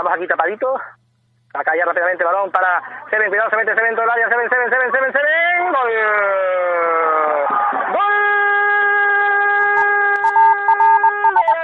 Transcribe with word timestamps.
Estamos 0.00 0.16
aquí 0.16 0.26
tapaditos. 0.26 0.80
Acá 1.52 1.76
ya 1.76 1.84
rápidamente 1.84 2.24
balón 2.24 2.50
para 2.50 2.80
Seven. 3.10 3.28
Cuidado, 3.28 3.50
se 3.50 3.56
mete 3.56 3.74
Seven 3.74 3.94
todo 3.94 4.04
el 4.04 4.10
área. 4.10 4.30
Seven, 4.30 4.48
Seven, 4.48 4.70
Seven, 4.70 4.92
Seven, 4.92 5.12
Seven. 5.12 5.72
¡Gol! 5.76 5.92
¡Gol! 7.92 8.14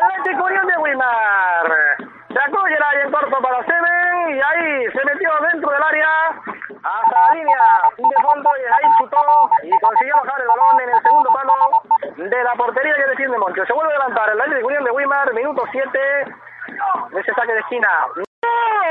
Atlético 0.04 0.44
Unión 0.44 0.66
de 0.66 0.76
Wilmar. 0.76 1.96
Sacó 2.28 2.60
Gerard 2.68 3.00
en 3.06 3.10
corto 3.10 3.40
para 3.40 3.64
Seven 3.64 4.36
y 4.36 4.40
ahí 4.42 4.84
se 4.92 5.02
metió 5.06 5.30
dentro 5.50 5.70
del 5.70 5.82
área 5.82 6.28
hasta 6.28 7.16
la 7.16 7.34
línea 7.36 7.64
de 7.96 8.22
fondo 8.22 8.50
y 8.52 8.64
ahí 8.68 8.92
chutó 8.98 9.50
y 9.62 9.70
consiguió 9.80 10.14
bajar 10.14 10.42
el 10.42 10.48
balón 10.48 10.80
en 10.82 10.90
el 10.90 11.02
segundo 11.02 11.32
palo 11.32 11.54
de 12.18 12.44
la 12.44 12.52
portería 12.52 12.96
que 12.96 13.06
defiende 13.06 13.38
Moncho. 13.38 13.64
Se 13.64 13.72
vuelve 13.72 13.94
a 13.94 13.98
levantar 13.98 14.28
el 14.28 14.40
Atlético 14.42 14.66
Unión 14.66 14.84
de 14.84 14.90
Wilmar, 14.90 15.32
minuto 15.32 15.64
7 15.72 15.98
de 17.12 17.20
ese 17.20 17.32
saque 17.32 17.52
de 17.54 17.60
esquina. 17.60 17.88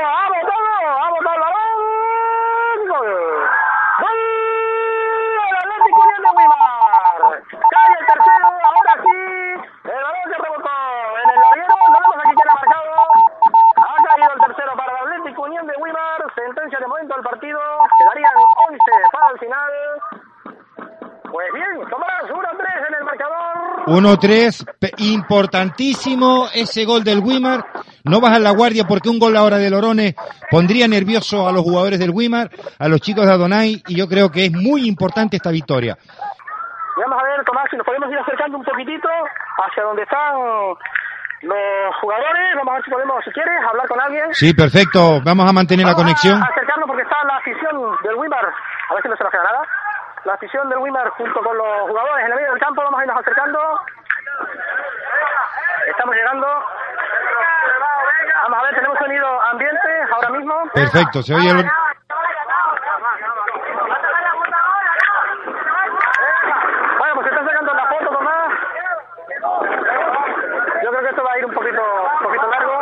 ¡Ha 0.06 0.28
botado! 0.28 0.72
¡Ha 0.86 1.10
botado 1.10 1.34
el 1.34 1.40
balón! 1.40 1.78
¡Gol! 2.88 3.10
¡Gol! 4.00 4.18
El 5.48 5.56
Atlético 5.56 6.00
Unión 6.06 6.22
de 6.22 6.30
Wilmar. 6.36 7.20
Cae 7.50 7.92
el 8.00 8.06
tercero, 8.06 8.46
ahora 8.46 8.94
sí. 9.02 9.18
El 9.84 10.02
balón 10.02 10.26
se 10.30 10.36
rebotó 10.42 10.74
en 11.22 11.28
el 11.30 11.38
larguero. 11.40 11.74
No 11.86 11.98
vemos 12.00 12.18
aquí 12.24 12.34
quién 12.36 12.48
ha 12.50 12.54
marcado. 12.54 12.90
Ha 13.76 13.96
caído 14.04 14.30
el 14.34 14.40
tercero 14.46 14.72
para 14.76 14.90
el 14.92 14.98
Atlético 15.06 15.42
Unión 15.42 15.66
de 15.66 15.74
Wilmar. 15.80 16.20
Sentencia 16.34 16.78
de 16.80 16.86
momento 16.86 17.14
al 17.14 17.22
partido. 17.22 17.60
Quedarían 17.98 18.32
11 18.36 18.78
para 19.12 19.28
el 19.32 19.38
final. 19.38 19.72
Pues 21.30 21.48
bien, 21.52 21.90
Tomás, 21.90 22.22
1-3 22.30 22.88
en 22.88 22.94
el 22.94 23.04
marcador. 23.04 23.84
1-3, 23.86 24.64
pe- 24.78 24.92
importantísimo 24.98 26.46
ese 26.54 26.84
gol 26.84 27.04
del 27.04 27.18
Wimar. 27.20 27.64
No 28.06 28.20
bajan 28.20 28.44
la 28.44 28.52
guardia 28.52 28.84
porque 28.86 29.08
un 29.08 29.18
gol 29.18 29.36
ahora 29.36 29.58
de 29.58 29.68
Lorones 29.68 30.14
pondría 30.50 30.86
nervioso 30.86 31.48
a 31.48 31.52
los 31.52 31.62
jugadores 31.62 31.98
del 31.98 32.10
Wimar, 32.10 32.50
a 32.78 32.88
los 32.88 33.00
chicos 33.00 33.26
de 33.26 33.32
Adonai, 33.32 33.82
y 33.88 33.96
yo 33.98 34.06
creo 34.06 34.30
que 34.30 34.46
es 34.46 34.52
muy 34.52 34.86
importante 34.86 35.36
esta 35.36 35.50
victoria. 35.50 35.96
Vamos 36.96 37.18
a 37.20 37.26
ver, 37.26 37.44
Tomás, 37.44 37.66
si 37.70 37.76
nos 37.76 37.84
podemos 37.84 38.10
ir 38.10 38.18
acercando 38.18 38.58
un 38.58 38.64
poquitito 38.64 39.08
hacia 39.58 39.82
donde 39.82 40.02
están 40.02 40.34
los 41.42 41.96
jugadores. 42.00 42.54
Vamos 42.56 42.72
a 42.72 42.74
ver 42.76 42.84
si 42.84 42.90
podemos, 42.90 43.24
si 43.24 43.30
quieres, 43.32 43.58
hablar 43.68 43.86
con 43.88 44.00
alguien. 44.00 44.34
Sí, 44.34 44.54
perfecto, 44.54 45.20
vamos 45.24 45.48
a 45.48 45.52
mantener 45.52 45.84
la 45.84 45.92
Vamos 45.92 46.04
conexión. 46.04 46.40
A 46.40 46.46
acercarnos 46.46 46.86
porque 46.86 47.02
está 47.02 47.16
la 47.24 47.36
afición 47.36 47.74
del 48.02 48.14
Wimar. 48.14 48.46
A 48.46 48.94
ver 48.94 49.02
si 49.02 49.08
no 49.08 49.16
se 49.16 49.24
nos 49.24 49.32
queda 49.32 49.44
nada. 49.44 49.62
La 50.24 50.34
afición 50.34 50.68
del 50.68 50.78
Wimar 50.78 51.08
junto 51.10 51.40
con 51.42 51.56
los 51.56 51.90
jugadores 51.90 52.24
en 52.24 52.32
el 52.32 52.36
medio 52.38 52.50
del 52.52 52.60
campo. 52.60 52.82
Vamos 52.82 53.00
a 53.00 53.02
irnos 53.02 53.18
acercando. 53.20 53.58
Estamos 55.86 56.14
llegando. 56.14 56.46
Vamos 58.42 58.58
a 58.58 58.62
ver, 58.62 58.74
tenemos 58.74 58.98
sonido 58.98 59.42
ambiente 59.42 59.88
ahora 60.12 60.28
mismo. 60.30 60.70
Perfecto, 60.74 61.22
se 61.22 61.34
oye 61.34 61.50
el... 61.50 61.56
Bueno, 66.98 67.14
pues 67.14 67.26
se 67.26 67.34
está 67.34 67.44
sacando 67.44 67.74
la 67.74 67.86
foto, 67.86 68.10
Tomás. 68.10 68.52
Yo 70.82 70.90
creo 70.90 71.02
que 71.02 71.08
esto 71.08 71.24
va 71.24 71.32
a 71.32 71.38
ir 71.38 71.46
un 71.46 71.54
poquito, 71.54 71.82
un 71.82 72.24
poquito 72.24 72.46
largo. 72.48 72.80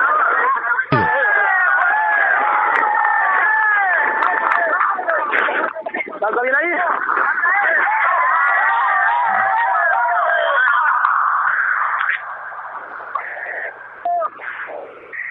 ¿Está 6.14 6.42
bien 6.42 6.54
ahí? 6.54 6.70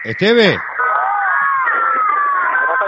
Esteve, 0.04 0.50
¿Me 0.50 0.56
pasa 2.66 2.84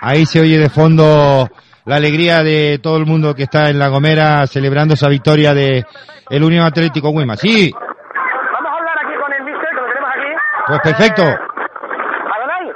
ahí 0.00 0.26
se 0.26 0.40
oye 0.40 0.58
de 0.58 0.68
fondo 0.68 1.48
la 1.86 1.96
alegría 1.96 2.42
de 2.42 2.78
todo 2.82 2.96
el 2.98 3.06
mundo 3.06 3.34
que 3.34 3.44
está 3.44 3.70
en 3.70 3.78
La 3.78 3.88
Gomera 3.88 4.46
celebrando 4.46 4.94
esa 4.94 5.08
victoria 5.08 5.54
de 5.54 5.84
el 6.30 6.42
Unión 6.44 6.64
Atlético 6.64 7.10
Wimar. 7.10 7.36
Sí, 7.36 7.72
Vamos 7.72 8.72
a 8.72 8.76
hablar 8.76 8.96
aquí 9.04 9.14
con 9.20 9.32
el 9.32 9.42
mister, 9.44 9.68
que 9.68 9.74
lo 9.74 9.86
tenemos 9.88 10.10
aquí. 10.10 10.32
pues 10.66 10.80
perfecto. 10.80 11.22
Adonai. 11.22 12.66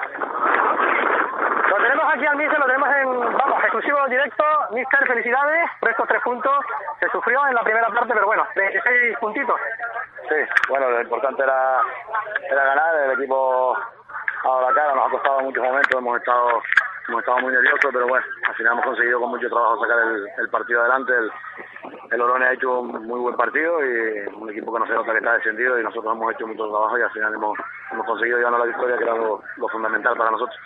Lo 1.70 1.76
tenemos 1.76 2.04
aquí 2.14 2.26
al 2.26 2.36
mister, 2.36 2.58
lo 2.58 2.66
tenemos 2.66 2.88
en, 2.88 3.08
vamos, 3.38 3.58
exclusivo 3.62 3.98
directo. 4.10 4.44
Mister, 4.74 5.06
felicidades 5.06 5.70
por 5.80 5.90
estos 5.90 6.08
tres 6.08 6.22
puntos. 6.22 6.52
Se 7.00 7.08
sufrió 7.08 7.46
en 7.48 7.54
la 7.54 7.62
primera 7.62 7.88
parte, 7.88 8.12
pero 8.12 8.26
bueno, 8.26 8.44
26 8.54 9.16
puntitos. 9.20 9.56
Sí, 10.28 10.36
bueno, 10.68 10.90
lo 10.90 11.00
importante 11.00 11.42
era, 11.42 11.80
era 12.50 12.64
ganar, 12.64 12.94
el 13.06 13.12
equipo 13.12 13.74
ha 13.74 14.48
dado 14.48 14.68
la 14.68 14.74
cara, 14.74 14.94
nos 14.94 15.06
ha 15.06 15.10
costado 15.10 15.40
muchos 15.40 15.62
momentos, 15.64 15.98
hemos 15.98 16.18
estado 16.18 16.60
estado 17.20 17.38
muy 17.38 17.52
nerviosos, 17.52 17.90
pero 17.92 18.06
bueno, 18.06 18.26
al 18.46 18.54
final 18.54 18.72
hemos 18.72 18.84
conseguido 18.84 19.20
con 19.20 19.30
mucho 19.30 19.48
trabajo 19.48 19.80
sacar 19.80 19.98
el, 20.00 20.26
el 20.38 20.48
partido 20.48 20.80
adelante. 20.80 21.12
El, 21.12 21.30
el 22.10 22.20
Orones 22.20 22.48
ha 22.48 22.52
hecho 22.52 22.80
un 22.80 23.06
muy 23.06 23.20
buen 23.20 23.36
partido 23.36 23.84
y 23.84 24.26
un 24.34 24.50
equipo 24.50 24.72
que 24.72 24.80
no 24.80 24.86
se 24.86 24.94
nota 24.94 25.12
que 25.12 25.18
está 25.18 25.32
descendido 25.34 25.78
y 25.78 25.84
nosotros 25.84 26.14
hemos 26.14 26.32
hecho 26.32 26.46
mucho 26.46 26.68
trabajo 26.68 26.98
y 26.98 27.02
al 27.02 27.10
final 27.10 27.34
hemos, 27.34 27.58
hemos 27.92 28.06
conseguido 28.06 28.38
llevarnos 28.38 28.60
la 28.60 28.66
victoria, 28.66 28.96
que 28.96 29.04
era 29.04 29.14
lo, 29.14 29.42
lo 29.56 29.68
fundamental 29.68 30.16
para 30.16 30.30
nosotros. 30.30 30.58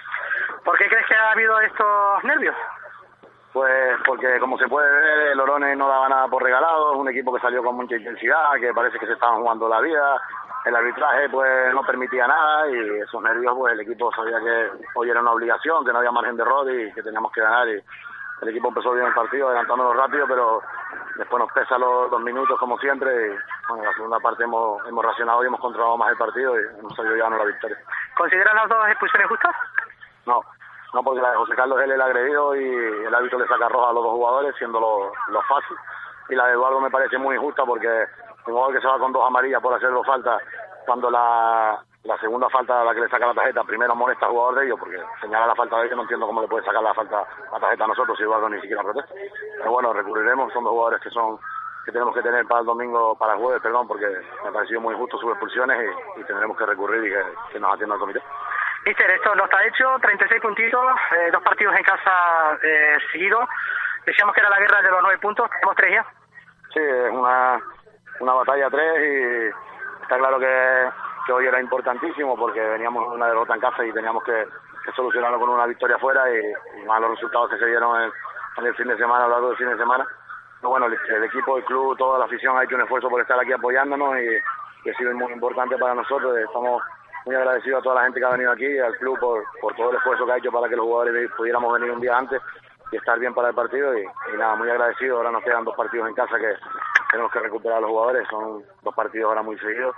¿Por 0.64 0.78
qué 0.78 0.88
crees 0.88 1.06
que 1.06 1.14
ha 1.14 1.32
habido 1.32 1.60
estos 1.60 2.24
nervios? 2.24 2.54
Pues 3.52 3.98
porque 4.06 4.38
como 4.40 4.56
se 4.56 4.66
puede 4.66 4.90
ver, 4.90 5.28
el 5.32 5.40
Orones 5.40 5.76
no 5.76 5.86
daba 5.86 6.08
nada 6.08 6.26
por 6.28 6.42
regalado, 6.42 6.92
es 6.92 6.98
un 6.98 7.08
equipo 7.10 7.34
que 7.34 7.40
salió 7.40 7.62
con 7.62 7.76
mucha 7.76 7.96
intensidad, 7.96 8.54
que 8.58 8.72
parece 8.72 8.98
que 8.98 9.06
se 9.06 9.12
estaban 9.12 9.40
jugando 9.40 9.68
la 9.68 9.80
vida, 9.80 10.20
el 10.64 10.76
arbitraje 10.76 11.28
pues 11.28 11.74
no 11.74 11.82
permitía 11.82 12.26
nada 12.26 12.68
y 12.70 13.00
esos 13.00 13.22
nervios 13.22 13.54
pues 13.56 13.72
el 13.74 13.80
equipo 13.80 14.12
sabía 14.12 14.38
que 14.38 14.70
hoy 14.94 15.10
era 15.10 15.20
una 15.20 15.32
obligación, 15.32 15.84
que 15.84 15.92
no 15.92 15.98
había 15.98 16.12
margen 16.12 16.36
de 16.36 16.42
error 16.42 16.70
y 16.70 16.92
que 16.92 17.02
teníamos 17.02 17.32
que 17.32 17.40
ganar 17.40 17.68
y 17.68 17.82
el 18.42 18.48
equipo 18.48 18.68
empezó 18.68 18.92
bien 18.92 19.06
el 19.06 19.14
partido, 19.14 19.48
adelantándonos 19.48 19.96
rápido, 19.96 20.26
pero 20.26 20.62
después 21.16 21.40
nos 21.40 21.52
pesa 21.52 21.78
los 21.78 22.10
dos 22.10 22.20
minutos 22.20 22.58
como 22.58 22.76
siempre 22.78 23.10
y 23.10 23.36
bueno, 23.68 23.84
en 23.84 23.88
la 23.88 23.94
segunda 23.94 24.20
parte 24.20 24.44
hemos, 24.44 24.84
hemos 24.86 25.04
racionado 25.04 25.42
y 25.42 25.46
hemos 25.46 25.60
controlado 25.60 25.96
más 25.96 26.10
el 26.10 26.16
partido 26.16 26.58
y 26.58 26.78
hemos 26.78 26.94
salido 26.94 27.14
llevando 27.14 27.38
la 27.38 27.44
victoria. 27.44 27.78
¿Consideran 28.16 28.56
las 28.56 28.68
dos 28.68 28.88
expulsiones 28.88 29.28
justas? 29.28 29.56
No, 30.26 30.40
no 30.94 31.02
porque 31.02 31.22
la 31.22 31.30
de 31.30 31.36
José 31.36 31.54
Carlos 31.54 31.80
es 31.80 31.90
el 31.90 32.00
agredido 32.00 32.54
y 32.56 32.64
el 33.06 33.14
árbitro 33.14 33.38
le 33.38 33.48
saca 33.48 33.68
roja 33.68 33.90
a 33.90 33.92
los 33.92 34.04
dos 34.04 34.12
jugadores, 34.12 34.54
siendo 34.58 34.78
lo, 34.80 35.12
lo 35.32 35.42
fácil. 35.42 35.76
Y 36.28 36.34
la 36.34 36.46
de 36.46 36.52
Eduardo 36.52 36.80
me 36.80 36.90
parece 36.90 37.18
muy 37.18 37.36
injusta 37.36 37.64
porque 37.64 38.06
un 38.46 38.52
jugador 38.52 38.74
que 38.74 38.80
se 38.80 38.86
va 38.86 38.98
con 38.98 39.12
dos 39.12 39.26
amarillas 39.26 39.62
por 39.62 39.74
hacer 39.74 39.90
dos 39.90 40.06
faltas, 40.06 40.42
cuando 40.86 41.10
la, 41.10 41.78
la 42.04 42.18
segunda 42.18 42.48
falta 42.50 42.80
a 42.80 42.84
la 42.84 42.94
que 42.94 43.00
le 43.00 43.08
saca 43.08 43.26
la 43.26 43.34
tarjeta, 43.34 43.62
primero 43.64 43.94
molesta 43.94 44.26
al 44.26 44.32
jugador 44.32 44.56
de 44.56 44.66
ellos 44.66 44.78
porque 44.78 45.00
señala 45.20 45.46
la 45.46 45.54
falta 45.54 45.78
de 45.78 45.86
ellos, 45.86 45.96
no 45.96 46.02
entiendo 46.02 46.26
cómo 46.26 46.42
le 46.42 46.48
puede 46.48 46.64
sacar 46.64 46.82
la 46.82 46.94
falta 46.94 47.24
la 47.52 47.60
tarjeta 47.60 47.84
a 47.84 47.88
nosotros 47.88 48.16
si 48.16 48.24
Eduardo 48.24 48.48
ni 48.48 48.60
siquiera 48.60 48.82
protesta. 48.82 49.14
Pero 49.58 49.70
bueno, 49.70 49.92
recurriremos, 49.92 50.52
son 50.52 50.64
dos 50.64 50.72
jugadores 50.72 51.00
que 51.02 51.10
son 51.10 51.38
que 51.84 51.90
tenemos 51.90 52.14
que 52.14 52.22
tener 52.22 52.46
para 52.46 52.60
el 52.60 52.66
domingo, 52.66 53.16
para 53.16 53.32
el 53.34 53.40
jueves, 53.40 53.60
perdón, 53.60 53.88
porque 53.88 54.06
me 54.06 54.48
ha 54.48 54.52
parecido 54.52 54.80
muy 54.80 54.94
injusto 54.94 55.18
sus 55.18 55.30
expulsiones 55.30 55.90
y, 56.16 56.20
y 56.20 56.24
tendremos 56.24 56.56
que 56.56 56.64
recurrir 56.64 57.04
y 57.04 57.10
que, 57.10 57.52
que 57.52 57.60
nos 57.60 57.74
atienda 57.74 57.96
el 57.96 58.00
comité. 58.00 58.22
Mister, 58.84 59.10
esto 59.10 59.34
no 59.36 59.44
está 59.44 59.64
hecho, 59.64 59.96
36 60.00 60.40
puntitos, 60.40 60.84
eh, 61.16 61.30
dos 61.30 61.42
partidos 61.42 61.74
en 61.76 61.84
casa 61.84 62.58
eh, 62.62 62.96
seguidos. 63.12 63.48
Decíamos 64.04 64.34
que 64.34 64.40
era 64.40 64.50
la 64.50 64.58
guerra 64.58 64.82
de 64.82 64.90
los 64.90 65.02
nueve 65.02 65.18
puntos, 65.18 65.48
tenemos 65.50 65.76
tres 65.76 65.92
ya. 65.92 66.06
Sí, 66.72 66.80
es 66.80 67.12
una, 67.12 67.60
una 68.20 68.34
batalla 68.34 68.66
a 68.66 68.70
tres 68.70 68.92
y 69.00 70.02
está 70.02 70.18
claro 70.18 70.38
que, 70.38 71.32
hoy 71.32 71.46
era 71.46 71.60
importantísimo 71.60 72.36
porque 72.36 72.60
veníamos 72.60 73.08
de 73.08 73.14
una 73.14 73.26
derrota 73.28 73.54
en 73.54 73.60
casa 73.60 73.84
y 73.84 73.92
teníamos 73.92 74.22
que, 74.24 74.46
solucionarlo 74.96 75.38
con 75.38 75.48
una 75.48 75.66
victoria 75.66 75.96
afuera 75.96 76.24
y, 76.28 76.80
y 76.80 76.84
más 76.86 77.00
los 77.00 77.10
resultados 77.10 77.50
que 77.50 77.58
se 77.58 77.66
dieron 77.66 78.02
en, 78.02 78.66
el 78.66 78.74
fin 78.74 78.88
de 78.88 78.96
semana, 78.96 79.24
a 79.24 79.28
lo 79.28 79.34
largo 79.34 79.48
del 79.48 79.56
fin 79.56 79.68
de 79.68 79.76
semana. 79.76 80.04
Pero 80.60 80.70
bueno, 80.70 80.86
el, 80.86 81.24
equipo, 81.24 81.56
el 81.56 81.64
club, 81.64 81.96
toda 81.96 82.18
la 82.18 82.24
afición 82.24 82.58
ha 82.58 82.64
hecho 82.64 82.74
un 82.74 82.82
esfuerzo 82.82 83.08
por 83.08 83.20
estar 83.20 83.38
aquí 83.38 83.52
apoyándonos 83.52 84.16
y, 84.18 84.28
y 84.84 84.90
ha 84.90 84.94
sido 84.94 85.14
muy 85.14 85.32
importante 85.32 85.78
para 85.78 85.94
nosotros. 85.94 86.36
Estamos 86.36 86.82
muy 87.24 87.36
agradecidos 87.36 87.80
a 87.80 87.82
toda 87.82 87.94
la 87.96 88.02
gente 88.02 88.18
que 88.18 88.26
ha 88.26 88.30
venido 88.30 88.52
aquí, 88.52 88.78
al 88.78 88.96
club 88.98 89.18
por, 89.20 89.44
por 89.60 89.74
todo 89.76 89.90
el 89.90 89.96
esfuerzo 89.96 90.26
que 90.26 90.32
ha 90.32 90.38
hecho 90.38 90.50
para 90.50 90.68
que 90.68 90.76
los 90.76 90.84
jugadores 90.84 91.30
pudiéramos 91.36 91.72
venir 91.74 91.92
un 91.92 92.00
día 92.00 92.18
antes 92.18 92.42
estar 92.96 93.18
bien 93.18 93.34
para 93.34 93.48
el 93.48 93.54
partido 93.54 93.96
y, 93.96 94.06
nada, 94.36 94.54
muy 94.56 94.68
agradecido. 94.70 95.16
Ahora 95.16 95.30
nos 95.30 95.44
quedan 95.44 95.64
dos 95.64 95.76
partidos 95.76 96.08
en 96.08 96.14
casa 96.14 96.38
que 96.38 96.54
tenemos 97.10 97.32
que 97.32 97.40
recuperar 97.40 97.78
a 97.78 97.80
los 97.82 97.90
jugadores, 97.90 98.28
son 98.28 98.64
dos 98.82 98.94
partidos 98.94 99.28
ahora 99.28 99.42
muy 99.42 99.58
seguidos 99.58 99.94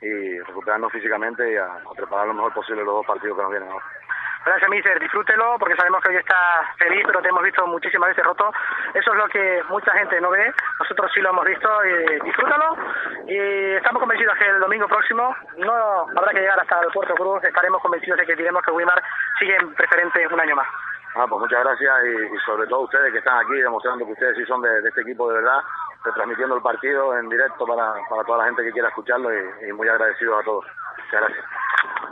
y 0.00 0.38
recuperarnos 0.40 0.92
físicamente 0.92 1.52
y 1.52 1.56
a, 1.56 1.78
preparar 1.94 2.26
lo 2.26 2.34
mejor 2.34 2.52
posible 2.54 2.84
los 2.84 2.94
dos 2.94 3.06
partidos 3.06 3.36
que 3.36 3.42
nos 3.42 3.50
vienen 3.50 3.70
ahora. 3.70 3.84
Gracias, 4.44 4.70
Mister. 4.70 4.98
Disfrútelo 4.98 5.56
porque 5.58 5.76
sabemos 5.76 6.02
que 6.02 6.08
hoy 6.08 6.16
está 6.16 6.34
feliz, 6.78 7.02
pero 7.06 7.20
te 7.20 7.28
hemos 7.28 7.42
visto 7.42 7.66
muchísimas 7.66 8.08
veces 8.08 8.24
roto. 8.24 8.50
Eso 8.94 9.12
es 9.12 9.18
lo 9.18 9.28
que 9.28 9.62
mucha 9.68 9.92
gente 9.92 10.18
no 10.20 10.30
ve. 10.30 10.50
Nosotros 10.78 11.10
sí 11.12 11.20
lo 11.20 11.28
hemos 11.28 11.44
visto. 11.44 11.68
Y 11.84 12.20
disfrútalo. 12.24 12.74
Y 13.26 13.36
estamos 13.76 14.00
convencidos 14.00 14.38
que 14.38 14.46
el 14.46 14.60
domingo 14.60 14.88
próximo 14.88 15.36
no 15.58 16.06
habrá 16.16 16.32
que 16.32 16.40
llegar 16.40 16.58
hasta 16.58 16.80
el 16.80 16.90
Puerto 16.90 17.14
Cruz. 17.16 17.44
Estaremos 17.44 17.82
convencidos 17.82 18.18
de 18.18 18.26
que 18.26 18.36
diremos 18.36 18.62
que 18.62 18.70
Wimar 18.70 19.02
sigue 19.38 19.56
en 19.56 19.74
preferente 19.74 20.26
un 20.26 20.40
año 20.40 20.56
más. 20.56 20.66
Ah, 21.16 21.26
pues 21.28 21.40
muchas 21.40 21.58
gracias 21.64 21.94
y, 22.06 22.38
sobre 22.46 22.68
todo 22.68 22.82
ustedes 22.82 23.12
que 23.12 23.18
están 23.18 23.38
aquí 23.38 23.60
demostrando 23.60 24.06
que 24.06 24.12
ustedes 24.12 24.36
sí 24.36 24.44
son 24.46 24.62
de, 24.62 24.68
este 24.86 25.00
equipo 25.00 25.28
de 25.28 25.38
verdad, 25.38 25.58
transmitiendo 26.14 26.54
el 26.54 26.62
partido 26.62 27.18
en 27.18 27.28
directo 27.28 27.66
para, 27.66 27.94
para 28.08 28.22
toda 28.24 28.38
la 28.38 28.44
gente 28.44 28.62
que 28.62 28.72
quiera 28.72 28.88
escucharlo 28.88 29.28
y, 29.66 29.72
muy 29.72 29.88
agradecidos 29.88 30.40
a 30.40 30.44
todos. 30.44 30.64
Muchas 30.64 31.20
gracias. 31.20 31.44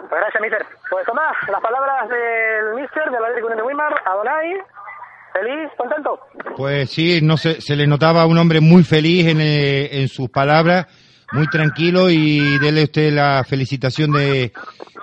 Pues 0.09 0.21
gracias, 0.21 0.43
Mister. 0.43 0.67
Pues 0.91 1.07
Tomás, 1.07 1.37
las 1.49 1.61
palabras 1.61 2.09
del 2.09 2.75
Mister 2.75 3.05
de 3.05 3.21
la 3.21 3.29
Atlético 3.29 3.55
de 3.55 3.63
Wimar, 3.63 4.03
Adonai, 4.05 4.63
feliz, 5.33 5.71
contento. 5.77 6.21
Pues 6.57 6.91
sí, 6.91 7.21
no 7.23 7.37
se, 7.37 7.61
se 7.61 7.77
le 7.77 7.87
notaba 7.87 8.27
un 8.27 8.39
hombre 8.39 8.61
muy 8.61 8.83
feliz 8.83 9.29
en, 9.29 9.41
eh, 9.41 10.01
en 10.03 10.09
sus 10.09 10.29
palabras, 10.29 10.87
muy 11.33 11.47
tranquilo 11.49 12.11
y 12.11 12.59
dele 12.59 12.85
usted 12.85 13.13
la 13.13 13.45
felicitación 13.45 14.13
de 14.13 14.53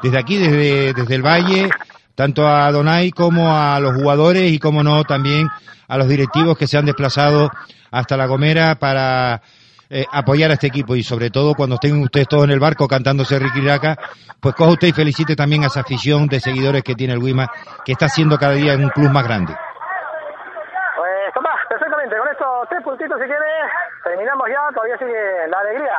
desde 0.02 0.20
aquí, 0.20 0.38
desde, 0.38 0.94
desde 0.94 1.16
el 1.16 1.22
Valle 1.22 1.70
tanto 2.16 2.48
a 2.48 2.72
Donay 2.72 3.12
como 3.12 3.56
a 3.56 3.80
los 3.80 3.94
jugadores 3.94 4.52
y 4.52 4.60
como 4.60 4.82
no 4.84 5.04
también 5.04 5.48
a 5.88 5.98
los 5.98 6.08
directivos 6.08 6.58
que 6.58 6.68
se 6.68 6.78
han 6.78 6.86
desplazado 6.86 7.52
hasta 7.92 8.18
La 8.18 8.26
Gomera 8.26 8.76
para 8.76 9.42
eh, 9.90 10.06
apoyar 10.12 10.50
a 10.50 10.54
este 10.54 10.68
equipo. 10.68 10.96
Y 10.96 11.04
sobre 11.04 11.30
todo 11.30 11.54
cuando 11.54 11.76
estén 11.76 12.02
ustedes 12.02 12.28
todos 12.28 12.46
en 12.46 12.52
el 12.52 12.60
barco 12.60 12.88
cantándose 12.88 13.38
Ricky 13.38 13.62
pues 14.40 14.56
coja 14.56 14.72
usted 14.72 14.88
y 14.88 14.94
felicite 14.94 15.36
también 15.36 15.64
a 15.64 15.68
esa 15.68 15.82
afición 15.82 16.28
de 16.28 16.40
seguidores 16.40 16.84
que 16.84 16.96
tiene 16.96 17.14
el 17.14 17.20
Wima, 17.20 17.50
que 17.84 17.92
está 17.92 18.08
siendo 18.08 18.38
cada 18.38 18.54
día 18.54 18.76
un 18.76 18.90
club 18.90 19.10
más 19.12 19.24
grande. 19.24 19.54
Pues 20.96 21.34
Tomás, 21.34 21.60
perfectamente, 21.70 22.16
con 22.18 22.28
estos 22.28 22.70
tres 22.70 22.84
puntitos 22.84 23.18
si 23.20 23.26
quiere, 23.26 23.46
terminamos 24.04 24.48
ya, 24.50 24.74
todavía 24.74 24.98
sigue 24.98 25.48
la 25.50 25.60
alegría 25.60 25.98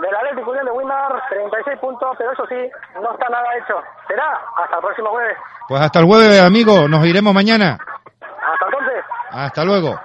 del 0.00 0.14
Atlético 0.14 0.50
Unión 0.50 0.66
de 0.66 0.72
Wimar, 0.72 1.12
36 1.30 1.78
puntos, 1.78 2.10
pero 2.18 2.32
eso 2.32 2.46
sí, 2.46 2.70
no 3.00 3.12
está 3.12 3.28
nada 3.28 3.46
hecho. 3.56 3.74
Será 4.08 4.38
hasta 4.56 4.76
el 4.76 4.82
próximo 4.82 5.10
jueves. 5.10 5.36
Pues 5.68 5.82
hasta 5.82 6.00
el 6.00 6.06
jueves, 6.06 6.40
amigo, 6.42 6.88
nos 6.88 7.04
iremos 7.06 7.34
mañana. 7.34 7.78
Hasta 8.20 8.66
entonces. 8.66 9.04
Hasta 9.30 9.64
luego. 9.64 10.00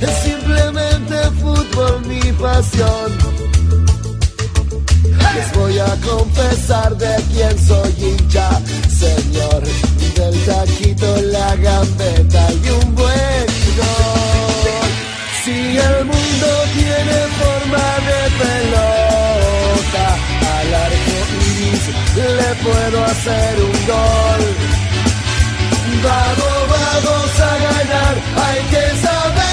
Es 0.00 0.14
simplemente 0.22 1.14
fútbol 1.40 2.06
mi 2.06 2.20
pasión. 2.32 3.10
Les 5.34 5.52
voy 5.54 5.78
a 5.78 5.96
confesar 6.06 6.96
de 6.96 7.14
quién 7.32 7.58
soy 7.58 7.94
hincha, 7.98 8.48
señor. 8.88 9.62
Del 10.14 10.44
taquito, 10.44 11.22
la 11.22 11.56
gambeta 11.56 12.46
y 12.52 12.68
un 12.68 12.94
buen 12.94 13.46
gol. 13.78 14.88
Si 15.44 15.76
el 15.76 16.04
mundo 16.04 16.48
tiene 16.74 17.18
forma 17.40 17.86
de 18.08 18.20
pelota, 18.42 20.06
al 20.56 20.74
arco 20.86 21.16
iris 21.46 21.84
le 22.38 22.50
puedo 22.62 23.04
hacer 23.04 23.54
un 23.62 23.86
gol. 23.86 24.83
Vamos, 26.04 26.68
vamos 26.68 27.40
a 27.40 27.58
ganar, 27.58 28.14
hay 28.36 28.62
que 28.66 28.96
saber 29.00 29.43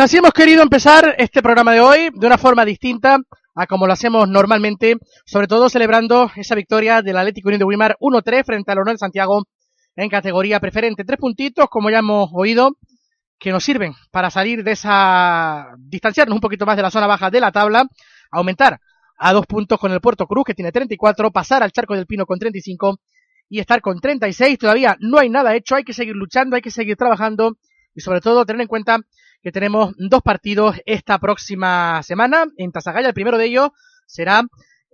Pues 0.00 0.12
así 0.12 0.16
hemos 0.16 0.32
querido 0.32 0.62
empezar 0.62 1.14
este 1.18 1.42
programa 1.42 1.74
de 1.74 1.82
hoy 1.82 2.08
de 2.14 2.26
una 2.26 2.38
forma 2.38 2.64
distinta 2.64 3.18
a 3.54 3.66
como 3.66 3.86
lo 3.86 3.92
hacemos 3.92 4.26
normalmente, 4.30 4.96
sobre 5.26 5.46
todo 5.46 5.68
celebrando 5.68 6.30
esa 6.36 6.54
victoria 6.54 7.02
del 7.02 7.18
Atlético 7.18 7.50
Unión 7.50 7.58
de 7.58 7.66
Wimar 7.66 7.98
1-3 8.00 8.46
frente 8.46 8.72
al 8.72 8.78
Honor 8.78 8.94
de 8.94 8.98
Santiago 8.98 9.44
en 9.96 10.08
categoría 10.08 10.58
preferente. 10.58 11.04
Tres 11.04 11.18
puntitos, 11.18 11.68
como 11.68 11.90
ya 11.90 11.98
hemos 11.98 12.30
oído, 12.32 12.78
que 13.38 13.52
nos 13.52 13.62
sirven 13.62 13.92
para 14.10 14.30
salir 14.30 14.64
de 14.64 14.70
esa, 14.70 15.66
distanciarnos 15.76 16.34
un 16.34 16.40
poquito 16.40 16.64
más 16.64 16.78
de 16.78 16.82
la 16.82 16.90
zona 16.90 17.06
baja 17.06 17.28
de 17.28 17.40
la 17.40 17.52
tabla, 17.52 17.84
aumentar 18.30 18.80
a 19.18 19.32
dos 19.34 19.44
puntos 19.44 19.78
con 19.78 19.92
el 19.92 20.00
Puerto 20.00 20.26
Cruz, 20.26 20.46
que 20.46 20.54
tiene 20.54 20.72
34, 20.72 21.30
pasar 21.30 21.62
al 21.62 21.72
Charco 21.72 21.94
del 21.94 22.06
Pino 22.06 22.24
con 22.24 22.38
35 22.38 22.98
y 23.50 23.58
estar 23.60 23.82
con 23.82 24.00
36. 24.00 24.58
Todavía 24.58 24.96
no 24.98 25.18
hay 25.18 25.28
nada 25.28 25.54
hecho, 25.54 25.74
hay 25.74 25.84
que 25.84 25.92
seguir 25.92 26.16
luchando, 26.16 26.56
hay 26.56 26.62
que 26.62 26.70
seguir 26.70 26.96
trabajando 26.96 27.58
y 27.94 28.00
sobre 28.00 28.22
todo 28.22 28.46
tener 28.46 28.62
en 28.62 28.68
cuenta 28.68 29.00
que 29.42 29.52
tenemos 29.52 29.94
dos 29.96 30.22
partidos 30.22 30.76
esta 30.86 31.18
próxima 31.18 32.02
semana 32.02 32.46
en 32.56 32.72
Tasagaya. 32.72 33.08
El 33.08 33.14
primero 33.14 33.38
de 33.38 33.46
ellos 33.46 33.70
será 34.06 34.42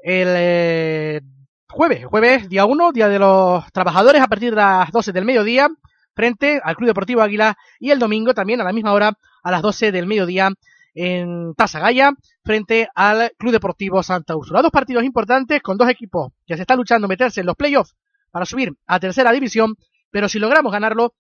el 0.02 0.28
eh, 0.28 1.20
jueves, 1.68 2.04
jueves 2.06 2.48
día 2.48 2.64
1, 2.64 2.92
día 2.92 3.08
de 3.08 3.18
los 3.18 3.64
trabajadores 3.72 4.22
a 4.22 4.28
partir 4.28 4.50
de 4.50 4.56
las 4.56 4.90
12 4.92 5.12
del 5.12 5.24
mediodía 5.24 5.68
frente 6.14 6.60
al 6.64 6.76
Club 6.76 6.88
Deportivo 6.88 7.22
Águila 7.22 7.56
y 7.78 7.90
el 7.90 7.98
domingo 7.98 8.34
también 8.34 8.60
a 8.60 8.64
la 8.64 8.72
misma 8.72 8.92
hora 8.92 9.12
a 9.42 9.50
las 9.50 9.62
12 9.62 9.92
del 9.92 10.06
mediodía 10.06 10.50
en 10.94 11.54
Tasagaya 11.54 12.12
frente 12.42 12.88
al 12.94 13.32
Club 13.36 13.52
Deportivo 13.52 14.02
Santa 14.02 14.34
Úrsula. 14.34 14.62
Dos 14.62 14.70
partidos 14.70 15.04
importantes 15.04 15.60
con 15.62 15.76
dos 15.76 15.90
equipos 15.90 16.32
que 16.46 16.56
se 16.56 16.62
están 16.62 16.78
luchando 16.78 17.06
meterse 17.06 17.40
en 17.40 17.46
los 17.46 17.56
playoffs 17.56 17.94
para 18.30 18.46
subir 18.46 18.72
a 18.86 18.98
tercera 18.98 19.30
división, 19.32 19.76
pero 20.10 20.28
si 20.28 20.38
logramos 20.38 20.72
ganarlo, 20.72 21.14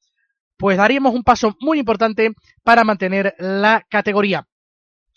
pues 0.56 0.76
daríamos 0.76 1.14
un 1.14 1.22
paso 1.22 1.56
muy 1.60 1.78
importante 1.78 2.32
para 2.62 2.84
mantener 2.84 3.34
la 3.38 3.82
categoría. 3.88 4.46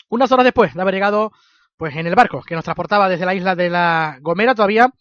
Unas 0.10 0.32
horas 0.32 0.44
después 0.44 0.74
de 0.74 0.82
haber 0.82 0.94
llegado 0.94 1.32
pues 1.78 1.96
en 1.96 2.08
el 2.08 2.16
barco 2.16 2.42
que 2.42 2.56
nos 2.56 2.66
transportaba 2.66 3.08
desde 3.08 3.26
la 3.26 3.36
isla 3.36 3.56
de 3.56 3.70
la 3.70 4.18
Gomera 4.22 4.54
todavía, 4.54 4.92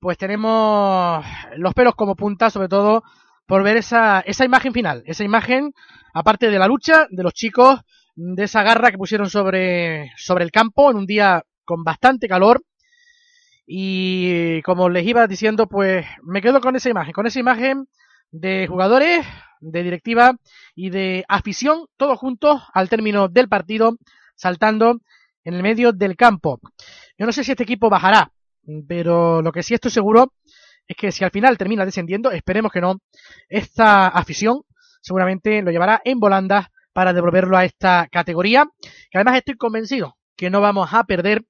pues 0.00 0.16
tenemos 0.16 1.24
los 1.56 1.74
pelos 1.74 1.94
como 1.94 2.16
punta, 2.16 2.48
sobre 2.48 2.68
todo 2.68 3.02
por 3.46 3.62
ver 3.62 3.76
esa, 3.76 4.20
esa 4.20 4.44
imagen 4.44 4.72
final, 4.72 5.02
esa 5.06 5.24
imagen, 5.24 5.72
aparte 6.14 6.50
de 6.50 6.58
la 6.58 6.66
lucha 6.68 7.06
de 7.10 7.22
los 7.22 7.34
chicos, 7.34 7.80
de 8.16 8.44
esa 8.44 8.62
garra 8.62 8.90
que 8.90 8.98
pusieron 8.98 9.28
sobre, 9.28 10.10
sobre 10.16 10.44
el 10.44 10.50
campo 10.50 10.90
en 10.90 10.96
un 10.96 11.06
día 11.06 11.42
con 11.64 11.84
bastante 11.84 12.28
calor. 12.28 12.62
Y 13.66 14.62
como 14.62 14.88
les 14.88 15.06
iba 15.06 15.26
diciendo, 15.26 15.66
pues 15.66 16.06
me 16.22 16.40
quedo 16.40 16.60
con 16.60 16.76
esa 16.76 16.88
imagen, 16.88 17.12
con 17.12 17.26
esa 17.26 17.40
imagen 17.40 17.88
de 18.30 18.66
jugadores, 18.68 19.26
de 19.60 19.82
directiva 19.82 20.36
y 20.74 20.90
de 20.90 21.24
afición, 21.28 21.86
todos 21.96 22.18
juntos 22.18 22.62
al 22.72 22.88
término 22.88 23.28
del 23.28 23.48
partido, 23.48 23.96
saltando 24.34 25.00
en 25.44 25.54
el 25.54 25.62
medio 25.62 25.92
del 25.92 26.16
campo. 26.16 26.60
Yo 27.18 27.26
no 27.26 27.32
sé 27.32 27.44
si 27.44 27.52
este 27.52 27.62
equipo 27.62 27.88
bajará, 27.88 28.32
pero 28.88 29.42
lo 29.42 29.52
que 29.52 29.62
sí 29.62 29.74
estoy 29.74 29.90
seguro 29.90 30.32
es 30.86 30.96
que 30.96 31.12
si 31.12 31.24
al 31.24 31.30
final 31.30 31.58
termina 31.58 31.84
descendiendo, 31.84 32.30
esperemos 32.30 32.70
que 32.72 32.80
no, 32.80 32.98
esta 33.48 34.08
afición 34.08 34.62
seguramente 35.00 35.62
lo 35.62 35.70
llevará 35.70 36.00
en 36.04 36.18
volandas 36.18 36.66
para 36.92 37.12
devolverlo 37.12 37.56
a 37.56 37.64
esta 37.64 38.08
categoría, 38.10 38.66
que 39.10 39.18
además 39.18 39.36
estoy 39.36 39.56
convencido 39.56 40.16
que 40.36 40.50
no 40.50 40.60
vamos 40.60 40.90
a 40.92 41.04
perder 41.04 41.44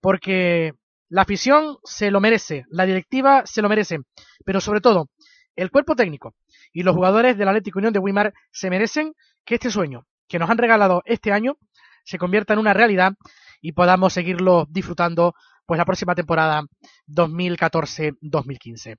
porque 0.00 0.74
La 1.12 1.22
afición 1.22 1.78
se 1.82 2.12
lo 2.12 2.20
merece, 2.20 2.66
la 2.70 2.86
directiva 2.86 3.42
se 3.44 3.62
lo 3.62 3.68
merece, 3.68 3.98
pero 4.44 4.60
sobre 4.60 4.80
todo, 4.80 5.08
el 5.56 5.70
cuerpo 5.70 5.96
técnico 5.96 6.34
y 6.72 6.82
los 6.82 6.94
jugadores 6.94 7.36
del 7.36 7.48
Atlético 7.48 7.78
Unión 7.78 7.92
de 7.92 7.98
Weimar 7.98 8.32
se 8.50 8.70
merecen 8.70 9.14
que 9.44 9.56
este 9.56 9.70
sueño 9.70 10.06
que 10.28 10.38
nos 10.38 10.48
han 10.50 10.58
regalado 10.58 11.02
este 11.04 11.32
año 11.32 11.56
se 12.04 12.18
convierta 12.18 12.52
en 12.54 12.60
una 12.60 12.72
realidad 12.72 13.12
y 13.60 13.72
podamos 13.72 14.12
seguirlo 14.12 14.66
disfrutando 14.70 15.34
pues 15.66 15.78
la 15.78 15.84
próxima 15.84 16.14
temporada 16.14 16.62
2014-2015. 17.08 18.96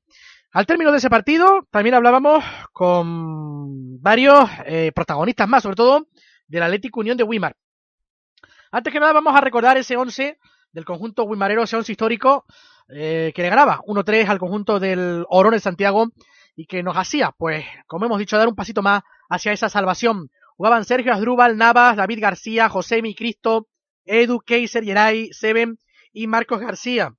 Al 0.54 0.66
término 0.66 0.92
de 0.92 0.98
ese 0.98 1.10
partido 1.10 1.68
también 1.72 1.96
hablábamos 1.96 2.44
con 2.74 4.02
varios 4.02 4.50
eh, 4.66 4.92
protagonistas 4.94 5.48
más, 5.48 5.64
sobre 5.64 5.76
todo 5.76 6.08
del 6.48 6.64
Atlético 6.64 7.00
Unión 7.00 7.18
de 7.18 7.24
Weimar. 7.24 7.56
Antes 8.72 8.94
que 8.94 9.00
nada 9.00 9.14
vamos 9.14 9.36
a 9.36 9.42
recordar 9.42 9.78
ese 9.78 9.98
11 9.98 10.38
del 10.72 10.86
conjunto 10.86 11.24
Wimarero, 11.24 11.64
ese 11.64 11.76
11 11.76 11.92
histórico 11.92 12.46
eh, 12.90 13.32
que 13.36 13.42
le 13.42 13.50
ganaba 13.50 13.80
1-3 13.86 14.28
al 14.28 14.40
conjunto 14.40 14.80
del 14.80 15.26
Orón 15.30 15.54
de 15.54 15.60
Santiago 15.60 16.10
y 16.56 16.66
que 16.66 16.84
nos 16.84 16.98
hacía, 16.98 17.32
pues, 17.38 17.66
como 17.88 18.06
hemos 18.06 18.20
dicho, 18.20 18.38
dar 18.38 18.48
un 18.48 18.56
pasito 18.56 18.82
más 18.82 19.04
hacia 19.30 19.52
esa 19.52 19.70
salvación. 19.70 20.30
Jugaban 20.58 20.86
Sergio 20.86 21.14
Asdrúbal, 21.14 21.58
Navas, 21.58 21.96
David 21.98 22.20
García, 22.22 22.70
José 22.70 23.02
Mi 23.02 23.16
Cristo, 23.16 23.68
Edu, 24.06 24.40
Keiser, 24.40 24.84
Yeray, 24.84 25.32
Seven 25.34 25.78
y 26.14 26.28
Marcos 26.28 26.60
García. 26.60 27.14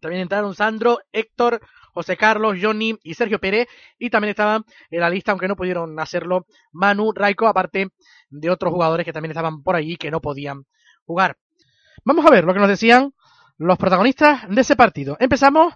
También 0.00 0.22
entraron 0.22 0.54
Sandro, 0.54 0.98
Héctor, 1.12 1.60
José 1.92 2.16
Carlos, 2.16 2.56
Johnny 2.60 2.98
y 3.02 3.14
Sergio 3.14 3.38
Pérez. 3.38 3.68
Y 3.98 4.10
también 4.10 4.30
estaban 4.30 4.64
en 4.90 5.00
la 5.00 5.10
lista, 5.10 5.32
aunque 5.32 5.48
no 5.48 5.56
pudieron 5.56 5.98
hacerlo, 6.00 6.46
Manu, 6.72 7.12
Raico, 7.12 7.46
aparte 7.46 7.88
de 8.30 8.50
otros 8.50 8.72
jugadores 8.72 9.04
que 9.04 9.12
también 9.12 9.30
estaban 9.30 9.62
por 9.62 9.76
allí 9.76 9.96
que 9.96 10.10
no 10.10 10.20
podían 10.20 10.64
jugar. 11.04 11.36
Vamos 12.04 12.24
a 12.24 12.30
ver 12.30 12.44
lo 12.44 12.54
que 12.54 12.60
nos 12.60 12.68
decían 12.68 13.12
los 13.58 13.76
protagonistas 13.76 14.48
de 14.48 14.60
ese 14.60 14.74
partido. 14.74 15.16
Empezamos 15.20 15.74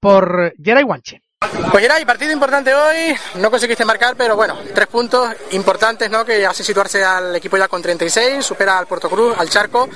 por 0.00 0.52
Yeray 0.58 0.82
Guanche. 0.82 1.22
Pues 1.70 1.82
Geray, 1.82 2.04
partido 2.04 2.32
importante 2.32 2.74
hoy, 2.74 3.16
no 3.36 3.50
conseguiste 3.50 3.84
marcar, 3.84 4.14
pero 4.16 4.36
bueno, 4.36 4.58
tres 4.74 4.86
puntos 4.86 5.28
importantes, 5.52 6.10
¿no? 6.10 6.24
Que 6.24 6.44
hace 6.46 6.62
situarse 6.62 7.02
al 7.02 7.34
equipo 7.36 7.56
ya 7.56 7.68
con 7.68 7.80
36, 7.82 8.44
supera 8.44 8.78
al 8.78 8.86
Puerto 8.86 9.08
Cruz, 9.08 9.34
al 9.38 9.48
Charco. 9.48 9.88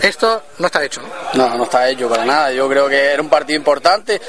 Esto 0.00 0.42
no 0.58 0.66
está 0.66 0.82
hecho, 0.82 1.00
¿no? 1.34 1.56
No, 1.56 1.64
está 1.64 1.88
hecho 1.88 2.08
para 2.08 2.24
nada. 2.24 2.52
Yo 2.52 2.68
creo 2.68 2.88
que 2.88 3.12
era 3.12 3.22
un 3.22 3.28
partido 3.28 3.56
importante. 3.56 4.20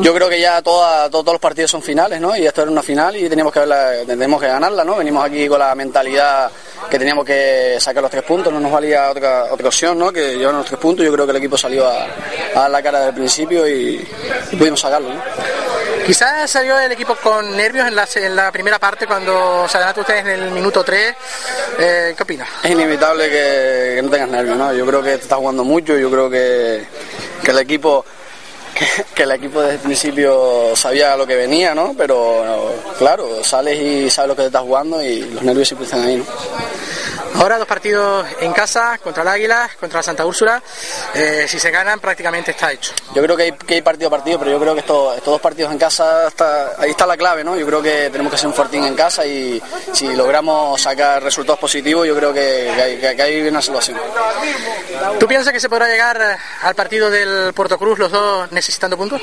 Yo 0.00 0.12
creo 0.12 0.28
que 0.28 0.40
ya 0.40 0.60
todos 0.62 1.24
los 1.24 1.38
partidos 1.38 1.70
son 1.70 1.82
finales, 1.82 2.20
¿no? 2.20 2.36
Y 2.36 2.46
esto 2.46 2.62
era 2.62 2.70
una 2.70 2.82
final 2.82 3.14
y 3.16 3.28
teníamos 3.28 3.52
que, 3.52 3.60
verla, 3.60 3.92
tenemos 4.06 4.40
que 4.40 4.48
ganarla, 4.48 4.82
¿no? 4.82 4.96
Venimos 4.96 5.24
aquí 5.24 5.46
con 5.46 5.60
la 5.60 5.74
mentalidad 5.74 6.50
que 6.90 6.98
teníamos 6.98 7.24
que 7.24 7.76
sacar 7.80 8.02
los 8.02 8.10
tres 8.10 8.22
puntos, 8.24 8.52
no 8.52 8.60
nos 8.60 8.72
valía 8.72 9.10
otra, 9.10 9.44
otra 9.50 9.68
opción, 9.68 9.98
¿no? 9.98 10.12
Que 10.12 10.36
llevaron 10.36 10.58
los 10.58 10.66
tres 10.66 10.78
puntos. 10.78 11.04
Yo 11.04 11.12
creo 11.12 11.26
que 11.26 11.30
el 11.30 11.36
equipo 11.38 11.56
salió 11.56 11.86
a, 11.86 12.04
a 12.04 12.60
dar 12.60 12.70
la 12.70 12.82
cara 12.82 12.98
desde 12.98 13.10
el 13.10 13.14
principio 13.16 13.66
y, 13.68 14.06
y 14.52 14.56
pudimos 14.56 14.80
sacarlo, 14.80 15.08
¿no? 15.08 15.22
Quizás 16.04 16.50
salió 16.50 16.78
el 16.78 16.92
equipo 16.92 17.14
con 17.14 17.56
nervios 17.56 17.88
en 17.88 17.96
la, 17.96 18.06
en 18.16 18.36
la 18.36 18.52
primera 18.52 18.78
parte 18.78 19.06
cuando 19.06 19.66
se 19.66 19.78
adelantó 19.78 20.02
ustedes 20.02 20.20
en 20.20 20.42
el 20.42 20.50
minuto 20.50 20.84
3. 20.84 21.14
Eh, 21.78 22.14
¿Qué 22.14 22.22
opinas? 22.22 22.48
Es 22.62 22.70
inevitable 22.70 23.30
que, 23.30 23.92
que, 23.96 24.02
no 24.02 24.10
tengas 24.10 24.28
nervios, 24.28 24.58
¿no? 24.58 24.74
Yo 24.74 24.84
creo 24.84 25.02
que 25.02 25.16
te 25.16 25.22
estás 25.22 25.38
jugando 25.38 25.64
mucho, 25.64 25.96
yo 25.96 26.10
creo 26.10 26.28
que, 26.28 26.84
que 27.42 27.50
el 27.50 27.58
equipo 27.58 28.04
que, 28.74 28.86
que, 29.14 29.22
el 29.22 29.32
equipo 29.32 29.60
desde 29.60 29.74
el 29.74 29.80
principio 29.80 30.74
sabía 30.76 31.16
lo 31.16 31.26
que 31.26 31.36
venía, 31.36 31.74
¿no? 31.74 31.94
Pero 31.96 32.74
claro, 32.98 33.42
sales 33.42 33.78
y 33.78 34.10
sabes 34.10 34.28
lo 34.28 34.36
que 34.36 34.42
te 34.42 34.46
estás 34.46 34.62
jugando 34.62 35.02
y 35.02 35.20
los 35.20 35.42
nervios 35.42 35.68
siempre 35.68 35.84
están 35.84 36.02
ahí, 36.02 36.16
¿no? 36.16 36.24
Ahora 37.36 37.58
dos 37.58 37.66
partidos 37.66 38.24
en 38.40 38.52
casa, 38.52 38.96
contra 38.98 39.22
el 39.22 39.28
Águila, 39.28 39.68
contra 39.80 39.98
la 39.98 40.02
Santa 40.04 40.24
Úrsula. 40.24 40.62
Eh, 41.14 41.46
si 41.48 41.58
se 41.58 41.70
ganan, 41.72 41.98
prácticamente 41.98 42.52
está 42.52 42.70
hecho. 42.70 42.92
Yo 43.12 43.22
creo 43.22 43.36
que 43.36 43.42
hay, 43.42 43.52
que 43.52 43.74
hay 43.74 43.82
partido 43.82 44.06
a 44.06 44.10
partido, 44.10 44.38
pero 44.38 44.52
yo 44.52 44.60
creo 44.60 44.72
que 44.72 44.80
estos, 44.80 45.16
estos 45.16 45.32
dos 45.32 45.40
partidos 45.40 45.72
en 45.72 45.78
casa, 45.78 46.28
está, 46.28 46.74
ahí 46.78 46.90
está 46.90 47.06
la 47.06 47.16
clave, 47.16 47.42
¿no? 47.42 47.56
Yo 47.56 47.66
creo 47.66 47.82
que 47.82 48.08
tenemos 48.10 48.30
que 48.30 48.38
ser 48.38 48.46
un 48.46 48.54
fortín 48.54 48.84
en 48.84 48.94
casa 48.94 49.26
y 49.26 49.60
si 49.92 50.14
logramos 50.14 50.80
sacar 50.80 51.24
resultados 51.24 51.58
positivos, 51.58 52.06
yo 52.06 52.14
creo 52.14 52.32
que, 52.32 52.72
que, 52.74 52.82
hay, 52.82 52.96
que, 52.98 53.16
que 53.16 53.22
hay 53.22 53.48
una 53.48 53.60
situación. 53.60 53.98
¿Tú 55.18 55.26
piensas 55.26 55.52
que 55.52 55.60
se 55.60 55.68
podrá 55.68 55.88
llegar 55.88 56.38
al 56.62 56.74
partido 56.76 57.10
del 57.10 57.52
Puerto 57.52 57.78
Cruz 57.78 57.98
los 57.98 58.12
dos 58.12 58.52
necesitando 58.64 58.96
puntos? 58.96 59.20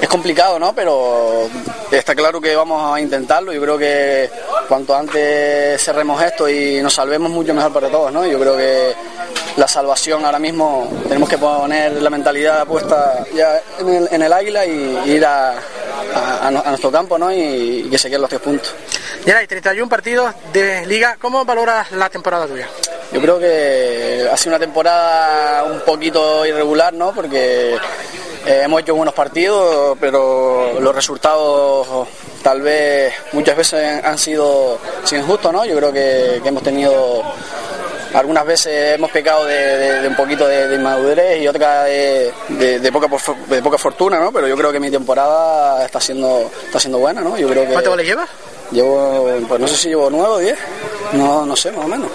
Es 0.00 0.08
complicado, 0.08 0.58
¿no? 0.58 0.74
Pero 0.74 1.48
está 1.90 2.14
claro 2.14 2.40
que 2.40 2.56
vamos 2.56 2.94
a 2.94 2.98
intentarlo. 2.98 3.52
Yo 3.52 3.60
creo 3.60 3.76
que 3.76 4.30
cuanto 4.66 4.96
antes 4.96 5.82
cerremos 5.82 6.22
esto 6.22 6.48
y 6.48 6.80
nos 6.80 6.94
salvemos, 6.94 7.30
mucho 7.30 7.52
mejor 7.52 7.74
para 7.74 7.90
todos, 7.90 8.10
¿no? 8.10 8.26
Yo 8.26 8.40
creo 8.40 8.56
que 8.56 8.94
la 9.58 9.68
salvación 9.68 10.24
ahora 10.24 10.38
mismo 10.38 10.90
tenemos 11.06 11.28
que 11.28 11.36
poner 11.36 12.00
la 12.00 12.08
mentalidad 12.08 12.66
puesta 12.66 13.24
ya 13.34 13.60
en 13.78 13.88
el, 13.88 14.08
en 14.10 14.22
el 14.22 14.32
águila 14.32 14.64
y, 14.64 14.98
y 15.04 15.10
ir 15.12 15.26
a, 15.26 15.50
a, 15.50 16.48
a, 16.48 16.50
nuestro 16.50 16.90
campo, 16.90 17.18
¿no? 17.18 17.30
Y, 17.30 17.84
y, 17.84 17.90
que 17.90 17.98
se 17.98 18.08
queden 18.08 18.22
los 18.22 18.30
tres 18.30 18.40
puntos. 18.40 18.74
Ya 19.26 19.36
hay 19.36 19.46
31 19.46 19.88
partidos 19.90 20.34
de 20.54 20.86
liga. 20.86 21.18
¿Cómo 21.20 21.44
valoras 21.44 21.92
la 21.92 22.08
temporada 22.08 22.46
tuya? 22.46 22.68
Yo 23.12 23.20
creo 23.20 23.38
que 23.38 24.26
ha 24.32 24.36
sido 24.38 24.56
una 24.56 24.58
temporada 24.58 25.64
un 25.64 25.80
poquito 25.80 26.46
irregular, 26.46 26.94
¿no? 26.94 27.12
Porque 27.12 27.78
eh, 28.46 28.62
hemos 28.64 28.80
hecho 28.80 28.94
buenos 28.94 29.14
partidos, 29.14 29.96
pero 30.00 30.78
los 30.80 30.94
resultados 30.94 32.08
tal 32.42 32.60
vez 32.60 33.12
muchas 33.32 33.56
veces 33.56 34.04
han 34.04 34.18
sido 34.18 34.78
sin 35.04 35.22
justo, 35.22 35.50
¿no? 35.50 35.64
Yo 35.64 35.76
creo 35.76 35.92
que, 35.92 36.40
que 36.42 36.48
hemos 36.48 36.62
tenido 36.62 37.22
algunas 38.14 38.46
veces 38.46 38.94
hemos 38.94 39.10
pecado 39.10 39.44
de, 39.44 39.54
de, 39.54 40.00
de 40.02 40.08
un 40.08 40.14
poquito 40.14 40.46
de, 40.46 40.68
de, 40.68 40.76
inmadurez 40.76 41.42
y 41.42 41.48
otra 41.48 41.84
de, 41.84 42.32
de, 42.48 42.92
poca, 42.92 43.08
de 43.48 43.62
poca 43.62 43.76
fortuna, 43.78 44.20
¿no? 44.20 44.30
Pero 44.30 44.46
yo 44.46 44.56
creo 44.56 44.70
que 44.70 44.78
mi 44.78 44.90
temporada 44.90 45.84
está 45.84 46.00
siendo, 46.00 46.50
está 46.64 46.78
siendo 46.78 46.98
buena, 46.98 47.22
¿no? 47.22 47.36
Yo 47.36 47.48
creo 47.48 47.66
que, 47.66 47.72
¿Cuánto 47.72 47.90
goles 47.90 48.06
llevas? 48.06 48.30
Llevo, 48.70 49.28
pues 49.48 49.60
no 49.60 49.68
sé 49.68 49.76
si 49.76 49.88
llevo 49.88 50.08
nueve 50.10 50.28
o 50.28 50.38
diez, 50.38 50.58
no, 51.12 51.44
no 51.44 51.56
sé, 51.56 51.72
más 51.72 51.84
o 51.84 51.88
menos. 51.88 52.10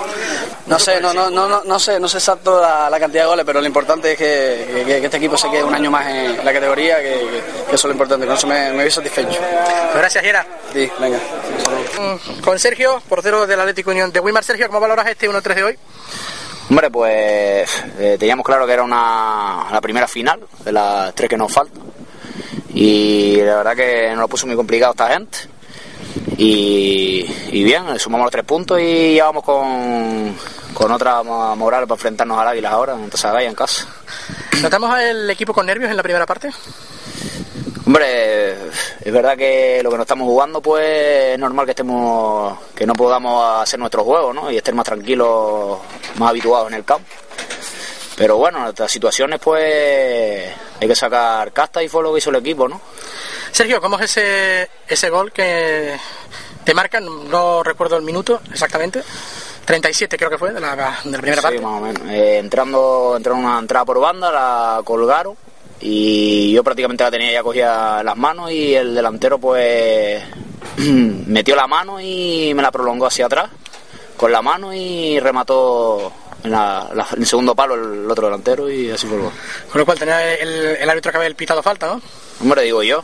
No 0.69 0.77
sé, 0.77 1.01
no, 1.01 1.13
no, 1.13 1.29
no, 1.31 1.63
no 1.63 1.79
sé, 1.79 1.99
no 1.99 2.07
sé 2.07 2.19
exacto 2.19 2.61
la, 2.61 2.89
la 2.91 2.99
cantidad 2.99 3.23
de 3.23 3.29
goles, 3.29 3.45
pero 3.45 3.59
lo 3.59 3.65
importante 3.65 4.11
es 4.11 4.17
que, 4.17 4.83
que, 4.85 4.99
que, 4.99 5.05
este 5.05 5.17
equipo 5.17 5.35
se 5.35 5.49
quede 5.49 5.63
un 5.63 5.73
año 5.73 5.89
más 5.89 6.07
en 6.07 6.45
la 6.45 6.53
categoría, 6.53 6.97
que, 6.97 7.41
que 7.67 7.75
eso 7.75 7.75
es 7.75 7.83
lo 7.85 7.91
importante, 7.91 8.27
con 8.27 8.35
eso 8.35 8.45
me, 8.45 8.71
me 8.71 8.83
voy 8.83 8.91
satisfecho. 8.91 9.39
Gracias, 9.95 10.23
Jera. 10.23 10.45
Sí, 10.71 10.89
venga. 10.99 11.17
Con 12.43 12.59
Sergio, 12.59 13.01
portero 13.09 13.47
del 13.47 13.59
Atlético 13.59 13.89
Unión 13.89 14.11
de 14.11 14.19
Wimar. 14.19 14.43
Sergio, 14.43 14.67
¿cómo 14.67 14.79
valoras 14.79 15.07
este 15.07 15.27
1-3 15.27 15.55
de 15.55 15.63
hoy? 15.63 15.79
Hombre, 16.69 16.91
pues 16.91 17.83
eh, 17.97 18.17
teníamos 18.19 18.45
claro 18.45 18.67
que 18.67 18.73
era 18.73 18.83
una, 18.83 19.65
la 19.71 19.81
primera 19.81 20.07
final 20.07 20.39
de 20.63 20.71
las 20.71 21.15
tres 21.15 21.27
que 21.27 21.37
nos 21.37 21.51
faltan. 21.51 21.81
Y 22.75 23.37
la 23.37 23.55
verdad 23.57 23.75
que 23.75 24.09
nos 24.11 24.19
lo 24.19 24.27
puso 24.27 24.45
muy 24.45 24.55
complicado 24.55 24.91
esta 24.91 25.07
gente. 25.07 25.39
Y, 26.41 27.25
y, 27.51 27.63
bien, 27.65 27.99
sumamos 27.99 28.23
los 28.23 28.31
tres 28.31 28.45
puntos 28.45 28.79
y 28.79 29.15
ya 29.15 29.25
vamos 29.25 29.43
con, 29.43 30.33
con 30.73 30.89
otra 30.89 31.21
moral 31.21 31.85
para 31.85 31.97
enfrentarnos 31.97 32.39
al 32.39 32.47
Águila 32.47 32.69
ahora, 32.69 32.93
entonces 32.93 33.29
vaya 33.29 33.49
en 33.49 33.55
casa. 33.55 33.85
¿Notamos 34.61 34.89
al 34.89 35.29
equipo 35.29 35.53
con 35.53 35.65
nervios 35.65 35.91
en 35.91 35.97
la 35.97 36.03
primera 36.03 36.25
parte? 36.25 36.49
Hombre, 37.85 38.53
es 39.01 39.11
verdad 39.11 39.35
que 39.35 39.81
lo 39.83 39.89
que 39.89 39.97
nos 39.97 40.05
estamos 40.05 40.27
jugando, 40.27 40.61
pues 40.61 41.33
es 41.33 41.39
normal 41.39 41.65
que 41.65 41.71
estemos, 41.71 42.57
que 42.73 42.85
no 42.85 42.93
podamos 42.93 43.61
hacer 43.61 43.77
nuestro 43.77 44.05
juego, 44.05 44.31
¿no? 44.31 44.49
Y 44.49 44.55
estén 44.55 44.77
más 44.77 44.85
tranquilos, 44.85 45.79
más 46.19 46.29
habituados 46.29 46.69
en 46.69 46.75
el 46.75 46.85
campo. 46.85 47.05
Pero 48.15 48.37
bueno, 48.37 48.59
en 48.59 48.69
estas 48.69 48.89
situaciones, 48.89 49.41
pues 49.43 50.53
hay 50.79 50.87
que 50.87 50.95
sacar 50.95 51.51
casta 51.51 51.83
y 51.83 51.89
fue 51.89 52.01
lo 52.01 52.13
que 52.13 52.19
hizo 52.19 52.29
el 52.29 52.37
equipo, 52.37 52.69
¿no? 52.69 52.79
Sergio, 53.51 53.81
¿cómo 53.81 53.97
es 53.99 54.17
ese, 54.17 54.69
ese 54.87 55.09
gol 55.09 55.31
que 55.31 55.97
te 56.63 56.73
marcan? 56.73 57.29
No 57.29 57.63
recuerdo 57.63 57.97
el 57.97 58.03
minuto 58.03 58.41
exactamente. 58.51 59.03
37 59.65 60.17
creo 60.17 60.29
que 60.29 60.37
fue 60.37 60.51
de 60.51 60.59
la, 60.59 60.99
de 61.03 61.11
la 61.11 61.17
primera 61.19 61.41
sí, 61.41 61.41
parte. 61.41 61.61
más 61.61 61.79
o 61.79 61.81
menos. 61.81 62.01
Eh, 62.09 62.39
entrando, 62.39 63.13
entraron 63.15 63.45
una 63.45 63.59
entrada 63.59 63.85
por 63.85 63.99
banda, 63.99 64.31
la 64.31 64.81
colgaron 64.83 65.35
y 65.81 66.51
yo 66.51 66.63
prácticamente 66.63 67.03
la 67.03 67.11
tenía 67.11 67.31
ya 67.31 67.43
cogida 67.43 67.99
en 67.99 68.05
las 68.05 68.17
manos 68.17 68.51
y 68.51 68.73
el 68.73 68.95
delantero 68.95 69.37
pues 69.37 70.23
metió 70.77 71.55
la 71.55 71.67
mano 71.67 72.01
y 72.01 72.51
me 72.55 72.61
la 72.61 72.71
prolongó 72.71 73.05
hacia 73.05 73.27
atrás 73.27 73.49
con 74.17 74.31
la 74.31 74.41
mano 74.41 74.73
y 74.73 75.19
remató 75.19 76.11
en, 76.43 76.51
la, 76.51 76.89
la, 76.93 77.07
en 77.13 77.21
el 77.21 77.27
segundo 77.27 77.55
palo 77.55 77.75
el, 77.75 78.03
el, 78.05 78.11
otro 78.11 78.25
delantero 78.25 78.69
y 78.69 78.89
así 78.89 79.07
fue 79.07 79.17
el 79.17 79.23
gol. 79.23 79.31
Con 79.71 79.79
lo 79.79 79.85
cual 79.85 79.99
tenía 79.99 80.33
el, 80.33 80.77
el 80.77 80.89
árbitro 80.89 81.11
que 81.11 81.17
había 81.19 81.33
pitado 81.35 81.61
falta, 81.61 81.87
¿no? 81.87 82.01
Hombre, 82.41 82.63
digo 82.63 82.83
yo. 82.83 83.03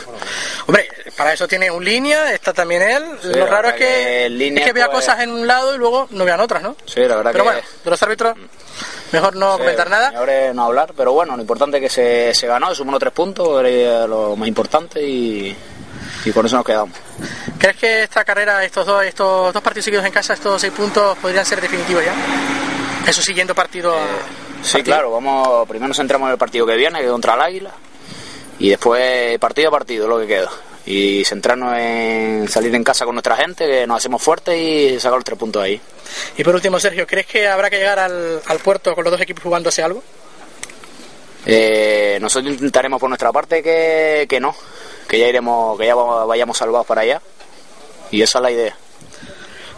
Hombre, 0.66 0.88
para 1.16 1.32
eso 1.32 1.48
tiene 1.48 1.70
un 1.70 1.84
línea, 1.84 2.32
está 2.32 2.52
también 2.52 2.82
él. 2.82 3.04
Sí, 3.22 3.28
Lo 3.34 3.46
raro 3.46 3.68
es 3.68 3.74
que, 3.74 4.28
línea, 4.28 4.62
es 4.62 4.66
que 4.66 4.72
vea 4.72 4.86
pues... 4.90 5.06
cosas 5.06 5.20
en 5.20 5.30
un 5.30 5.46
lado 5.46 5.74
y 5.74 5.78
luego 5.78 6.06
no 6.10 6.24
vean 6.24 6.40
otras, 6.40 6.62
¿no? 6.62 6.76
Sí, 6.84 7.00
la 7.00 7.16
verdad 7.16 7.32
Pero 7.32 7.44
que... 7.44 7.50
bueno, 7.50 7.66
de 7.84 7.90
los 7.90 8.02
árbitros, 8.02 8.36
mejor 9.12 9.36
no 9.36 9.54
sí, 9.54 9.58
comentar 9.60 9.90
nada. 9.90 10.12
Ahora 10.14 10.52
no 10.52 10.64
hablar, 10.64 10.92
pero 10.96 11.12
bueno, 11.12 11.36
lo 11.36 11.42
importante 11.42 11.78
es 11.78 11.82
que 11.82 11.88
se, 11.88 12.34
se 12.34 12.46
ganó, 12.46 12.74
sumó 12.74 12.98
tres 12.98 13.12
puntos, 13.12 13.64
era 13.64 14.06
lo 14.06 14.36
más 14.36 14.46
importante 14.46 15.02
y, 15.02 15.56
y 16.24 16.30
con 16.30 16.44
eso 16.46 16.56
nos 16.56 16.64
quedamos. 16.64 16.96
¿Crees 17.58 17.76
que 17.76 18.02
esta 18.04 18.24
carrera, 18.24 18.62
estos 18.64 18.86
dos, 18.86 19.02
estos 19.04 19.52
dos 19.52 19.62
partidos 19.62 19.86
seguidos 19.86 20.04
en 20.06 20.12
casa, 20.12 20.34
estos 20.34 20.60
seis 20.60 20.72
puntos, 20.72 21.16
podrían 21.18 21.46
ser 21.46 21.60
definitivos 21.60 22.04
ya? 22.04 22.14
En 23.06 23.12
su 23.12 23.22
siguiente 23.22 23.54
partido. 23.54 23.94
Eh 23.94 24.40
Sí, 24.62 24.82
claro, 24.82 25.10
vamos, 25.10 25.66
primero 25.68 25.88
nos 25.88 25.96
centramos 25.96 26.26
en 26.26 26.32
el 26.32 26.38
partido 26.38 26.66
que 26.66 26.76
viene, 26.76 27.00
que 27.00 27.08
contra 27.08 27.34
el 27.34 27.40
Águila, 27.40 27.70
y 28.60 28.68
después 28.68 29.38
partido 29.38 29.68
a 29.68 29.72
partido 29.72 30.06
lo 30.06 30.20
que 30.20 30.26
queda. 30.26 30.50
Y 30.86 31.24
centrarnos 31.24 31.76
en 31.78 32.48
salir 32.48 32.74
en 32.74 32.84
casa 32.84 33.04
con 33.04 33.14
nuestra 33.14 33.36
gente, 33.36 33.66
que 33.66 33.86
nos 33.86 33.98
hacemos 33.98 34.22
fuertes 34.22 34.56
y 34.56 35.00
sacar 35.00 35.18
los 35.18 35.24
tres 35.24 35.38
puntos 35.38 35.62
ahí. 35.62 35.80
Y 36.36 36.44
por 36.44 36.54
último, 36.54 36.78
Sergio, 36.78 37.06
¿crees 37.06 37.26
que 37.26 37.48
habrá 37.48 37.70
que 37.70 37.78
llegar 37.78 37.98
al, 37.98 38.40
al 38.46 38.58
puerto 38.58 38.94
con 38.94 39.04
los 39.04 39.10
dos 39.10 39.20
equipos 39.20 39.42
jugándose 39.42 39.82
algo? 39.82 40.02
Eh, 41.46 42.18
nosotros 42.20 42.52
intentaremos 42.52 43.00
por 43.00 43.08
nuestra 43.08 43.32
parte 43.32 43.62
que, 43.62 44.26
que 44.28 44.40
no, 44.40 44.54
que 45.08 45.18
ya 45.18 45.28
iremos, 45.28 45.78
que 45.78 45.86
ya 45.86 45.94
vayamos 45.94 46.56
salvados 46.56 46.86
para 46.86 47.02
allá. 47.02 47.22
Y 48.10 48.22
esa 48.22 48.38
es 48.38 48.42
la 48.42 48.50
idea. 48.50 48.76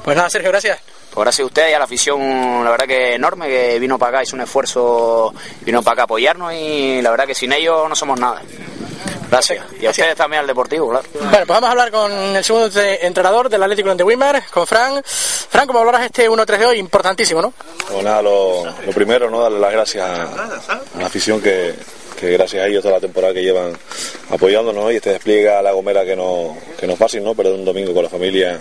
Pues 0.04 0.16
nada, 0.16 0.28
Sergio, 0.30 0.50
gracias. 0.50 0.80
Pues 1.12 1.24
gracias 1.26 1.44
a 1.44 1.46
ustedes 1.46 1.70
y 1.70 1.74
a 1.74 1.78
la 1.78 1.84
afición, 1.84 2.64
la 2.64 2.70
verdad 2.70 2.86
que 2.86 3.14
enorme, 3.14 3.46
que 3.46 3.78
vino 3.78 3.98
para 3.98 4.16
acá, 4.16 4.22
hizo 4.22 4.34
un 4.34 4.40
esfuerzo, 4.40 5.34
vino 5.60 5.82
para 5.82 5.92
acá 5.92 6.02
a 6.02 6.04
apoyarnos 6.04 6.54
y 6.54 7.02
la 7.02 7.10
verdad 7.10 7.26
que 7.26 7.34
sin 7.34 7.52
ellos 7.52 7.86
no 7.86 7.94
somos 7.94 8.18
nada. 8.18 8.40
Gracias. 9.32 9.64
Y 9.80 9.86
a 9.86 9.90
ustedes 9.90 10.14
también 10.14 10.40
al 10.40 10.46
Deportivo, 10.46 10.90
claro. 10.90 11.08
Bueno, 11.14 11.30
pues 11.30 11.46
vamos 11.46 11.68
a 11.68 11.70
hablar 11.70 11.90
con 11.90 12.12
el 12.12 12.44
segundo 12.44 12.68
entrenador 13.00 13.48
del 13.48 13.62
Atlético 13.62 13.94
de 13.94 14.04
Wimar, 14.04 14.42
con 14.50 14.66
Fran. 14.66 15.02
Fran, 15.02 15.66
como 15.66 15.78
hablarás 15.78 16.04
este 16.04 16.28
1-3 16.28 16.58
de 16.58 16.66
hoy, 16.66 16.78
importantísimo, 16.78 17.40
¿no? 17.40 17.54
Pues 17.90 18.04
nada, 18.04 18.20
lo, 18.20 18.62
lo 18.66 18.92
primero, 18.92 19.30
¿no? 19.30 19.40
Darle 19.40 19.58
las 19.58 19.72
gracias 19.72 20.06
a, 20.06 20.22
a 20.24 20.98
la 20.98 21.06
afición 21.06 21.40
que, 21.40 21.74
que 22.20 22.30
gracias 22.32 22.62
a 22.62 22.66
ellos 22.66 22.82
toda 22.82 22.96
la 22.96 23.00
temporada 23.00 23.32
que 23.32 23.42
llevan 23.42 23.72
apoyándonos 24.30 24.92
y 24.92 24.96
este 24.96 25.12
despliegue 25.12 25.48
a 25.48 25.62
la 25.62 25.72
Gomera 25.72 26.04
que 26.04 26.14
no, 26.14 26.54
que 26.78 26.86
no 26.86 26.92
es 26.92 26.98
fácil, 26.98 27.24
¿no? 27.24 27.34
Perder 27.34 27.54
un 27.54 27.64
domingo 27.64 27.94
con 27.94 28.02
la 28.04 28.10
familia 28.10 28.60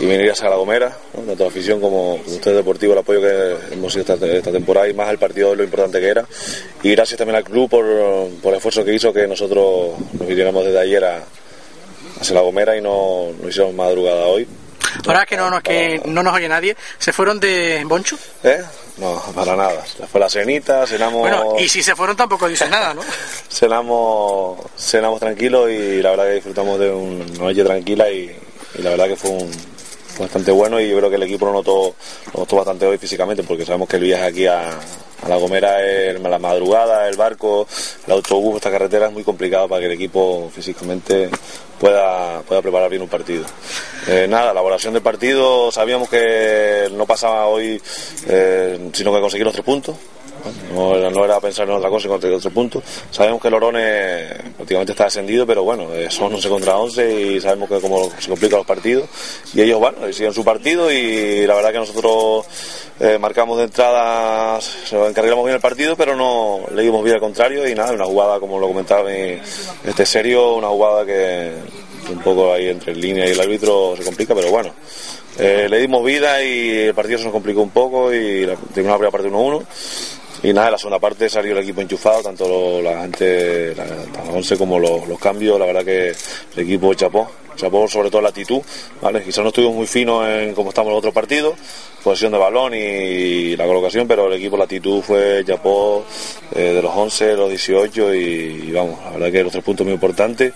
y 0.00 0.06
venir 0.06 0.32
a 0.32 0.48
La 0.48 0.56
Gomera, 0.56 0.96
¿no? 1.14 1.22
tanto 1.22 1.44
la 1.44 1.50
afición 1.50 1.80
como 1.80 2.14
ustedes 2.14 2.56
deportivo, 2.56 2.92
el 2.92 3.00
apoyo 3.00 3.20
que 3.20 3.56
hemos 3.72 3.94
hecho 3.96 4.14
esta, 4.14 4.26
esta, 4.26 4.52
temporada 4.52 4.88
y 4.88 4.94
más 4.94 5.10
el 5.10 5.18
partido 5.18 5.50
de 5.50 5.56
lo 5.56 5.64
importante 5.64 6.00
que 6.00 6.08
era. 6.08 6.24
Y 6.82 6.92
gracias 6.92 7.18
también 7.18 7.36
al 7.36 7.44
club 7.44 7.68
por, 7.68 7.84
por 8.40 8.52
el 8.52 8.58
esfuerzo 8.58 8.84
que 8.84 8.94
hizo 8.94 9.12
que 9.12 9.26
nosotros 9.26 9.98
nos 10.12 10.28
viniéramos 10.28 10.64
desde 10.64 10.78
ayer 10.78 11.04
a, 11.04 11.16
a 11.16 12.32
La 12.32 12.40
Gomera 12.40 12.76
y 12.76 12.80
no, 12.80 13.32
no 13.40 13.48
hicimos 13.48 13.74
madrugada 13.74 14.26
hoy. 14.26 14.46
Ahora 15.06 15.26
que 15.26 15.36
no, 15.36 15.50
nos, 15.50 15.62
que 15.62 16.00
no 16.06 16.22
nos 16.22 16.34
oye 16.34 16.48
nadie, 16.48 16.76
¿se 16.98 17.12
fueron 17.12 17.38
de 17.40 17.82
Boncho? 17.84 18.16
¿Eh? 18.42 18.62
No, 18.96 19.20
para 19.34 19.54
nada. 19.54 19.84
Fue 20.10 20.20
la 20.20 20.30
cenita, 20.30 20.86
cenamos. 20.86 21.20
Bueno, 21.20 21.54
y 21.58 21.68
si 21.68 21.82
se 21.82 21.94
fueron 21.94 22.16
tampoco 22.16 22.48
dicen 22.48 22.70
nada, 22.70 22.94
¿no? 22.94 23.02
cenamos, 23.50 24.58
cenamos 24.76 25.20
tranquilos 25.20 25.70
y 25.70 26.02
la 26.02 26.10
verdad 26.10 26.26
que 26.26 26.34
disfrutamos 26.34 26.78
de 26.78 26.90
una 26.90 27.24
noche 27.38 27.64
tranquila 27.64 28.10
y, 28.10 28.34
y 28.76 28.82
la 28.82 28.90
verdad 28.90 29.08
que 29.08 29.16
fue 29.16 29.30
un, 29.30 29.50
bastante 30.18 30.50
bueno 30.50 30.80
y 30.80 30.88
yo 30.88 30.96
creo 30.98 31.10
que 31.10 31.16
el 31.16 31.22
equipo 31.22 31.46
lo 31.46 31.52
notó, 31.52 31.94
lo 32.34 32.40
notó 32.40 32.56
bastante 32.56 32.86
hoy 32.86 32.98
físicamente 32.98 33.42
porque 33.42 33.64
sabemos 33.64 33.88
que 33.88 33.96
el 33.96 34.02
viaje 34.02 34.24
aquí 34.24 34.46
a, 34.46 34.70
a 35.22 35.28
La 35.28 35.36
Gomera 35.36 35.84
es 35.84 36.20
la 36.20 36.38
madrugada, 36.38 37.08
el 37.08 37.16
barco, 37.16 37.66
el 38.06 38.12
autobús, 38.12 38.56
esta 38.56 38.70
carretera 38.70 39.06
es 39.06 39.12
muy 39.12 39.24
complicado 39.24 39.68
para 39.68 39.80
que 39.80 39.86
el 39.86 39.92
equipo 39.92 40.50
físicamente 40.54 41.30
pueda, 41.78 42.42
pueda 42.42 42.62
preparar 42.62 42.90
bien 42.90 43.02
un 43.02 43.08
partido. 43.08 43.44
Eh, 44.06 44.26
nada, 44.28 44.46
la 44.46 44.50
elaboración 44.52 44.92
del 44.94 45.02
partido, 45.02 45.70
sabíamos 45.72 46.08
que 46.08 46.88
no 46.92 47.06
pasaba 47.06 47.46
hoy 47.46 47.80
eh, 48.28 48.90
sino 48.92 49.12
que 49.12 49.20
conseguir 49.20 49.44
los 49.44 49.54
tres 49.54 49.64
puntos. 49.64 49.96
No 50.74 51.24
era, 51.24 51.40
pensar 51.40 51.68
en 51.68 51.74
otra 51.74 51.88
cosa 51.88 52.06
y 52.06 52.10
conseguir 52.10 52.36
otro 52.36 52.50
punto. 52.50 52.82
Sabemos 53.10 53.40
que 53.40 53.50
Lorone 53.50 54.28
prácticamente 54.56 54.92
está 54.92 55.04
descendido, 55.04 55.46
pero 55.46 55.62
bueno, 55.62 55.92
eh, 55.94 56.10
son 56.10 56.32
11 56.34 56.48
contra 56.48 56.76
11 56.76 57.20
y 57.20 57.40
sabemos 57.40 57.68
que 57.68 57.80
cómo 57.80 58.10
se 58.18 58.28
complican 58.28 58.58
los 58.58 58.66
partidos. 58.66 59.08
Y 59.54 59.62
ellos, 59.62 59.78
bueno, 59.78 60.12
siguen 60.12 60.32
su 60.32 60.44
partido 60.44 60.90
y 60.92 61.46
la 61.46 61.54
verdad 61.54 61.72
que 61.72 61.78
nosotros 61.78 62.46
eh, 63.00 63.18
marcamos 63.18 63.58
de 63.58 63.64
entrada, 63.64 64.58
encargamos 65.08 65.44
bien 65.44 65.56
el 65.56 65.60
partido, 65.60 65.96
pero 65.96 66.16
no 66.16 66.62
le 66.74 66.82
dimos 66.82 67.02
bien 67.02 67.14
al 67.14 67.20
contrario 67.20 67.68
y 67.68 67.74
nada, 67.74 67.92
una 67.92 68.04
jugada, 68.04 68.40
como 68.40 68.58
lo 68.58 68.68
comentaba 68.68 69.10
este 69.10 70.04
serio, 70.04 70.54
una 70.54 70.68
jugada 70.68 71.06
que 71.06 71.52
un 72.10 72.18
poco 72.18 72.52
ahí 72.52 72.68
entre 72.68 72.94
línea 72.94 73.26
y 73.26 73.32
el 73.32 73.40
árbitro 73.40 73.94
se 73.96 74.04
complica, 74.04 74.34
pero 74.34 74.50
bueno. 74.50 74.72
Eh, 75.38 75.68
le 75.70 75.78
dimos 75.78 76.04
vida 76.04 76.42
y 76.42 76.78
el 76.78 76.94
partido 76.94 77.18
se 77.18 77.24
nos 77.24 77.32
complicó 77.32 77.62
un 77.62 77.70
poco 77.70 78.12
y 78.12 78.44
la, 78.44 78.56
terminó 78.56 78.94
la 78.94 78.98
primera 78.98 79.10
parte 79.12 79.28
1-1 79.30 79.62
y 80.42 80.52
nada, 80.52 80.70
la 80.72 80.78
segunda 80.78 81.00
parte 81.00 81.28
salió 81.28 81.52
el 81.52 81.58
equipo 81.58 81.80
enchufado, 81.80 82.22
tanto 82.22 82.46
lo, 82.46 82.82
la 82.82 83.02
gente, 83.02 83.74
la, 83.74 83.84
la 83.84 84.30
11 84.32 84.56
como 84.56 84.78
los, 84.78 85.08
los, 85.08 85.18
cambios, 85.18 85.58
la 85.58 85.66
verdad 85.66 85.84
que 85.84 86.08
el 86.08 86.62
equipo 86.62 86.94
chapó, 86.94 87.28
chapó 87.56 87.88
sobre 87.88 88.08
todo 88.08 88.22
la 88.22 88.28
actitud, 88.28 88.60
¿vale? 89.02 89.24
Quizás 89.24 89.42
no 89.42 89.48
estuvimos 89.48 89.74
muy 89.74 89.86
finos 89.88 90.28
en 90.28 90.54
cómo 90.54 90.68
estamos 90.68 90.88
en 90.88 90.92
los 90.92 90.98
otros 90.98 91.14
partidos, 91.14 91.54
posesión 92.04 92.30
de 92.32 92.38
balón 92.38 92.72
y 92.72 93.56
la 93.56 93.66
colocación, 93.66 94.06
pero 94.06 94.28
el 94.28 94.34
equipo, 94.34 94.56
la 94.56 94.64
actitud 94.64 95.02
fue 95.02 95.42
chapó 95.44 96.04
eh, 96.54 96.72
de 96.74 96.82
los 96.82 96.92
11, 96.94 97.34
los 97.34 97.48
18 97.48 98.14
y, 98.14 98.18
y, 98.18 98.70
vamos, 98.70 99.02
la 99.04 99.10
verdad 99.10 99.32
que 99.32 99.42
los 99.42 99.52
tres 99.52 99.64
puntos 99.64 99.84
muy 99.84 99.94
importantes. 99.94 100.52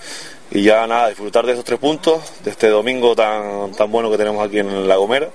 Y 0.54 0.62
ya 0.64 0.86
nada, 0.86 1.08
disfrutar 1.08 1.46
de 1.46 1.52
esos 1.52 1.64
tres 1.64 1.78
puntos, 1.78 2.20
de 2.44 2.50
este 2.50 2.68
domingo 2.68 3.16
tan, 3.16 3.72
tan 3.72 3.90
bueno 3.90 4.10
que 4.10 4.18
tenemos 4.18 4.46
aquí 4.46 4.58
en 4.58 4.86
La 4.86 4.96
Gomera 4.96 5.30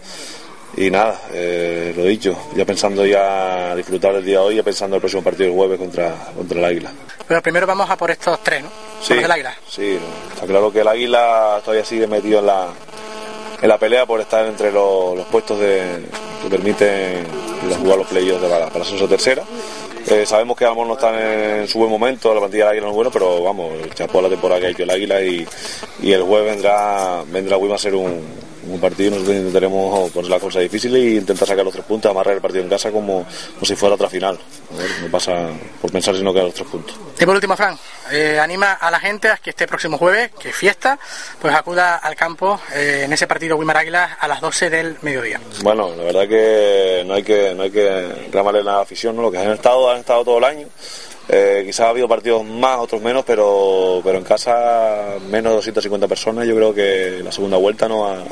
y 0.75 0.91
nada, 0.91 1.19
eh, 1.34 1.93
lo 1.95 2.03
dicho, 2.03 2.38
ya 2.56 2.65
pensando 2.65 3.06
ya 3.06 3.75
disfrutar 3.75 4.13
del 4.13 4.25
día 4.25 4.39
de 4.39 4.45
hoy, 4.45 4.56
ya 4.58 4.63
pensando 4.63 4.97
el 4.97 5.01
próximo 5.01 5.23
partido 5.23 5.49
del 5.49 5.56
jueves 5.56 5.80
contra, 5.80 6.13
contra 6.36 6.60
el 6.60 6.65
Águila. 6.65 6.91
Pero 7.27 7.41
primero 7.41 7.65
vamos 7.65 7.89
a 7.89 7.97
por 7.97 8.12
estos 8.12 8.39
tres, 8.43 8.63
¿no? 8.63 8.69
Sí, 9.01 9.13
el 9.13 9.32
Águila. 9.32 9.56
sí, 9.67 9.97
está 10.34 10.45
claro 10.45 10.71
que 10.71 10.82
el 10.82 10.88
Águila 10.88 11.62
todavía 11.63 11.86
sigue 11.86 12.08
metido 12.08 12.39
en 12.39 12.47
la, 12.47 12.67
en 13.62 13.69
la 13.69 13.77
pelea 13.77 14.06
por 14.06 14.19
estar 14.19 14.45
entre 14.45 14.71
los, 14.71 15.15
los 15.15 15.25
puestos 15.27 15.60
de, 15.60 16.06
que 16.43 16.49
permiten 16.49 17.25
jugar 17.80 17.97
los 17.97 18.08
playoffs 18.08 18.41
de 18.41 18.49
la, 18.49 18.69
para 18.69 18.86
la 18.86 19.08
tercera. 19.08 19.43
Eh, 20.10 20.25
sabemos 20.25 20.56
que 20.56 20.65
Amor 20.65 20.88
no 20.88 20.93
están 20.93 21.15
en 21.19 21.67
su 21.67 21.80
buen 21.80 21.91
momento, 21.91 22.34
la 22.34 22.39
plantilla 22.39 22.65
del 22.65 22.73
Águila 22.73 22.86
no 22.86 22.91
es 22.91 22.95
bueno, 22.95 23.12
pero 23.12 23.43
vamos, 23.43 23.73
chapó 23.93 24.21
la 24.21 24.30
temporada 24.30 24.62
que 24.62 24.67
ha 24.67 24.69
hecho 24.69 24.84
el 24.84 24.89
Águila 24.89 25.21
y, 25.21 25.45
y 26.01 26.12
el 26.13 26.23
jueves 26.23 26.53
vendrá, 26.53 27.23
vendrá 27.27 27.58
Wim 27.58 27.73
a 27.73 27.77
ser 27.77 27.93
un, 27.93 28.46
un 28.69 28.80
partido 28.80 29.12
nosotros 29.12 29.36
intentaremos 29.36 30.12
poner 30.12 30.30
la 30.30 30.39
cosa 30.39 30.60
difícil 30.60 30.95
e 30.95 31.15
intentar 31.15 31.47
sacar 31.47 31.63
los 31.63 31.73
tres 31.73 31.86
puntos, 31.86 32.10
amarrar 32.10 32.36
el 32.36 32.41
partido 32.41 32.63
en 32.63 32.69
casa 32.69 32.91
como, 32.91 33.25
como 33.53 33.65
si 33.65 33.75
fuera 33.75 33.95
otra 33.95 34.10
final. 34.10 34.38
A 34.73 34.77
ver, 34.77 34.89
no 35.01 35.12
pasa 35.12 35.49
por 35.82 35.91
pensar 35.91 36.15
sino 36.15 36.34
que 36.34 36.39
a 36.39 36.43
los 36.43 36.53
tres 36.53 36.67
puntos. 36.67 36.95
Y 37.19 37.25
por 37.25 37.36
último, 37.36 37.56
Fran, 37.56 37.77
eh, 38.12 38.39
anima 38.39 38.73
a 38.73 38.91
la 38.91 38.99
gente 38.99 39.30
a 39.30 39.38
que 39.38 39.51
este 39.51 39.67
próximo 39.67 39.97
jueves, 39.97 40.32
que 40.39 40.49
es 40.49 40.56
fiesta, 40.56 40.99
pues 41.41 41.53
acuda 41.53 41.97
al 41.97 42.15
campo 42.15 42.60
eh, 42.73 43.03
en 43.06 43.13
ese 43.13 43.27
partido 43.27 43.58
Wimar 43.58 43.77
Águila 43.77 44.17
a 44.19 44.27
las 44.27 44.41
12 44.41 44.69
del 44.69 44.97
mediodía. 45.01 45.39
Bueno, 45.62 45.95
la 45.95 46.03
verdad 46.03 46.27
que 46.27 47.03
no 47.06 47.13
hay 47.13 47.23
que, 47.23 47.53
no 47.56 47.63
hay 47.63 47.71
que 47.71 48.27
la 48.63 48.82
afición, 48.82 49.15
¿no? 49.15 49.21
lo 49.23 49.32
que 49.32 49.38
han 49.38 49.51
estado, 49.51 49.89
han 49.89 49.99
estado 49.99 50.23
todo 50.23 50.38
el 50.38 50.43
año. 50.43 50.67
Eh, 51.29 51.63
quizás 51.65 51.87
ha 51.87 51.89
habido 51.89 52.07
partidos 52.07 52.45
más, 52.45 52.79
otros 52.79 53.01
menos, 53.01 53.25
pero, 53.25 53.99
pero 54.03 54.17
en 54.17 54.23
casa 54.23 55.15
menos 55.29 55.51
de 55.51 55.55
250 55.57 56.07
personas. 56.07 56.47
Yo 56.47 56.55
creo 56.55 56.73
que 56.73 57.21
la 57.23 57.31
segunda 57.31 57.57
vuelta 57.57 57.87
no 57.87 58.07
ha, 58.07 58.23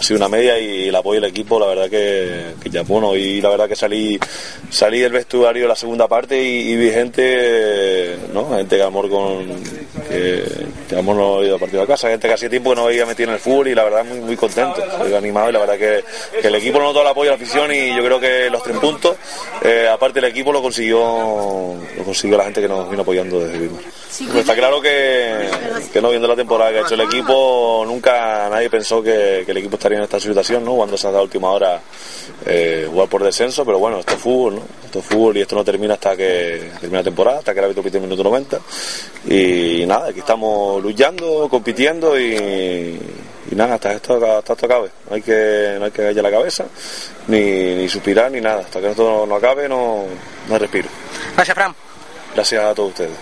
sido 0.00 0.18
una 0.18 0.28
media 0.28 0.58
y 0.58 0.88
el 0.88 0.94
apoyo 0.94 1.20
del 1.20 1.30
equipo, 1.30 1.58
la 1.58 1.66
verdad 1.66 1.90
que, 1.90 2.54
ya 2.70 2.82
bueno. 2.82 3.16
Y 3.16 3.40
la 3.40 3.48
verdad 3.50 3.68
que 3.68 3.76
salí, 3.76 4.18
salí 4.70 5.00
del 5.00 5.12
vestuario 5.12 5.66
la 5.66 5.76
segunda 5.76 6.06
parte 6.06 6.40
y, 6.40 6.76
vi 6.76 6.90
gente, 6.90 8.16
¿no? 8.32 8.50
gente 8.50 8.76
que 8.76 8.82
amor 8.82 9.10
con 9.10 9.46
que, 10.08 10.44
que 10.88 11.02
no 11.02 11.38
ha 11.38 11.44
ido 11.44 11.56
a 11.56 11.58
partido 11.58 11.82
a 11.82 11.86
casa, 11.86 12.08
gente 12.08 12.28
que 12.28 12.34
hacía 12.34 12.48
tiempo 12.48 12.70
que 12.70 12.76
no 12.76 12.86
había 12.86 13.06
metido 13.06 13.28
en 13.28 13.34
el 13.34 13.40
fútbol 13.40 13.68
y 13.68 13.74
la 13.74 13.84
verdad 13.84 14.04
muy, 14.04 14.20
muy 14.20 14.36
contento, 14.36 14.82
animado 15.16 15.50
y 15.50 15.52
la 15.52 15.58
verdad 15.58 15.78
que, 15.78 16.04
el 16.46 16.54
equipo 16.54 16.78
no 16.78 16.86
notó 16.86 17.02
el 17.02 17.08
apoyo 17.08 17.30
de 17.30 17.36
la 17.36 17.42
afición 17.42 17.72
y 17.72 17.94
yo 17.94 18.04
creo 18.04 18.20
que 18.20 18.48
los 18.50 18.62
tres 18.62 18.78
puntos, 18.78 19.16
eh, 19.62 19.88
aparte 19.90 20.20
el 20.20 20.26
equipo 20.26 20.52
lo 20.52 20.62
consiguió 20.62 21.76
la 22.36 22.44
gente 22.44 22.60
que 22.60 22.68
nos 22.68 22.90
vino 22.90 23.02
apoyando 23.02 23.40
desde. 23.40 23.68
Pues 23.68 24.34
está 24.34 24.54
claro 24.54 24.80
que, 24.80 25.48
que, 25.92 26.00
no 26.00 26.10
viendo 26.10 26.26
la 26.26 26.34
temporada 26.34 26.70
que 26.72 26.78
ha 26.78 26.82
hecho 26.82 26.94
el 26.94 27.02
equipo, 27.02 27.84
nunca 27.86 28.48
nadie 28.48 28.68
pensó 28.68 29.02
que, 29.02 29.42
que 29.44 29.52
el 29.52 29.58
equipo 29.58 29.76
estaría 29.76 29.98
en 29.98 30.04
esta 30.04 30.18
situación, 30.18 30.64
¿no? 30.64 30.74
Cuando 30.74 30.96
se 30.96 31.06
ha 31.06 31.10
dado 31.10 31.24
última 31.24 31.50
hora 31.50 31.80
eh, 32.46 32.86
jugar 32.90 33.08
por 33.08 33.22
descenso, 33.22 33.64
pero 33.64 33.78
bueno, 33.78 34.00
esto 34.00 34.14
es 34.14 34.20
fútbol, 34.20 34.56
¿no? 34.56 34.62
Esto 34.84 34.98
es 35.00 35.04
fútbol 35.04 35.36
y 35.36 35.42
esto 35.42 35.56
no 35.56 35.64
termina 35.64 35.94
hasta 35.94 36.16
que 36.16 36.70
termina 36.80 37.00
la 37.00 37.04
temporada, 37.04 37.38
hasta 37.38 37.52
que 37.52 37.58
el 37.58 37.64
árbitro 37.64 37.82
pite 37.82 37.98
el 37.98 38.04
minuto 38.04 38.24
90. 38.24 38.60
Y 39.28 39.84
nada, 39.86 40.08
aquí 40.08 40.20
estamos 40.20 40.82
luchando, 40.82 41.48
compitiendo 41.48 42.18
y, 42.18 42.98
y 43.50 43.54
nada, 43.54 43.74
hasta 43.74 43.92
esto, 43.92 44.14
hasta 44.14 44.52
esto 44.52 44.66
acabe. 44.66 44.90
No 45.08 45.16
hay 45.16 45.22
que, 45.22 45.76
no 45.78 45.84
hay 45.86 45.90
que 45.90 46.02
callar 46.02 46.24
la 46.24 46.30
cabeza, 46.30 46.64
ni, 47.28 47.40
ni 47.74 47.88
suspirar, 47.88 48.30
ni 48.30 48.40
nada. 48.40 48.60
Hasta 48.60 48.80
que 48.80 48.90
esto 48.90 49.08
no, 49.08 49.26
no 49.26 49.36
acabe, 49.36 49.68
no, 49.68 50.04
no 50.48 50.58
respiro. 50.58 50.88
Gracias, 51.34 51.54
Fran. 51.54 51.87
Gracias 52.38 52.64
a 52.64 52.72
todos 52.72 52.90
ustedes. 52.90 53.18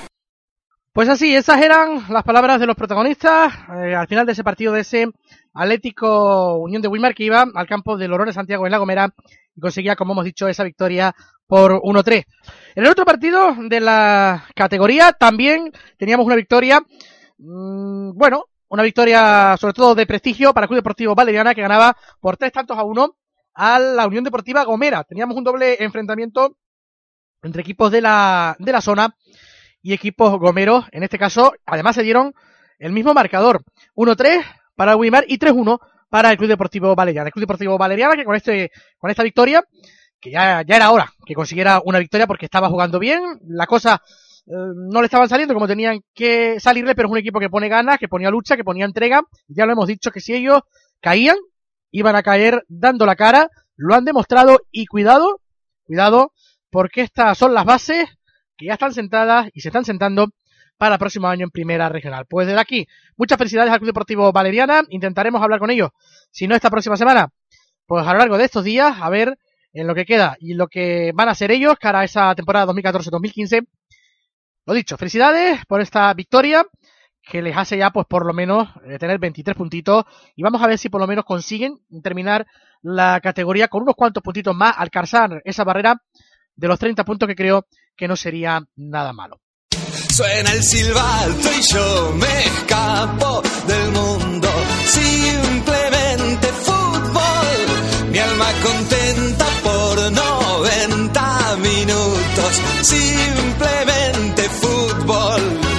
Pues 0.92 1.08
así, 1.08 1.34
esas 1.34 1.62
eran 1.62 2.04
las 2.10 2.22
palabras 2.22 2.60
de 2.60 2.66
los 2.66 2.76
protagonistas 2.76 3.50
eh, 3.74 3.94
al 3.94 4.06
final 4.08 4.26
de 4.26 4.32
ese 4.32 4.44
partido 4.44 4.74
de 4.74 4.80
ese 4.80 5.06
Atlético 5.54 6.58
Unión 6.58 6.82
de 6.82 6.88
Wilmar 6.88 7.14
que 7.14 7.24
iba 7.24 7.46
al 7.54 7.66
campo 7.66 7.96
de 7.96 8.08
Lorón 8.08 8.26
de 8.26 8.34
Santiago 8.34 8.66
en 8.66 8.72
La 8.72 8.76
Gomera 8.76 9.14
y 9.54 9.60
conseguía, 9.62 9.96
como 9.96 10.12
hemos 10.12 10.26
dicho, 10.26 10.48
esa 10.48 10.64
victoria 10.64 11.16
por 11.46 11.80
1-3. 11.80 12.26
En 12.74 12.84
el 12.84 12.90
otro 12.90 13.06
partido 13.06 13.56
de 13.58 13.80
la 13.80 14.44
categoría 14.54 15.12
también 15.12 15.72
teníamos 15.96 16.26
una 16.26 16.36
victoria, 16.36 16.82
mmm, 17.38 18.10
bueno, 18.12 18.44
una 18.68 18.82
victoria 18.82 19.56
sobre 19.58 19.72
todo 19.72 19.94
de 19.94 20.04
prestigio 20.04 20.52
para 20.52 20.64
el 20.64 20.68
Club 20.68 20.80
Deportivo 20.80 21.14
Valeriana 21.14 21.54
que 21.54 21.62
ganaba 21.62 21.96
por 22.20 22.36
tres 22.36 22.52
tantos 22.52 22.76
a 22.76 22.84
uno 22.84 23.16
a 23.54 23.78
la 23.78 24.06
Unión 24.06 24.24
Deportiva 24.24 24.62
Gomera. 24.64 25.04
Teníamos 25.04 25.38
un 25.38 25.44
doble 25.44 25.82
enfrentamiento 25.82 26.58
entre 27.42 27.62
equipos 27.62 27.90
de 27.90 28.00
la, 28.00 28.56
de 28.58 28.72
la 28.72 28.80
zona 28.80 29.14
y 29.82 29.92
equipos 29.92 30.38
gomeros. 30.38 30.84
En 30.92 31.02
este 31.02 31.18
caso, 31.18 31.52
además 31.64 31.94
se 31.94 32.02
dieron 32.02 32.34
el 32.78 32.92
mismo 32.92 33.14
marcador. 33.14 33.62
1-3 33.94 34.44
para 34.74 34.92
el 34.92 34.98
Wimar 34.98 35.24
y 35.28 35.38
3-1 35.38 35.78
para 36.08 36.30
el 36.30 36.36
Club 36.36 36.48
Deportivo 36.48 36.94
Valeriana. 36.94 37.28
El 37.28 37.32
Club 37.32 37.42
Deportivo 37.42 37.78
Valeriana 37.78 38.16
que 38.16 38.24
con 38.24 38.34
este, 38.34 38.70
con 38.98 39.10
esta 39.10 39.22
victoria, 39.22 39.64
que 40.20 40.30
ya, 40.30 40.62
ya 40.62 40.76
era 40.76 40.90
hora 40.90 41.12
que 41.24 41.34
consiguiera 41.34 41.80
una 41.84 41.98
victoria 41.98 42.26
porque 42.26 42.46
estaba 42.46 42.68
jugando 42.68 42.98
bien, 42.98 43.20
la 43.46 43.66
cosa 43.66 44.02
eh, 44.46 44.52
no 44.74 45.00
le 45.00 45.06
estaban 45.06 45.28
saliendo 45.28 45.54
como 45.54 45.66
tenían 45.66 46.00
que 46.14 46.60
salirle, 46.60 46.94
pero 46.94 47.08
es 47.08 47.12
un 47.12 47.18
equipo 47.18 47.40
que 47.40 47.50
pone 47.50 47.68
ganas, 47.68 47.98
que 47.98 48.08
ponía 48.08 48.30
lucha, 48.30 48.56
que 48.56 48.64
ponía 48.64 48.84
entrega. 48.84 49.22
Ya 49.48 49.66
lo 49.66 49.72
hemos 49.72 49.88
dicho 49.88 50.10
que 50.10 50.20
si 50.20 50.34
ellos 50.34 50.62
caían, 51.00 51.36
iban 51.90 52.16
a 52.16 52.22
caer 52.22 52.64
dando 52.68 53.06
la 53.06 53.16
cara, 53.16 53.50
lo 53.76 53.94
han 53.94 54.04
demostrado 54.04 54.60
y 54.70 54.86
cuidado, 54.86 55.40
cuidado, 55.84 56.32
porque 56.76 57.00
estas 57.00 57.38
son 57.38 57.54
las 57.54 57.64
bases 57.64 58.06
que 58.54 58.66
ya 58.66 58.74
están 58.74 58.92
sentadas 58.92 59.48
y 59.54 59.62
se 59.62 59.70
están 59.70 59.86
sentando 59.86 60.28
para 60.76 60.96
el 60.96 60.98
próximo 60.98 61.26
año 61.26 61.44
en 61.44 61.50
Primera 61.50 61.88
Regional. 61.88 62.26
Pues 62.28 62.46
desde 62.46 62.60
aquí, 62.60 62.86
muchas 63.16 63.38
felicidades 63.38 63.72
al 63.72 63.78
Club 63.78 63.88
Deportivo 63.88 64.30
Valeriana, 64.30 64.82
intentaremos 64.90 65.40
hablar 65.40 65.58
con 65.58 65.70
ellos, 65.70 65.88
si 66.30 66.46
no 66.46 66.54
esta 66.54 66.68
próxima 66.68 66.98
semana, 66.98 67.30
pues 67.86 68.06
a 68.06 68.12
lo 68.12 68.18
largo 68.18 68.36
de 68.36 68.44
estos 68.44 68.62
días, 68.62 68.94
a 69.00 69.08
ver 69.08 69.38
en 69.72 69.86
lo 69.86 69.94
que 69.94 70.04
queda 70.04 70.36
y 70.38 70.52
lo 70.52 70.68
que 70.68 71.12
van 71.14 71.30
a 71.30 71.34
ser 71.34 71.50
ellos 71.50 71.76
cara 71.80 72.00
a 72.00 72.04
esa 72.04 72.34
temporada 72.34 72.70
2014-2015. 72.74 73.66
Lo 74.66 74.74
dicho, 74.74 74.98
felicidades 74.98 75.64
por 75.64 75.80
esta 75.80 76.12
victoria 76.12 76.62
que 77.22 77.40
les 77.40 77.56
hace 77.56 77.78
ya 77.78 77.88
pues 77.88 78.06
por 78.06 78.26
lo 78.26 78.34
menos 78.34 78.68
eh, 78.84 78.98
tener 78.98 79.18
23 79.18 79.56
puntitos 79.56 80.04
y 80.34 80.42
vamos 80.42 80.60
a 80.60 80.66
ver 80.66 80.76
si 80.76 80.90
por 80.90 81.00
lo 81.00 81.06
menos 81.06 81.24
consiguen 81.24 81.78
terminar 82.02 82.46
la 82.82 83.18
categoría 83.22 83.68
con 83.68 83.82
unos 83.82 83.94
cuantos 83.94 84.22
puntitos 84.22 84.54
más, 84.54 84.74
alcanzar 84.76 85.40
esa 85.46 85.64
barrera 85.64 86.02
de 86.56 86.68
los 86.68 86.78
30 86.78 87.04
puntos 87.04 87.28
que 87.28 87.36
creo 87.36 87.66
que 87.96 88.08
no 88.08 88.16
sería 88.16 88.60
nada 88.76 89.12
malo. 89.12 89.40
Suena 90.12 90.52
el 90.52 90.62
silbato 90.62 91.48
y 91.58 91.74
yo 91.74 92.14
me 92.16 92.44
escapo 92.44 93.42
del 93.66 93.92
mundo. 93.92 94.48
Simplemente 94.86 96.46
fútbol, 96.48 98.10
mi 98.10 98.18
alma 98.18 98.46
contenta 98.62 99.46
por 99.62 100.12
90 100.12 101.56
minutos. 101.62 102.62
Simplemente 102.82 104.42
fútbol. 104.48 105.75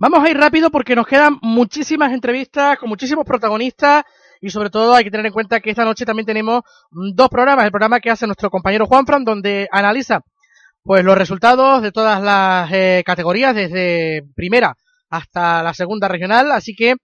Vamos 0.00 0.24
a 0.24 0.30
ir 0.30 0.36
rápido 0.38 0.70
porque 0.70 0.96
nos 0.96 1.06
quedan 1.06 1.36
muchísimas 1.42 2.14
entrevistas 2.14 2.78
con 2.78 2.88
muchísimos 2.88 3.26
protagonistas 3.26 4.02
y 4.40 4.48
sobre 4.48 4.70
todo 4.70 4.94
hay 4.94 5.04
que 5.04 5.10
tener 5.10 5.26
en 5.26 5.32
cuenta 5.34 5.60
que 5.60 5.68
esta 5.68 5.84
noche 5.84 6.06
también 6.06 6.24
tenemos 6.24 6.62
dos 6.90 7.28
programas. 7.28 7.66
El 7.66 7.70
programa 7.70 8.00
que 8.00 8.08
hace 8.08 8.24
nuestro 8.24 8.48
compañero 8.48 8.86
Juanfran 8.86 9.24
donde 9.24 9.68
analiza 9.70 10.22
pues 10.82 11.04
los 11.04 11.18
resultados 11.18 11.82
de 11.82 11.92
todas 11.92 12.22
las 12.22 12.72
eh, 12.72 13.02
categorías 13.04 13.54
desde 13.54 14.22
primera 14.34 14.74
hasta 15.10 15.62
la 15.62 15.74
segunda 15.74 16.08
regional. 16.08 16.50
Así 16.52 16.74
que 16.74 16.94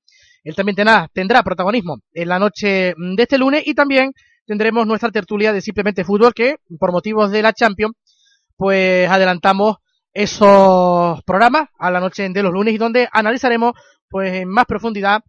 él 0.42 0.54
también 0.54 0.76
tendrá, 0.76 1.06
tendrá 1.12 1.42
protagonismo 1.42 1.98
en 2.14 2.28
la 2.30 2.38
noche 2.38 2.94
de 2.96 3.22
este 3.22 3.37
lunes 3.37 3.62
y 3.66 3.74
también 3.74 4.12
tendremos 4.46 4.87
nuestra 4.87 5.11
tertulia 5.11 5.52
de 5.52 5.61
simplemente 5.61 6.02
fútbol 6.02 6.32
que 6.32 6.56
por 6.78 6.92
motivos 6.92 7.30
de 7.30 7.42
la 7.42 7.52
Champions 7.52 7.94
pues 8.56 9.06
adelantamos 9.11 9.76
esos 10.16 11.22
programas 11.24 11.68
a 11.79 11.90
la 11.90 12.00
noche 12.00 12.26
de 12.26 12.42
los 12.42 12.50
lunes 12.50 12.72
y 12.72 12.79
donde 12.79 13.07
analizaremos 13.12 13.74
pues 14.09 14.33
en 14.33 14.48
más 14.48 14.64
profundidad 14.64 15.22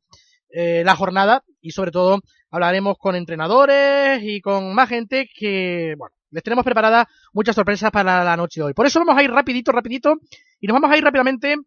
eh, 0.49 0.81
la 0.85 0.95
jornada 0.95 1.43
y 1.59 1.71
sobre 1.71 1.91
todo 1.91 2.21
hablaremos 2.51 2.97
con 2.97 3.13
entrenadores 3.17 4.21
y 4.23 4.39
con 4.39 4.73
más 4.73 4.87
gente 4.87 5.29
que, 5.37 5.93
bueno, 5.97 6.15
les 6.31 6.41
tenemos 6.41 6.63
preparadas 6.63 7.05
muchas 7.33 7.53
sorpresas 7.53 7.91
para 7.91 8.23
la 8.23 8.37
noche 8.37 8.61
de 8.61 8.67
hoy. 8.67 8.73
Por 8.73 8.85
eso 8.85 8.99
vamos 8.99 9.17
a 9.17 9.23
ir 9.23 9.29
rapidito, 9.29 9.73
rapidito 9.73 10.21
y 10.61 10.67
nos 10.67 10.75
vamos 10.75 10.89
a 10.89 10.97
ir 10.97 11.03
rápidamente 11.03 11.57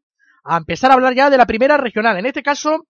a 0.44 0.56
empezar 0.56 0.90
a 0.90 0.94
hablar 0.94 1.14
ya 1.14 1.28
de 1.28 1.37
la 1.37 1.44
primera 1.44 1.76
regional. 1.76 2.16
En 2.16 2.24
este 2.24 2.42
caso, 2.42 2.87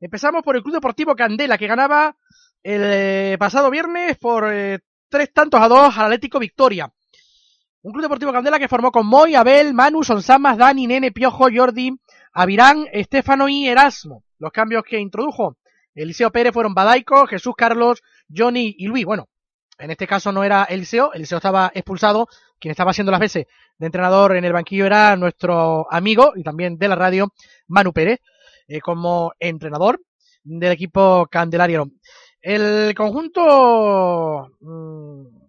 empezamos 0.00 0.42
por 0.42 0.56
el 0.56 0.62
Club 0.62 0.76
Deportivo 0.76 1.14
Candela 1.14 1.58
que 1.58 1.66
ganaba 1.66 2.16
el 2.62 2.80
eh, 2.84 3.36
pasado 3.38 3.70
viernes 3.70 4.16
por 4.16 4.50
eh, 4.50 4.78
tres 5.10 5.30
tantos 5.34 5.60
a 5.60 5.68
dos 5.68 5.94
al 5.98 6.06
Atlético 6.06 6.38
Victoria. 6.38 6.90
Un 7.84 7.92
Club 7.92 8.04
Deportivo 8.04 8.32
Candela 8.32 8.58
que 8.58 8.66
formó 8.66 8.90
con 8.90 9.06
Moy, 9.06 9.34
Abel, 9.34 9.74
Manu, 9.74 10.02
Sonsamas, 10.02 10.56
Dani, 10.56 10.86
Nene, 10.86 11.12
Piojo, 11.12 11.48
Jordi, 11.54 11.94
Avirán, 12.32 12.86
Estefano 12.90 13.46
y 13.46 13.68
Erasmo. 13.68 14.24
Los 14.38 14.52
cambios 14.52 14.84
que 14.88 14.98
introdujo 14.98 15.58
Eliseo 15.94 16.32
Pérez 16.32 16.54
fueron 16.54 16.72
Badaico, 16.72 17.26
Jesús 17.26 17.52
Carlos, 17.54 18.02
Johnny 18.34 18.74
y 18.78 18.86
Luis. 18.86 19.04
Bueno, 19.04 19.28
en 19.76 19.90
este 19.90 20.06
caso 20.06 20.32
no 20.32 20.44
era 20.44 20.64
Eliseo, 20.64 21.12
Eliseo 21.12 21.36
estaba 21.36 21.70
expulsado. 21.74 22.26
Quien 22.58 22.70
estaba 22.70 22.92
haciendo 22.92 23.12
las 23.12 23.20
veces 23.20 23.44
de 23.76 23.86
entrenador 23.86 24.34
en 24.34 24.46
el 24.46 24.54
banquillo 24.54 24.86
era 24.86 25.14
nuestro 25.16 25.86
amigo 25.92 26.32
y 26.36 26.42
también 26.42 26.78
de 26.78 26.88
la 26.88 26.96
radio, 26.96 27.34
Manu 27.66 27.92
Pérez, 27.92 28.18
eh, 28.66 28.80
como 28.80 29.34
entrenador 29.38 30.00
del 30.42 30.72
equipo 30.72 31.26
Candelario. 31.30 31.90
El 32.40 32.94
conjunto 32.94 34.52
mmm, 34.60 35.43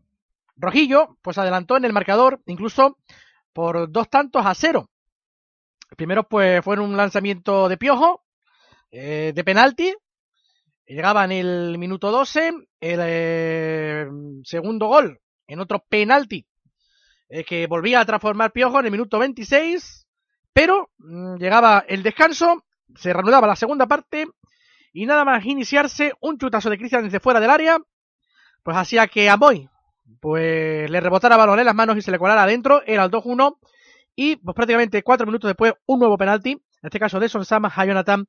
Rojillo, 0.57 1.17
pues 1.21 1.37
adelantó 1.37 1.77
en 1.77 1.85
el 1.85 1.93
marcador, 1.93 2.41
incluso 2.45 2.97
por 3.53 3.91
dos 3.91 4.09
tantos 4.09 4.45
a 4.45 4.53
cero. 4.53 4.89
Primero, 5.95 6.27
pues, 6.27 6.63
fue 6.63 6.79
un 6.79 6.97
lanzamiento 6.97 7.69
de 7.69 7.77
piojo, 7.77 8.25
eh, 8.91 9.31
de 9.33 9.43
penalti. 9.43 9.93
Llegaba 10.85 11.25
en 11.25 11.31
el 11.31 11.77
minuto 11.77 12.11
12. 12.11 12.53
El 12.79 12.99
eh, 13.01 14.07
segundo 14.43 14.87
gol 14.87 15.19
en 15.47 15.59
otro 15.59 15.83
penalti 15.87 16.45
eh, 17.29 17.43
que 17.43 17.67
volvía 17.67 17.99
a 17.99 18.05
transformar 18.05 18.51
piojo 18.51 18.79
en 18.79 18.85
el 18.85 18.91
minuto 18.91 19.19
26. 19.19 20.07
Pero 20.53 20.91
mmm, 20.97 21.35
llegaba 21.37 21.85
el 21.87 22.03
descanso, 22.03 22.65
se 22.95 23.13
reanudaba 23.13 23.47
la 23.47 23.55
segunda 23.55 23.87
parte 23.87 24.27
y 24.93 25.05
nada 25.05 25.25
más 25.25 25.45
iniciarse 25.45 26.13
un 26.21 26.37
chutazo 26.37 26.69
de 26.69 26.77
Cristian 26.77 27.03
desde 27.03 27.19
fuera 27.19 27.39
del 27.39 27.49
área, 27.49 27.77
pues 28.63 28.77
hacía 28.77 29.07
que 29.07 29.29
Amoy 29.29 29.69
pues 30.19 30.89
le 30.89 30.99
rebotara 30.99 31.37
balón 31.37 31.59
en 31.59 31.65
las 31.65 31.75
manos 31.75 31.97
y 31.97 32.01
se 32.01 32.11
le 32.11 32.19
colara 32.19 32.43
adentro, 32.43 32.81
era 32.85 33.03
el 33.03 33.11
2-1 33.11 33.57
y 34.15 34.37
pues 34.37 34.55
prácticamente 34.55 35.03
cuatro 35.03 35.25
minutos 35.25 35.49
después 35.49 35.73
un 35.85 35.99
nuevo 35.99 36.17
penalti, 36.17 36.51
en 36.51 36.61
este 36.83 36.99
caso 36.99 37.19
de 37.19 37.29
Sonsama 37.29 37.71
a 37.75 37.85
Jonathan 37.85 38.25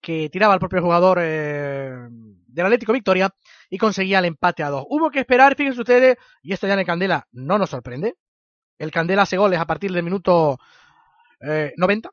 que 0.00 0.28
tiraba 0.28 0.52
al 0.52 0.60
propio 0.60 0.82
jugador 0.82 1.18
eh, 1.20 1.96
del 2.10 2.66
Atlético 2.66 2.92
Victoria 2.92 3.34
y 3.70 3.78
conseguía 3.78 4.18
el 4.18 4.26
empate 4.26 4.62
a 4.62 4.68
dos. 4.68 4.84
Hubo 4.88 5.10
que 5.10 5.20
esperar, 5.20 5.56
fíjense 5.56 5.80
ustedes, 5.80 6.18
y 6.42 6.52
esto 6.52 6.66
ya 6.66 6.74
en 6.74 6.80
el 6.80 6.86
Candela 6.86 7.26
no 7.32 7.58
nos 7.58 7.70
sorprende, 7.70 8.16
el 8.78 8.90
Candela 8.90 9.22
hace 9.22 9.38
goles 9.38 9.58
a 9.58 9.66
partir 9.66 9.92
del 9.92 10.02
minuto 10.02 10.58
eh, 11.40 11.72
90, 11.76 12.10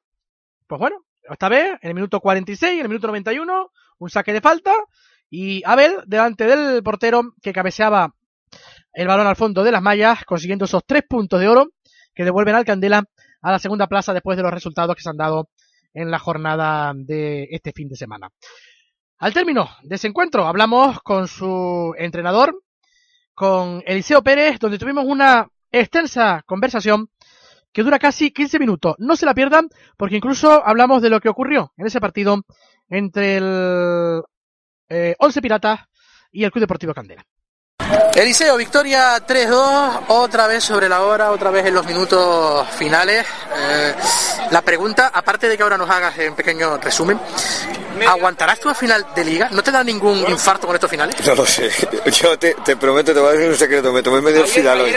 pues 0.67 0.79
bueno, 0.79 1.03
esta 1.23 1.49
vez 1.49 1.77
en 1.81 1.89
el 1.89 1.93
minuto 1.95 2.21
46, 2.21 2.73
en 2.73 2.81
el 2.81 2.89
minuto 2.89 3.07
91, 3.07 3.71
un 3.99 4.09
saque 4.09 4.33
de 4.33 4.41
falta 4.41 4.73
y 5.29 5.61
Abel 5.65 5.97
delante 6.05 6.45
del 6.45 6.81
portero 6.83 7.33
que 7.41 7.53
cabeceaba 7.53 8.15
el 8.93 9.07
balón 9.07 9.27
al 9.27 9.35
fondo 9.35 9.63
de 9.63 9.71
las 9.71 9.81
mallas, 9.81 10.25
consiguiendo 10.25 10.65
esos 10.65 10.83
tres 10.85 11.03
puntos 11.07 11.39
de 11.39 11.47
oro 11.47 11.67
que 12.13 12.23
devuelven 12.23 12.55
al 12.55 12.65
Candela 12.65 13.03
a 13.41 13.51
la 13.51 13.59
segunda 13.59 13.87
plaza 13.87 14.13
después 14.13 14.37
de 14.37 14.43
los 14.43 14.53
resultados 14.53 14.95
que 14.95 15.01
se 15.01 15.09
han 15.09 15.17
dado 15.17 15.49
en 15.93 16.11
la 16.11 16.19
jornada 16.19 16.93
de 16.95 17.47
este 17.51 17.71
fin 17.71 17.89
de 17.89 17.95
semana. 17.95 18.29
Al 19.17 19.33
término 19.33 19.69
de 19.83 19.95
ese 19.95 20.07
encuentro 20.07 20.47
hablamos 20.47 21.01
con 21.01 21.27
su 21.27 21.93
entrenador, 21.97 22.63
con 23.33 23.83
Eliseo 23.85 24.23
Pérez, 24.23 24.59
donde 24.59 24.79
tuvimos 24.79 25.05
una 25.05 25.47
extensa 25.71 26.43
conversación 26.45 27.09
que 27.71 27.83
dura 27.83 27.99
casi 27.99 28.31
15 28.31 28.59
minutos. 28.59 28.95
No 28.97 29.15
se 29.15 29.25
la 29.25 29.33
pierdan 29.33 29.69
porque 29.97 30.17
incluso 30.17 30.65
hablamos 30.65 31.01
de 31.01 31.09
lo 31.09 31.19
que 31.19 31.29
ocurrió 31.29 31.71
en 31.77 31.87
ese 31.87 32.01
partido 32.01 32.41
entre 32.89 33.37
el 33.37 34.21
eh, 34.89 35.15
Once 35.19 35.41
Piratas 35.41 35.81
y 36.31 36.43
el 36.43 36.51
Club 36.51 36.61
Deportivo 36.61 36.93
Candela. 36.93 37.25
Eliseo, 38.15 38.57
victoria 38.57 39.17
3-2, 39.25 40.01
otra 40.09 40.47
vez 40.47 40.63
sobre 40.63 40.89
la 40.89 41.01
hora, 41.01 41.31
otra 41.31 41.49
vez 41.49 41.65
en 41.65 41.73
los 41.73 41.85
minutos 41.85 42.67
finales. 42.77 43.25
Eh, 43.55 43.93
la 44.51 44.61
pregunta, 44.61 45.11
aparte 45.13 45.47
de 45.47 45.55
que 45.55 45.63
ahora 45.63 45.77
nos 45.77 45.89
hagas 45.89 46.13
un 46.17 46.35
pequeño 46.35 46.77
resumen, 46.77 47.19
¿aguantarás 48.07 48.59
tú 48.59 48.69
a 48.69 48.73
final 48.73 49.07
de 49.15 49.23
liga? 49.23 49.49
¿No 49.51 49.63
te 49.63 49.71
da 49.71 49.83
ningún 49.83 50.17
infarto 50.29 50.67
con 50.67 50.75
estos 50.75 50.89
finales? 50.89 51.15
No 51.25 51.35
lo 51.35 51.45
sé. 51.45 51.71
Yo 52.11 52.37
te, 52.37 52.53
te 52.55 52.75
prometo, 52.75 53.13
te 53.13 53.19
voy 53.19 53.29
a 53.29 53.31
decir 53.33 53.49
un 53.49 53.57
secreto. 53.57 53.93
Me 53.93 54.03
tomé 54.03 54.21
medio 54.21 54.45
final 54.45 54.81
hoy 54.81 54.95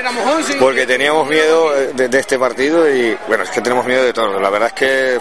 porque 0.58 0.86
teníamos 0.86 1.28
miedo 1.28 1.72
de, 1.72 2.08
de, 2.08 2.18
este 2.18 2.38
partido 2.38 2.90
y 2.90 3.16
bueno, 3.28 3.44
es 3.44 3.50
que 3.50 3.60
tenemos 3.60 3.86
miedo 3.86 4.04
de 4.04 4.12
todo. 4.12 4.40
La 4.40 4.50
verdad 4.50 4.68
es 4.68 4.74
que 4.74 5.18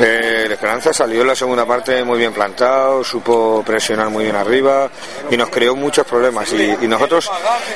eh, 0.00 0.42
el 0.46 0.52
Esperanza 0.52 0.92
salió 0.92 1.22
en 1.22 1.26
la 1.26 1.36
segunda 1.36 1.66
parte 1.66 2.04
muy 2.04 2.18
bien 2.18 2.32
plantado, 2.32 3.02
supo 3.02 3.62
presionar 3.66 4.10
muy 4.10 4.24
bien 4.24 4.36
arriba 4.36 4.88
y 5.30 5.36
nos 5.36 5.48
creó 5.50 5.74
muchos 5.74 6.06
problemas. 6.06 6.52
Y, 6.52 6.69
y 6.80 6.88
nosotros 6.88 7.30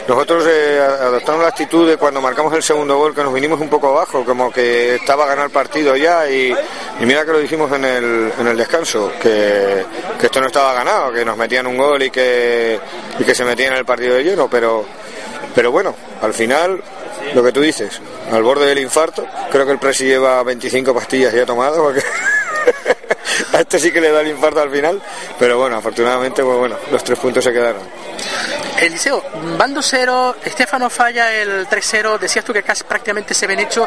nosotros 0.09 0.45
eh, 0.49 0.81
adoptamos 0.81 1.43
la 1.43 1.49
actitud 1.49 1.89
de 1.89 1.97
cuando 1.97 2.21
marcamos 2.21 2.53
el 2.55 2.63
segundo 2.63 2.97
gol 2.97 3.15
que 3.15 3.23
nos 3.23 3.33
vinimos 3.33 3.61
un 3.61 3.69
poco 3.69 3.89
abajo, 3.89 4.25
como 4.25 4.51
que 4.51 4.97
estaba 4.97 5.25
a 5.25 5.29
ganar 5.29 5.47
el 5.47 5.51
partido 5.51 5.97
ya 5.97 6.29
y, 6.29 6.55
mira 7.01 7.25
que 7.25 7.33
lo 7.33 7.39
dijimos 7.39 7.71
en 7.73 7.85
el, 7.85 8.33
en 8.39 8.47
el 8.47 8.57
descanso. 8.57 9.13
que, 9.21 9.85
que 10.19 10.27
esto 10.27 10.41
no 10.41 10.47
estaba 10.47 10.73
ganado, 10.73 11.13
que 11.13 11.25
nos 11.25 11.37
metían 11.37 11.67
un 11.67 11.77
gol 11.77 12.03
y 12.03 12.11
que, 12.11 12.79
y 13.19 13.25
que 13.25 13.35
se 13.35 13.45
metían 13.45 13.73
en 13.73 13.79
el 13.79 13.85
partido 13.85 14.15
de 14.15 14.25
lleno, 14.25 14.49
pero, 14.49 14.85
pero 15.55 15.71
bueno, 15.71 15.95
al 16.23 16.35
final, 16.35 16.83
lo 17.35 17.43
que 17.43 17.53
tú 17.53 17.61
dices, 17.61 18.01
al 18.33 18.43
borde 18.43 18.67
del 18.67 18.79
infarto, 18.79 19.27
creo 19.51 19.67
que 19.67 19.73
el 19.73 19.79
Presi 19.79 20.05
lleva 20.05 20.43
25 20.43 20.95
pastillas 20.95 21.35
ya 21.35 21.47
tomadas, 21.47 21.79
porque 21.79 22.03
a 23.53 23.61
este 23.61 23.79
sí 23.79 23.93
que 23.93 24.01
le 24.01 24.11
da 24.11 24.21
el 24.21 24.29
infarto 24.29 24.61
al 24.61 24.71
final, 24.71 25.01
pero 25.39 25.59
bueno, 25.59 25.77
afortunadamente, 25.77 26.43
pues 26.43 26.57
bueno, 26.57 26.77
los 26.91 27.05
tres 27.05 27.19
puntos 27.19 27.45
se 27.45 27.53
quedaron. 27.53 27.83
Eliseo, 28.79 29.23
bando 29.57 29.81
cero, 29.83 30.35
Estefano 30.45 30.91
falla 30.91 31.33
el 31.33 31.67
3-0, 31.69 32.19
decías 32.19 32.45
tú 32.45 32.53
que 32.53 32.63
casi 32.63 32.85
prácticamente 32.85 33.33
se 33.33 33.47
ven 33.47 33.61
hecho, 33.61 33.87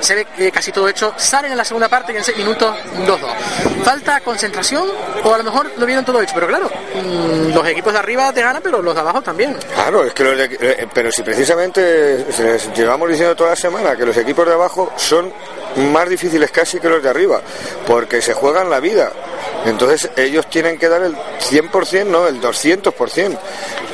se 0.00 0.14
ve 0.14 0.26
eh, 0.38 0.50
casi 0.52 0.72
todo 0.72 0.88
hecho, 0.88 1.14
salen 1.16 1.52
en 1.52 1.58
la 1.58 1.64
segunda 1.64 1.88
parte 1.88 2.12
y 2.12 2.16
en 2.16 2.24
6 2.24 2.36
minutos 2.36 2.74
2-2. 3.06 3.18
¿Falta 3.84 4.20
concentración 4.20 4.86
o 5.24 5.34
a 5.34 5.38
lo 5.38 5.44
mejor 5.44 5.70
lo 5.76 5.86
vieron 5.86 6.04
todo 6.04 6.20
hecho? 6.20 6.32
Pero 6.34 6.46
claro, 6.48 6.68
mm, 6.70 7.54
los 7.54 7.66
equipos 7.66 7.92
de 7.92 7.98
arriba 7.98 8.32
te 8.32 8.42
ganan, 8.42 8.62
pero 8.62 8.82
los 8.82 8.94
de 8.94 9.00
abajo 9.00 9.22
también. 9.22 9.56
Claro, 9.74 10.04
es 10.04 10.12
que 10.12 10.24
los 10.24 10.36
de- 10.36 10.56
eh, 10.60 10.88
pero 10.92 11.10
si 11.10 11.22
precisamente 11.22 12.30
se 12.32 12.42
les 12.44 12.72
llevamos 12.74 13.08
diciendo 13.08 13.34
toda 13.34 13.50
la 13.50 13.56
semana 13.56 13.96
que 13.96 14.04
los 14.06 14.16
equipos 14.16 14.46
de 14.46 14.52
abajo 14.52 14.92
son 14.96 15.32
más 15.92 16.08
difíciles 16.08 16.50
casi 16.50 16.78
que 16.78 16.88
los 16.88 17.02
de 17.02 17.08
arriba, 17.08 17.40
porque 17.86 18.20
se 18.22 18.34
juegan 18.34 18.68
la 18.70 18.80
vida. 18.80 19.12
Entonces 19.64 20.10
ellos 20.16 20.48
tienen 20.48 20.78
que 20.78 20.88
dar 20.88 21.02
el 21.02 21.14
100%, 21.14 22.06
no, 22.06 22.26
el 22.26 22.40
200%. 22.40 23.38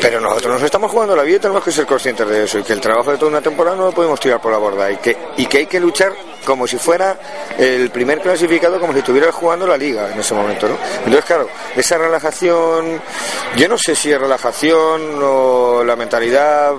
Pero 0.00 0.20
nosotros 0.20 0.54
nos 0.54 0.62
estamos 0.62 0.90
jugando 0.90 1.14
la 1.14 1.22
vida 1.22 1.36
y 1.36 1.40
tenemos 1.40 1.62
que 1.62 1.70
ser 1.70 1.86
conscientes 1.86 2.28
de 2.28 2.44
eso 2.44 2.58
y 2.58 2.62
que 2.62 2.72
el 2.72 2.80
trabajo 2.80 3.12
de 3.12 3.18
toda 3.18 3.30
una 3.30 3.40
temporada 3.40 3.76
no 3.76 3.86
lo 3.86 3.92
podemos 3.92 4.18
tirar 4.18 4.40
por 4.40 4.52
la 4.52 4.58
borda 4.58 4.90
y 4.90 4.96
que, 4.96 5.16
y 5.36 5.46
que 5.46 5.58
hay 5.58 5.66
que 5.66 5.78
luchar 5.78 6.12
como 6.44 6.66
si 6.66 6.76
fuera 6.76 7.16
el 7.56 7.90
primer 7.90 8.20
clasificado, 8.20 8.80
como 8.80 8.92
si 8.92 8.98
estuviera 8.98 9.30
jugando 9.30 9.66
la 9.66 9.76
liga 9.76 10.10
en 10.12 10.18
ese 10.18 10.34
momento, 10.34 10.68
¿no? 10.68 10.76
Entonces, 10.98 11.24
claro, 11.24 11.48
esa 11.76 11.98
relajación, 11.98 13.00
yo 13.56 13.68
no 13.68 13.78
sé 13.78 13.94
si 13.94 14.10
es 14.10 14.20
relajación 14.20 15.20
o 15.22 15.84
la 15.84 15.94
mentalidad 15.94 16.72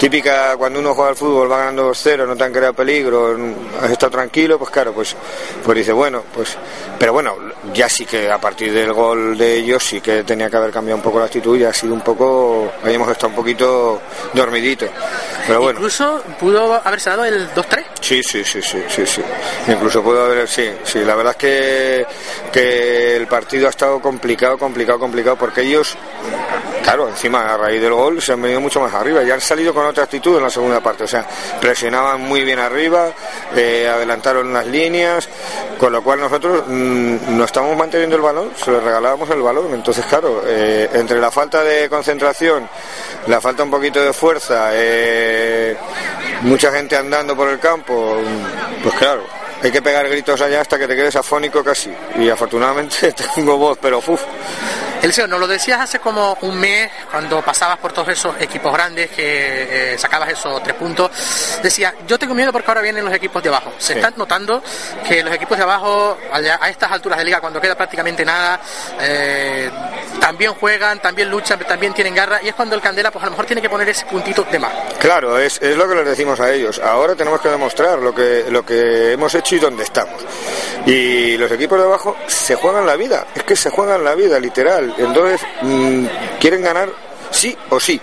típica 0.00 0.56
cuando 0.56 0.80
uno 0.80 0.94
juega 0.94 1.10
al 1.10 1.16
fútbol 1.16 1.52
va 1.52 1.58
ganando 1.58 1.90
2-0, 1.90 2.26
no 2.26 2.34
te 2.34 2.44
han 2.44 2.52
creado 2.52 2.72
peligro, 2.72 3.36
has 3.82 3.90
estado 3.90 4.12
tranquilo, 4.12 4.58
pues 4.58 4.70
claro, 4.70 4.94
pues, 4.94 5.14
pues 5.62 5.76
dice, 5.76 5.92
bueno, 5.92 6.24
pues, 6.34 6.56
pero 6.98 7.12
bueno, 7.12 7.36
ya 7.74 7.86
sí 7.86 8.06
que 8.06 8.30
a 8.30 8.38
partir 8.38 8.72
del 8.72 8.94
gol 8.94 9.36
de 9.36 9.56
ellos 9.56 9.84
sí 9.84 10.00
que 10.00 10.24
tenía 10.24 10.48
que 10.48 10.56
haber 10.56 10.70
cambiado 10.70 10.96
un 10.96 11.02
poco 11.02 11.18
la 11.18 11.26
actitud 11.26 11.58
y 11.58 11.64
ha 11.64 11.74
sido 11.74 11.92
un 11.92 12.00
poco, 12.00 12.72
habíamos 12.82 13.10
estado 13.10 13.28
un 13.28 13.34
poquito 13.34 14.00
dormidito, 14.32 14.86
pero 15.46 15.60
bueno. 15.60 15.78
Incluso 15.78 16.22
pudo 16.40 16.80
haberse 16.82 17.10
dado 17.10 17.26
el 17.26 17.52
2-3. 17.52 17.84
Sí, 18.00 18.22
sí, 18.22 18.42
sí, 18.42 18.62
sí, 18.62 18.82
sí, 18.88 19.06
sí. 19.06 19.22
Incluso 19.68 20.02
puedo 20.02 20.24
haber, 20.24 20.48
sí, 20.48 20.70
sí. 20.82 21.00
La 21.00 21.14
verdad 21.14 21.32
es 21.32 21.36
que, 21.36 22.06
que 22.50 23.16
el 23.16 23.26
partido 23.26 23.66
ha 23.66 23.70
estado 23.70 24.00
complicado, 24.00 24.56
complicado, 24.56 24.98
complicado, 24.98 25.36
porque 25.36 25.60
ellos, 25.60 25.94
claro, 26.90 27.08
encima 27.08 27.54
a 27.54 27.56
raíz 27.56 27.80
del 27.80 27.92
gol 27.92 28.20
se 28.20 28.32
han 28.32 28.42
venido 28.42 28.60
mucho 28.60 28.80
más 28.80 28.92
arriba 28.92 29.22
y 29.22 29.30
han 29.30 29.40
salido 29.40 29.72
con 29.72 29.86
otra 29.86 30.02
actitud 30.02 30.36
en 30.36 30.42
la 30.42 30.50
segunda 30.50 30.80
parte. 30.80 31.04
O 31.04 31.06
sea, 31.06 31.24
presionaban 31.60 32.20
muy 32.20 32.42
bien 32.42 32.58
arriba, 32.58 33.12
eh, 33.54 33.88
adelantaron 33.88 34.52
las 34.52 34.66
líneas, 34.66 35.28
con 35.78 35.92
lo 35.92 36.02
cual 36.02 36.18
nosotros 36.18 36.64
mm, 36.66 37.36
no 37.38 37.44
estamos 37.44 37.76
manteniendo 37.76 38.16
el 38.16 38.22
balón, 38.22 38.50
se 38.56 38.72
les 38.72 38.82
regalábamos 38.82 39.30
el 39.30 39.40
balón. 39.40 39.72
Entonces, 39.72 40.04
claro, 40.06 40.42
eh, 40.44 40.90
entre 40.94 41.20
la 41.20 41.30
falta 41.30 41.62
de 41.62 41.88
concentración, 41.88 42.68
la 43.28 43.40
falta 43.40 43.62
un 43.62 43.70
poquito 43.70 44.02
de 44.02 44.12
fuerza, 44.12 44.70
eh, 44.72 45.76
mucha 46.40 46.72
gente 46.72 46.96
andando 46.96 47.36
por 47.36 47.50
el 47.50 47.60
campo, 47.60 48.16
pues 48.82 48.94
claro, 48.96 49.22
hay 49.62 49.70
que 49.70 49.82
pegar 49.82 50.08
gritos 50.08 50.40
allá 50.40 50.60
hasta 50.60 50.78
que 50.78 50.86
te 50.86 50.96
quedes 50.96 51.16
afónico 51.16 51.62
casi. 51.64 51.90
Y 52.16 52.28
afortunadamente 52.28 53.12
tengo 53.34 53.56
voz, 53.56 53.78
pero 53.80 53.98
uff. 53.98 54.22
Eliseo, 55.02 55.26
nos 55.26 55.40
lo 55.40 55.46
decías 55.46 55.80
hace 55.80 55.98
como 55.98 56.36
un 56.42 56.60
mes, 56.60 56.90
cuando 57.10 57.40
pasabas 57.40 57.78
por 57.78 57.90
todos 57.90 58.08
esos 58.08 58.38
equipos 58.38 58.70
grandes 58.70 59.08
que 59.10 59.94
eh, 59.94 59.98
sacabas 59.98 60.28
esos 60.28 60.62
tres 60.62 60.76
puntos. 60.76 61.10
Decía, 61.62 61.94
yo 62.06 62.18
tengo 62.18 62.34
miedo 62.34 62.52
porque 62.52 62.68
ahora 62.70 62.82
vienen 62.82 63.06
los 63.06 63.14
equipos 63.14 63.42
de 63.42 63.48
abajo. 63.48 63.72
Se 63.78 63.94
Sí. 63.94 63.98
están 63.98 64.12
notando 64.18 64.62
que 65.08 65.22
los 65.22 65.34
equipos 65.34 65.56
de 65.56 65.62
abajo, 65.64 66.18
allá- 66.30 66.58
a 66.60 66.68
estas 66.68 66.92
alturas 66.92 67.18
de 67.18 67.24
liga, 67.24 67.40
cuando 67.40 67.58
queda 67.62 67.74
prácticamente 67.76 68.26
nada, 68.26 68.60
eh, 69.00 69.70
también 70.20 70.52
juegan, 70.52 71.00
también 71.00 71.30
luchan, 71.30 71.58
también 71.60 71.94
tienen 71.94 72.14
garra. 72.14 72.38
Y 72.42 72.48
es 72.48 72.54
cuando 72.54 72.76
el 72.76 72.82
Candela, 72.82 73.10
pues 73.10 73.22
a 73.22 73.26
lo 73.26 73.30
mejor 73.30 73.46
tiene 73.46 73.62
que 73.62 73.70
poner 73.70 73.88
ese 73.88 74.04
puntito 74.04 74.44
de 74.50 74.58
más. 74.58 74.72
Claro, 74.98 75.38
es, 75.38 75.58
es 75.62 75.78
lo 75.78 75.88
que 75.88 75.94
les 75.94 76.04
decimos 76.04 76.38
a 76.40 76.50
ellos. 76.52 76.78
Ahora 76.78 77.14
tenemos 77.14 77.40
que 77.40 77.48
demostrar 77.48 77.98
lo 78.00 78.14
que, 78.14 78.44
lo 78.50 78.66
que 78.66 79.12
hemos 79.12 79.34
hecho 79.34 79.49
y 79.56 79.58
dónde 79.58 79.84
estamos. 79.84 80.22
Y 80.86 81.36
los 81.36 81.50
equipos 81.52 81.78
de 81.78 81.84
abajo 81.84 82.16
se 82.26 82.54
juegan 82.54 82.86
la 82.86 82.96
vida, 82.96 83.26
es 83.34 83.42
que 83.44 83.56
se 83.56 83.70
juegan 83.70 84.04
la 84.04 84.14
vida, 84.14 84.38
literal. 84.38 84.94
Entonces, 84.98 85.40
mm, 85.62 86.04
quieren 86.40 86.62
ganar 86.62 86.88
sí 87.30 87.56
o 87.70 87.78
sí. 87.78 88.00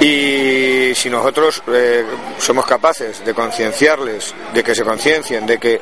Y 0.00 0.94
si 0.94 1.08
nosotros 1.08 1.62
eh, 1.68 2.04
somos 2.38 2.66
capaces 2.66 3.24
de 3.24 3.34
concienciarles, 3.34 4.34
de 4.52 4.62
que 4.64 4.74
se 4.74 4.82
conciencien, 4.82 5.46
de 5.46 5.58
que, 5.58 5.80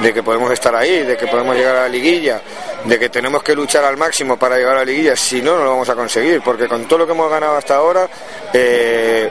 de 0.00 0.12
que 0.12 0.22
podemos 0.22 0.50
estar 0.52 0.74
ahí, 0.74 1.00
de 1.00 1.16
que 1.16 1.26
podemos 1.26 1.56
llegar 1.56 1.76
a 1.76 1.82
la 1.82 1.88
liguilla, 1.88 2.40
de 2.84 2.98
que 2.98 3.08
tenemos 3.08 3.42
que 3.42 3.54
luchar 3.54 3.84
al 3.84 3.96
máximo 3.96 4.36
para 4.36 4.56
llegar 4.56 4.76
a 4.76 4.78
la 4.80 4.84
liguilla, 4.84 5.16
si 5.16 5.40
no, 5.40 5.56
no 5.56 5.64
lo 5.64 5.70
vamos 5.70 5.88
a 5.88 5.94
conseguir, 5.94 6.42
porque 6.42 6.68
con 6.68 6.84
todo 6.86 7.00
lo 7.00 7.06
que 7.06 7.12
hemos 7.12 7.30
ganado 7.30 7.56
hasta 7.56 7.76
ahora, 7.76 8.08
eh, 8.52 9.30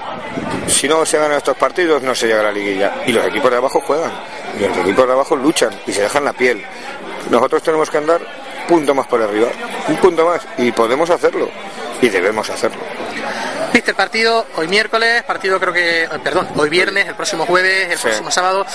si 0.67 0.87
no 0.87 1.05
se 1.05 1.17
ganan 1.17 1.37
estos 1.37 1.57
partidos, 1.57 2.01
no 2.01 2.15
se 2.15 2.27
llega 2.27 2.39
a 2.39 2.45
la 2.45 2.51
liguilla. 2.51 3.03
Y 3.05 3.11
los 3.11 3.25
equipos 3.25 3.51
de 3.51 3.57
abajo 3.57 3.81
juegan, 3.81 4.11
y 4.57 4.67
los 4.67 4.77
equipos 4.77 5.05
de 5.05 5.13
abajo 5.13 5.35
luchan 5.35 5.71
y 5.85 5.91
se 5.91 6.01
dejan 6.01 6.25
la 6.25 6.33
piel. 6.33 6.63
Nosotros 7.29 7.61
tenemos 7.61 7.89
que 7.89 7.97
andar 7.97 8.21
punto 8.67 8.95
más 8.95 9.07
por 9.07 9.21
arriba, 9.21 9.49
un 9.87 9.97
punto 9.97 10.25
más, 10.25 10.41
y 10.57 10.71
podemos 10.71 11.09
hacerlo, 11.09 11.49
y 12.01 12.09
debemos 12.09 12.49
hacerlo. 12.49 12.81
Viste 13.73 13.91
el 13.91 13.95
partido 13.95 14.45
hoy 14.55 14.67
miércoles, 14.67 15.23
partido 15.23 15.59
creo 15.59 15.71
que, 15.73 16.03
eh, 16.03 16.09
perdón, 16.23 16.47
hoy 16.55 16.69
viernes, 16.69 17.07
el 17.07 17.15
próximo 17.15 17.45
jueves, 17.45 17.89
el 17.91 17.97
Sí. 17.97 18.03
próximo 18.03 18.29
sábado. 18.31 18.65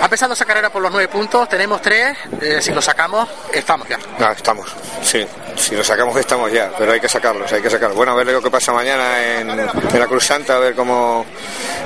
Ha 0.00 0.04
empezado 0.04 0.32
esa 0.34 0.44
carrera 0.44 0.70
por 0.70 0.80
los 0.82 0.92
nueve 0.92 1.08
puntos, 1.08 1.48
tenemos 1.48 1.82
tres, 1.82 2.16
eh, 2.40 2.58
si 2.60 2.72
lo 2.72 2.80
sacamos, 2.80 3.28
estamos 3.52 3.88
ya. 3.88 3.98
Ah, 4.20 4.32
estamos, 4.36 4.72
sí. 5.02 5.26
Si 5.56 5.74
lo 5.74 5.84
sacamos 5.84 6.16
estamos 6.16 6.52
ya, 6.52 6.70
pero 6.76 6.92
hay 6.92 7.00
que 7.00 7.08
sacarlos, 7.08 7.52
hay 7.52 7.62
que 7.62 7.70
sacarlos. 7.70 7.96
Bueno, 7.96 8.12
a 8.12 8.16
ver 8.16 8.26
lo 8.26 8.42
que 8.42 8.50
pasa 8.50 8.72
mañana 8.72 9.22
en, 9.24 9.50
en 9.50 9.98
la 9.98 10.06
Cruz 10.06 10.24
Santa, 10.24 10.56
a 10.56 10.58
ver 10.58 10.74
cómo 10.74 11.24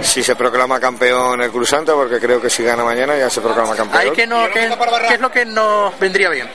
si 0.01 0.23
se 0.23 0.35
proclama 0.37 0.81
campeón 0.81 1.41
el 1.43 1.51
Cruz 1.51 1.69
Santa, 1.71 1.95
porque 1.95 2.19
creo 2.19 2.41
que 2.41 2.49
si 2.49 2.63
gana 2.63 2.85
mañana 2.85 3.17
ya 3.17 3.29
se 3.29 3.41
proclama 3.41 3.75
campeón. 3.77 4.15
Que 4.15 4.27
no, 4.27 4.49
¿Qué 4.51 4.71
es 5.15 5.21
lo 5.21 5.31
que 5.31 5.45
nos 5.45 5.99
vendría 5.99 6.31
bien? 6.31 6.49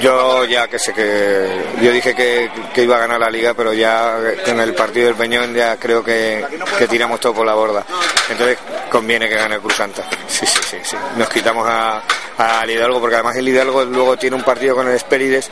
Yo 0.00 0.44
ya 0.44 0.68
que 0.68 0.78
sé 0.78 0.92
que 0.92 1.48
yo 1.80 1.92
dije 1.92 2.14
que, 2.14 2.50
que 2.72 2.82
iba 2.82 2.96
a 2.96 3.00
ganar 3.00 3.20
la 3.20 3.30
liga, 3.30 3.54
pero 3.54 3.72
ya 3.72 4.16
con 4.44 4.60
el 4.60 4.74
partido 4.74 5.06
del 5.06 5.16
Peñón 5.16 5.54
ya 5.54 5.76
creo 5.76 6.02
que, 6.04 6.44
que 6.78 6.86
tiramos 6.88 7.20
todo 7.20 7.34
por 7.34 7.46
la 7.46 7.54
borda. 7.54 7.84
Entonces 8.28 8.58
conviene 8.90 9.28
que 9.28 9.34
gane 9.34 9.56
el 9.56 9.60
Cruz 9.60 9.74
Santa. 9.76 10.04
Sí, 10.26 10.46
sí, 10.46 10.60
sí, 10.70 10.76
sí. 10.82 10.96
Nos 11.16 11.28
quitamos 11.28 11.66
a, 11.68 12.02
al 12.38 12.70
Hidalgo, 12.70 13.00
porque 13.00 13.16
además 13.16 13.36
el 13.36 13.48
Hidalgo 13.48 13.84
luego 13.84 14.16
tiene 14.16 14.36
un 14.36 14.42
partido 14.42 14.74
con 14.76 14.88
el 14.88 14.94
Espérides, 14.94 15.50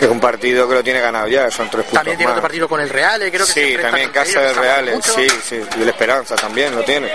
que 0.00 0.06
es 0.06 0.10
un 0.10 0.18
partido 0.18 0.66
que 0.68 0.74
lo 0.74 0.82
tiene 0.82 0.98
ganado 1.00 1.28
ya, 1.28 1.50
son 1.50 1.68
tres 1.70 1.84
puntos 1.84 1.92
También 1.98 2.16
tiene 2.16 2.30
más. 2.30 2.38
otro 2.38 2.42
partido 2.48 2.68
con 2.68 2.80
el 2.80 2.88
Real, 2.88 3.22
eh, 3.22 3.30
creo 3.30 3.46
que 3.46 3.52
Sí, 3.52 3.76
también 3.80 4.10
Casa 4.10 4.40
del 4.40 4.56
Real, 4.56 5.00
sí, 5.02 5.28
sí, 5.44 5.60
y 5.78 5.82
el 5.82 5.88
Esperanza 5.90 6.34
también 6.36 6.74
lo 6.74 6.82
tiene. 6.82 7.10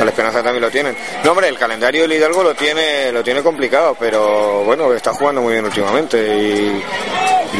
El 0.00 0.08
Esperanza 0.08 0.42
también 0.42 0.62
lo 0.62 0.70
tienen. 0.70 0.96
No, 1.22 1.32
hombre, 1.32 1.48
el 1.48 1.58
calendario 1.58 2.02
del 2.02 2.12
Hidalgo 2.14 2.42
lo 2.42 2.54
tiene, 2.54 3.12
lo 3.12 3.22
tiene 3.22 3.42
complicado, 3.42 3.94
pero 4.00 4.64
bueno, 4.64 4.92
está 4.94 5.12
jugando 5.12 5.42
muy 5.42 5.52
bien 5.52 5.64
últimamente 5.66 6.18
y, 6.36 6.82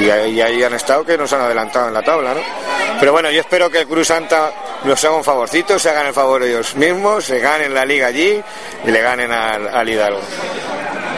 y 0.02 0.10
ahí, 0.10 0.32
y 0.32 0.40
ahí 0.40 0.62
han 0.64 0.72
estado 0.74 1.04
que 1.04 1.18
nos 1.18 1.32
han 1.34 1.42
adelantado 1.42 1.88
en 1.88 1.94
la 1.94 2.02
tabla, 2.02 2.32
¿no? 2.34 2.40
Pero 2.98 3.12
bueno, 3.12 3.30
yo 3.30 3.40
espero 3.40 3.68
que 3.70 3.80
el 3.80 3.86
Cruz 3.86 4.08
Santa 4.08 4.52
nos 4.84 5.04
haga 5.04 5.16
un 5.16 5.24
favorcito, 5.24 5.78
se 5.78 5.90
hagan 5.90 6.06
el 6.06 6.14
favor 6.14 6.42
ellos 6.42 6.74
mismos, 6.76 7.24
se 7.26 7.38
ganen 7.40 7.74
la 7.74 7.84
liga 7.84 8.06
allí 8.06 8.42
y 8.86 8.90
le 8.90 9.00
ganen 9.02 9.30
al, 9.30 9.68
al 9.68 9.88
Hidalgo. 9.88 10.20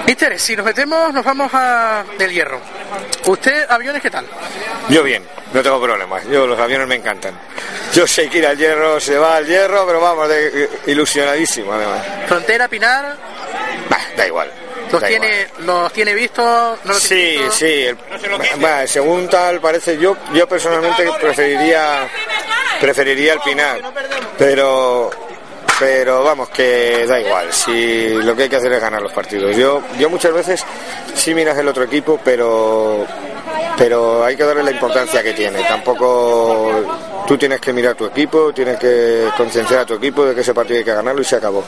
Mister, 0.06 0.38
si 0.38 0.54
nos 0.54 0.66
metemos, 0.66 1.12
nos 1.14 1.24
vamos 1.24 1.50
a 1.54 2.04
del 2.18 2.30
hierro. 2.30 2.60
¿Usted, 3.26 3.66
aviones, 3.70 4.02
qué 4.02 4.10
tal? 4.10 4.26
Yo 4.90 5.02
bien, 5.02 5.24
no 5.52 5.62
tengo 5.62 5.80
problemas. 5.80 6.24
Yo 6.28 6.46
los 6.46 6.58
aviones 6.58 6.86
me 6.86 6.96
encantan. 6.96 7.38
Yo 7.94 8.06
sé 8.06 8.28
que 8.28 8.38
ir 8.38 8.46
al 8.46 8.56
hierro, 8.58 9.00
se 9.00 9.16
va 9.16 9.36
al 9.36 9.46
hierro, 9.46 9.86
pero 9.86 10.00
vamos, 10.00 10.28
de, 10.28 10.68
ilusionadísimo 10.86 11.72
además. 11.72 12.02
Frontera, 12.26 12.68
Pinar, 12.68 13.16
Bah, 13.88 13.98
da 14.16 14.26
igual. 14.26 14.50
los 14.92 15.00
da 15.00 15.08
tiene, 15.08 15.48
los 15.60 15.90
tiene 15.92 16.12
vistos, 16.12 16.78
no 16.84 16.94
Sí, 16.94 17.36
vistos? 17.38 17.54
sí. 17.54 17.84
el- 17.84 17.96
bah, 18.60 18.86
según 18.86 19.28
tal 19.28 19.58
parece 19.60 19.96
yo, 19.98 20.16
yo 20.34 20.46
personalmente 20.46 21.08
preferiría 21.20 22.08
preferiría 22.80 23.32
el 23.34 23.40
Pinar, 23.40 23.80
pero 24.36 25.10
pero 25.78 26.22
vamos 26.22 26.48
que 26.48 27.06
da 27.06 27.20
igual. 27.20 27.52
Si 27.52 28.08
lo 28.08 28.34
que 28.36 28.44
hay 28.44 28.48
que 28.48 28.56
hacer 28.56 28.72
es 28.72 28.80
ganar 28.80 29.02
los 29.02 29.12
partidos. 29.12 29.56
Yo 29.56 29.82
yo 29.98 30.08
muchas 30.10 30.32
veces 30.32 30.64
sí 31.14 31.34
miras 31.34 31.58
el 31.58 31.68
otro 31.68 31.84
equipo, 31.84 32.20
pero 32.24 33.06
pero 33.76 34.24
hay 34.24 34.36
que 34.36 34.44
darle 34.44 34.62
la 34.62 34.70
importancia 34.70 35.22
que 35.22 35.32
tiene. 35.32 35.62
Tampoco 35.64 37.13
Tú 37.26 37.38
tienes 37.38 37.60
que 37.60 37.72
mirar 37.72 37.92
a 37.92 37.96
tu 37.96 38.04
equipo, 38.04 38.52
tienes 38.52 38.78
que 38.78 39.28
concienciar 39.36 39.80
a 39.80 39.86
tu 39.86 39.94
equipo 39.94 40.26
de 40.26 40.34
que 40.34 40.42
ese 40.42 40.52
partido 40.52 40.78
hay 40.78 40.84
que 40.84 40.92
ganarlo 40.92 41.22
y 41.22 41.24
se 41.24 41.36
acabó. 41.36 41.64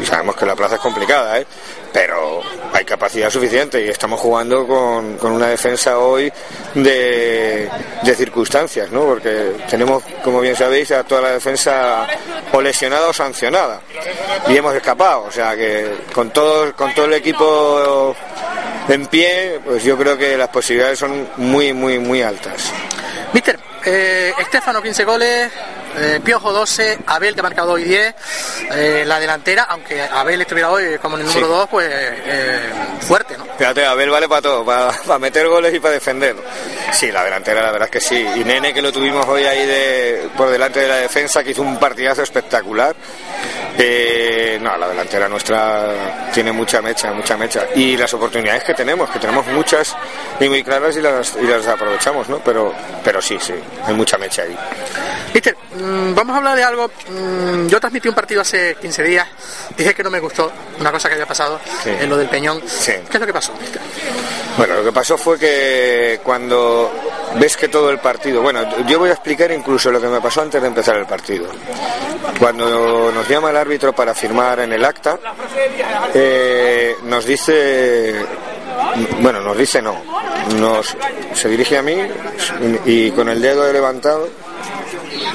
Y 0.00 0.04
sabemos 0.04 0.36
que 0.36 0.44
la 0.44 0.54
plaza 0.54 0.74
es 0.74 0.80
complicada, 0.80 1.38
¿eh? 1.38 1.46
pero 1.92 2.42
hay 2.72 2.84
capacidad 2.84 3.30
suficiente 3.30 3.82
y 3.84 3.88
estamos 3.88 4.20
jugando 4.20 4.66
con, 4.66 5.16
con 5.16 5.32
una 5.32 5.48
defensa 5.48 5.98
hoy 5.98 6.30
de, 6.74 7.68
de 8.02 8.14
circunstancias, 8.14 8.90
¿no? 8.90 9.04
porque 9.04 9.52
tenemos, 9.68 10.02
como 10.22 10.40
bien 10.40 10.54
sabéis, 10.54 10.90
a 10.92 11.02
toda 11.04 11.22
la 11.22 11.30
defensa 11.32 12.06
o 12.52 12.60
lesionada 12.60 13.08
o 13.08 13.12
sancionada 13.12 13.80
y 14.46 14.56
hemos 14.56 14.74
escapado. 14.74 15.24
O 15.24 15.30
sea 15.30 15.56
que 15.56 15.96
con 16.12 16.30
todo, 16.30 16.74
con 16.74 16.94
todo 16.94 17.06
el 17.06 17.14
equipo 17.14 18.14
en 18.88 19.06
pie, 19.06 19.60
pues 19.64 19.82
yo 19.84 19.96
creo 19.96 20.16
que 20.16 20.36
las 20.36 20.48
posibilidades 20.48 20.98
son 20.98 21.28
muy, 21.36 21.72
muy, 21.72 21.98
muy 21.98 22.22
altas. 22.22 22.72
Mister, 23.32 23.58
eh, 23.84 24.32
Estefano 24.38 24.80
15 24.82 25.04
goles, 25.04 25.52
eh, 25.96 26.20
Piojo 26.24 26.52
12, 26.52 26.98
Abel 27.06 27.34
que 27.34 27.40
ha 27.40 27.42
marcado 27.42 27.72
hoy 27.72 27.84
10, 27.84 28.14
eh, 28.72 29.04
la 29.06 29.20
delantera, 29.20 29.64
aunque 29.64 30.02
Abel 30.02 30.40
estuviera 30.40 30.70
hoy 30.70 30.98
como 30.98 31.16
en 31.16 31.22
el 31.22 31.26
número 31.28 31.46
Sí. 31.46 31.52
2, 31.52 31.68
pues 31.68 31.88
eh, 31.90 32.60
fuerte, 33.00 33.36
¿no? 33.36 33.44
Fíjate, 33.58 33.84
Abel 33.84 34.08
vale 34.10 34.28
para 34.28 34.42
todo, 34.42 34.64
para, 34.64 34.92
para 34.92 35.18
meter 35.18 35.46
goles 35.48 35.74
y 35.74 35.80
para 35.80 35.94
defender. 35.94 36.36
Sí, 36.92 37.12
la 37.12 37.22
delantera 37.24 37.62
la 37.62 37.70
verdad 37.70 37.88
es 37.88 37.92
que 37.92 38.00
sí. 38.00 38.26
Y 38.36 38.44
Nene 38.44 38.72
que 38.72 38.80
lo 38.80 38.92
tuvimos 38.92 39.26
hoy 39.26 39.44
ahí 39.44 39.66
de, 39.66 40.28
por 40.36 40.48
delante 40.50 40.80
de 40.80 40.88
la 40.88 40.96
defensa, 40.96 41.44
que 41.44 41.50
hizo 41.50 41.62
un 41.62 41.78
partidazo 41.78 42.22
espectacular. 42.22 42.94
Eh, 43.80 44.58
no, 44.60 44.76
la 44.76 44.88
delantera 44.88 45.28
nuestra 45.28 46.28
tiene 46.34 46.50
mucha 46.50 46.82
mecha, 46.82 47.12
mucha 47.12 47.36
mecha. 47.36 47.64
Y 47.76 47.96
las 47.96 48.12
oportunidades 48.12 48.64
que 48.64 48.74
tenemos, 48.74 49.08
que 49.08 49.20
tenemos 49.20 49.46
muchas 49.46 49.94
y 50.40 50.48
muy 50.48 50.64
claras 50.64 50.96
y 50.96 51.00
las, 51.00 51.36
y 51.40 51.46
las 51.46 51.64
aprovechamos, 51.68 52.28
¿no? 52.28 52.38
Pero, 52.40 52.74
pero 53.04 53.22
sí, 53.22 53.38
sí, 53.40 53.54
hay 53.86 53.94
mucha 53.94 54.18
mecha 54.18 54.42
ahí. 54.42 54.56
Mister, 55.32 55.56
mm, 55.76 56.12
vamos 56.14 56.34
a 56.34 56.38
hablar 56.38 56.56
de 56.56 56.64
algo. 56.64 56.88
mm, 57.08 57.68
yo 57.68 57.78
transmití 57.78 58.08
un 58.08 58.14
partido 58.16 58.40
hace 58.40 58.74
15 58.80 59.02
días, 59.04 59.28
dije 59.76 59.94
que 59.94 60.02
no 60.02 60.10
me 60.10 60.18
gustó, 60.18 60.50
una 60.80 60.90
cosa 60.90 61.08
que 61.08 61.14
había 61.14 61.26
pasado, 61.26 61.60
Sí. 61.84 61.90
en 61.90 62.08
lo 62.10 62.16
del 62.16 62.28
Peñón. 62.28 62.60
Sí. 62.66 62.92
¿Qué 63.08 63.16
es 63.16 63.20
lo 63.20 63.26
que 63.26 63.32
pasó, 63.32 63.52
mister? 63.60 63.80
Bueno, 64.56 64.74
lo 64.74 64.84
que 64.84 64.92
pasó 64.92 65.16
fue 65.16 65.38
que 65.38 66.18
cuando 66.24 66.90
ves 67.36 67.56
que 67.56 67.68
todo 67.68 67.90
el 67.90 67.98
partido, 67.98 68.42
bueno, 68.42 68.86
yo 68.86 68.98
voy 68.98 69.10
a 69.10 69.12
explicar 69.12 69.50
incluso 69.50 69.90
lo 69.90 70.00
que 70.00 70.08
me 70.08 70.20
pasó 70.20 70.42
antes 70.42 70.60
de 70.60 70.68
empezar 70.68 70.96
el 70.96 71.06
partido. 71.06 71.46
Cuando 72.38 73.10
nos 73.12 73.28
llama 73.28 73.50
el 73.50 73.56
árbitro 73.56 73.92
para 73.92 74.14
firmar 74.14 74.60
en 74.60 74.72
el 74.72 74.84
acta, 74.84 75.18
eh, 76.14 76.96
nos 77.04 77.24
dice, 77.24 78.14
bueno, 79.20 79.40
nos 79.40 79.56
dice 79.56 79.82
no, 79.82 80.00
nos 80.56 80.96
se 81.34 81.48
dirige 81.48 81.78
a 81.78 81.82
mí 81.82 81.96
y 82.84 83.10
con 83.12 83.28
el 83.28 83.40
dedo 83.40 83.70
levantado 83.72 84.28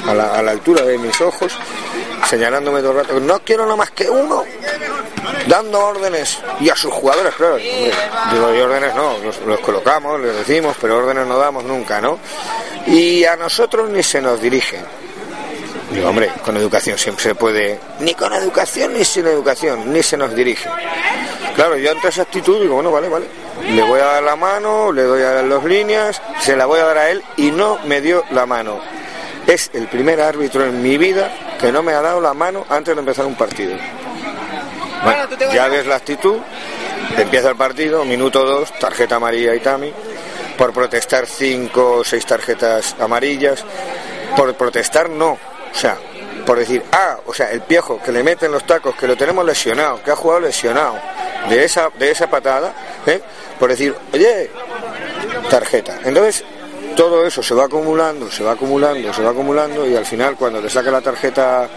a 0.07 0.13
la, 0.13 0.51
altura 0.51 0.83
de 0.83 0.97
mis 0.97 1.19
ojos, 1.21 1.53
señalándome 2.29 2.81
todo 2.81 2.91
el 2.91 2.97
rato, 2.97 3.19
no 3.19 3.39
quiero 3.39 3.63
nada 3.63 3.75
más 3.77 3.91
que 3.91 4.09
uno, 4.09 4.43
dando 5.47 5.79
órdenes 5.79 6.39
y 6.59 6.69
a 6.69 6.75
sus 6.75 6.91
jugadores, 6.91 7.33
claro, 7.35 7.55
hombre, 7.55 7.91
digo, 8.31 8.55
y 8.55 8.61
órdenes 8.61 8.95
no, 8.95 9.17
los, 9.19 9.59
colocamos, 9.59 10.19
les 10.19 10.35
decimos, 10.35 10.75
pero 10.79 10.97
órdenes 10.97 11.27
no 11.27 11.37
damos 11.37 11.63
nunca, 11.63 12.01
¿no? 12.01 12.19
Y 12.87 13.23
a 13.25 13.35
nosotros 13.35 13.89
ni 13.89 14.03
se 14.03 14.21
nos 14.21 14.41
dirige. 14.41 14.79
Digo, 15.91 16.09
hombre, 16.09 16.31
con 16.43 16.57
educación 16.57 16.97
siempre 16.97 17.23
se 17.23 17.35
puede, 17.35 17.79
ni 17.99 18.13
con 18.15 18.33
educación 18.33 18.93
ni 18.93 19.05
sin 19.05 19.27
educación, 19.27 19.91
ni 19.91 20.01
se 20.01 20.17
nos 20.17 20.33
dirige. 20.35 20.69
Claro, 21.55 21.77
yo 21.77 21.91
ante 21.91 22.07
esa 22.07 22.23
actitud 22.23 22.59
digo, 22.61 22.75
bueno, 22.75 22.91
vale, 22.91 23.09
vale, 23.09 23.27
le 23.69 23.81
voy 23.83 23.99
a 23.99 24.05
dar 24.05 24.23
la 24.23 24.35
mano, 24.35 24.91
le 24.91 25.03
doy 25.03 25.21
a 25.21 25.43
las 25.43 25.63
líneas, 25.63 26.21
se 26.41 26.55
la 26.55 26.65
voy 26.65 26.79
a 26.79 26.85
dar 26.85 26.97
a 26.97 27.09
él 27.11 27.23
y 27.37 27.51
no 27.51 27.77
me 27.85 28.01
dio 28.01 28.23
la 28.31 28.45
mano. 28.45 28.79
Es 29.45 29.69
el 29.73 29.87
primer 29.87 30.21
árbitro 30.21 30.65
en 30.65 30.81
mi 30.81 30.97
vida 30.97 31.31
que 31.59 31.71
no 31.71 31.83
me 31.83 31.93
ha 31.93 32.01
dado 32.01 32.21
la 32.21 32.33
mano 32.33 32.65
antes 32.69 32.95
de 32.95 32.99
empezar 32.99 33.25
un 33.25 33.35
partido. 33.35 33.75
Bueno, 35.03 35.27
ya 35.53 35.67
ves 35.67 35.85
la 35.85 35.95
actitud, 35.95 36.37
empieza 37.17 37.49
el 37.49 37.55
partido, 37.55 38.05
minuto 38.05 38.45
dos, 38.45 38.71
tarjeta 38.79 39.15
amarilla 39.15 39.53
y 39.53 39.59
Tami, 39.59 39.93
por 40.57 40.73
protestar 40.73 41.25
cinco 41.27 41.97
o 41.97 42.03
seis 42.03 42.25
tarjetas 42.25 42.95
amarillas, 42.99 43.63
por 44.35 44.53
protestar 44.55 45.09
no, 45.09 45.31
o 45.31 45.75
sea, 45.75 45.97
por 46.45 46.57
decir, 46.59 46.83
ah, 46.91 47.17
o 47.25 47.33
sea, 47.33 47.51
el 47.51 47.61
piejo 47.61 48.01
que 48.03 48.11
le 48.11 48.23
meten 48.23 48.51
los 48.51 48.65
tacos, 48.65 48.95
que 48.95 49.07
lo 49.07 49.15
tenemos 49.15 49.45
lesionado, 49.45 50.01
que 50.03 50.11
ha 50.11 50.15
jugado 50.15 50.41
lesionado, 50.41 50.95
de 51.49 51.63
esa, 51.63 51.89
de 51.97 52.11
esa 52.11 52.29
patada, 52.29 52.73
¿eh? 53.05 53.21
por 53.59 53.69
decir, 53.69 53.95
oye, 54.13 54.49
tarjeta. 55.49 55.99
Entonces, 56.03 56.43
todo 56.95 57.25
eso 57.25 57.41
se 57.41 57.53
va 57.53 57.65
acumulando, 57.65 58.29
se 58.31 58.43
va 58.43 58.51
acumulando, 58.51 59.13
se 59.13 59.23
va 59.23 59.31
acumulando 59.31 59.87
y 59.87 59.95
al 59.95 60.05
final 60.05 60.35
cuando 60.35 60.61
te 60.61 60.69
saca 60.69 60.91
la 60.91 61.01
tarjeta 61.01 61.67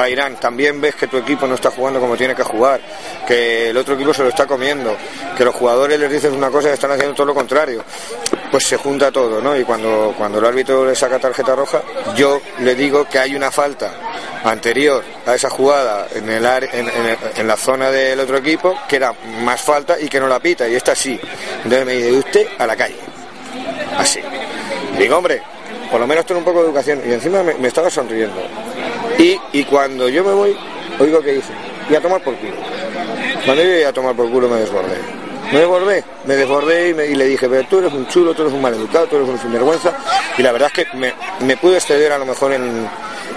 a 0.00 0.08
Irán 0.08 0.36
también 0.36 0.80
ves 0.80 0.94
que 0.94 1.06
tu 1.06 1.16
equipo 1.16 1.46
no 1.46 1.54
está 1.54 1.70
jugando 1.70 2.00
como 2.00 2.16
tiene 2.16 2.34
que 2.34 2.42
jugar, 2.42 2.80
que 3.26 3.70
el 3.70 3.76
otro 3.76 3.94
equipo 3.94 4.12
se 4.12 4.22
lo 4.22 4.28
está 4.28 4.46
comiendo, 4.46 4.96
que 5.36 5.44
los 5.44 5.54
jugadores 5.54 5.98
les 5.98 6.10
dices 6.10 6.32
una 6.32 6.50
cosa 6.50 6.68
y 6.68 6.72
están 6.72 6.90
haciendo 6.92 7.14
todo 7.14 7.26
lo 7.26 7.34
contrario. 7.34 7.82
Pues 8.50 8.64
se 8.66 8.76
junta 8.76 9.10
todo, 9.10 9.40
¿no? 9.40 9.56
Y 9.56 9.64
cuando, 9.64 10.14
cuando 10.16 10.38
el 10.38 10.44
árbitro 10.44 10.84
le 10.84 10.94
saca 10.94 11.18
tarjeta 11.18 11.54
roja, 11.54 11.82
yo 12.14 12.40
le 12.60 12.74
digo 12.74 13.06
que 13.06 13.18
hay 13.18 13.34
una 13.34 13.50
falta 13.50 13.90
anterior 14.44 15.02
a 15.26 15.34
esa 15.34 15.50
jugada 15.50 16.06
en, 16.14 16.28
el 16.28 16.44
en, 17.34 17.46
la 17.48 17.56
zona 17.56 17.90
del 17.90 18.20
otro 18.20 18.36
equipo 18.36 18.78
que 18.88 18.96
era 18.96 19.12
más 19.42 19.60
falta 19.60 19.98
y 19.98 20.08
que 20.08 20.20
no 20.20 20.28
la 20.28 20.38
pita, 20.38 20.68
y 20.68 20.74
esta 20.74 20.94
sí. 20.94 21.18
Entonces 21.64 21.86
me 21.86 21.92
dice, 21.94 22.12
usted 22.12 22.46
a 22.58 22.66
la 22.66 22.76
calle. 22.76 22.96
Así. 23.98 24.20
Digo, 24.98 25.16
hombre, 25.16 25.42
por 25.90 26.00
lo 26.00 26.06
menos 26.06 26.24
ten 26.26 26.36
un 26.36 26.44
poco 26.44 26.60
de 26.60 26.66
educación. 26.66 27.02
Y 27.06 27.12
encima 27.12 27.42
me 27.42 27.68
estaba 27.68 27.90
sonriendo. 27.90 28.40
Y, 29.18 29.38
y 29.52 29.64
cuando 29.64 30.08
yo 30.08 30.24
me 30.24 30.32
voy, 30.32 30.56
oigo 30.98 31.20
que 31.22 31.32
dice, 31.34 31.52
y 31.88 31.94
a 31.94 32.00
tomar 32.00 32.22
por 32.22 32.34
culo. 32.36 32.52
Cuando 33.44 33.62
yo 33.62 33.78
iba 33.78 33.88
a 33.88 33.92
tomar 33.92 34.14
por 34.14 34.30
culo 34.30 34.48
me 34.48 34.56
desbordé. 34.56 34.96
Me 35.52 35.60
desbordé, 35.60 36.04
me 36.24 36.34
desbordé 36.34 36.88
y, 37.08 37.14
le 37.14 37.24
dije, 37.24 37.48
pero 37.48 37.66
tú 37.68 37.78
eres 37.78 37.92
un 37.92 38.08
chulo, 38.08 38.34
tú 38.34 38.42
eres 38.42 38.54
un 38.54 38.60
maleducado, 38.60 39.06
tú 39.06 39.16
eres 39.16 39.28
un 39.28 39.38
sinvergüenza. 39.38 39.96
Y 40.36 40.42
la 40.42 40.50
verdad 40.50 40.72
es 40.74 40.84
que 40.84 40.96
me, 40.96 41.14
me 41.40 41.56
pude 41.56 41.76
exceder 41.76 42.12
a 42.12 42.18
lo 42.18 42.26
mejor 42.26 42.52
en, 42.52 42.88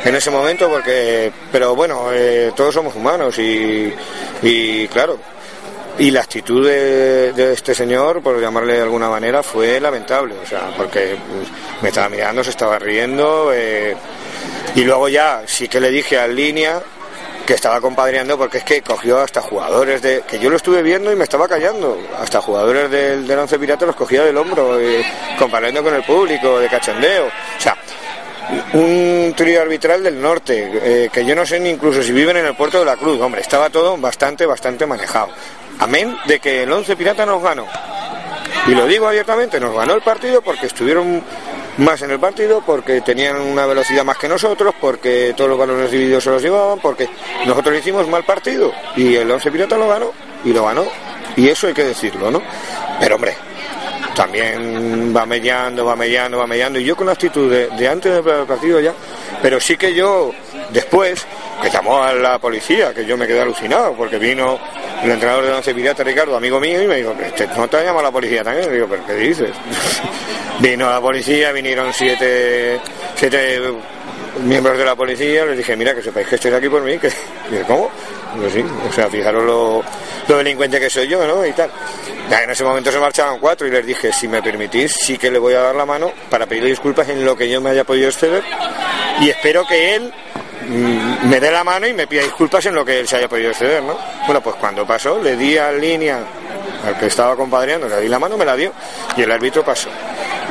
en 0.04 0.16
ese 0.16 0.32
momento 0.32 0.70
porque, 0.70 1.32
pero 1.52 1.76
bueno, 1.76 2.08
eh, 2.12 2.52
todos 2.56 2.74
somos 2.74 2.96
humanos 2.96 3.38
y, 3.38 3.94
y 4.42 4.88
claro, 4.88 5.20
y 6.00 6.12
la 6.12 6.22
actitud 6.22 6.66
de, 6.66 7.52
este 7.52 7.76
señor, 7.76 8.22
por 8.22 8.40
llamarle 8.40 8.76
de 8.76 8.84
alguna 8.84 9.10
manera, 9.10 9.44
fue 9.44 9.80
lamentable, 9.82 10.36
o 10.42 10.46
sea, 10.46 10.72
porque 10.76 11.18
me 11.82 11.90
estaba 11.90 12.08
mirando, 12.08 12.42
se 12.42 12.52
estaba 12.52 12.80
riendo, 12.80 13.52
eh, 13.54 13.96
y 14.76 14.84
luego 14.84 15.10
ya 15.10 15.44
sí 15.46 15.68
que 15.68 15.82
le 15.82 15.92
dije 15.92 16.18
al 16.18 16.36
línea 16.36 16.82
que 17.46 17.56
estaba 17.56 17.82
compadreando 17.82 18.38
porque 18.38 18.60
es 18.60 18.64
que 18.64 18.82
cogió 18.82 19.20
hasta 19.20 19.42
jugadores 19.42 20.02
de 20.04 20.22
que 20.22 20.38
yo 20.38 20.50
lo 20.52 20.56
estuve 20.56 20.84
viendo 20.84 21.12
y 21.12 21.16
me 21.16 21.24
estaba 21.24 21.48
callando 21.48 22.00
hasta 22.20 22.42
jugadores 22.42 22.92
del, 22.92 23.28
del 23.28 23.40
once 23.40 23.58
pirata 23.58 23.88
los 23.88 23.96
cogía 23.96 24.24
del 24.24 24.38
hombro 24.38 24.80
eh, 24.80 25.04
comparando 25.40 25.82
con 25.82 25.96
el 25.96 26.04
público 26.04 26.60
de 26.60 26.70
cachondeo 26.70 27.26
o 27.26 27.60
sea 27.62 27.76
un 28.74 29.34
trío 29.36 29.62
arbitral 29.62 30.04
del 30.04 30.22
norte, 30.22 30.72
eh, 30.74 31.10
que 31.12 31.26
yo 31.26 31.36
no 31.36 31.46
sé 31.46 31.60
ni 31.60 31.70
incluso 31.70 32.02
si 32.02 32.12
viven 32.12 32.38
en 32.38 32.46
el 32.46 32.56
puerto 32.56 32.80
de 32.80 32.86
la 32.86 32.98
Cruz. 32.98 33.20
Hombre, 33.20 33.42
estaba 33.42 33.70
todo 33.70 33.98
bastante, 33.98 34.46
bastante 34.46 34.86
manejado. 34.86 35.30
Amén 35.80 36.16
de 36.28 36.40
que 36.40 36.64
el 36.64 36.72
11 36.72 36.96
Pirata 36.96 37.26
nos 37.26 37.42
ganó. 37.42 37.66
Y 38.68 38.72
lo 38.76 38.86
digo 38.86 39.08
abiertamente, 39.08 39.60
nos 39.60 39.76
ganó 39.76 39.94
el 39.94 40.02
partido 40.02 40.42
porque 40.42 40.68
estuvieron 40.68 41.24
más 41.78 42.02
en 42.02 42.12
el 42.12 42.20
partido, 42.20 42.62
porque 42.66 43.02
tenían 43.02 43.40
una 43.40 43.66
velocidad 43.66 44.04
más 44.04 44.18
que 44.18 44.28
nosotros, 44.28 44.76
porque 44.80 45.34
todos 45.36 45.50
los 45.50 45.58
balones 45.58 45.90
divididos 45.90 46.24
se 46.24 46.30
los 46.30 46.42
llevaban, 46.42 46.80
porque 46.80 47.10
nosotros 47.46 47.78
hicimos 47.78 48.08
mal 48.08 48.24
partido. 48.24 48.74
Y 48.96 49.16
el 49.16 49.32
11 49.32 49.52
Pirata 49.52 49.78
lo 49.78 49.88
ganó, 49.88 50.12
y 50.44 50.52
lo 50.52 50.66
ganó. 50.66 50.86
Y 51.36 51.48
eso 51.48 51.68
hay 51.68 51.74
que 51.74 51.86
decirlo, 51.86 52.30
¿no? 52.30 52.42
Pero 53.00 53.16
hombre, 53.16 53.36
también 54.16 55.16
va 55.16 55.26
mellando, 55.26 55.86
va 55.86 55.96
mellando, 55.96 56.38
va 56.38 56.48
mellando. 56.48 56.80
Y 56.80 56.84
yo 56.84 56.96
con 56.96 57.08
la 57.08 57.14
actitud 57.14 57.52
de, 57.52 57.88
antes 57.88 58.24
del 58.24 58.46
partido 58.46 58.80
ya, 58.80 58.94
pero 59.42 59.60
sí 59.60 59.78
que 59.78 59.94
yo 59.94 60.32
después, 60.70 61.26
que 61.62 61.70
llamó 61.70 62.02
a 62.04 62.14
la 62.14 62.40
policía, 62.40 62.94
que 62.94 63.06
yo 63.06 63.18
me 63.18 63.28
quedé 63.28 63.42
alucinado, 63.42 63.94
porque 63.94 64.18
vino 64.18 64.60
el 65.04 65.12
entrenador 65.12 65.46
de 65.46 65.52
Once 65.54 65.74
Pirata, 65.74 66.04
Ricardo, 66.04 66.36
amigo 66.36 66.60
mío, 66.60 66.82
y 66.82 66.88
me 66.88 66.98
dijo, 66.98 67.16
"Este, 67.24 67.48
¿no 67.48 67.68
te 67.68 67.78
ha 67.78 67.84
llamado 67.84 68.04
la 68.04 68.12
policía 68.12 68.44
también? 68.44 68.72
Digo, 68.72 68.88
¿pero 68.90 69.06
qué 69.06 69.14
dices? 69.16 69.52
vino 70.60 70.90
la 70.90 71.00
policía, 71.00 71.52
vinieron 71.52 71.94
siete, 71.94 72.80
siete 73.16 73.60
miembros 74.44 74.78
de 74.78 74.86
la 74.86 74.96
policía, 74.96 75.46
les 75.46 75.58
dije, 75.58 75.76
mira, 75.76 75.94
que 75.96 76.02
sepáis 76.02 76.28
que 76.28 76.36
estáis 76.36 76.56
aquí 76.56 76.70
por 76.70 76.82
mí, 76.82 76.98
que, 76.98 77.08
dije, 77.50 77.64
¿cómo? 77.68 77.90
Digo, 78.36 78.50
sí, 78.50 78.64
o 78.88 78.92
sea, 78.92 79.10
fijaros 79.10 79.44
lo, 79.44 79.84
lo 80.28 80.38
delincuente 80.38 80.80
que 80.80 80.90
soy 80.90 81.08
yo, 81.08 81.26
¿no? 81.26 81.46
Y 81.46 81.52
tal. 81.54 81.70
En 82.30 82.50
ese 82.52 82.64
momento 82.64 82.92
se 82.92 83.00
marchaban 83.00 83.40
cuatro 83.40 83.68
y 83.68 83.72
les 83.72 83.86
dije, 83.86 84.14
si 84.14 84.28
me 84.28 84.42
permitís, 84.42 84.94
sí 84.94 85.18
que 85.18 85.32
le 85.32 85.40
voy 85.40 85.56
a 85.56 85.62
dar 85.62 85.76
la 85.76 85.86
mano 85.86 86.12
para 86.30 86.46
pedirle 86.46 86.70
disculpas 86.70 87.10
en 87.10 87.26
lo 87.26 87.36
que 87.36 87.50
yo 87.50 87.60
me 87.60 87.72
haya 87.72 87.84
podido 87.84 88.08
exceder 88.08 88.44
y 89.20 89.30
espero 89.30 89.66
que 89.66 89.96
él 89.96 90.14
mm, 90.68 91.28
me 91.28 91.40
dé 91.40 91.52
la 91.52 91.64
mano 91.64 91.88
y 91.88 91.94
me 91.94 92.06
pida 92.08 92.22
disculpas 92.22 92.66
en 92.68 92.76
lo 92.76 92.86
que 92.86 93.00
él 93.00 93.08
se 93.08 93.18
haya 93.18 93.28
podido 93.28 93.50
exceder, 93.50 93.82
¿no? 93.82 93.98
Bueno, 94.26 94.42
pues 94.42 94.56
cuando 94.58 94.86
pasó, 94.86 95.20
le 95.22 95.36
di 95.36 95.58
a 95.58 95.72
línea 95.72 96.20
al 96.86 96.98
que 96.98 97.08
estaba 97.08 97.36
compadreando, 97.36 97.90
le 97.90 98.00
di 98.00 98.08
la 98.08 98.20
mano, 98.20 98.38
me 98.38 98.46
la 98.46 98.56
dio 98.56 98.72
y 99.18 99.24
el 99.24 99.32
árbitro 99.32 99.64
pasó. 99.64 99.90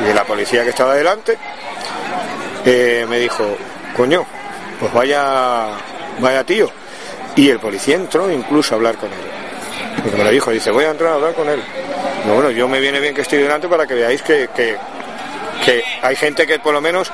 Y 0.09 0.12
la 0.12 0.24
policía 0.24 0.64
que 0.64 0.70
estaba 0.70 0.95
delante 0.95 1.39
eh, 2.64 3.07
me 3.09 3.18
dijo, 3.18 3.57
coño, 3.99 4.24
pues 4.78 4.92
vaya, 4.92 5.70
vaya 6.20 6.44
tío. 6.44 6.70
Y 7.34 7.51
el 7.51 7.59
policía 7.59 7.96
entró 7.96 8.30
incluso 8.30 8.74
a 8.74 8.76
hablar 8.76 8.96
con 8.96 9.11
él. 9.12 9.18
Porque 10.03 10.16
me 10.16 10.22
lo 10.22 10.30
dijo, 10.30 10.53
dice, 10.53 10.70
voy 10.70 10.84
a 10.84 10.90
entrar 10.90 11.11
a 11.11 11.14
hablar 11.16 11.34
con 11.34 11.49
él. 11.49 11.61
No, 12.24 12.34
bueno, 12.34 12.51
yo 12.53 12.68
me 12.68 12.78
viene 12.78 13.01
bien 13.01 13.12
que 13.12 13.22
estoy 13.22 13.40
delante 13.40 13.66
para 13.66 13.88
que 13.88 13.94
veáis 13.94 14.22
que, 14.22 14.49
que, 14.55 14.76
hay 16.01 16.16
gente 16.16 16.46
que 16.46 16.61
por 16.61 16.72
lo 16.72 16.80
menos, 16.80 17.11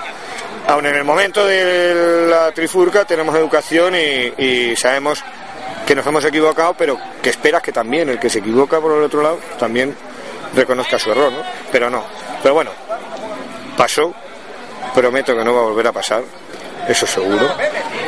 aun 0.68 0.85
en 0.85 0.95
el 0.95 1.05
momento 1.05 1.47
de 1.47 2.26
la 2.28 2.53
trifurca, 2.53 3.07
tenemos 3.07 3.35
educación 3.35 3.95
y, 3.97 4.35
y 4.37 4.76
sabemos 4.76 5.24
que 5.87 5.95
nos 5.95 6.07
hemos 6.07 6.24
equivocado, 6.26 6.74
pero 6.74 6.99
que 7.22 7.30
esperas 7.30 7.62
que 7.62 7.72
también 7.72 8.11
el 8.11 8.18
que 8.18 8.28
se 8.28 8.41
equivoca 8.41 8.78
por 8.78 8.93
el 8.93 9.03
otro 9.03 9.22
lado 9.22 9.39
también 9.59 9.97
reconozca 10.55 10.99
su 10.99 11.11
error, 11.11 11.32
¿no? 11.32 11.43
Pero 11.72 11.89
no. 11.89 12.05
Pero 12.43 12.55
bueno, 12.55 12.70
pasó, 13.76 14.12
prometo 14.95 15.35
que 15.35 15.45
no 15.45 15.55
va 15.55 15.61
a 15.61 15.64
volver 15.64 15.87
a 15.89 15.93
pasar, 15.93 16.22
eso 16.89 17.07
seguro. 17.07 17.49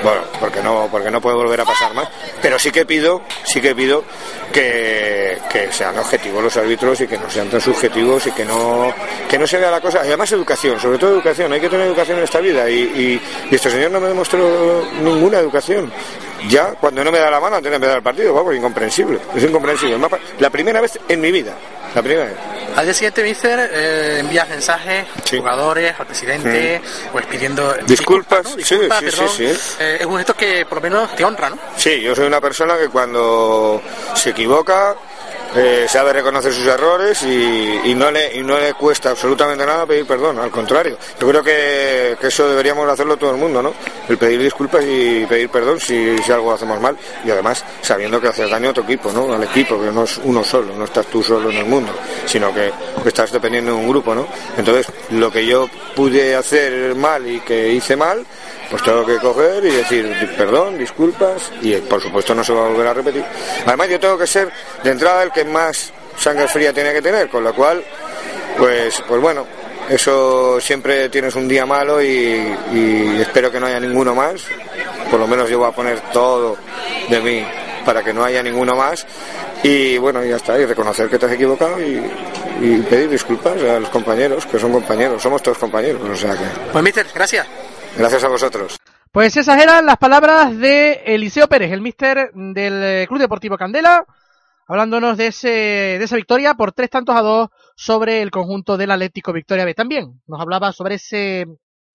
Bueno, 0.02 0.20
porque 0.40 0.62
no, 0.62 0.88
porque 0.90 1.10
no 1.10 1.20
puede 1.20 1.36
volver 1.36 1.60
a 1.60 1.64
pasar 1.64 1.94
más. 1.94 2.08
Pero 2.40 2.58
sí 2.58 2.70
que 2.70 2.84
pido, 2.84 3.22
sí 3.44 3.60
que 3.60 3.74
pido 3.74 4.04
que, 4.52 5.38
que 5.50 5.72
sean 5.72 5.98
objetivos 5.98 6.42
los 6.42 6.56
árbitros 6.56 7.00
y 7.00 7.06
que 7.06 7.18
no 7.18 7.28
sean 7.30 7.48
tan 7.48 7.60
subjetivos 7.60 8.26
y 8.26 8.32
que 8.32 8.44
no, 8.44 8.92
que 9.28 9.38
no 9.38 9.46
se 9.46 9.58
vea 9.58 9.70
la 9.70 9.80
cosa. 9.80 10.00
Y 10.04 10.08
además 10.08 10.30
educación, 10.32 10.78
sobre 10.80 10.98
todo 10.98 11.12
educación. 11.14 11.52
Hay 11.52 11.60
que 11.60 11.68
tener 11.68 11.86
educación 11.86 12.18
en 12.18 12.24
esta 12.24 12.40
vida. 12.40 12.68
Y, 12.68 12.74
y, 12.74 13.22
y 13.50 13.54
este 13.54 13.70
señor 13.70 13.90
no 13.90 14.00
me 14.00 14.08
demostró 14.08 14.84
ninguna 15.02 15.38
educación. 15.38 15.90
Ya 16.48 16.66
cuando 16.80 17.02
no 17.02 17.10
me 17.10 17.18
da 17.18 17.30
la 17.30 17.40
mano 17.40 17.56
antes 17.56 17.70
de 17.70 17.76
empezar 17.76 17.96
el 17.96 18.02
partido, 18.02 18.32
vamos, 18.34 18.54
incomprensible. 18.54 19.18
Es 19.34 19.42
incomprensible. 19.42 19.98
La 20.38 20.50
primera 20.50 20.80
vez 20.80 20.98
en 21.08 21.20
mi 21.20 21.32
vida. 21.32 21.54
La 21.94 22.02
primera 22.02 22.26
vez. 22.26 22.34
Al 22.76 22.84
día 22.84 22.92
siguiente, 22.92 23.22
Mister, 23.22 23.70
eh, 23.72 24.18
envías 24.20 24.46
mensajes 24.50 25.06
a 25.06 25.36
jugadores, 25.36 25.94
al 25.98 26.06
presidente, 26.06 26.80
pues 27.10 27.24
pidiendo 27.26 27.72
disculpas. 27.86 28.44
¿no? 28.44 28.50
Sí, 28.50 28.56
Disculpas, 28.58 28.98
sí, 29.00 29.10
sí, 29.10 29.16
perdón. 29.16 29.34
sí. 29.34 29.44
Eh, 29.80 29.96
es 30.00 30.06
un 30.06 30.16
gesto 30.18 30.34
que 30.34 30.66
por 30.66 30.76
lo 30.76 30.82
menos 30.82 31.16
te 31.16 31.24
honra, 31.24 31.48
¿no? 31.48 31.58
Sí, 31.76 32.02
yo 32.02 32.14
soy 32.14 32.26
una 32.26 32.40
persona 32.40 32.76
que 32.76 32.88
cuando 32.90 33.80
se 34.14 34.30
equivoca 34.30 34.94
eh, 35.56 35.86
sabe 35.88 36.12
reconocer 36.12 36.52
sus 36.52 36.66
errores 36.66 37.22
y, 37.22 37.94
no 37.94 38.10
le, 38.10 38.74
cuesta 38.74 39.10
absolutamente 39.10 39.64
nada 39.64 39.86
pedir 39.86 40.06
perdón, 40.06 40.38
al 40.38 40.50
contrario. 40.50 40.98
Yo 41.18 41.28
creo 41.28 41.42
que, 41.42 42.16
eso 42.26 42.48
deberíamos 42.48 42.88
hacerlo 42.88 43.16
todo 43.16 43.30
el 43.30 43.36
mundo, 43.36 43.62
¿no? 43.62 43.72
El 44.08 44.18
pedir 44.18 44.42
disculpas 44.42 44.84
y 44.84 45.24
pedir 45.26 45.48
perdón 45.48 45.80
si, 45.80 46.16
algo 46.30 46.52
hacemos 46.52 46.80
mal 46.80 46.96
y 47.24 47.30
además 47.30 47.64
sabiendo 47.80 48.20
que 48.20 48.28
haces 48.28 48.50
daño 48.50 48.70
a 48.70 48.72
tu 48.72 48.82
equipo, 48.82 49.10
¿no? 49.12 49.32
Al 49.32 49.42
equipo, 49.44 49.80
que 49.80 49.90
no 49.90 50.04
es 50.04 50.18
uno 50.22 50.44
solo, 50.44 50.74
no 50.76 50.84
estás 50.84 51.06
tú 51.06 51.22
solo 51.22 51.50
en 51.50 51.58
el 51.58 51.66
mundo, 51.66 51.92
sino 52.26 52.52
que 52.52 52.72
estás 53.04 53.32
dependiendo 53.32 53.72
de 53.72 53.78
un 53.78 53.88
grupo, 53.88 54.14
¿no? 54.14 54.26
Entonces, 54.56 54.86
lo 55.10 55.30
que 55.30 55.46
yo 55.46 55.68
pude 55.94 56.34
hacer 56.34 56.94
mal 56.94 57.26
y 57.26 57.40
que 57.40 57.72
hice 57.72 57.96
mal, 57.96 58.26
pues 58.70 58.82
tengo 58.82 59.06
que 59.06 59.16
coger 59.18 59.64
y 59.64 59.70
decir 59.70 60.34
perdón, 60.36 60.78
disculpas 60.78 61.52
y 61.62 61.74
por 61.76 62.00
supuesto 62.00 62.34
no 62.34 62.42
se 62.42 62.52
va 62.52 62.66
a 62.66 62.68
volver 62.68 62.86
a 62.86 62.94
repetir. 62.94 63.24
Además 63.66 63.88
yo 63.88 64.00
tengo 64.00 64.18
que 64.18 64.26
ser 64.26 64.50
de 64.82 64.90
entrada 64.90 65.22
el 65.22 65.32
que 65.32 65.44
más 65.44 65.92
sangre 66.18 66.48
fría 66.48 66.72
tiene 66.72 66.92
que 66.92 67.02
tener, 67.02 67.28
con 67.28 67.44
lo 67.44 67.54
cual, 67.54 67.82
pues, 68.58 69.02
pues 69.06 69.20
bueno, 69.20 69.46
eso 69.88 70.60
siempre 70.60 71.08
tienes 71.08 71.34
un 71.36 71.46
día 71.46 71.66
malo 71.66 72.02
y, 72.02 73.18
espero 73.20 73.50
que 73.50 73.60
no 73.60 73.66
haya 73.66 73.80
ninguno 73.80 74.14
más. 74.14 74.42
Por 75.10 75.20
lo 75.20 75.26
menos 75.26 75.48
yo 75.48 75.60
voy 75.60 75.68
a 75.68 75.72
poner 75.72 76.00
todo 76.12 76.56
de 77.08 77.20
mí 77.20 77.46
para 77.84 78.02
que 78.02 78.12
no 78.12 78.24
haya 78.24 78.42
ninguno 78.42 78.74
más. 78.74 79.06
Y 79.62 79.96
bueno, 79.98 80.24
ya 80.24 80.36
está, 80.36 80.58
y 80.58 80.66
reconocer 80.66 81.08
que 81.08 81.18
te 81.18 81.26
has 81.26 81.32
equivocado 81.32 81.80
y, 81.80 82.02
y 82.60 82.78
pedir 82.88 83.08
disculpas 83.08 83.60
a 83.62 83.80
los 83.80 83.88
compañeros, 83.90 84.44
que 84.46 84.58
son 84.58 84.72
compañeros, 84.72 85.22
somos 85.22 85.42
todos 85.42 85.58
compañeros, 85.58 86.02
o 86.08 86.16
sea 86.16 86.32
que. 86.32 86.44
Pues, 86.72 86.84
Mister, 86.84 87.06
gracias. 87.14 87.46
Gracias 87.96 88.24
a 88.24 88.28
vosotros. 88.28 88.78
Pues 89.10 89.36
esas 89.36 89.62
eran 89.62 89.86
las 89.86 89.96
palabras 89.96 90.56
de 90.58 91.02
Eliseo 91.06 91.48
Pérez, 91.48 91.72
el 91.72 91.80
mister 91.80 92.30
del 92.34 92.82
eh, 92.82 93.06
Club 93.08 93.20
Deportivo 93.20 93.56
Candela, 93.56 94.04
hablándonos 94.68 95.16
de, 95.16 95.28
ese, 95.28 95.48
de 95.48 96.04
esa 96.04 96.16
victoria 96.16 96.54
por 96.54 96.72
tres 96.72 96.90
tantos 96.90 97.16
a 97.16 97.22
dos 97.22 97.48
sobre 97.74 98.20
el 98.20 98.30
conjunto 98.30 98.76
del 98.76 98.90
Atlético 98.90 99.32
Victoria 99.32 99.64
B. 99.64 99.72
También 99.72 100.20
nos 100.26 100.40
hablaba 100.40 100.72
sobre 100.72 100.96
ese 100.96 101.46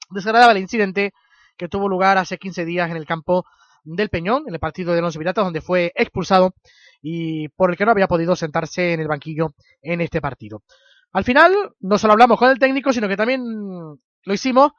desagradable 0.10 0.60
incidente 0.60 1.14
que 1.56 1.68
tuvo 1.68 1.88
lugar 1.88 2.18
hace 2.18 2.40
15 2.40 2.66
días 2.66 2.90
en 2.90 2.98
el 2.98 3.06
campo 3.06 3.46
del 3.84 4.10
Peñón, 4.10 4.46
en 4.48 4.56
el 4.56 4.60
partido 4.60 4.94
de 4.94 5.02
los 5.02 5.16
Piratas, 5.16 5.44
donde 5.44 5.62
fue 5.62 5.92
expulsado 5.96 6.56
y 7.02 7.50
por 7.50 7.70
el 7.70 7.78
que 7.78 7.86
no 7.86 7.92
había 7.92 8.08
podido 8.08 8.36
sentarse 8.36 8.94
en 8.94 9.00
el 9.00 9.08
banquillo 9.08 9.54
en 9.84 10.02
este 10.02 10.20
partido. 10.20 10.64
Al 11.14 11.24
final, 11.24 11.54
no 11.80 11.98
solo 12.00 12.14
hablamos 12.14 12.40
con 12.40 12.50
el 12.50 12.58
técnico, 12.58 12.92
sino 12.92 13.08
que 13.08 13.18
también 13.18 13.44
lo 13.44 14.34
hicimos 14.34 14.72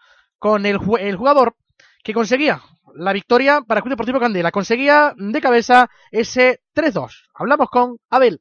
con 0.43 0.67
el, 0.67 0.81
el 0.99 1.17
jugador 1.17 1.55
que 2.03 2.13
conseguía 2.13 2.61
la 2.97 3.13
victoria 3.13 3.61
para 3.61 3.79
el 3.79 3.83
Club 3.83 3.93
Deportivo 3.93 4.19
Candela. 4.19 4.51
Conseguía 4.51 5.15
de 5.17 5.41
cabeza 5.41 5.89
ese 6.11 6.63
3-2. 6.75 7.13
Hablamos 7.33 7.69
con 7.71 7.99
Abel. 8.11 8.41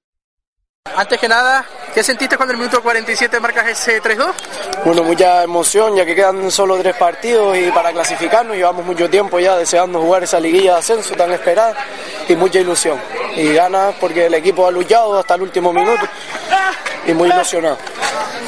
Antes 0.96 1.20
que 1.20 1.28
nada, 1.30 1.64
¿qué 1.94 2.02
sentiste 2.02 2.38
cuando 2.38 2.56
en 2.56 2.60
el 2.60 2.66
minuto 2.66 2.82
47 2.82 3.40
marcas 3.40 3.68
ese 3.68 4.02
3-2? 4.02 4.34
Bueno, 4.84 5.04
mucha 5.04 5.44
emoción, 5.44 5.96
ya 5.96 6.04
que 6.04 6.16
quedan 6.16 6.50
solo 6.50 6.76
tres 6.80 6.96
partidos 6.96 7.56
y 7.56 7.70
para 7.70 7.92
clasificarnos 7.92 8.58
llevamos 8.58 8.84
mucho 8.84 9.08
tiempo 9.08 9.40
ya 9.40 9.56
deseando 9.56 10.02
jugar 10.02 10.24
esa 10.24 10.40
liguilla 10.40 10.74
de 10.74 10.80
ascenso 10.80 11.14
tan 11.14 11.32
esperada 11.32 11.76
y 12.28 12.36
mucha 12.36 12.60
ilusión. 12.60 13.00
Y 13.36 13.54
ganas 13.54 13.94
porque 14.00 14.26
el 14.26 14.34
equipo 14.34 14.66
ha 14.66 14.72
luchado 14.72 15.20
hasta 15.20 15.36
el 15.36 15.44
último 15.44 15.72
minuto 15.72 16.04
y 17.06 17.14
muy 17.14 17.30
ilusionado. 17.30 17.78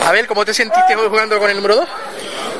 Abel, 0.03 0.25
¿cómo 0.25 0.43
te 0.43 0.55
sentiste 0.55 0.95
hoy 0.95 1.07
jugando 1.07 1.37
con 1.37 1.51
el 1.51 1.57
número 1.57 1.75
2? 1.75 1.89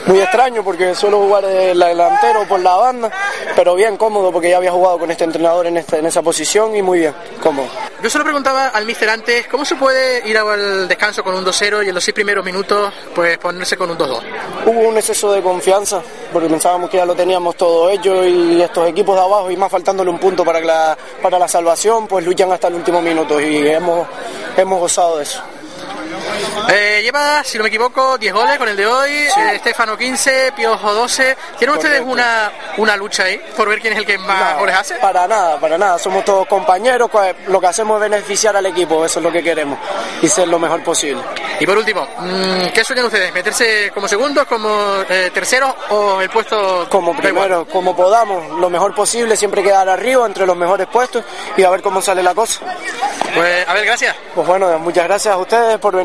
Muy 0.06 0.20
extraño 0.20 0.64
porque 0.64 0.94
suelo 0.96 1.22
jugar 1.22 1.46
de 1.46 1.74
la 1.74 1.88
delantero 1.88 2.46
por 2.48 2.60
la 2.60 2.76
banda, 2.76 3.10
pero 3.56 3.74
bien 3.76 3.96
cómodo 3.96 4.32
porque 4.34 4.50
ya 4.50 4.58
había 4.58 4.72
jugado 4.72 5.00
con 5.00 5.10
este 5.10 5.24
entrenador 5.24 5.66
en, 5.68 5.78
esta, 5.78 5.98
en 5.98 6.06
esa 6.06 6.22
posición 6.22 6.76
y 6.76 6.82
muy 6.82 7.00
bien, 7.00 7.14
cómodo. 7.42 7.68
Yo 8.02 8.10
solo 8.10 8.26
preguntaba 8.26 8.68
al 8.68 8.86
mister 8.86 9.10
antes, 9.10 9.48
¿cómo 9.48 9.64
se 9.64 9.76
puede 9.76 10.28
ir 10.28 10.38
al 10.38 10.90
descanso 10.90 11.24
con 11.24 11.36
un 11.36 11.46
2-0 11.46 11.86
y 11.86 11.90
en 11.90 11.96
los 11.96 12.04
seis 12.04 12.14
primeros 12.14 12.44
minutos 12.44 12.94
pues 13.16 13.38
ponerse 13.38 13.78
con 13.78 13.92
un 13.92 13.98
2-2? 13.98 14.22
Hubo 14.66 14.90
un 14.90 14.98
exceso 14.98 15.32
de 15.32 15.42
confianza 15.42 16.02
porque 16.34 16.50
pensábamos 16.50 16.90
que 16.90 16.98
ya 16.98 17.06
lo 17.06 17.16
teníamos 17.16 17.56
todo 17.56 17.90
hecho 17.90 18.26
y 18.26 18.62
estos 18.62 18.90
equipos 18.90 19.16
de 19.16 19.22
abajo 19.22 19.50
y 19.52 19.56
más 19.56 19.72
faltándole 19.72 20.10
un 20.10 20.20
punto 20.20 20.44
para 20.44 20.60
la, 20.60 20.98
para 21.22 21.40
la 21.40 21.48
salvación 21.48 22.08
pues 22.08 22.26
luchan 22.26 22.52
hasta 22.52 22.68
el 22.68 22.76
último 22.76 23.02
minuto 23.02 23.40
y 23.40 23.70
hemos, 23.70 24.06
hemos 24.58 24.80
gozado 24.82 25.18
de 25.18 25.24
eso. 25.24 25.42
Eh, 26.70 27.02
lleva, 27.04 27.44
si 27.44 27.58
no 27.58 27.64
me 27.64 27.68
equivoco, 27.70 28.18
10 28.18 28.34
goles 28.34 28.58
con 28.58 28.68
el 28.70 28.76
de 28.78 28.88
hoy, 28.88 29.12
sí. 29.34 29.40
eh, 29.40 29.56
Estefano 29.56 29.98
15, 29.98 30.54
Piojo 30.56 30.94
12. 30.94 31.38
¿Tienen 31.58 31.76
ustedes 31.76 32.02
una, 32.06 32.52
una 32.78 32.96
lucha 32.96 33.24
ahí 33.24 33.40
por 33.56 33.70
ver 33.70 33.80
quién 33.80 33.94
es 33.94 34.00
el 34.00 34.06
que 34.06 34.18
más 34.18 34.54
no, 34.54 34.60
goles 34.60 34.76
hace? 34.76 34.96
Para 34.96 35.28
nada, 35.28 35.60
para 35.60 35.78
nada. 35.78 36.00
Somos 36.00 36.24
todos 36.26 36.48
compañeros, 36.48 37.10
lo 37.48 37.60
que 37.62 37.68
hacemos 37.68 38.02
es 38.02 38.10
beneficiar 38.10 38.56
al 38.56 38.66
equipo, 38.66 39.06
eso 39.06 39.20
es 39.20 39.24
lo 39.24 39.32
que 39.32 39.44
queremos 39.44 39.78
y 40.22 40.28
ser 40.28 40.48
lo 40.48 40.60
mejor 40.60 40.84
posible. 40.84 41.22
Y 41.60 41.66
por 41.66 41.78
último, 41.78 42.08
¿qué 42.74 42.84
sueñan 42.84 43.06
ustedes? 43.06 43.34
¿Meterse 43.34 43.92
como 43.94 44.08
segundos, 44.08 44.46
como 44.46 45.04
eh, 45.10 45.32
terceros 45.34 45.74
o 45.90 46.22
el 46.22 46.30
puesto? 46.30 46.88
Como 46.90 47.16
primero, 47.16 47.66
como 47.66 47.96
podamos, 47.96 48.60
lo 48.60 48.70
mejor 48.70 48.94
posible, 48.94 49.36
siempre 49.38 49.64
quedar 49.64 49.88
arriba 49.88 50.26
entre 50.26 50.46
los 50.46 50.58
mejores 50.58 50.88
puestos 50.88 51.24
y 51.56 51.64
a 51.64 51.70
ver 51.70 51.82
cómo 51.82 52.02
sale 52.02 52.24
la 52.24 52.34
cosa. 52.34 52.62
Pues, 53.36 53.68
a 53.68 53.74
ver, 53.74 53.86
gracias. 53.86 54.16
Pues 54.36 54.46
bueno, 54.48 54.78
muchas 54.80 55.06
gracias 55.06 55.34
a 55.34 55.38
ustedes 55.38 55.78
por 55.80 55.96
venir 55.96 56.03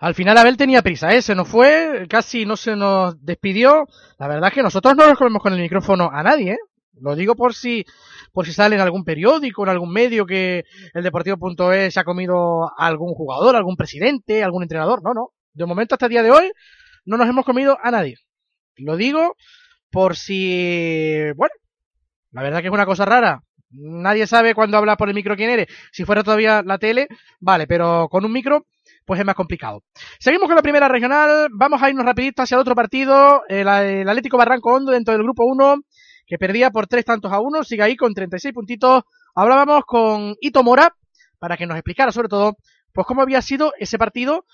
al 0.00 0.14
final 0.14 0.38
Abel 0.38 0.56
tenía 0.56 0.82
prisa, 0.82 1.12
¿eh? 1.12 1.22
se 1.22 1.34
nos 1.34 1.48
fue, 1.48 2.06
casi 2.08 2.46
no 2.46 2.56
se 2.56 2.76
nos 2.76 3.22
despidió. 3.24 3.88
La 4.18 4.28
verdad 4.28 4.48
es 4.48 4.54
que 4.54 4.62
nosotros 4.62 4.94
no 4.96 5.08
nos 5.08 5.18
comemos 5.18 5.42
con 5.42 5.52
el 5.52 5.60
micrófono 5.60 6.08
a 6.12 6.22
nadie, 6.22 6.52
¿eh? 6.52 6.58
Lo 7.00 7.16
digo 7.16 7.34
por 7.34 7.54
si, 7.54 7.84
por 8.32 8.46
si 8.46 8.52
sale 8.52 8.76
en 8.76 8.80
algún 8.80 9.04
periódico, 9.04 9.62
en 9.62 9.68
algún 9.70 9.92
medio 9.92 10.26
que 10.26 10.64
el 10.94 11.02
Deportivo.es 11.02 11.94
se 11.94 12.00
ha 12.00 12.04
comido 12.04 12.64
a 12.64 12.86
algún 12.86 13.14
jugador, 13.14 13.56
algún 13.56 13.76
presidente, 13.76 14.42
algún 14.42 14.62
entrenador. 14.62 15.02
No, 15.02 15.14
no. 15.14 15.30
De 15.52 15.66
momento 15.66 15.94
hasta 15.94 16.06
el 16.06 16.10
día 16.10 16.22
de 16.22 16.30
hoy 16.30 16.52
no 17.04 17.16
nos 17.16 17.28
hemos 17.28 17.44
comido 17.44 17.76
a 17.82 17.90
nadie. 17.90 18.16
Lo 18.76 18.96
digo 18.96 19.36
por 19.90 20.16
si, 20.16 21.32
bueno, 21.36 21.54
la 22.32 22.42
verdad 22.42 22.60
que 22.60 22.68
es 22.68 22.72
una 22.72 22.86
cosa 22.86 23.04
rara. 23.04 23.42
Nadie 23.70 24.26
sabe 24.26 24.54
cuando 24.54 24.78
habla 24.78 24.96
por 24.96 25.08
el 25.08 25.14
micro 25.14 25.36
quién 25.36 25.50
eres. 25.50 25.68
Si 25.92 26.04
fuera 26.04 26.22
todavía 26.22 26.62
la 26.62 26.78
tele, 26.78 27.08
vale, 27.40 27.66
pero 27.66 28.08
con 28.08 28.24
un 28.24 28.32
micro 28.32 28.66
pues 29.04 29.20
es 29.20 29.26
más 29.26 29.34
complicado. 29.34 29.82
Seguimos 30.20 30.46
con 30.48 30.56
la 30.56 30.62
primera 30.62 30.86
regional, 30.86 31.48
vamos 31.50 31.82
a 31.82 31.88
irnos 31.88 32.04
rapidito 32.04 32.42
hacia 32.42 32.56
el 32.56 32.60
otro 32.60 32.74
partido, 32.74 33.42
el, 33.48 33.66
el 33.66 34.08
Atlético 34.08 34.36
Barranco 34.36 34.74
Hondo 34.74 34.92
dentro 34.92 35.14
del 35.14 35.22
grupo 35.22 35.44
1, 35.46 35.76
que 36.26 36.36
perdía 36.36 36.70
por 36.70 36.86
tres 36.86 37.06
tantos 37.06 37.32
a 37.32 37.40
uno, 37.40 37.64
sigue 37.64 37.82
ahí 37.82 37.96
con 37.96 38.12
36 38.12 38.52
puntitos. 38.52 39.04
Hablábamos 39.34 39.84
con 39.86 40.36
Ito 40.40 40.62
Mora, 40.62 40.94
para 41.38 41.56
que 41.56 41.66
nos 41.66 41.76
explicara 41.76 42.12
sobre 42.12 42.28
todo, 42.28 42.58
pues 42.92 43.06
cómo 43.06 43.22
había 43.22 43.40
sido 43.40 43.72
ese 43.78 43.96
partido, 43.96 44.44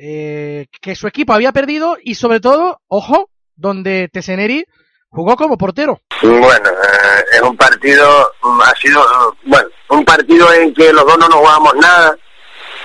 eh, 0.00 0.66
que 0.80 0.94
su 0.94 1.08
equipo 1.08 1.32
había 1.32 1.50
perdido 1.50 1.96
y 2.02 2.14
sobre 2.14 2.38
todo, 2.38 2.80
ojo, 2.86 3.28
donde 3.56 4.08
Teseneri 4.08 4.64
jugó 5.10 5.36
como 5.36 5.58
portero. 5.58 6.00
Bueno, 6.22 6.70
eh, 6.70 7.24
es 7.32 7.40
un 7.42 7.56
partido, 7.56 8.32
ha 8.64 8.74
sido, 8.76 9.36
bueno, 9.44 9.68
un 9.88 10.04
partido 10.04 10.52
en 10.52 10.72
que 10.74 10.92
los 10.92 11.04
dos 11.04 11.18
no 11.18 11.28
nos 11.28 11.38
jugamos 11.38 11.74
nada, 11.76 12.16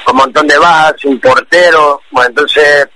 con 0.04 0.16
un 0.16 0.22
montón 0.22 0.48
de 0.48 0.58
bajas, 0.58 0.96
sin 1.00 1.20
portero, 1.20 2.02
bueno, 2.12 2.30
entonces 2.30 2.88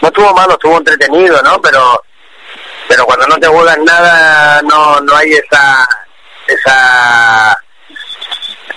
no 0.00 0.08
estuvo 0.08 0.32
malo, 0.34 0.52
estuvo 0.52 0.76
entretenido, 0.78 1.40
¿no? 1.42 1.60
Pero 1.60 2.02
pero 2.88 3.06
cuando 3.06 3.26
no 3.26 3.38
te 3.38 3.46
juegas 3.46 3.78
nada 3.78 4.60
no 4.62 5.00
no 5.00 5.16
hay 5.16 5.32
esa 5.32 5.88
esa 6.46 7.56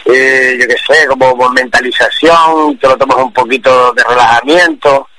eh, 0.05 0.57
yo 0.59 0.67
qué 0.67 0.75
sé, 0.87 1.07
como, 1.07 1.31
como 1.31 1.49
mentalización, 1.49 2.77
te 2.77 2.87
lo 2.87 2.97
tomas 2.97 3.17
un 3.17 3.33
poquito 3.33 3.91
de 3.93 4.03
relajamiento, 4.03 5.09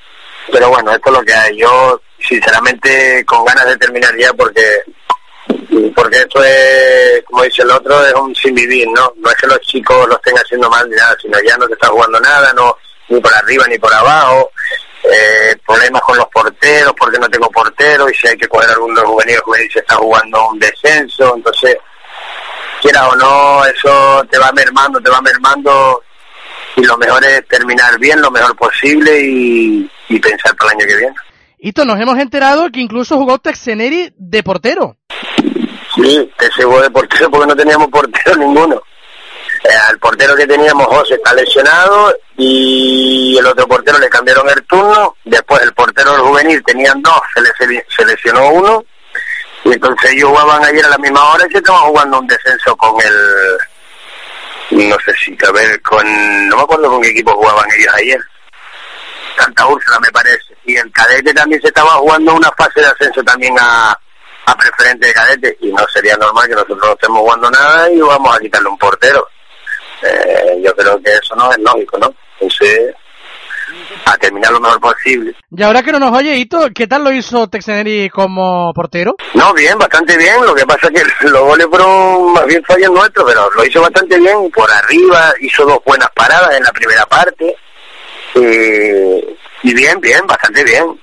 pero 0.53 0.69
bueno, 0.71 0.93
esto 0.93 1.11
es 1.11 1.19
lo 1.19 1.25
que 1.25 1.35
hay. 1.35 1.59
Yo, 1.59 2.01
sinceramente, 2.27 3.25
con 3.25 3.45
ganas 3.45 3.67
de 3.67 3.77
terminar 3.77 4.17
ya 4.17 4.33
porque 4.33 4.83
porque 5.95 6.19
esto 6.19 6.43
es, 6.43 7.23
como 7.25 7.43
dice 7.43 7.63
el 7.63 7.71
otro, 7.71 8.05
es 8.05 8.15
un 8.15 8.35
sin 8.35 8.55
vivir, 8.55 8.87
¿no? 8.89 9.13
No 9.17 9.31
es 9.31 9.37
que 9.37 9.47
los 9.47 9.61
chicos 9.61 10.09
lo 10.09 10.17
estén 10.17 10.37
haciendo 10.37 10.69
mal 10.69 10.89
ni 10.89 10.97
nada, 10.97 11.17
sino 11.21 11.39
ya 11.47 11.57
no 11.57 11.67
te 11.67 11.75
está 11.75 11.89
jugando 11.89 12.21
nada, 12.21 12.53
no 12.53 12.77
ni 13.09 13.21
por 13.21 13.33
arriba 13.33 13.67
ni 13.69 13.79
por 13.79 13.93
abajo, 13.95 14.51
eh, 15.05 15.57
problemas 15.65 16.03
con 16.03 16.17
los 16.17 16.27
porteros 16.27 16.93
porque 16.99 17.19
no 17.19 17.29
tengo 17.29 17.49
portero 17.51 18.09
y 18.11 18.15
si 18.15 18.27
hay 18.27 18.37
que 18.37 18.49
coger 18.49 18.71
alguno 18.71 18.95
de 18.95 19.03
los 19.03 19.11
juveniles, 19.11 19.43
juveniles 19.43 19.73
se 19.73 19.79
está 19.79 19.95
jugando 19.97 20.49
un 20.49 20.59
descenso, 20.59 21.35
entonces 21.37 21.77
quiera 22.81 23.09
o 23.09 23.17
no, 23.17 23.65
eso 23.65 24.25
te 24.31 24.39
va 24.39 24.51
mermando, 24.53 25.01
te 25.01 25.11
va 25.11 25.21
mermando 25.21 26.03
y 26.75 26.85
lo 26.85 26.97
mejor 26.97 27.25
es 27.25 27.47
terminar 27.49 27.99
bien, 27.99 28.21
lo 28.21 28.31
mejor 28.31 28.57
posible 28.57 29.21
y 29.23 30.19
pensar 30.21 30.55
para 30.57 30.73
el 30.73 30.79
año 30.79 30.87
que 30.89 30.97
viene. 30.97 31.26
Hito, 31.59 31.85
nos 31.85 31.99
hemos 32.01 32.19
enterado 32.19 32.71
que 32.71 32.81
incluso 32.81 33.17
jugó 33.17 33.39
Texeneri 33.39 34.13
de 34.17 34.43
portero. 34.43 34.97
Sí, 35.95 36.31
que 36.39 36.47
se 36.55 36.65
jugó 36.65 36.83
de 36.83 36.91
portero 36.91 37.31
porque 37.31 37.47
no 37.47 37.57
teníamos 37.57 37.89
portero 37.89 38.37
ninguno. 38.39 38.83
Eh, 39.65 39.77
al 39.89 39.99
portero 39.99 40.37
que 40.37 40.47
teníamos, 40.47 40.87
José, 40.87 41.15
está 41.15 41.33
lesionado 41.35 42.15
y 42.37 43.37
el 43.39 43.47
otro 43.47 43.67
portero 43.67 43.99
le 43.99 44.09
cambiaron 44.09 44.49
el 44.51 44.63
turno. 44.65 45.17
Después 45.25 45.63
el 45.63 45.73
portero 45.73 46.13
del 46.13 46.23
juvenil 46.23 46.63
tenían 46.65 47.01
dos, 47.01 47.21
se, 47.35 47.41
le, 47.41 47.85
se 47.89 48.05
lesionó 48.05 48.49
uno. 48.51 48.85
Y 49.65 49.73
entonces 49.73 50.13
ellos 50.13 50.29
jugaban 50.31 50.63
ayer 50.65 50.85
a 50.85 50.91
la 50.91 50.99
misma 50.99 51.33
hora 51.33 51.47
y 51.49 51.53
se 51.53 51.59
estaban 51.59 51.83
jugando 51.83 52.21
un 52.21 52.27
descenso 52.27 52.77
con 52.77 52.95
el... 53.01 53.59
No 54.89 54.97
sé 55.05 55.13
si, 55.25 55.37
a 55.47 55.53
ver, 55.53 55.81
con... 55.83 56.49
No 56.49 56.57
me 56.57 56.63
acuerdo 56.63 56.91
con 56.91 57.03
qué 57.03 57.09
equipo 57.09 57.33
jugaban 57.35 57.67
ellos 57.77 57.95
ayer. 57.95 58.21
Santa 59.39 59.67
Úrsula, 59.67 59.99
me 60.01 60.11
parece. 60.11 60.56
Y 60.67 60.77
el 60.77 60.91
cadete 60.93 61.33
también 61.33 61.61
se 61.61 61.69
estaba 61.69 61.93
jugando 61.93 62.35
una 62.35 62.51
fase 62.53 62.81
de 62.81 62.87
ascenso 62.87 63.23
también 63.23 63.55
a, 63.59 63.97
a 64.47 64.57
preferente 64.57 65.07
de 65.07 65.15
cadete. 65.15 65.57
Y 65.61 65.73
no 65.73 65.87
sería 65.93 66.17
normal 66.17 66.49
que 66.49 66.55
nosotros 66.55 66.79
no 66.83 66.93
estemos 66.93 67.19
jugando 67.21 67.51
nada 67.51 67.91
y 67.91 68.01
vamos 68.01 68.37
a 68.37 68.41
quitarle 68.41 68.69
un 68.69 68.79
portero. 68.79 69.27
Eh, 70.03 70.61
yo 70.63 70.75
creo 70.75 71.01
que 71.03 71.11
eso 71.13 71.35
no 71.37 71.51
es 71.51 71.59
lógico, 71.59 71.99
¿no? 71.99 72.13
Entonces, 72.41 72.95
a 74.05 74.17
terminar 74.17 74.53
lo 74.53 74.61
mejor 74.61 74.81
posible. 74.81 75.35
Y 75.51 75.63
ahora 75.63 75.83
que 75.83 75.93
no 75.93 75.99
nos 75.99 76.17
oye, 76.17 76.37
Hito, 76.37 76.69
¿qué 76.75 76.87
tal 76.87 77.05
lo 77.05 77.13
hizo 77.13 77.49
Texeneri 77.49 78.09
como 78.11 78.73
portero? 78.75 79.17
No, 79.35 79.53
bien, 79.55 79.79
bastante 79.79 80.17
bien. 80.17 80.45
Lo 80.45 80.55
que 80.55 80.67
pasa 80.67 80.89
es 80.89 81.03
que 81.03 81.27
los 81.29 81.43
goles 81.43 81.67
fueron 81.69 82.33
más 82.33 82.47
bien 82.47 82.63
fallos 82.65 82.91
nuestros, 82.91 83.25
pero 83.27 83.51
lo 83.51 83.65
hizo 83.65 83.81
bastante 83.81 84.19
bien. 84.19 84.51
Por 84.51 84.71
arriba 84.71 85.33
hizo 85.41 85.65
dos 85.65 85.79
buenas 85.85 86.09
paradas 86.15 86.57
en 86.57 86.65
la 86.65 86.73
primera 86.73 87.07
parte. 87.07 87.57
Eh, 88.35 89.37
y 89.63 89.75
bien, 89.75 90.01
bien, 90.01 90.27
bastante 90.27 90.65
bien. 90.65 91.01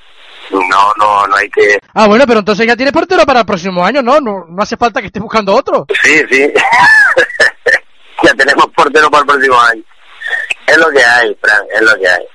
No, 0.51 0.93
no, 0.99 1.27
no 1.27 1.35
hay 1.35 1.49
que... 1.49 1.79
Ah, 1.93 2.07
bueno, 2.07 2.25
pero 2.27 2.39
entonces 2.39 2.67
ya 2.67 2.75
tiene 2.75 2.91
portero 2.91 3.25
para 3.25 3.41
el 3.41 3.45
próximo 3.45 3.85
año, 3.85 4.01
¿no? 4.01 4.19
No, 4.19 4.45
no 4.47 4.61
hace 4.61 4.77
falta 4.77 4.99
que 4.99 5.07
esté 5.07 5.19
buscando 5.19 5.55
otro. 5.55 5.85
Sí, 6.01 6.21
sí. 6.29 6.53
ya 8.23 8.33
tenemos 8.33 8.67
portero 8.75 9.09
para 9.09 9.21
el 9.21 9.27
próximo 9.27 9.59
año. 9.61 9.83
Es 10.67 10.77
lo 10.77 10.89
que 10.89 11.03
hay, 11.03 11.35
Fran, 11.41 11.61
es 11.73 11.81
lo 11.81 11.97
que 11.97 12.07
hay. 12.07 12.25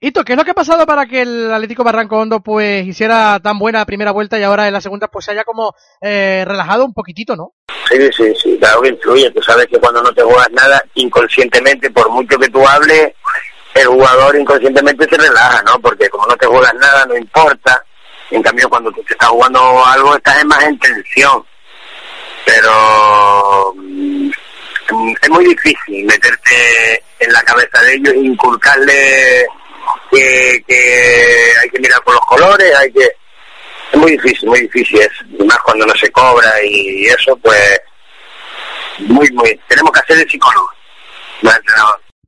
Hito, 0.00 0.24
¿qué 0.24 0.34
es 0.34 0.38
lo 0.38 0.44
que 0.44 0.52
ha 0.52 0.54
pasado 0.54 0.86
para 0.86 1.06
que 1.06 1.22
el 1.22 1.52
Atlético 1.52 1.82
Barranco 1.82 2.18
Hondo 2.18 2.40
pues 2.40 2.86
hiciera 2.86 3.40
tan 3.40 3.58
buena 3.58 3.84
primera 3.84 4.12
vuelta 4.12 4.38
y 4.38 4.44
ahora 4.44 4.68
en 4.68 4.72
la 4.72 4.80
segunda 4.80 5.08
pues 5.08 5.24
se 5.24 5.32
haya 5.32 5.42
como 5.42 5.74
eh, 6.00 6.44
relajado 6.46 6.84
un 6.84 6.94
poquitito, 6.94 7.34
¿no? 7.34 7.54
Sí, 7.90 8.08
sí, 8.16 8.32
sí, 8.40 8.56
claro 8.60 8.80
que 8.80 8.90
influye. 8.90 9.30
Tú 9.32 9.42
sabes 9.42 9.66
que 9.66 9.78
cuando 9.78 10.00
no 10.00 10.12
te 10.12 10.22
juegas 10.22 10.50
nada, 10.52 10.80
inconscientemente, 10.94 11.90
por 11.90 12.10
mucho 12.10 12.38
que 12.38 12.48
tú 12.48 12.64
hables, 12.66 13.12
el 13.74 13.86
jugador 13.86 14.36
inconscientemente 14.36 15.08
se 15.08 15.16
relaja, 15.16 15.62
¿no? 15.62 15.80
Porque 15.80 16.08
como 16.08 16.26
no 16.26 16.36
te 16.36 16.46
juegas 16.46 16.74
nada, 16.74 17.06
no 17.06 17.16
importa. 17.16 17.82
En 18.30 18.42
cambio, 18.42 18.68
cuando 18.68 18.90
tú 18.92 19.02
te 19.04 19.12
estás 19.12 19.28
jugando 19.28 19.86
algo, 19.86 20.16
estás 20.16 20.44
más 20.44 20.62
en 20.64 20.78
tensión. 20.78 21.44
Pero 22.44 23.74
mm, 23.76 24.30
es 25.22 25.30
muy 25.30 25.44
difícil 25.44 26.04
meterte 26.04 27.02
en 27.20 27.32
la 27.32 27.42
cabeza 27.42 27.80
de 27.82 27.94
ellos 27.94 28.14
e 28.14 28.18
inculcarle 28.18 29.46
que, 30.10 30.64
que 30.66 31.52
hay 31.60 31.70
que 31.70 31.80
mirar 31.80 32.02
por 32.02 32.14
los 32.14 32.24
colores, 32.26 32.74
hay 32.76 32.92
que... 32.92 33.08
Es 33.92 33.98
muy 33.98 34.12
difícil, 34.12 34.48
muy 34.50 34.60
difícil 34.60 35.00
es, 35.00 35.10
y 35.38 35.42
más 35.44 35.58
cuando 35.60 35.86
no 35.86 35.94
se 35.94 36.10
cobra 36.12 36.62
y 36.62 37.06
eso, 37.06 37.34
pues 37.38 37.80
muy, 38.98 39.30
muy... 39.30 39.58
Tenemos 39.66 39.92
que 39.92 40.00
hacer 40.00 40.18
el 40.18 40.30
psicólogo, 40.30 40.70
no. 41.42 41.50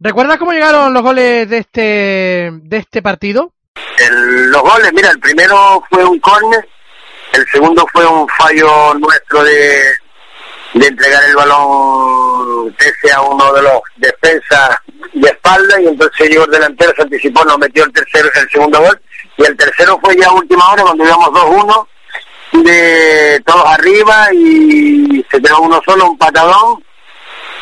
¿Recuerdas 0.03 0.39
cómo 0.39 0.53
llegaron 0.53 0.95
los 0.95 1.03
goles 1.03 1.47
de 1.51 1.59
este 1.59 2.51
de 2.53 2.77
este 2.79 3.03
partido? 3.03 3.53
El, 3.99 4.51
los 4.51 4.63
goles, 4.63 4.91
mira, 4.95 5.11
el 5.11 5.21
primero 5.21 5.85
fue 5.91 6.03
un 6.03 6.19
córner, 6.21 6.67
el 7.35 7.47
segundo 7.49 7.87
fue 7.93 8.07
un 8.07 8.27
fallo 8.31 8.95
nuestro 8.95 9.45
de, 9.45 9.83
de 10.73 10.87
entregar 10.87 11.23
el 11.25 11.37
balón 11.37 12.75
pese 12.79 13.13
a 13.13 13.21
uno 13.21 13.53
de 13.53 13.61
los 13.61 13.83
defensas 13.97 14.79
de 15.13 15.29
espalda 15.29 15.79
y 15.83 15.89
entonces 15.89 16.31
llegó 16.31 16.45
el 16.47 16.51
delantero, 16.51 16.93
se 16.97 17.03
anticipó, 17.03 17.45
nos 17.45 17.59
metió 17.59 17.85
el 17.85 17.93
tercero, 17.93 18.31
el 18.35 18.51
segundo 18.51 18.81
gol 18.81 18.99
y 19.37 19.45
el 19.45 19.55
tercero 19.55 20.01
fue 20.03 20.17
ya 20.17 20.29
a 20.29 20.33
última 20.33 20.67
hora 20.73 20.83
cuando 20.83 21.05
íbamos 21.05 21.29
2-1 21.29 21.87
de 22.65 23.43
todos 23.45 23.67
arriba 23.67 24.29
y 24.33 25.23
se 25.31 25.43
quedó 25.43 25.61
uno 25.61 25.79
solo, 25.85 26.13
un 26.13 26.17
patadón 26.17 26.83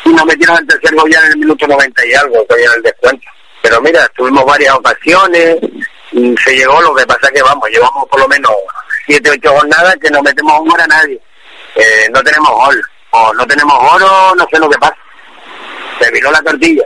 y 0.09 0.13
nos 0.13 0.25
metieron 0.25 0.57
el 0.57 0.67
tercer 0.67 0.95
gol 0.95 1.11
ya 1.11 1.19
en 1.21 1.31
el 1.31 1.37
minuto 1.37 1.67
90 1.67 2.05
y 2.05 2.13
algo, 2.13 2.43
todavía 2.45 2.67
en 2.67 2.73
el 2.77 2.81
descuento. 2.83 3.27
Pero 3.61 3.81
mira, 3.81 4.07
tuvimos 4.15 4.45
varias 4.45 4.73
ocasiones, 4.75 5.57
y 6.11 6.35
se 6.37 6.55
llegó, 6.55 6.81
lo 6.81 6.95
que 6.95 7.05
pasa 7.05 7.31
que 7.31 7.41
vamos, 7.41 7.69
llevamos 7.69 8.07
por 8.09 8.19
lo 8.19 8.27
menos 8.27 8.51
7, 9.05 9.29
8 9.29 9.49
jornadas 9.51 9.95
que 10.01 10.09
no 10.09 10.21
metemos 10.21 10.59
un 10.59 10.69
gol 10.69 10.81
a 10.81 10.87
nadie. 10.87 11.19
Eh, 11.75 12.09
no 12.11 12.23
tenemos 12.23 12.49
gol, 12.49 12.81
o 13.11 13.33
no 13.33 13.45
tenemos 13.45 13.75
oro, 13.93 14.35
no 14.35 14.47
sé 14.51 14.59
lo 14.59 14.69
que 14.69 14.77
pasa. 14.77 14.97
Se 15.99 16.11
viró 16.11 16.31
la 16.31 16.41
tortilla. 16.41 16.83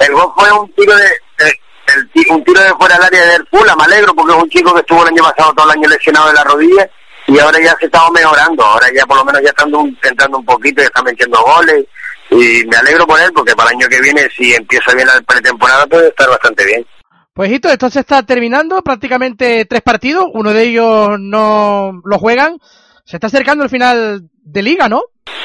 El 0.00 0.12
gol 0.12 0.32
fue 0.36 0.52
un 0.52 0.72
tiro 0.74 0.94
de, 0.96 1.04
de 1.38 1.60
el, 1.94 2.26
un 2.30 2.44
tiro 2.44 2.60
de 2.60 2.74
fuera 2.74 2.94
del 2.94 3.04
área 3.04 3.26
de 3.26 3.44
Pula, 3.44 3.74
me 3.76 3.84
alegro 3.84 4.14
porque 4.14 4.32
es 4.32 4.42
un 4.42 4.50
chico 4.50 4.72
que 4.72 4.80
estuvo 4.80 5.02
el 5.02 5.08
año 5.08 5.22
pasado 5.22 5.52
todo 5.54 5.66
el 5.66 5.78
año 5.78 5.88
lesionado 5.88 6.28
de 6.28 6.34
la 6.34 6.44
rodilla 6.44 6.90
y 7.30 7.38
ahora 7.38 7.58
ya 7.62 7.76
se 7.78 7.86
está 7.86 8.10
mejorando, 8.10 8.64
ahora 8.64 8.88
ya 8.92 9.06
por 9.06 9.18
lo 9.18 9.24
menos 9.24 9.40
ya 9.42 9.50
está 9.50 9.64
entrando 10.08 10.38
un 10.38 10.44
poquito, 10.44 10.82
ya 10.82 10.88
está 10.88 11.02
metiendo 11.02 11.40
goles 11.42 11.86
y 12.30 12.64
me 12.66 12.76
alegro 12.76 13.06
por 13.06 13.20
él 13.20 13.30
porque 13.32 13.54
para 13.54 13.70
el 13.70 13.76
año 13.76 13.88
que 13.88 14.00
viene 14.00 14.28
si 14.36 14.52
empieza 14.52 14.92
bien 14.94 15.06
la 15.06 15.20
pretemporada 15.20 15.86
puede 15.86 16.08
estar 16.08 16.28
bastante 16.28 16.64
bien. 16.64 16.84
Pues 17.32 17.52
Hito, 17.52 17.68
esto 17.68 17.88
se 17.88 18.00
está 18.00 18.24
terminando, 18.24 18.82
prácticamente 18.82 19.64
tres 19.64 19.82
partidos, 19.82 20.24
uno 20.32 20.52
de 20.52 20.62
ellos 20.64 21.10
no 21.20 22.02
lo 22.04 22.18
juegan, 22.18 22.58
se 23.04 23.16
está 23.16 23.28
acercando 23.28 23.62
el 23.62 23.70
final 23.70 24.22
de 24.42 24.62
liga, 24.62 24.88
¿no? 24.88 25.02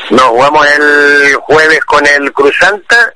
No, 0.09 0.29
jugamos 0.29 0.67
el 0.77 1.36
jueves 1.36 1.86
con 1.86 2.05
el 2.07 2.33
Cruzanta 2.33 3.13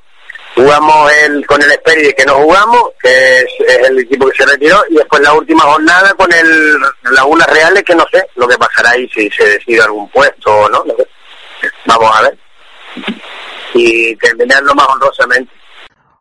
jugamos 0.54 1.12
el, 1.24 1.46
con 1.46 1.62
el 1.62 1.70
Esperi 1.70 2.12
que 2.12 2.24
no 2.24 2.34
jugamos, 2.34 2.90
que 3.02 3.40
es, 3.40 3.46
el 3.88 3.98
equipo 3.98 4.28
que 4.28 4.36
se 4.36 4.46
retiró, 4.46 4.82
y 4.88 4.94
después 4.94 5.22
la 5.22 5.32
última 5.32 5.62
jornada 5.62 6.12
con 6.14 6.32
el 6.32 6.78
Lagunas 7.12 7.48
Reales, 7.48 7.82
que 7.82 7.94
no 7.94 8.04
sé 8.10 8.26
lo 8.36 8.48
que 8.48 8.58
pasará 8.58 8.90
ahí, 8.90 9.08
si 9.08 9.30
se 9.30 9.44
decide 9.44 9.82
algún 9.82 10.08
puesto 10.10 10.50
o 10.50 10.68
no. 10.68 10.84
Vamos 11.86 12.10
a 12.16 12.22
ver. 12.22 12.38
Y 13.74 14.16
terminarlo 14.16 14.74
más 14.74 14.88
honrosamente. 14.88 15.52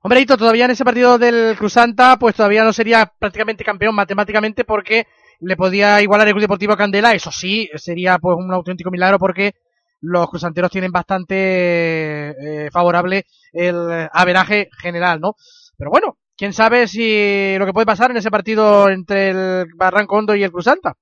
Hombre, 0.01 0.25
todavía 0.25 0.65
en 0.65 0.71
ese 0.71 0.85
partido 0.85 1.17
del 1.17 1.57
Cruzanta, 1.57 2.17
pues 2.17 2.35
todavía 2.35 2.63
no 2.63 2.71
sería 2.71 3.11
prácticamente 3.19 3.65
campeón 3.65 3.95
matemáticamente 3.95 4.63
porque 4.63 5.07
le 5.41 5.57
podía 5.57 6.01
igualar 6.01 6.27
el 6.27 6.33
Club 6.33 6.43
Deportivo 6.43 6.77
Candela, 6.77 7.13
eso 7.13 7.31
sí, 7.31 7.69
sería 7.75 8.17
pues 8.17 8.37
un 8.37 8.51
auténtico 8.53 8.91
milagro 8.91 9.19
porque 9.19 9.55
los 10.01 10.29
crusanteros 10.29 10.71
tienen 10.71 10.91
bastante 10.91 11.35
eh, 11.35 12.69
favorable 12.71 13.25
el 13.51 14.09
averaje 14.11 14.69
general, 14.81 15.19
¿no? 15.19 15.35
Pero 15.77 15.91
bueno, 15.91 16.17
quién 16.37 16.53
sabe 16.53 16.87
si 16.87 17.55
lo 17.57 17.65
que 17.65 17.73
puede 17.73 17.85
pasar 17.85 18.11
en 18.11 18.17
ese 18.17 18.31
partido 18.31 18.89
entre 18.89 19.29
el 19.29 19.65
Barranco 19.75 20.15
Hondo 20.15 20.35
y 20.35 20.43
el 20.43 20.51
Cruzanta. 20.51 20.93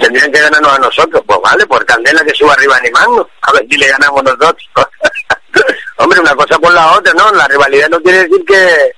Tendrían 0.00 0.30
que 0.30 0.40
ganarnos 0.40 0.72
a 0.72 0.78
nosotros, 0.78 1.22
pues 1.26 1.40
vale, 1.42 1.66
por 1.66 1.84
Candela 1.84 2.24
que 2.24 2.34
suba 2.34 2.52
arriba 2.54 2.76
animando, 2.76 3.28
a 3.42 3.52
ver 3.52 3.66
si 3.68 3.76
le 3.76 3.88
ganamos 3.88 4.22
nosotros. 4.22 4.70
Hombre, 5.98 6.20
una 6.20 6.34
cosa 6.34 6.58
por 6.58 6.72
la 6.72 6.92
otra, 6.92 7.12
¿no? 7.14 7.32
La 7.32 7.48
rivalidad 7.48 7.88
no 7.88 8.00
quiere 8.00 8.22
decir 8.22 8.44
que, 8.46 8.92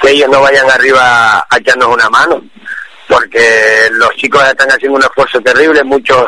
que 0.00 0.10
ellos 0.10 0.30
no 0.30 0.40
vayan 0.40 0.68
arriba 0.70 1.38
a 1.40 1.58
echarnos 1.58 1.88
una 1.88 2.08
mano, 2.08 2.42
porque 3.06 3.88
los 3.92 4.10
chicos 4.16 4.42
están 4.44 4.70
haciendo 4.70 4.96
un 4.96 5.04
esfuerzo 5.04 5.40
terrible, 5.40 5.84
muchos 5.84 6.26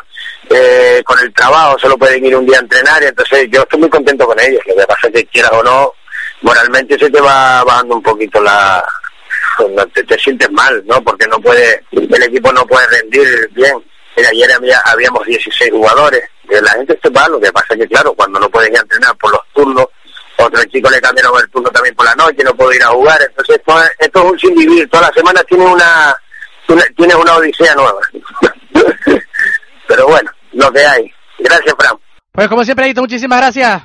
eh, 0.50 1.02
con 1.04 1.18
el 1.20 1.32
trabajo 1.32 1.78
solo 1.78 1.96
pueden 1.96 2.24
ir 2.24 2.36
un 2.36 2.46
día 2.46 2.58
a 2.58 2.60
entrenar 2.60 3.02
y 3.02 3.06
entonces 3.06 3.48
yo 3.50 3.62
estoy 3.62 3.80
muy 3.80 3.88
contento 3.90 4.26
con 4.26 4.38
ellos, 4.40 4.60
lo 4.66 4.74
que 4.76 4.86
pasa 4.86 5.06
es 5.08 5.12
que 5.14 5.26
quieras 5.26 5.52
o 5.52 5.62
no, 5.62 5.92
moralmente 6.42 6.98
se 6.98 7.10
te 7.10 7.20
va 7.20 7.64
bajando 7.64 7.96
un 7.96 8.02
poquito 8.02 8.40
la, 8.42 8.84
te, 9.94 10.02
te 10.04 10.18
sientes 10.18 10.50
mal, 10.50 10.82
¿no? 10.86 11.02
Porque 11.02 11.26
no 11.26 11.38
puede, 11.40 11.82
el 11.92 12.22
equipo 12.22 12.52
no 12.52 12.66
puede 12.66 12.86
rendir 12.88 13.48
bien. 13.52 13.72
Mira, 14.16 14.28
ayer 14.28 14.52
había, 14.52 14.80
habíamos 14.84 15.24
16 15.26 15.70
jugadores, 15.72 16.22
la 16.48 16.70
gente 16.72 16.98
se 17.02 17.08
va, 17.10 17.26
lo 17.28 17.40
que 17.40 17.50
pasa 17.52 17.74
es 17.74 17.78
que 17.80 17.88
claro, 17.88 18.12
cuando 18.14 18.38
no 18.38 18.48
pueden 18.48 18.72
ir 18.72 18.78
a 18.78 18.82
entrenar 18.82 19.16
por 19.16 19.32
los 19.32 19.40
turnos, 19.54 19.86
otro 20.36 20.62
chico 20.66 20.88
le 20.90 21.00
cambiaron 21.00 21.40
el 21.40 21.48
turno 21.50 21.68
también 21.70 21.94
por 21.96 22.04
la 22.06 22.14
noche, 22.14 22.44
no 22.44 22.54
puedo 22.54 22.72
ir 22.72 22.82
a 22.84 22.88
jugar, 22.88 23.18
entonces 23.28 23.56
esto, 23.56 23.82
es- 23.82 23.90
esto 23.98 24.18
es 24.24 24.32
un 24.32 24.38
sin 24.38 24.54
vivir, 24.54 24.88
todas 24.90 25.06
las 25.08 25.16
semanas 25.16 25.44
tiene 25.48 25.64
una, 25.66 26.16
una- 26.68 26.84
tienes 26.96 27.16
una 27.16 27.36
odisea 27.36 27.74
nueva. 27.74 28.00
Pero 29.88 30.06
bueno, 30.06 30.30
lo 30.52 30.72
que 30.72 30.84
hay. 30.84 31.10
Gracias, 31.38 31.74
Fran. 31.78 31.96
Pues 32.32 32.48
como 32.48 32.64
siempre, 32.64 32.88
Hito, 32.88 33.00
muchísimas 33.00 33.38
gracias. 33.38 33.82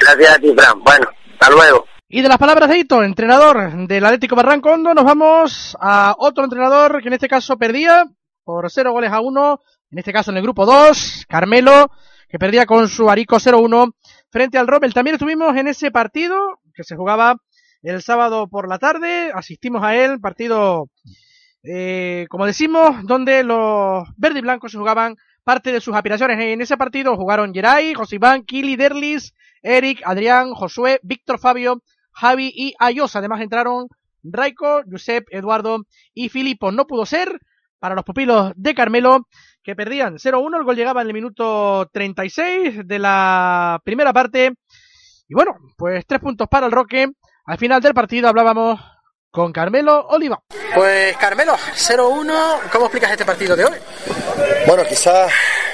Gracias 0.00 0.34
a 0.34 0.38
ti, 0.38 0.54
Fran. 0.56 0.82
Bueno, 0.82 1.08
hasta 1.32 1.50
luego. 1.50 1.86
Y 2.08 2.22
de 2.22 2.28
las 2.28 2.38
palabras 2.38 2.68
de 2.68 2.78
Hito, 2.78 3.02
entrenador 3.02 3.88
del 3.88 4.04
Atlético 4.04 4.36
Barranco 4.36 4.70
Hondo, 4.70 4.94
nos 4.94 5.04
vamos 5.04 5.76
a 5.80 6.14
otro 6.18 6.44
entrenador 6.44 7.02
que 7.02 7.08
en 7.08 7.14
este 7.14 7.28
caso 7.28 7.56
perdía 7.56 8.06
por 8.44 8.70
0 8.70 8.92
goles 8.92 9.10
a 9.10 9.20
1, 9.20 9.60
en 9.90 9.98
este 9.98 10.12
caso 10.12 10.30
en 10.30 10.36
el 10.36 10.42
grupo 10.44 10.66
2, 10.66 11.26
Carmelo, 11.28 11.90
que 12.28 12.38
perdía 12.38 12.64
con 12.64 12.88
su 12.88 13.10
Arico 13.10 13.36
0-1 13.36 13.92
frente 14.30 14.56
al 14.56 14.68
Rommel. 14.68 14.94
También 14.94 15.16
estuvimos 15.16 15.56
en 15.56 15.66
ese 15.68 15.90
partido 15.90 16.60
que 16.74 16.84
se 16.84 16.94
jugaba 16.94 17.36
el 17.82 18.02
sábado 18.02 18.48
por 18.48 18.68
la 18.68 18.78
tarde, 18.78 19.32
asistimos 19.34 19.82
a 19.82 19.96
él, 19.96 20.20
partido, 20.20 20.88
eh, 21.62 22.26
como 22.28 22.46
decimos, 22.46 23.04
donde 23.04 23.42
los 23.42 24.08
verde 24.16 24.38
y 24.38 24.42
blancos 24.42 24.72
se 24.72 24.78
jugaban 24.78 25.16
parte 25.46 25.70
de 25.70 25.80
sus 25.80 25.94
aspiraciones. 25.94 26.40
En 26.40 26.60
ese 26.60 26.76
partido 26.76 27.16
jugaron 27.16 27.54
Geray, 27.54 27.94
Josibán, 27.94 28.42
Kili, 28.42 28.74
Derlis, 28.74 29.32
Eric, 29.62 30.02
Adrián, 30.04 30.52
Josué, 30.54 30.98
Víctor 31.04 31.38
Fabio, 31.38 31.84
Javi 32.10 32.52
y 32.52 32.74
Ayos. 32.80 33.14
Además 33.14 33.40
entraron 33.40 33.86
Raico, 34.24 34.82
Josep, 34.90 35.28
Eduardo 35.30 35.84
y 36.12 36.30
Filipo. 36.30 36.72
No 36.72 36.88
pudo 36.88 37.06
ser 37.06 37.38
para 37.78 37.94
los 37.94 38.04
pupilos 38.04 38.54
de 38.56 38.74
Carmelo, 38.74 39.28
que 39.62 39.76
perdían 39.76 40.16
0-1. 40.16 40.56
El 40.58 40.64
gol 40.64 40.74
llegaba 40.74 41.02
en 41.02 41.06
el 41.06 41.14
minuto 41.14 41.88
36 41.92 42.80
de 42.84 42.98
la 42.98 43.80
primera 43.84 44.12
parte. 44.12 44.52
Y 45.28 45.34
bueno, 45.34 45.58
pues 45.76 46.04
tres 46.08 46.20
puntos 46.20 46.48
para 46.48 46.66
el 46.66 46.72
Roque. 46.72 47.06
Al 47.44 47.58
final 47.58 47.80
del 47.80 47.94
partido 47.94 48.28
hablábamos 48.28 48.80
con 49.30 49.52
Carmelo 49.52 50.08
Oliva. 50.08 50.42
Pues 50.74 51.16
Carmelo, 51.18 51.54
0-1, 51.54 52.68
¿cómo 52.72 52.86
explicas 52.86 53.12
este 53.12 53.24
partido 53.24 53.54
de 53.54 53.64
hoy? 53.66 53.74
Bueno, 54.66 54.84
quizás 54.84 55.32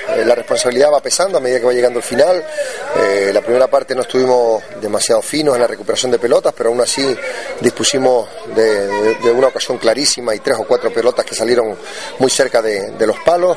eh, 0.09 0.25
la 0.25 0.35
responsabilidad 0.35 0.93
va 0.93 1.01
pesando 1.01 1.39
a 1.39 1.41
medida 1.41 1.61
que 1.61 1.67
va 1.67 1.73
llegando 1.73 1.99
el 1.99 2.05
final. 2.05 2.45
Eh, 2.97 3.31
la 3.33 3.41
primera 3.41 3.69
parte 3.69 3.95
no 3.95 4.03
estuvimos 4.03 4.63
demasiado 4.81 5.23
finos 5.23 5.55
en 5.55 5.61
la 5.61 5.67
recuperación 5.67 6.11
de 6.11 6.19
pelotas, 6.19 6.53
pero 6.57 6.71
aún 6.71 6.81
así 6.81 7.17
dispusimos 7.61 8.29
de, 8.55 9.31
una 9.33 9.49
ocasión 9.49 9.79
clarísima 9.79 10.35
y 10.35 10.41
tres 10.41 10.59
o 10.59 10.65
cuatro 10.65 10.93
pelotas 10.93 11.25
que 11.25 11.35
salieron 11.35 11.77
muy 12.19 12.31
cerca 12.31 12.61
de, 12.61 12.93
los 13.07 13.19
palos. 13.21 13.57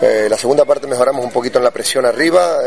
Eh, 0.00 0.26
la 0.28 0.36
segunda 0.36 0.64
parte 0.64 0.86
mejoramos 0.86 1.24
un 1.24 1.30
poquito 1.30 1.58
en 1.58 1.64
la 1.64 1.70
presión 1.70 2.04
arriba, 2.04 2.58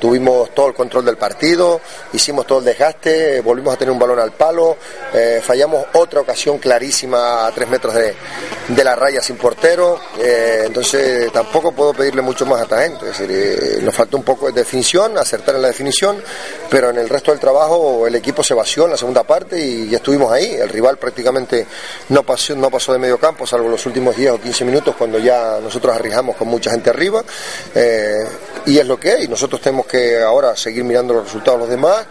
tuvimos 0.00 0.54
todo 0.54 0.68
el 0.68 0.74
control 0.74 1.04
del 1.04 1.16
partido, 1.16 1.80
hicimos 2.12 2.46
todo 2.46 2.60
el 2.60 2.64
desgaste, 2.64 3.40
volvimos 3.40 3.74
a 3.74 3.76
tener 3.76 3.92
un 3.92 3.98
balón 3.98 4.18
al 4.18 4.32
palo, 4.32 4.76
fallamos 5.42 5.86
otra 5.94 6.20
ocasión 6.20 6.58
clarísima 6.58 7.46
a 7.46 7.52
tres 7.52 7.68
metros 7.68 7.94
de, 7.94 8.14
la 8.84 8.96
raya 8.96 9.20
sin 9.20 9.36
portero, 9.36 10.00
entonces 10.18 11.30
tampoco 11.32 11.72
puedo 11.72 11.92
pedirle 11.92 12.22
mucho 12.22 12.46
más 12.46 12.62
a 12.62 12.67
es 12.76 13.00
decir, 13.00 13.30
eh, 13.30 13.78
nos 13.82 13.94
faltó 13.94 14.16
un 14.16 14.22
poco 14.22 14.46
de 14.46 14.52
definición, 14.52 15.16
acertar 15.16 15.54
en 15.54 15.62
la 15.62 15.68
definición, 15.68 16.22
pero 16.68 16.90
en 16.90 16.98
el 16.98 17.08
resto 17.08 17.30
del 17.30 17.40
trabajo 17.40 18.06
el 18.06 18.14
equipo 18.14 18.42
se 18.42 18.54
vació 18.54 18.84
en 18.84 18.90
la 18.90 18.96
segunda 18.96 19.22
parte 19.22 19.58
y 19.58 19.88
ya 19.88 19.96
estuvimos 19.96 20.30
ahí, 20.30 20.52
el 20.52 20.68
rival 20.68 20.98
prácticamente 20.98 21.66
no 22.10 22.22
pasó, 22.22 22.54
no 22.54 22.70
pasó 22.70 22.92
de 22.92 22.98
medio 22.98 23.18
campo, 23.18 23.46
salvo 23.46 23.68
los 23.68 23.84
últimos 23.86 24.16
10 24.16 24.32
o 24.32 24.40
15 24.40 24.64
minutos 24.64 24.94
cuando 24.96 25.18
ya 25.18 25.58
nosotros 25.62 25.94
arriesgamos 25.94 26.36
con 26.36 26.48
mucha 26.48 26.70
gente 26.70 26.90
arriba, 26.90 27.24
eh, 27.74 28.24
y 28.66 28.78
es 28.78 28.86
lo 28.86 29.00
que 29.00 29.14
es, 29.14 29.28
nosotros 29.28 29.60
tenemos 29.60 29.86
que 29.86 30.20
ahora 30.20 30.54
seguir 30.56 30.84
mirando 30.84 31.14
los 31.14 31.24
resultados 31.24 31.60
de 31.60 31.66
los 31.66 31.70
demás 31.70 32.06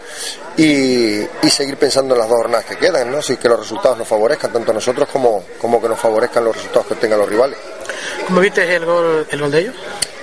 y, 0.56 1.48
seguir 1.48 1.76
pensando 1.76 2.14
en 2.14 2.20
las 2.20 2.28
dos 2.28 2.38
jornadas 2.38 2.66
que 2.66 2.76
quedan, 2.76 3.10
¿no? 3.10 3.18
Así 3.18 3.36
que 3.36 3.48
los 3.48 3.58
resultados 3.58 3.98
nos 3.98 4.06
favorezcan 4.06 4.52
tanto 4.52 4.70
a 4.70 4.74
nosotros 4.74 5.08
como, 5.08 5.44
como 5.60 5.82
que 5.82 5.88
nos 5.88 5.98
favorezcan 5.98 6.44
los 6.44 6.54
resultados 6.54 6.86
que 6.86 6.94
tengan 6.96 7.18
los 7.18 7.28
rivales. 7.28 7.58
¿Cómo 8.26 8.40
viste 8.40 8.76
el 8.76 8.84
gol, 8.84 9.26
el 9.30 9.40
gol 9.40 9.50
de 9.50 9.60
ellos? 9.60 9.74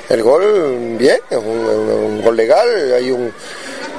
El 0.09 0.23
gol, 0.23 0.95
bien, 0.97 1.19
es 1.29 1.37
un, 1.37 2.21
gol 2.21 2.35
legal, 2.35 2.93
hay 2.93 3.11
un 3.11 3.33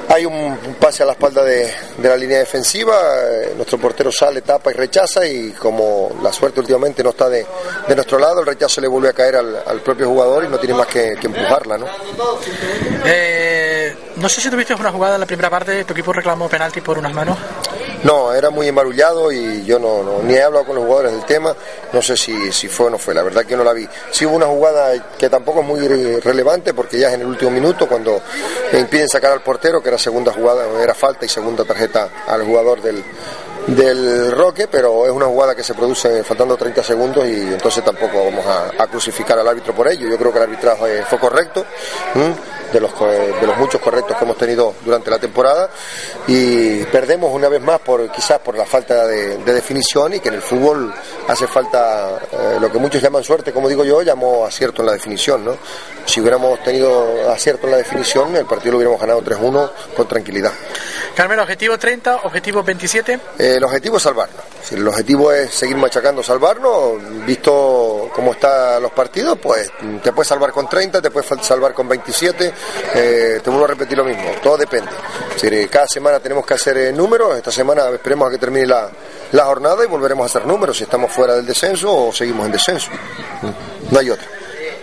hay 0.09 0.25
un 0.25 0.57
pase 0.79 1.03
a 1.03 1.05
la 1.05 1.11
espalda 1.11 1.43
de, 1.43 1.69
de 1.97 2.09
la 2.09 2.15
línea 2.15 2.39
defensiva, 2.39 2.95
eh, 3.29 3.53
nuestro 3.57 3.77
portero 3.77 4.09
sale, 4.09 4.41
tapa 4.41 4.71
y 4.71 4.73
rechaza 4.73 5.27
y 5.27 5.51
como 5.51 6.17
la 6.23 6.31
suerte 6.31 6.61
últimamente 6.61 7.03
no 7.03 7.09
está 7.09 7.27
de, 7.29 7.45
de 7.85 7.95
nuestro 7.95 8.17
lado, 8.17 8.39
el 8.39 8.45
rechazo 8.45 8.79
le 8.79 8.87
vuelve 8.87 9.09
a 9.09 9.13
caer 9.13 9.35
al, 9.35 9.63
al 9.65 9.81
propio 9.81 10.07
jugador 10.07 10.45
y 10.45 10.47
no 10.47 10.57
tiene 10.59 10.75
más 10.75 10.87
que, 10.87 11.17
que 11.19 11.27
empujarla, 11.27 11.77
¿no? 11.77 11.87
Eh, 13.05 13.76
no 14.19 14.29
sé 14.29 14.41
si 14.41 14.49
tuviste 14.49 14.73
una 14.73 14.91
jugada 14.91 15.15
en 15.15 15.21
la 15.21 15.25
primera 15.27 15.49
parte, 15.49 15.83
tu 15.85 15.93
equipo 15.93 16.11
reclamó 16.13 16.47
penalti 16.49 16.81
por 16.81 16.97
unas 16.97 17.13
manos. 17.13 17.37
No, 18.03 18.31
era 18.33 18.49
muy 18.51 18.67
embarullado 18.67 19.31
y 19.31 19.65
yo 19.65 19.79
no, 19.79 20.21
ni 20.23 20.35
he 20.35 20.43
hablado 20.43 20.65
con 20.65 20.75
los 20.75 20.85
jugadores 20.85 21.13
del 21.13 21.25
tema, 21.25 21.55
no 21.91 22.01
sé 22.01 22.15
si, 22.15 22.51
si 22.51 22.67
fue 22.67 22.85
o 22.87 22.89
no 22.91 22.97
fue, 22.99 23.13
la 23.13 23.23
verdad 23.23 23.43
que 23.45 23.57
no 23.57 23.63
la 23.63 23.73
vi. 23.73 23.87
Sí 24.11 24.25
hubo 24.25 24.35
una 24.35 24.45
jugada 24.45 24.93
que 25.17 25.29
tampoco 25.29 25.61
es 25.61 25.65
muy 25.65 25.79
re- 25.87 26.19
relevante 26.19 26.73
porque 26.73 26.99
ya 26.99 27.07
es 27.09 27.15
en 27.15 27.21
el 27.21 27.27
último 27.27 27.49
minuto 27.51 27.87
cuando 27.87 28.21
impiden 28.73 29.09
sacar 29.09 29.31
al 29.31 29.41
portero, 29.41 29.81
que 29.81 29.89
era 29.89 29.97
segunda 29.97 30.31
jugada, 30.31 30.65
era 30.81 30.93
falta 30.93 31.25
y 31.25 31.29
segunda 31.29 31.63
tarjeta 31.65 32.09
al 32.27 32.43
jugador 32.43 32.81
del, 32.81 33.03
del 33.67 34.31
Roque, 34.31 34.67
pero 34.67 35.05
es 35.05 35.11
una 35.11 35.25
jugada 35.25 35.53
que 35.53 35.63
se 35.63 35.73
produce 35.73 36.23
faltando 36.23 36.55
30 36.55 36.83
segundos 36.83 37.27
y 37.27 37.41
entonces 37.41 37.83
tampoco 37.83 38.25
vamos 38.25 38.45
a, 38.45 38.71
a 38.81 38.87
crucificar 38.87 39.37
al 39.37 39.47
árbitro 39.47 39.73
por 39.75 39.87
ello. 39.87 40.07
Yo 40.07 40.17
creo 40.17 40.31
que 40.31 40.37
el 40.37 40.43
arbitraje 40.43 41.03
fue 41.03 41.19
correcto, 41.19 41.65
¿m? 42.15 42.33
de 42.71 42.79
los, 42.79 42.91
de 42.99 43.47
los 43.47 43.57
muchos 43.57 43.79
correctos 43.81 44.17
que 44.17 44.23
hemos 44.23 44.37
tenido 44.37 44.75
durante 44.83 45.09
la 45.09 45.19
temporada 45.19 45.69
y 46.27 46.83
perdemos 46.85 47.31
una 47.33 47.49
vez 47.49 47.61
más 47.61 47.79
por 47.79 48.11
quizás 48.11 48.39
por 48.39 48.57
la 48.57 48.65
falta 48.65 49.05
de, 49.07 49.37
de 49.37 49.53
definición 49.53 50.13
y 50.13 50.19
que 50.19 50.29
en 50.29 50.35
el 50.35 50.41
fútbol 50.41 50.93
hace 51.27 51.47
falta 51.47 52.19
eh, 52.31 52.57
lo 52.59 52.71
que 52.71 52.77
muchos 52.77 53.01
llaman 53.01 53.23
suerte, 53.23 53.51
como 53.51 53.69
digo 53.69 53.83
yo, 53.83 54.01
llamo 54.01 54.45
acierto 54.45 54.81
en 54.81 54.87
la 54.87 54.93
definición. 54.93 55.45
¿no? 55.45 55.57
Si 56.05 56.19
hubiéramos 56.19 56.61
tenido 56.63 57.31
acierto 57.31 57.67
en 57.67 57.71
la 57.71 57.77
definición, 57.77 58.35
el 58.35 58.45
partido 58.45 58.73
lo 58.73 58.77
hubiéramos 58.77 58.99
ganado 59.01 59.21
3-1 59.21 59.71
con 59.95 60.07
tranquilidad. 60.07 60.51
Carmelo, 61.15 61.41
objetivo 61.41 61.77
30, 61.77 62.17
objetivo 62.23 62.63
27. 62.63 63.19
Eh, 63.39 63.56
el 63.57 63.63
objetivo 63.63 63.97
es 63.97 64.03
salvarnos. 64.03 64.41
Si 64.63 64.75
el 64.75 64.87
objetivo 64.87 65.31
es 65.31 65.53
seguir 65.53 65.77
machacando, 65.77 66.21
salvarnos, 66.21 67.25
visto 67.25 68.09
cómo 68.13 68.33
están 68.33 68.81
los 68.81 68.91
partidos, 68.91 69.37
pues 69.41 69.69
te 70.03 70.11
puedes 70.11 70.27
salvar 70.27 70.51
con 70.51 70.69
30, 70.69 71.01
te 71.01 71.11
puedes 71.11 71.29
salvar 71.45 71.73
con 71.73 71.87
27, 71.87 72.53
eh, 72.95 73.39
te 73.43 73.49
vuelvo 73.49 73.65
a 73.65 73.69
repetir 73.69 73.97
lo 73.97 74.03
mismo, 74.03 74.23
todo 74.41 74.57
depende. 74.57 74.91
Decir, 75.33 75.69
cada 75.69 75.87
semana 75.87 76.19
tenemos 76.19 76.45
que 76.45 76.53
hacer 76.53 76.77
eh, 76.77 76.93
números, 76.93 77.37
esta 77.37 77.51
semana 77.51 77.89
esperemos 77.89 78.27
a 78.27 78.31
que 78.31 78.37
termine 78.37 78.67
la, 78.67 78.89
la 79.31 79.45
jornada 79.45 79.83
y 79.83 79.87
volveremos 79.87 80.23
a 80.23 80.25
hacer 80.27 80.47
números 80.47 80.77
si 80.77 80.83
estamos 80.83 81.11
fuera 81.11 81.35
del 81.35 81.45
descenso 81.45 82.07
o 82.07 82.13
seguimos 82.13 82.45
en 82.45 82.51
descenso. 82.51 82.91
No 83.91 83.99
hay 83.99 84.09
otra. 84.09 84.27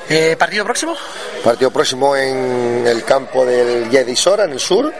Eh, 0.09 0.36
¿Partido 0.38 0.64
próximo? 0.64 0.94
Partido 1.42 1.70
próximo 1.70 2.14
en 2.14 2.86
el 2.86 3.05
campo 3.05 3.44
del 3.46 3.88
Yedisora, 3.88 4.44
en 4.44 4.52
el 4.52 4.61
sur. 4.61 4.92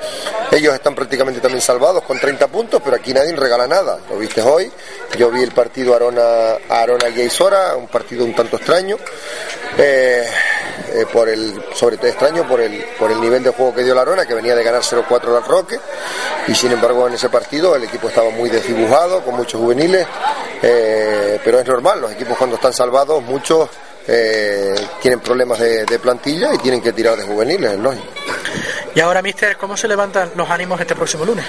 Ellos 0.50 0.74
están 0.74 0.94
prácticamente 0.94 1.40
también 1.40 1.61
salvados 1.61 2.02
con 2.05 2.18
30 2.18 2.46
puntos, 2.48 2.80
pero 2.82 2.96
aquí 2.96 3.12
nadie 3.12 3.36
regala 3.36 3.66
nada. 3.66 3.98
Lo 4.09 4.16
viste 4.16 4.40
hoy. 4.40 4.70
Yo 5.18 5.30
vi 5.30 5.42
el 5.42 5.52
partido 5.52 5.94
Arona, 5.94 6.55
Arona 6.70 7.09
un 7.76 7.86
partido 7.88 8.24
un 8.24 8.34
tanto 8.34 8.57
extraño. 8.57 8.96
Eh, 9.76 10.26
eh, 10.94 11.07
por 11.12 11.28
el, 11.28 11.62
sobre 11.74 11.96
todo 11.98 12.07
extraño 12.07 12.48
por 12.48 12.61
el, 12.61 12.84
por 12.98 13.11
el 13.11 13.20
nivel 13.20 13.42
de 13.42 13.50
juego 13.50 13.74
que 13.74 13.82
dio 13.82 13.94
la 13.94 14.02
Arona, 14.02 14.24
que 14.24 14.34
venía 14.34 14.55
de 14.55 14.64
ganar 14.64 14.82
0-4 14.82 15.36
al 15.36 15.44
Roque. 15.44 15.78
Y 16.48 16.55
sin 16.55 16.72
embargo, 16.72 17.07
en 17.09 17.14
ese 17.14 17.28
partido 17.28 17.76
el 17.76 17.84
equipo 17.84 18.09
estaba 18.09 18.30
muy 18.30 18.48
desdibujado, 18.48 19.22
con 19.22 19.36
muchos 19.36 19.61
juveniles. 19.61 20.07
Pero 20.62 21.61
es 21.61 21.66
normal, 21.66 22.00
los 22.00 22.12
equipos 22.12 22.38
cuando 22.38 22.57
están 22.57 22.72
salvados, 22.72 23.22
muchos 23.22 23.68
eh, 24.07 24.74
tienen 25.00 25.20
problemas 25.20 25.59
de, 25.59 25.84
de 25.84 25.98
plantilla 25.98 26.55
y 26.55 26.59
tienen 26.59 26.80
que 26.82 26.92
tirar 26.92 27.16
de 27.16 27.24
juveniles, 27.24 27.72
es 27.72 27.78
lógico. 27.78 28.07
Y 28.94 29.00
ahora, 29.00 29.22
mister, 29.22 29.57
¿cómo 29.57 29.76
se 29.76 29.88
levantan 29.88 30.32
los 30.36 30.48
ánimos 30.48 30.80
este 30.80 30.94
próximo 30.94 31.24
lunes? 31.24 31.44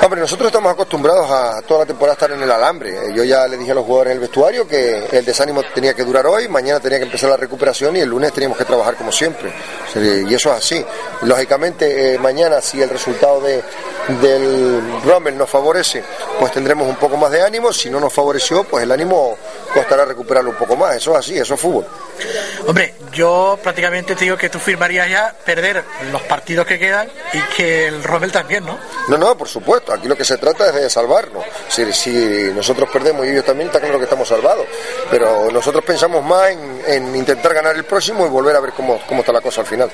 Hombre, 0.00 0.20
nosotros 0.20 0.48
estamos 0.48 0.72
acostumbrados 0.72 1.30
a 1.30 1.62
toda 1.62 1.80
la 1.80 1.86
temporada 1.86 2.14
estar 2.14 2.32
en 2.32 2.42
el 2.42 2.50
alambre. 2.50 2.90
Eh, 2.90 3.12
Yo 3.14 3.22
ya 3.22 3.46
le 3.46 3.56
dije 3.56 3.70
a 3.70 3.74
los 3.74 3.84
jugadores 3.84 4.10
en 4.10 4.16
el 4.16 4.20
vestuario 4.20 4.66
que 4.66 5.06
el 5.12 5.24
desánimo 5.24 5.62
tenía 5.74 5.94
que 5.94 6.02
durar 6.02 6.26
hoy, 6.26 6.48
mañana 6.48 6.80
tenía 6.80 6.98
que 6.98 7.04
empezar 7.04 7.30
la 7.30 7.36
recuperación 7.36 7.94
y 7.96 8.00
el 8.00 8.08
lunes 8.08 8.32
teníamos 8.32 8.58
que 8.58 8.64
trabajar 8.64 8.96
como 8.96 9.12
siempre. 9.12 9.52
Y 9.94 10.34
eso 10.34 10.50
es 10.50 10.58
así. 10.58 10.84
Lógicamente, 11.22 12.14
eh, 12.14 12.18
mañana 12.18 12.60
si 12.60 12.82
el 12.82 12.88
resultado 12.90 13.42
de, 13.42 13.62
del 14.08 15.02
Rommel 15.04 15.36
nos 15.36 15.48
favorece, 15.48 16.02
pues 16.38 16.52
tendremos 16.52 16.88
un 16.88 16.96
poco 16.96 17.16
más 17.16 17.30
de 17.30 17.42
ánimo. 17.42 17.72
Si 17.72 17.90
no 17.90 18.00
nos 18.00 18.12
favoreció, 18.12 18.64
pues 18.64 18.84
el 18.84 18.92
ánimo 18.92 19.36
costará 19.72 20.04
recuperarlo 20.04 20.50
un 20.50 20.56
poco 20.56 20.76
más. 20.76 20.96
Eso 20.96 21.12
es 21.12 21.18
así, 21.18 21.38
eso 21.38 21.54
es 21.54 21.60
fútbol. 21.60 21.86
Hombre, 22.66 22.94
yo 23.12 23.58
prácticamente 23.62 24.14
te 24.14 24.24
digo 24.24 24.36
que 24.36 24.48
tú 24.48 24.58
firmarías 24.58 25.08
ya 25.08 25.34
perder 25.44 25.84
los 26.10 26.22
partidos 26.22 26.66
que 26.66 26.78
quedan 26.78 27.08
y 27.32 27.40
que 27.56 27.86
el 27.88 28.02
Rommel 28.02 28.30
también, 28.32 28.64
¿no? 28.64 28.78
No, 29.08 29.18
no, 29.18 29.36
por 29.36 29.48
supuesto. 29.48 29.92
Aquí 29.92 30.08
lo 30.08 30.16
que 30.16 30.24
se 30.24 30.36
trata 30.38 30.66
es 30.68 30.74
de 30.74 30.90
salvarnos. 30.90 31.44
Si, 31.68 31.92
si 31.92 32.52
nosotros 32.54 32.88
perdemos 32.92 33.26
y 33.26 33.30
ellos 33.30 33.44
también, 33.44 33.68
está 33.68 33.80
claro 33.80 33.98
que 33.98 34.04
estamos 34.04 34.28
salvados. 34.28 34.66
Pero 35.10 35.50
nosotros 35.50 35.84
pensamos 35.84 36.24
más 36.24 36.50
en, 36.50 36.82
en 36.86 37.16
intentar 37.16 37.54
ganar 37.54 37.76
el 37.76 37.84
próximo 37.84 38.26
y 38.26 38.28
volver 38.28 38.56
a 38.56 38.60
ver 38.60 38.72
cómo, 38.72 39.00
cómo 39.06 39.20
está 39.20 39.32
la 39.32 39.40
cosa 39.40 39.62
al 39.62 39.66
final. 39.66 39.90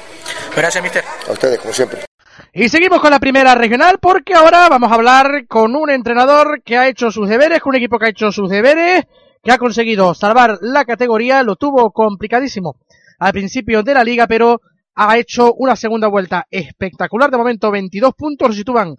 Gracias, 0.55 0.83
mister. 0.83 1.05
A 1.29 1.33
ustedes, 1.33 1.59
como 1.59 1.73
siempre. 1.73 2.08
Y 2.53 2.69
seguimos 2.69 3.01
con 3.01 3.11
la 3.11 3.21
primera 3.21 3.55
regional 3.55 3.99
porque 4.01 4.35
ahora 4.35 4.69
vamos 4.69 4.91
a 4.91 4.95
hablar 4.95 5.47
con 5.47 5.75
un 5.77 5.91
entrenador 5.91 6.63
que 6.63 6.77
ha 6.77 6.89
hecho 6.89 7.11
sus 7.11 7.29
deberes, 7.29 7.61
con 7.61 7.71
un 7.71 7.77
equipo 7.77 7.99
que 7.99 8.07
ha 8.07 8.11
hecho 8.11 8.33
sus 8.33 8.49
deberes, 8.49 9.05
que 9.43 9.53
ha 9.53 9.59
conseguido 9.59 10.15
salvar 10.15 10.59
la 10.61 10.85
categoría, 10.85 11.43
lo 11.43 11.57
tuvo 11.57 11.91
complicadísimo 11.91 12.77
al 13.19 13.33
principio 13.33 13.83
de 13.83 13.95
la 13.95 14.05
liga, 14.05 14.27
pero 14.27 14.61
ha 14.95 15.17
hecho 15.19 15.55
una 15.55 15.77
segunda 15.77 16.09
vuelta 16.09 16.47
espectacular. 16.51 17.31
De 17.31 17.39
momento 17.39 17.71
22 17.71 18.15
puntos, 18.15 18.49
se 18.51 18.59
sitúan 18.59 18.97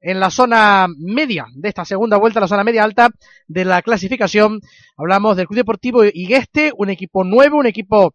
en 0.00 0.18
la 0.18 0.30
zona 0.30 0.86
media 0.96 1.46
de 1.54 1.68
esta 1.68 1.84
segunda 1.84 2.16
vuelta, 2.16 2.40
la 2.40 2.48
zona 2.48 2.64
media 2.64 2.84
alta 2.84 3.10
de 3.46 3.64
la 3.64 3.82
clasificación. 3.82 4.60
Hablamos 4.96 5.36
del 5.36 5.46
Club 5.46 5.58
Deportivo 5.58 6.04
Igueste, 6.04 6.72
un 6.76 6.90
equipo 6.90 7.24
nuevo, 7.24 7.58
un 7.58 7.66
equipo 7.66 8.14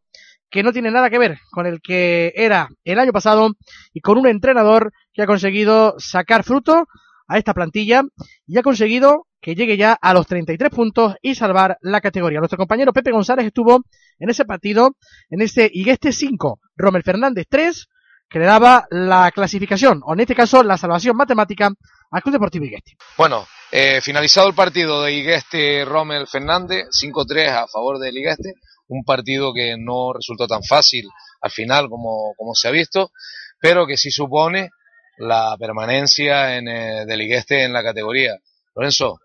que 0.56 0.64
no 0.64 0.72
tiene 0.72 0.90
nada 0.90 1.10
que 1.10 1.20
ver 1.20 1.38
con 1.52 1.66
el 1.66 1.82
que 1.82 2.32
era 2.34 2.70
el 2.86 2.98
año 2.98 3.12
pasado 3.12 3.50
y 3.94 4.00
con 4.00 4.18
un 4.18 4.26
entrenador 4.26 4.94
que 5.14 5.22
ha 5.22 5.28
conseguido 5.28 5.96
sacar 5.98 6.46
fruto 6.46 6.88
a 7.28 7.38
esta 7.38 7.54
plantilla 7.54 8.04
y 8.48 8.58
ha 8.58 8.62
conseguido 8.62 9.28
que 9.42 9.54
llegue 9.54 9.76
ya 9.76 9.92
a 9.92 10.14
los 10.14 10.26
33 10.28 10.70
puntos 10.70 11.16
y 11.22 11.36
salvar 11.36 11.78
la 11.82 12.00
categoría. 12.00 12.40
Nuestro 12.40 12.58
compañero 12.58 12.94
Pepe 12.94 13.12
González 13.12 13.46
estuvo 13.46 13.84
en 14.18 14.30
ese 14.30 14.46
partido, 14.46 14.96
en 15.30 15.42
ese 15.42 15.70
Igueste 15.74 16.14
5, 16.14 16.62
Romel 16.78 17.04
Fernández 17.04 17.48
3, 17.50 17.88
que 18.30 18.40
le 18.40 18.46
daba 18.46 18.86
la 18.90 19.32
clasificación, 19.32 20.00
o 20.06 20.14
en 20.14 20.22
este 20.22 20.36
caso 20.36 20.64
la 20.64 20.78
salvación 20.78 21.18
matemática 21.18 21.70
al 22.12 22.22
Club 22.22 22.32
Deportivo 22.32 22.64
Igueste. 22.64 22.94
Bueno, 23.18 23.46
eh, 23.74 24.00
finalizado 24.02 24.48
el 24.48 24.56
partido 24.56 25.04
de 25.04 25.12
Igueste 25.12 25.84
Rommel 25.84 26.28
Fernández, 26.28 26.86
5-3 26.92 27.50
a 27.50 27.68
favor 27.68 28.00
del 28.00 28.18
Igueste, 28.18 28.54
un 28.88 29.04
partido 29.04 29.54
que 29.54 29.76
no 29.78 30.14
resultó 30.14 30.48
tan 30.48 30.64
fácil 30.64 31.08
al 31.42 31.52
final 31.52 31.90
como, 31.90 32.34
como 32.38 32.54
se 32.54 32.68
ha 32.68 32.72
visto, 32.72 33.12
pero 33.60 33.88
que 33.88 33.98
sí 33.98 34.12
supone 34.12 34.70
la 35.18 35.56
permanencia 35.60 36.58
en, 36.58 36.68
eh, 36.68 37.06
del 37.06 37.22
Igueste 37.22 37.64
en 37.64 37.74
la 37.74 37.84
categoría. 37.84 38.38
Lorenzo, 38.76 39.20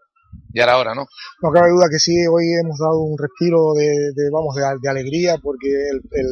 ya 0.55 0.65
era 0.65 0.79
hora, 0.79 0.95
¿no? 0.95 1.07
No 1.43 1.51
cabe 1.51 1.71
duda 1.71 1.87
que 1.91 1.99
sí, 1.99 2.15
hoy 2.27 2.45
hemos 2.63 2.79
dado 2.79 3.01
un 3.01 3.19
respiro 3.19 3.75
de, 3.75 4.13
de 4.15 4.31
vamos, 4.31 4.55
de, 4.55 4.89
alegría 4.89 5.39
porque 5.43 5.69
el, 5.69 5.99
el, 6.13 6.29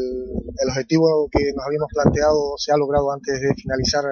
el, 0.58 0.68
objetivo 0.68 1.28
que 1.30 1.52
nos 1.54 1.66
habíamos 1.66 1.88
planteado 1.92 2.54
se 2.56 2.72
ha 2.72 2.76
logrado 2.76 3.10
antes 3.12 3.40
de 3.40 3.54
finalizar 3.54 4.04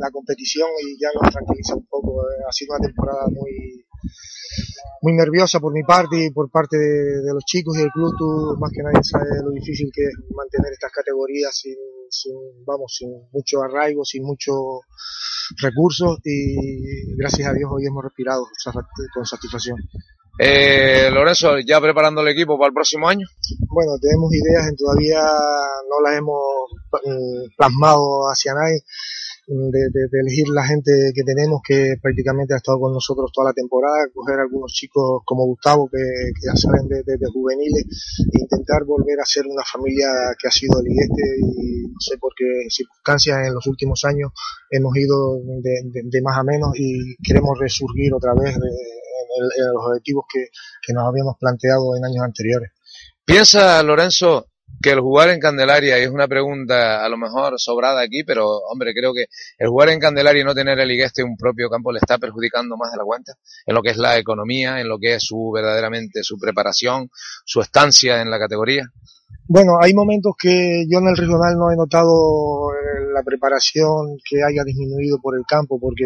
la 0.00 0.10
competición 0.10 0.68
y 0.84 1.00
ya 1.00 1.08
nos 1.14 1.32
tranquiliza 1.32 1.74
un 1.74 1.86
poco. 1.86 2.20
Ha 2.20 2.52
sido 2.52 2.76
una 2.76 2.86
temporada 2.86 3.26
muy, 3.28 3.84
muy 5.02 5.12
nerviosa 5.12 5.60
por 5.60 5.72
mi 5.72 5.82
parte 5.82 6.26
y 6.26 6.30
por 6.30 6.50
parte 6.50 6.76
de, 6.76 7.22
de, 7.22 7.32
los 7.32 7.44
chicos 7.44 7.76
y 7.76 7.80
del 7.80 7.90
club. 7.90 8.14
Tú 8.18 8.56
más 8.58 8.70
que 8.72 8.82
nadie 8.82 9.02
sabes 9.02 9.42
lo 9.44 9.50
difícil 9.50 9.90
que 9.92 10.02
es 10.04 10.14
mantener 10.34 10.72
estas 10.72 10.92
categorías 10.92 11.54
sin, 11.56 11.76
sin, 12.10 12.32
vamos, 12.64 12.94
sin 12.96 13.10
mucho 13.32 13.62
arraigo, 13.62 14.04
sin 14.04 14.24
mucho 14.24 14.52
recursos 15.60 16.18
y 16.24 17.16
gracias 17.16 17.48
a 17.48 17.52
Dios 17.52 17.70
hoy 17.72 17.86
hemos 17.86 18.02
respirado 18.02 18.46
con 19.14 19.26
satisfacción. 19.26 19.76
Eh, 20.38 21.10
Lorenzo, 21.12 21.58
¿ya 21.60 21.80
preparando 21.80 22.20
el 22.20 22.28
equipo 22.28 22.58
para 22.58 22.68
el 22.68 22.74
próximo 22.74 23.08
año? 23.08 23.26
Bueno, 23.68 23.92
tenemos 24.00 24.32
ideas, 24.34 24.74
todavía 24.76 25.22
no 25.22 26.00
las 26.02 26.18
hemos 26.18 26.63
plasmado 27.56 28.28
hacia 28.30 28.54
nadie 28.54 28.82
de, 29.46 29.80
de, 29.92 30.20
elegir 30.20 30.48
la 30.48 30.64
gente 30.64 31.12
que 31.14 31.22
tenemos 31.22 31.60
que 31.66 31.96
prácticamente 32.00 32.54
ha 32.54 32.56
estado 32.56 32.80
con 32.80 32.92
nosotros 32.92 33.30
toda 33.32 33.50
la 33.50 33.52
temporada, 33.52 34.08
coger 34.14 34.40
algunos 34.40 34.72
chicos 34.72 35.20
como 35.24 35.44
Gustavo 35.44 35.88
que, 35.90 35.98
que 35.98 36.46
ya 36.46 36.56
salen 36.56 36.88
de, 36.88 37.02
de, 37.04 37.26
juveniles 37.30 37.84
e 38.32 38.40
intentar 38.40 38.84
volver 38.84 39.20
a 39.20 39.26
ser 39.26 39.44
una 39.46 39.62
familia 39.64 40.06
que 40.38 40.48
ha 40.48 40.50
sido 40.50 40.80
ligueste 40.82 41.22
y 41.40 41.88
no 41.88 42.00
sé 42.00 42.16
por 42.18 42.32
qué 42.34 42.44
circunstancias 42.70 43.46
en 43.46 43.54
los 43.54 43.66
últimos 43.66 44.04
años 44.04 44.32
hemos 44.70 44.96
ido 44.96 45.38
de, 45.60 46.22
más 46.22 46.38
a 46.38 46.42
menos 46.42 46.70
y 46.76 47.16
queremos 47.22 47.58
resurgir 47.58 48.14
otra 48.14 48.32
vez 48.34 48.56
en, 48.56 48.62
el, 48.62 49.48
en 49.58 49.72
los 49.74 49.84
objetivos 49.84 50.24
que 50.30 50.92
nos 50.94 51.04
habíamos 51.04 51.36
planteado 51.38 51.96
en 51.96 52.04
años 52.04 52.24
anteriores. 52.24 52.70
Piensa, 53.26 53.82
Lorenzo, 53.82 54.48
que 54.84 54.90
el 54.90 55.00
jugar 55.00 55.30
en 55.30 55.40
Candelaria, 55.40 55.96
es 55.96 56.10
una 56.10 56.28
pregunta 56.28 57.04
a 57.04 57.08
lo 57.08 57.16
mejor 57.16 57.54
sobrada 57.58 58.02
aquí, 58.02 58.22
pero 58.22 58.46
hombre, 58.70 58.92
creo 58.92 59.14
que 59.14 59.26
el 59.58 59.68
jugar 59.68 59.88
en 59.88 59.98
Candelaria 59.98 60.42
y 60.42 60.44
no 60.44 60.54
tener 60.54 60.78
el 60.78 60.90
Igueste 60.90 61.24
un 61.24 61.36
propio 61.36 61.70
campo 61.70 61.90
le 61.90 62.00
está 62.00 62.18
perjudicando 62.18 62.76
más 62.76 62.92
de 62.92 62.98
la 62.98 63.04
cuenta, 63.04 63.32
en 63.64 63.74
lo 63.74 63.82
que 63.82 63.90
es 63.90 63.96
la 63.96 64.18
economía, 64.18 64.80
en 64.80 64.88
lo 64.88 64.98
que 64.98 65.14
es 65.14 65.24
su 65.24 65.50
verdaderamente 65.54 66.22
su 66.22 66.38
preparación, 66.38 67.08
su 67.46 67.62
estancia 67.62 68.20
en 68.20 68.30
la 68.30 68.38
categoría. 68.38 68.84
Bueno, 69.46 69.78
hay 69.80 69.94
momentos 69.94 70.34
que 70.38 70.84
yo 70.88 70.98
en 70.98 71.08
el 71.08 71.16
regional 71.16 71.56
no 71.56 71.70
he 71.70 71.76
notado 71.76 72.70
la 73.14 73.22
preparación 73.22 74.18
que 74.28 74.42
haya 74.42 74.64
disminuido 74.64 75.18
por 75.22 75.36
el 75.36 75.44
campo, 75.46 75.78
porque 75.80 76.04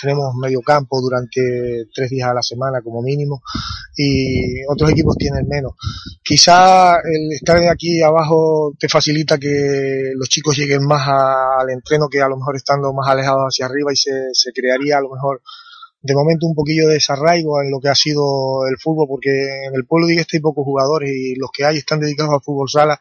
tenemos 0.00 0.34
medio 0.34 0.60
campo 0.60 1.00
durante 1.00 1.86
tres 1.94 2.10
días 2.10 2.28
a 2.28 2.34
la 2.34 2.42
semana 2.42 2.82
como 2.82 3.02
mínimo 3.02 3.42
y 3.96 4.64
otros 4.66 4.90
equipos 4.90 5.16
tienen 5.16 5.46
menos. 5.48 5.72
Quizá 6.22 6.96
el 6.96 7.32
estar 7.32 7.58
aquí 7.68 8.02
abajo 8.02 8.74
te 8.78 8.88
facilita 8.88 9.38
que 9.38 10.12
los 10.14 10.28
chicos 10.28 10.56
lleguen 10.56 10.86
más 10.86 11.06
al 11.08 11.70
entreno 11.70 12.08
que 12.08 12.20
a 12.20 12.28
lo 12.28 12.36
mejor 12.36 12.56
estando 12.56 12.92
más 12.92 13.08
alejados 13.08 13.44
hacia 13.44 13.66
arriba 13.66 13.92
y 13.92 13.96
se, 13.96 14.10
se 14.32 14.52
crearía 14.52 14.98
a 14.98 15.02
lo 15.02 15.10
mejor 15.10 15.42
de 16.04 16.14
momento 16.14 16.46
un 16.46 16.54
poquillo 16.54 16.86
de 16.86 16.94
desarraigo 16.94 17.62
en 17.62 17.70
lo 17.70 17.80
que 17.80 17.88
ha 17.88 17.94
sido 17.94 18.66
el 18.68 18.76
fútbol 18.78 19.06
porque 19.08 19.30
en 19.66 19.74
el 19.74 19.86
pueblo 19.86 20.06
de 20.06 20.16
este 20.16 20.36
hay 20.36 20.42
pocos 20.42 20.62
jugadores 20.62 21.10
y 21.10 21.34
los 21.36 21.50
que 21.50 21.64
hay 21.64 21.78
están 21.78 21.98
dedicados 21.98 22.34
al 22.34 22.42
fútbol 22.42 22.68
sala 22.68 23.00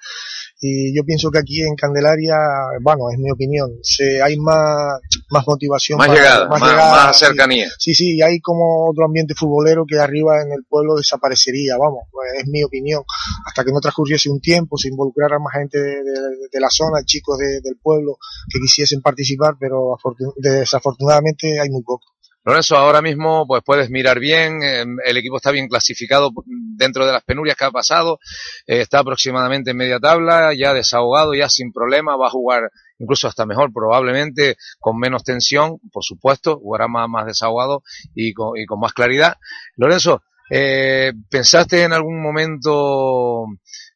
y 0.66 0.96
yo 0.96 1.04
pienso 1.04 1.30
que 1.30 1.40
aquí 1.40 1.62
en 1.62 1.76
Candelaria, 1.76 2.38
bueno, 2.82 3.10
es 3.12 3.20
mi 3.20 3.30
opinión, 3.30 3.70
se, 3.82 4.22
hay 4.22 4.38
más, 4.38 4.98
más 5.30 5.46
motivación. 5.46 5.98
Más 5.98 6.08
para, 6.08 6.18
llegada, 6.18 6.48
más, 6.48 6.62
más, 6.62 6.72
llegada, 6.72 7.06
más 7.08 7.20
cercanía. 7.20 7.68
Sí, 7.78 7.94
sí, 7.94 8.22
hay 8.22 8.40
como 8.40 8.90
otro 8.90 9.04
ambiente 9.04 9.36
futbolero 9.36 9.84
que 9.86 10.00
arriba 10.00 10.42
en 10.42 10.54
el 10.54 10.64
pueblo 10.64 10.96
desaparecería, 10.96 11.76
vamos, 11.78 12.04
es 12.40 12.48
mi 12.48 12.64
opinión. 12.64 13.04
Hasta 13.46 13.66
que 13.66 13.74
no 13.74 13.82
transcurriese 13.82 14.30
un 14.30 14.40
tiempo, 14.40 14.78
se 14.78 14.88
involucrara 14.88 15.38
más 15.38 15.54
gente 15.54 15.78
de, 15.80 16.02
de, 16.02 16.20
de 16.50 16.60
la 16.62 16.70
zona, 16.70 17.04
chicos 17.04 17.38
de, 17.40 17.60
del 17.60 17.76
pueblo 17.84 18.18
que 18.50 18.60
quisiesen 18.60 19.02
participar, 19.02 19.56
pero 19.60 19.98
desafortunadamente 20.38 21.60
hay 21.60 21.70
muy 21.70 21.84
poco. 21.84 22.13
Lorenzo, 22.46 22.76
ahora 22.76 23.02
mismo 23.02 23.46
pues 23.48 23.64
puedes 23.66 23.90
mirar 23.90 24.20
bien, 24.20 24.62
eh, 24.64 24.84
el 25.06 25.18
equipo 25.18 25.38
está 25.38 25.52
bien 25.52 25.68
clasificado 25.68 26.32
dentro 26.46 27.06
de 27.06 27.14
las 27.14 27.24
penurias 27.24 27.56
que 27.56 27.66
ha 27.66 27.72
pasado, 27.72 28.20
eh, 28.68 28.82
está 28.82 29.00
aproximadamente 29.00 29.72
en 29.72 29.78
media 29.78 30.00
tabla, 30.00 30.54
ya 30.54 30.74
desahogado, 30.74 31.34
ya 31.34 31.48
sin 31.48 31.72
problema, 31.72 32.18
va 32.18 32.28
a 32.28 32.32
jugar 32.32 32.70
incluso 33.00 33.28
hasta 33.28 33.46
mejor, 33.46 33.72
probablemente 33.72 34.58
con 34.80 34.98
menos 34.98 35.24
tensión, 35.24 35.80
por 35.92 36.04
supuesto, 36.04 36.58
jugará 36.58 36.88
más, 36.88 37.08
más 37.08 37.26
desahogado 37.26 37.84
y 38.14 38.34
con, 38.34 38.58
y 38.58 38.66
con 38.66 38.80
más 38.80 38.94
claridad. 38.94 39.38
Lorenzo, 39.78 40.22
eh, 40.50 41.14
¿pensaste 41.30 41.84
en 41.84 41.94
algún 41.94 42.22
momento 42.22 43.46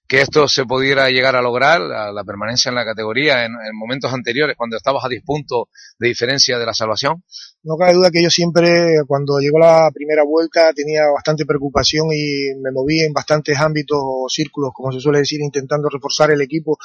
que 0.07 0.21
esto 0.21 0.47
se 0.47 0.65
pudiera 0.65 1.09
llegar 1.09 1.35
a 1.35 1.41
lograr, 1.41 1.81
la, 1.81 2.11
la 2.11 2.23
permanencia 2.23 2.69
en 2.69 2.75
la 2.75 2.85
categoría, 2.85 3.45
en, 3.45 3.51
en, 3.51 3.75
momentos 3.77 4.13
anteriores, 4.13 4.55
cuando 4.57 4.77
estabas 4.77 5.03
a 5.03 5.09
10 5.09 5.23
puntos 5.23 5.65
de 5.99 6.07
diferencia 6.07 6.57
de 6.57 6.65
la 6.65 6.73
salvación? 6.73 7.23
No 7.63 7.75
cabe 7.75 7.93
duda 7.93 8.11
que 8.11 8.23
yo 8.23 8.29
siempre, 8.29 9.01
cuando 9.05 9.39
llegó 9.39 9.59
la 9.59 9.89
primera 9.93 10.23
vuelta, 10.23 10.71
tenía 10.73 11.01
bastante 11.13 11.45
preocupación 11.45 12.07
y 12.13 12.55
me 12.61 12.71
moví 12.71 13.01
en 13.01 13.11
bastantes 13.11 13.59
ámbitos 13.59 13.99
o 14.01 14.27
círculos, 14.29 14.71
como 14.73 14.93
se 14.93 15.01
suele 15.01 15.19
decir, 15.19 15.41
intentando 15.41 15.89
reforzar 15.89 16.31
el 16.31 16.41
equipo 16.41 16.77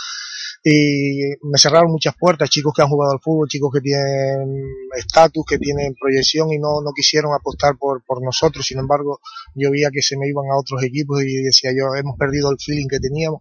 y 0.65 1.35
me 1.43 1.59
cerraron 1.59 1.91
muchas 1.91 2.15
puertas, 2.17 2.49
chicos 2.49 2.73
que 2.75 2.83
han 2.83 2.89
jugado 2.89 3.13
al 3.13 3.21
fútbol, 3.21 3.49
chicos 3.49 3.73
que 3.73 3.81
tienen 3.81 4.65
estatus, 4.97 5.45
que 5.45 5.59
tienen 5.59 5.95
proyección 6.01 6.53
y 6.53 6.59
no, 6.59 6.81
no 6.81 6.93
quisieron 6.95 7.33
apostar 7.35 7.77
por, 7.77 8.05
por 8.05 8.23
nosotros, 8.23 8.65
sin 8.65 8.79
embargo 8.79 9.21
yo 9.57 9.73
veía 9.73 9.91
que 9.93 10.03
se 10.03 10.17
me 10.17 10.29
iban 10.29 10.47
a 10.53 10.59
otros 10.59 10.83
equipos 10.85 11.23
y 11.25 11.43
decía 11.43 11.73
yo, 11.77 11.97
hemos 11.97 12.17
perdido 12.17 12.51
el 12.51 12.59
feeling 12.59 12.87
que 12.89 13.01
teníamos, 13.01 13.41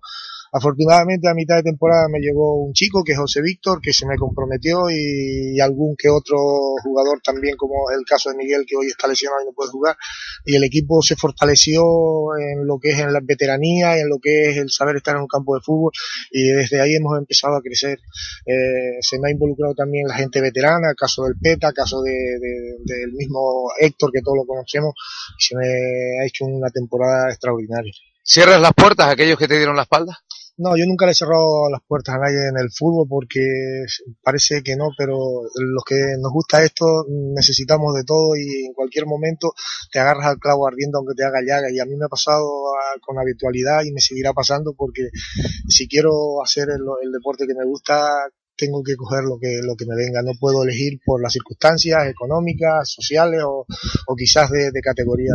Afortunadamente 0.54 1.30
a 1.30 1.34
mitad 1.34 1.56
de 1.56 1.64
temporada 1.64 2.10
me 2.10 2.20
llegó 2.20 2.62
un 2.66 2.74
chico 2.74 3.04
que 3.06 3.14
es 3.14 3.18
José 3.18 3.41
Víctor, 3.41 3.80
que 3.82 3.93
se 3.93 4.06
me 4.06 4.18
comprometió 4.18 4.89
y, 4.89 5.60
algún 5.62 5.95
que 5.95 6.10
otro 6.10 6.38
jugador 6.84 7.22
también, 7.24 7.56
como 7.56 7.89
el 7.91 8.04
caso 8.06 8.32
de 8.32 8.36
Miguel, 8.36 8.66
que 8.68 8.76
hoy 8.76 8.88
está 8.88 9.08
lesionado 9.08 9.43
y 9.43 9.45
no 9.45 9.54
puede 9.54 9.72
jugar. 9.72 9.95
Y 10.43 10.56
el 10.56 10.64
equipo 10.66 11.02
se 11.02 11.16
fortaleció 11.16 11.82
en 12.38 12.68
lo 12.68 12.80
que 12.80 12.89
es 12.89 12.99
en 12.99 13.14
la 13.14 13.22
veteranía, 13.24 13.97
en 13.97 14.10
lo 14.10 14.18
que 14.20 14.49
es 14.49 14.58
el 14.58 14.70
saber 14.70 14.97
estar 14.97 15.16
en 15.16 15.22
un 15.22 15.28
campo 15.28 15.56
de 15.56 15.62
fútbol 15.62 15.93
y 16.32 16.43
desde 16.49 16.82
ahí 16.82 16.95
hemos 16.95 17.18
empezado 17.18 17.56
a 17.56 17.62
crecer. 17.62 17.99
Eh, 18.45 18.99
se 18.99 19.20
me 19.20 19.30
ha 19.30 19.32
involucrado 19.32 19.74
también 19.74 20.08
la 20.08 20.16
gente 20.16 20.41
veterana, 20.41 20.93
caso 20.97 21.24
del 21.24 21.36
PETA, 21.41 21.72
caso 21.72 22.02
de, 22.02 22.12
del 22.84 23.14
mismo 23.14 23.70
Héctor, 23.80 24.12
que 24.12 24.22
todos 24.22 24.38
lo 24.38 24.45
conocemos, 24.45 24.93
se 25.38 25.56
me 25.56 25.66
ha 25.66 26.26
hecho 26.26 26.45
una 26.45 26.70
temporada 26.70 27.30
extraordinaria. 27.30 27.93
¿Cierras 28.24 28.62
las 28.62 28.74
puertas 28.74 29.08
a 29.08 29.12
aquellos 29.12 29.38
que 29.38 29.47
te 29.47 29.58
dieron 29.58 29.76
la 29.76 29.84
espalda? 29.84 30.20
No, 30.64 30.78
yo 30.78 30.86
nunca 30.86 31.07
le 31.07 31.14
he 31.14 31.16
cerrado 31.16 31.72
las 31.72 31.82
puertas 31.88 32.14
a 32.14 32.20
nadie 32.20 32.38
en 32.47 32.55
el 32.55 32.70
fútbol 32.70 33.07
porque 33.09 33.41
parece 34.22 34.62
que 34.62 34.76
no, 34.76 34.89
pero 34.95 35.18
los 35.55 35.84
que 35.84 35.95
nos 36.20 36.32
gusta 36.32 36.64
esto 36.64 36.86
necesitamos 37.09 37.95
de 37.95 38.03
todo 38.03 38.36
y 38.36 38.68
en 38.68 38.74
cualquier 38.74 39.07
momento 39.07 39.53
te 39.91 39.97
agarras 39.97 40.28
al 40.28 40.38
clavo 40.38 40.68
ardiendo 40.68 40.99
aunque 40.99 41.16
te 41.16 41.26
haga 41.26 41.41
llaga. 41.41 41.72
Y 41.72 41.80
a 41.80 41.86
mí 41.86 41.95
me 41.95 42.05
ha 42.05 42.09
pasado 42.09 42.45
ah, 42.78 42.99
con 43.01 43.18
habitualidad 43.18 43.82
y 43.86 43.91
me 43.91 44.01
seguirá 44.01 44.34
pasando 44.34 44.76
porque 44.78 45.09
si 45.68 45.88
quiero 45.88 46.43
hacer 46.43 46.68
el 46.70 47.12
deporte 47.12 47.47
que 47.47 47.55
me 47.55 47.66
gusta 47.66 48.30
tengo 48.56 48.84
que 48.84 48.95
coger 48.95 49.24
lo 49.24 49.38
que, 49.39 49.60
lo 49.64 49.76
que 49.76 49.86
me 49.86 49.95
venga. 49.95 50.22
No 50.22 50.32
puedo 50.39 50.64
elegir 50.64 50.99
por 51.06 51.22
las 51.22 51.34
circunstancias 51.34 52.08
económicas, 52.08 52.91
sociales 52.91 53.41
o, 53.45 53.66
quizás 54.16 54.49
de, 54.52 54.72
categoría. 54.82 55.34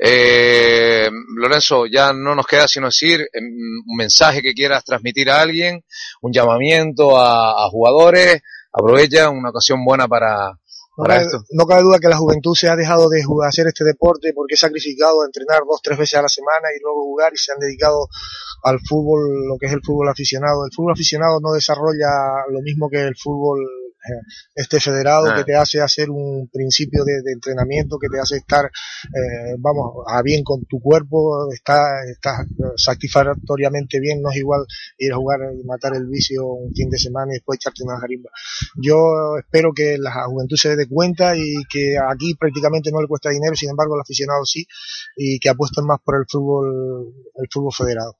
Eh, 0.00 1.08
Lorenzo, 1.36 1.86
ya 1.86 2.12
no 2.12 2.34
nos 2.34 2.46
queda 2.46 2.68
sino 2.68 2.86
decir 2.86 3.20
em, 3.32 3.44
un 3.44 3.96
mensaje 3.96 4.42
que 4.42 4.54
quieras 4.54 4.84
transmitir 4.84 5.30
a 5.30 5.40
alguien, 5.40 5.84
un 6.22 6.32
llamamiento 6.32 7.18
a, 7.18 7.64
a 7.64 7.68
jugadores. 7.70 8.42
Aprovecha 8.72 9.30
una 9.30 9.50
ocasión 9.50 9.84
buena 9.84 10.06
para, 10.06 10.58
no 10.98 11.04
cabe, 11.04 11.26
no 11.52 11.66
cabe, 11.66 11.82
duda 11.82 11.98
que 12.00 12.08
la 12.08 12.16
juventud 12.16 12.54
se 12.54 12.68
ha 12.68 12.76
dejado 12.76 13.08
de 13.08 13.22
jugar, 13.22 13.48
hacer 13.48 13.68
este 13.68 13.84
deporte 13.84 14.32
porque 14.34 14.54
es 14.54 14.60
sacrificado 14.60 15.22
a 15.22 15.26
entrenar 15.26 15.62
dos, 15.66 15.80
tres 15.82 15.96
veces 15.96 16.18
a 16.18 16.22
la 16.22 16.28
semana 16.28 16.68
y 16.76 16.82
luego 16.82 17.04
jugar 17.04 17.32
y 17.32 17.36
se 17.38 17.52
han 17.52 17.58
dedicado 17.58 18.08
al 18.64 18.80
fútbol, 18.80 19.46
lo 19.46 19.56
que 19.58 19.66
es 19.66 19.72
el 19.72 19.80
fútbol 19.82 20.08
aficionado. 20.08 20.64
El 20.64 20.72
fútbol 20.74 20.92
aficionado 20.92 21.40
no 21.40 21.52
desarrolla 21.52 22.10
lo 22.50 22.60
mismo 22.60 22.90
que 22.90 23.00
el 23.00 23.16
fútbol 23.16 23.60
este 24.54 24.80
federado 24.80 25.26
que 25.34 25.40
ah. 25.40 25.44
te 25.44 25.54
hace 25.54 25.80
hacer 25.80 26.10
un 26.10 26.48
principio 26.52 27.04
de, 27.04 27.20
entrenamiento, 27.32 27.98
que 27.98 28.08
te 28.08 28.20
hace 28.20 28.36
estar, 28.36 28.64
eh, 28.66 29.54
vamos, 29.58 30.04
a 30.06 30.22
bien 30.22 30.42
con 30.42 30.64
tu 30.64 30.80
cuerpo, 30.80 31.50
está, 31.52 32.04
está 32.10 32.44
satisfactoriamente 32.76 34.00
bien, 34.00 34.22
no 34.22 34.30
es 34.30 34.36
igual 34.36 34.64
ir 34.98 35.12
a 35.12 35.16
jugar 35.16 35.40
y 35.58 35.64
matar 35.64 35.94
el 35.94 36.06
vicio 36.06 36.46
un 36.46 36.72
fin 36.74 36.88
de 36.90 36.98
semana 36.98 37.32
y 37.32 37.36
después 37.36 37.58
echarte 37.58 37.82
una 37.84 37.98
jarimba. 37.98 38.30
Yo 38.76 39.36
espero 39.38 39.72
que 39.72 39.96
la 39.98 40.24
juventud 40.26 40.56
se 40.56 40.76
dé 40.76 40.86
cuenta 40.86 41.36
y 41.36 41.64
que 41.70 41.96
aquí 41.98 42.34
prácticamente 42.34 42.90
no 42.90 43.00
le 43.00 43.08
cuesta 43.08 43.30
dinero, 43.30 43.54
sin 43.54 43.70
embargo 43.70 43.94
el 43.94 44.00
aficionado 44.00 44.44
sí, 44.44 44.66
y 45.16 45.38
que 45.38 45.48
apuesten 45.48 45.84
más 45.84 45.98
por 46.04 46.16
el 46.16 46.24
fútbol, 46.28 47.12
el 47.34 47.48
fútbol 47.50 47.72
federado. 47.76 48.16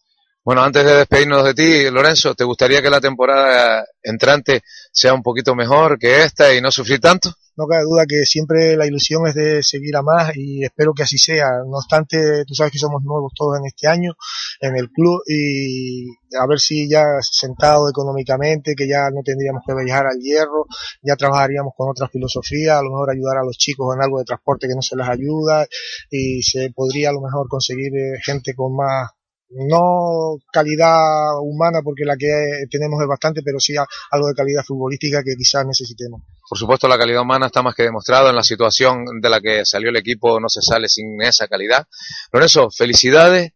Bueno, 0.48 0.62
antes 0.62 0.82
de 0.82 0.94
despedirnos 0.94 1.44
de 1.44 1.52
ti, 1.52 1.90
Lorenzo, 1.90 2.34
¿te 2.34 2.42
gustaría 2.42 2.80
que 2.80 2.88
la 2.88 3.02
temporada 3.02 3.84
entrante 4.02 4.62
sea 4.90 5.12
un 5.12 5.22
poquito 5.22 5.54
mejor 5.54 5.98
que 5.98 6.22
esta 6.22 6.54
y 6.54 6.62
no 6.62 6.70
sufrir 6.70 7.00
tanto? 7.00 7.34
No 7.54 7.66
cabe 7.66 7.82
duda 7.82 8.06
que 8.08 8.24
siempre 8.24 8.74
la 8.74 8.86
ilusión 8.86 9.26
es 9.26 9.34
de 9.34 9.62
seguir 9.62 9.94
a 9.96 10.02
más 10.02 10.34
y 10.34 10.64
espero 10.64 10.94
que 10.94 11.02
así 11.02 11.18
sea. 11.18 11.48
No 11.66 11.76
obstante, 11.76 12.46
tú 12.46 12.54
sabes 12.54 12.72
que 12.72 12.78
somos 12.78 13.02
nuevos 13.02 13.30
todos 13.36 13.58
en 13.58 13.66
este 13.66 13.88
año 13.88 14.14
en 14.62 14.74
el 14.76 14.90
club 14.90 15.20
y 15.26 16.06
a 16.34 16.46
ver 16.48 16.58
si 16.60 16.88
ya 16.88 17.04
sentado 17.20 17.90
económicamente, 17.90 18.74
que 18.74 18.88
ya 18.88 19.10
no 19.10 19.20
tendríamos 19.22 19.60
que 19.66 19.74
viajar 19.74 20.06
al 20.06 20.18
hierro, 20.18 20.64
ya 21.02 21.16
trabajaríamos 21.16 21.74
con 21.76 21.90
otra 21.90 22.08
filosofía, 22.08 22.78
a 22.78 22.82
lo 22.82 22.88
mejor 22.88 23.10
ayudar 23.10 23.36
a 23.36 23.44
los 23.44 23.58
chicos 23.58 23.94
en 23.94 24.02
algo 24.02 24.18
de 24.18 24.24
transporte 24.24 24.66
que 24.66 24.74
no 24.74 24.80
se 24.80 24.96
les 24.96 25.08
ayuda 25.10 25.66
y 26.10 26.42
se 26.42 26.70
podría 26.74 27.10
a 27.10 27.12
lo 27.12 27.20
mejor 27.20 27.48
conseguir 27.48 27.92
eh, 27.94 28.18
gente 28.24 28.54
con 28.54 28.74
más 28.74 29.10
no 29.50 30.36
calidad 30.52 31.40
humana 31.40 31.80
porque 31.82 32.04
la 32.04 32.16
que 32.16 32.64
tenemos 32.70 33.00
es 33.00 33.08
bastante, 33.08 33.42
pero 33.42 33.58
sí 33.58 33.74
algo 34.10 34.28
de 34.28 34.34
calidad 34.34 34.64
futbolística 34.64 35.22
que 35.22 35.34
quizás 35.36 35.66
necesitemos. 35.66 36.22
Por 36.48 36.58
supuesto, 36.58 36.88
la 36.88 36.98
calidad 36.98 37.22
humana 37.22 37.46
está 37.46 37.62
más 37.62 37.74
que 37.74 37.82
demostrado 37.82 38.30
en 38.30 38.36
la 38.36 38.42
situación 38.42 39.04
de 39.20 39.30
la 39.30 39.40
que 39.40 39.64
salió 39.64 39.90
el 39.90 39.96
equipo, 39.96 40.40
no 40.40 40.48
se 40.48 40.60
sale 40.62 40.88
sin 40.88 41.20
esa 41.22 41.48
calidad. 41.48 41.86
Lorenzo, 42.32 42.70
felicidades 42.70 43.52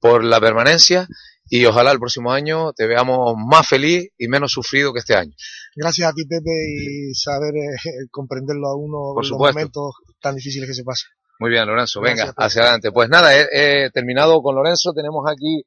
por 0.00 0.24
la 0.24 0.40
permanencia 0.40 1.08
y 1.50 1.64
ojalá 1.64 1.92
el 1.92 1.98
próximo 1.98 2.32
año 2.32 2.72
te 2.72 2.86
veamos 2.86 3.34
más 3.36 3.66
feliz 3.66 4.10
y 4.18 4.28
menos 4.28 4.52
sufrido 4.52 4.92
que 4.92 5.00
este 5.00 5.14
año. 5.14 5.32
Gracias 5.74 6.08
a 6.08 6.12
ti, 6.12 6.24
Pepe, 6.26 6.50
y 6.50 7.14
saber 7.14 7.54
eh, 7.54 8.06
comprenderlo 8.10 8.68
a 8.68 8.76
uno 8.76 9.14
por 9.14 9.24
en 9.24 9.30
los 9.30 9.38
momentos 9.38 9.94
tan 10.20 10.34
difíciles 10.34 10.68
que 10.68 10.74
se 10.74 10.84
pasan. 10.84 11.10
Muy 11.40 11.50
bien, 11.50 11.66
Lorenzo, 11.68 12.00
venga, 12.00 12.32
hacia 12.36 12.62
adelante. 12.62 12.90
Pues 12.90 13.08
nada, 13.08 13.30
he, 13.32 13.90
terminado 13.90 14.42
con 14.42 14.56
Lorenzo. 14.56 14.92
Tenemos 14.92 15.24
aquí 15.30 15.62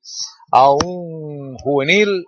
a 0.52 0.70
un 0.70 1.56
juvenil 1.60 2.26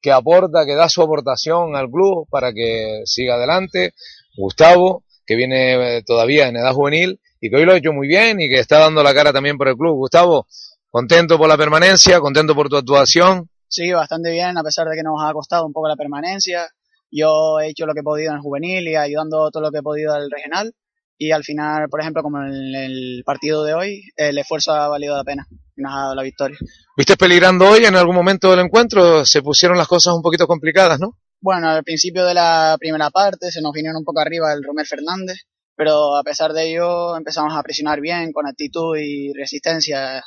que 0.00 0.12
aporta, 0.12 0.64
que 0.64 0.76
da 0.76 0.88
su 0.88 1.02
aportación 1.02 1.74
al 1.74 1.90
club 1.90 2.28
para 2.30 2.52
que 2.52 3.02
siga 3.04 3.34
adelante. 3.34 3.94
Gustavo, 4.36 5.02
que 5.26 5.34
viene 5.34 5.96
eh, 5.96 6.02
todavía 6.06 6.46
en 6.46 6.56
edad 6.56 6.72
juvenil 6.72 7.20
y 7.40 7.50
que 7.50 7.56
hoy 7.56 7.64
lo 7.64 7.72
ha 7.72 7.78
hecho 7.78 7.92
muy 7.92 8.06
bien 8.06 8.40
y 8.40 8.48
que 8.48 8.60
está 8.60 8.78
dando 8.78 9.02
la 9.02 9.12
cara 9.12 9.32
también 9.32 9.58
por 9.58 9.66
el 9.66 9.76
club. 9.76 9.96
Gustavo, 9.96 10.46
contento 10.88 11.36
por 11.36 11.48
la 11.48 11.56
permanencia, 11.56 12.20
contento 12.20 12.54
por 12.54 12.68
tu 12.68 12.76
actuación. 12.76 13.50
Sí, 13.66 13.90
bastante 13.90 14.30
bien, 14.30 14.56
a 14.56 14.62
pesar 14.62 14.86
de 14.86 14.94
que 14.94 15.02
nos 15.02 15.20
ha 15.20 15.32
costado 15.32 15.66
un 15.66 15.72
poco 15.72 15.88
la 15.88 15.96
permanencia. 15.96 16.68
Yo 17.10 17.58
he 17.58 17.70
hecho 17.70 17.86
lo 17.86 17.94
que 17.94 18.00
he 18.00 18.04
podido 18.04 18.30
en 18.30 18.36
el 18.36 18.42
juvenil 18.42 18.86
y 18.86 18.94
ayudando 18.94 19.50
todo 19.50 19.64
lo 19.64 19.72
que 19.72 19.78
he 19.78 19.82
podido 19.82 20.14
al 20.14 20.30
regional 20.30 20.72
y 21.18 21.30
al 21.30 21.44
final, 21.44 21.88
por 21.88 22.00
ejemplo, 22.00 22.22
como 22.22 22.42
en 22.42 22.74
el 22.74 23.22
partido 23.24 23.64
de 23.64 23.74
hoy, 23.74 24.02
el 24.16 24.36
esfuerzo 24.38 24.72
ha 24.72 24.88
valido 24.88 25.16
la 25.16 25.24
pena 25.24 25.46
y 25.76 25.82
nos 25.82 25.92
ha 25.92 26.00
dado 26.00 26.14
la 26.14 26.22
victoria. 26.22 26.58
¿Viste 26.96 27.16
peligrando 27.16 27.68
hoy 27.68 27.84
en 27.84 27.96
algún 27.96 28.14
momento 28.14 28.50
del 28.50 28.60
encuentro? 28.60 29.24
Se 29.24 29.42
pusieron 29.42 29.78
las 29.78 29.88
cosas 29.88 30.14
un 30.14 30.22
poquito 30.22 30.46
complicadas, 30.46 31.00
¿no? 31.00 31.18
Bueno, 31.40 31.68
al 31.68 31.84
principio 31.84 32.24
de 32.24 32.34
la 32.34 32.76
primera 32.78 33.10
parte 33.10 33.50
se 33.50 33.60
nos 33.60 33.72
vinieron 33.72 33.98
un 33.98 34.04
poco 34.04 34.20
arriba 34.20 34.52
el 34.52 34.64
Romel 34.64 34.86
Fernández, 34.86 35.40
pero 35.76 36.16
a 36.16 36.22
pesar 36.22 36.52
de 36.52 36.70
ello 36.70 37.16
empezamos 37.16 37.54
a 37.54 37.62
presionar 37.62 38.00
bien, 38.00 38.32
con 38.32 38.46
actitud 38.46 38.96
y 38.96 39.32
resistencia 39.34 40.22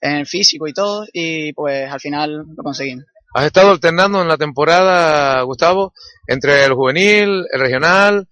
en 0.00 0.26
físico 0.26 0.66
y 0.66 0.72
todo, 0.72 1.04
y 1.12 1.52
pues 1.52 1.90
al 1.90 2.00
final 2.00 2.44
lo 2.56 2.62
conseguimos. 2.62 3.04
Has 3.34 3.46
estado 3.46 3.70
alternando 3.70 4.20
en 4.20 4.28
la 4.28 4.36
temporada, 4.36 5.40
Gustavo, 5.42 5.94
entre 6.26 6.64
el 6.64 6.74
juvenil, 6.74 7.46
el 7.50 7.60
regional, 7.60 8.28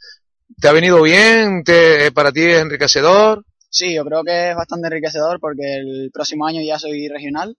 ¿Te 0.58 0.68
ha 0.68 0.72
venido 0.72 1.02
bien? 1.02 1.62
¿Te, 1.64 2.10
¿Para 2.12 2.32
ti 2.32 2.42
es 2.42 2.60
enriquecedor? 2.60 3.44
Sí, 3.68 3.94
yo 3.94 4.04
creo 4.04 4.24
que 4.24 4.50
es 4.50 4.56
bastante 4.56 4.88
enriquecedor 4.88 5.38
porque 5.40 5.76
el 5.76 6.10
próximo 6.12 6.46
año 6.46 6.60
ya 6.62 6.78
soy 6.78 7.08
regional 7.08 7.56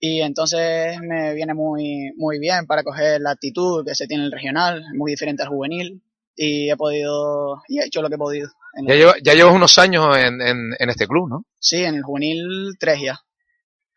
y 0.00 0.20
entonces 0.20 0.98
me 1.00 1.34
viene 1.34 1.54
muy, 1.54 2.12
muy 2.16 2.38
bien 2.38 2.66
para 2.66 2.82
coger 2.82 3.20
la 3.20 3.32
actitud 3.32 3.84
que 3.84 3.94
se 3.94 4.06
tiene 4.06 4.24
el 4.24 4.32
regional, 4.32 4.82
muy 4.94 5.12
diferente 5.12 5.42
al 5.42 5.48
juvenil 5.48 6.02
y 6.36 6.70
he 6.70 6.76
podido, 6.76 7.62
y 7.68 7.80
he 7.80 7.86
hecho 7.86 8.00
lo 8.00 8.08
que 8.08 8.14
he 8.14 8.18
podido. 8.18 8.48
Ya, 8.86 9.14
ya 9.22 9.34
llevas 9.34 9.54
unos 9.54 9.76
años 9.78 10.16
en, 10.16 10.40
en, 10.40 10.70
en, 10.78 10.90
este 10.90 11.08
club, 11.08 11.28
¿no? 11.28 11.44
Sí, 11.58 11.82
en 11.82 11.96
el 11.96 12.02
juvenil 12.02 12.76
tres 12.78 13.00
ya. 13.02 13.20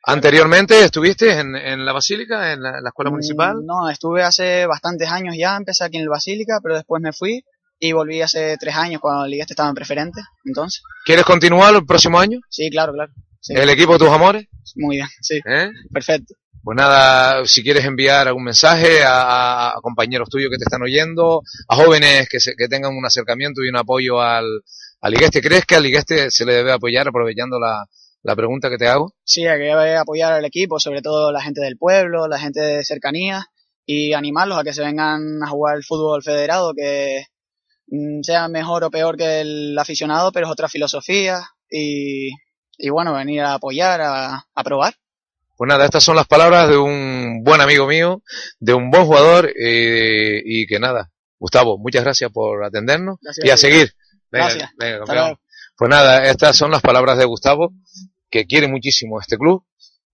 ¿Anteriormente 0.03 0.83
estuviste 0.83 1.39
en, 1.39 1.55
en 1.55 1.85
la 1.85 1.93
Basílica, 1.93 2.51
en 2.51 2.63
la, 2.63 2.77
en 2.77 2.83
la 2.83 2.89
escuela 2.89 3.11
municipal? 3.11 3.63
No, 3.63 3.87
estuve 3.87 4.23
hace 4.23 4.65
bastantes 4.65 5.07
años 5.09 5.35
ya, 5.37 5.55
empecé 5.55 5.83
aquí 5.83 5.97
en 5.97 6.05
la 6.05 6.11
Basílica, 6.11 6.59
pero 6.63 6.75
después 6.75 6.99
me 7.03 7.13
fui 7.13 7.45
y 7.81 7.93
volví 7.93 8.21
hace 8.21 8.57
tres 8.59 8.75
años 8.75 9.01
cuando 9.01 9.25
el 9.25 9.31
Ligueste 9.31 9.53
estaba 9.53 9.69
en 9.69 9.75
preferente, 9.75 10.21
entonces. 10.45 10.83
¿Quieres 11.03 11.25
continuar 11.25 11.73
el 11.73 11.83
próximo 11.83 12.19
año? 12.19 12.39
Sí, 12.47 12.69
claro, 12.69 12.93
claro. 12.93 13.11
¿El 13.49 13.69
equipo 13.69 13.93
de 13.93 13.99
tus 13.99 14.09
amores? 14.09 14.45
Muy 14.75 14.97
bien, 14.97 15.07
sí. 15.19 15.41
¿Eh? 15.43 15.71
Perfecto. 15.91 16.35
Pues 16.63 16.77
nada, 16.77 17.43
si 17.47 17.63
quieres 17.63 17.83
enviar 17.83 18.27
algún 18.27 18.43
mensaje 18.43 19.01
a, 19.03 19.73
compañeros 19.81 20.29
tuyos 20.29 20.51
que 20.51 20.59
te 20.59 20.63
están 20.63 20.83
oyendo, 20.83 21.41
a 21.67 21.75
jóvenes 21.75 22.29
que, 22.29 22.37
que 22.55 22.67
tengan 22.67 22.95
un 22.95 23.03
acercamiento 23.03 23.63
y 23.63 23.69
un 23.69 23.77
apoyo 23.77 24.21
al, 24.21 24.45
al 25.01 25.11
Ligueste, 25.11 25.41
¿crees 25.41 25.65
que 25.65 25.75
al 25.75 25.81
Ligueste 25.81 26.29
se 26.29 26.45
le 26.45 26.53
debe 26.53 26.71
apoyar 26.71 27.07
aprovechando 27.07 27.59
la, 27.59 27.83
la 28.21 28.35
pregunta 28.35 28.69
que 28.69 28.77
te 28.77 28.87
hago? 28.87 29.11
Sí, 29.23 29.47
hay 29.47 29.59
que 29.59 29.95
apoyar 29.95 30.33
al 30.33 30.45
equipo, 30.45 30.79
sobre 30.79 31.01
todo 31.01 31.31
la 31.31 31.41
gente 31.41 31.61
del 31.61 31.77
pueblo, 31.77 32.27
la 32.27 32.37
gente 32.37 32.61
de 32.61 32.85
cercanía 32.85 33.47
y 33.87 34.13
animarlos 34.13 34.59
a 34.59 34.63
que 34.63 34.73
se 34.73 34.83
vengan 34.83 35.41
a 35.43 35.49
jugar 35.49 35.77
el 35.77 35.83
fútbol 35.83 36.21
federado, 36.21 36.75
que 36.75 37.25
sea 38.23 38.47
mejor 38.47 38.83
o 38.83 38.91
peor 38.91 39.17
que 39.17 39.41
el 39.41 39.77
aficionado, 39.77 40.31
pero 40.31 40.45
es 40.45 40.51
otra 40.51 40.69
filosofía 40.69 41.41
y, 41.69 42.29
y 42.77 42.89
bueno, 42.89 43.13
venir 43.13 43.41
a 43.41 43.55
apoyar, 43.55 44.01
a, 44.01 44.45
a, 44.53 44.63
probar. 44.63 44.95
Pues 45.57 45.67
nada, 45.67 45.85
estas 45.85 46.03
son 46.03 46.15
las 46.15 46.27
palabras 46.27 46.69
de 46.69 46.77
un 46.77 47.43
buen 47.43 47.61
amigo 47.61 47.87
mío, 47.87 48.23
de 48.59 48.73
un 48.73 48.89
buen 48.89 49.05
jugador 49.05 49.51
eh, 49.59 50.41
y 50.43 50.65
que 50.65 50.79
nada, 50.79 51.11
Gustavo, 51.37 51.77
muchas 51.77 52.03
gracias 52.03 52.31
por 52.31 52.63
atendernos 52.63 53.19
y 53.43 53.49
a 53.49 53.57
seguir. 53.57 53.93
gracias. 54.31 54.71
Pues 55.77 55.89
nada, 55.89 56.29
estas 56.29 56.55
son 56.55 56.71
las 56.71 56.81
palabras 56.81 57.17
de 57.17 57.25
Gustavo, 57.25 57.73
que 58.29 58.45
quiere 58.45 58.67
muchísimo 58.67 59.19
este 59.19 59.37
club, 59.37 59.65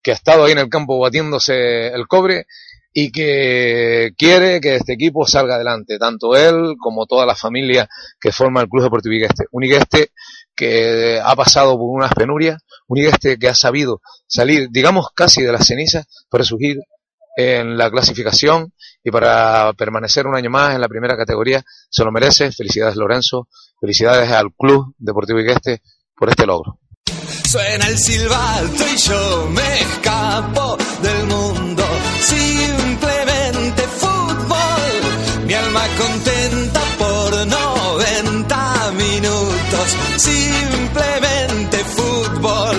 que 0.02 0.12
ha 0.12 0.16
estado 0.16 0.46
ahí 0.46 0.54
en 0.54 0.60
el 0.60 0.70
campo 0.70 1.00
batiéndose 1.00 1.88
el 1.88 2.08
cobre 2.08 2.48
y 2.94 3.12
que 3.12 4.12
quiere 4.18 4.60
que 4.60 4.76
este 4.76 4.94
equipo 4.94 5.26
salga 5.26 5.56
adelante, 5.56 5.98
tanto 6.00 6.36
él 6.36 6.76
como 6.80 7.06
toda 7.06 7.26
la 7.26 7.36
familia 7.36 7.88
que 8.20 8.32
forma 8.32 8.62
el 8.62 8.70
Club 8.70 8.84
Deportivo 8.84 9.14
Igueste. 9.14 9.46
Un 9.52 9.64
Igueste 9.64 10.12
que 10.56 11.20
ha 11.24 11.36
pasado 11.36 11.78
por 11.78 11.90
unas 11.90 12.14
penurias, 12.14 12.62
un 12.88 12.98
Igueste 12.98 13.38
que 13.38 13.50
ha 13.50 13.56
sabido 13.56 14.02
salir, 14.26 14.70
digamos, 14.72 15.08
casi 15.14 15.44
de 15.44 15.52
las 15.52 15.68
cenizas 15.68 16.08
para 16.30 16.44
surgir 16.44 16.78
en 17.38 17.78
la 17.78 17.92
clasificación 17.92 18.74
y 19.04 19.12
para 19.12 19.72
permanecer 19.74 20.26
un 20.26 20.36
año 20.36 20.50
más 20.50 20.74
en 20.74 20.82
la 20.82 20.88
primera 20.88 21.16
categoría. 21.16 21.64
Se 21.90 22.04
lo 22.04 22.12
merece. 22.12 22.52
Felicidades 22.52 22.96
Lorenzo, 22.96 23.48
felicidades 23.80 24.32
al 24.32 24.54
Club 24.58 24.96
Deportivo 24.98 25.40
Igueste 25.40 25.82
por 26.16 26.30
este 26.30 26.48
logro. 26.48 26.80
Suena 27.48 27.88
el 27.88 27.98
silbato 27.98 28.84
y 28.94 28.98
yo 28.98 29.50
me 29.52 29.80
escapo 29.80 30.78
del 31.02 31.28
mundo. 31.28 31.84
Simplemente 32.20 33.84
fútbol. 33.84 35.46
Mi 35.46 35.54
alma 35.54 35.82
contenta 35.98 36.82
por 37.00 37.48
90 37.48 38.92
minutos. 38.98 39.96
Simplemente 40.18 41.78
fútbol. 41.86 42.76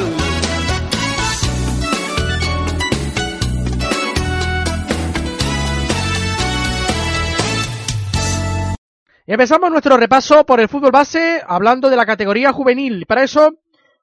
Y 9.26 9.32
empezamos 9.32 9.70
nuestro 9.70 9.96
repaso 9.96 10.44
por 10.44 10.60
el 10.60 10.68
fútbol 10.68 10.90
base 10.90 11.42
hablando 11.46 11.88
de 11.88 11.96
la 11.96 12.04
categoría 12.04 12.52
juvenil. 12.52 13.06
Para 13.06 13.24
eso 13.24 13.54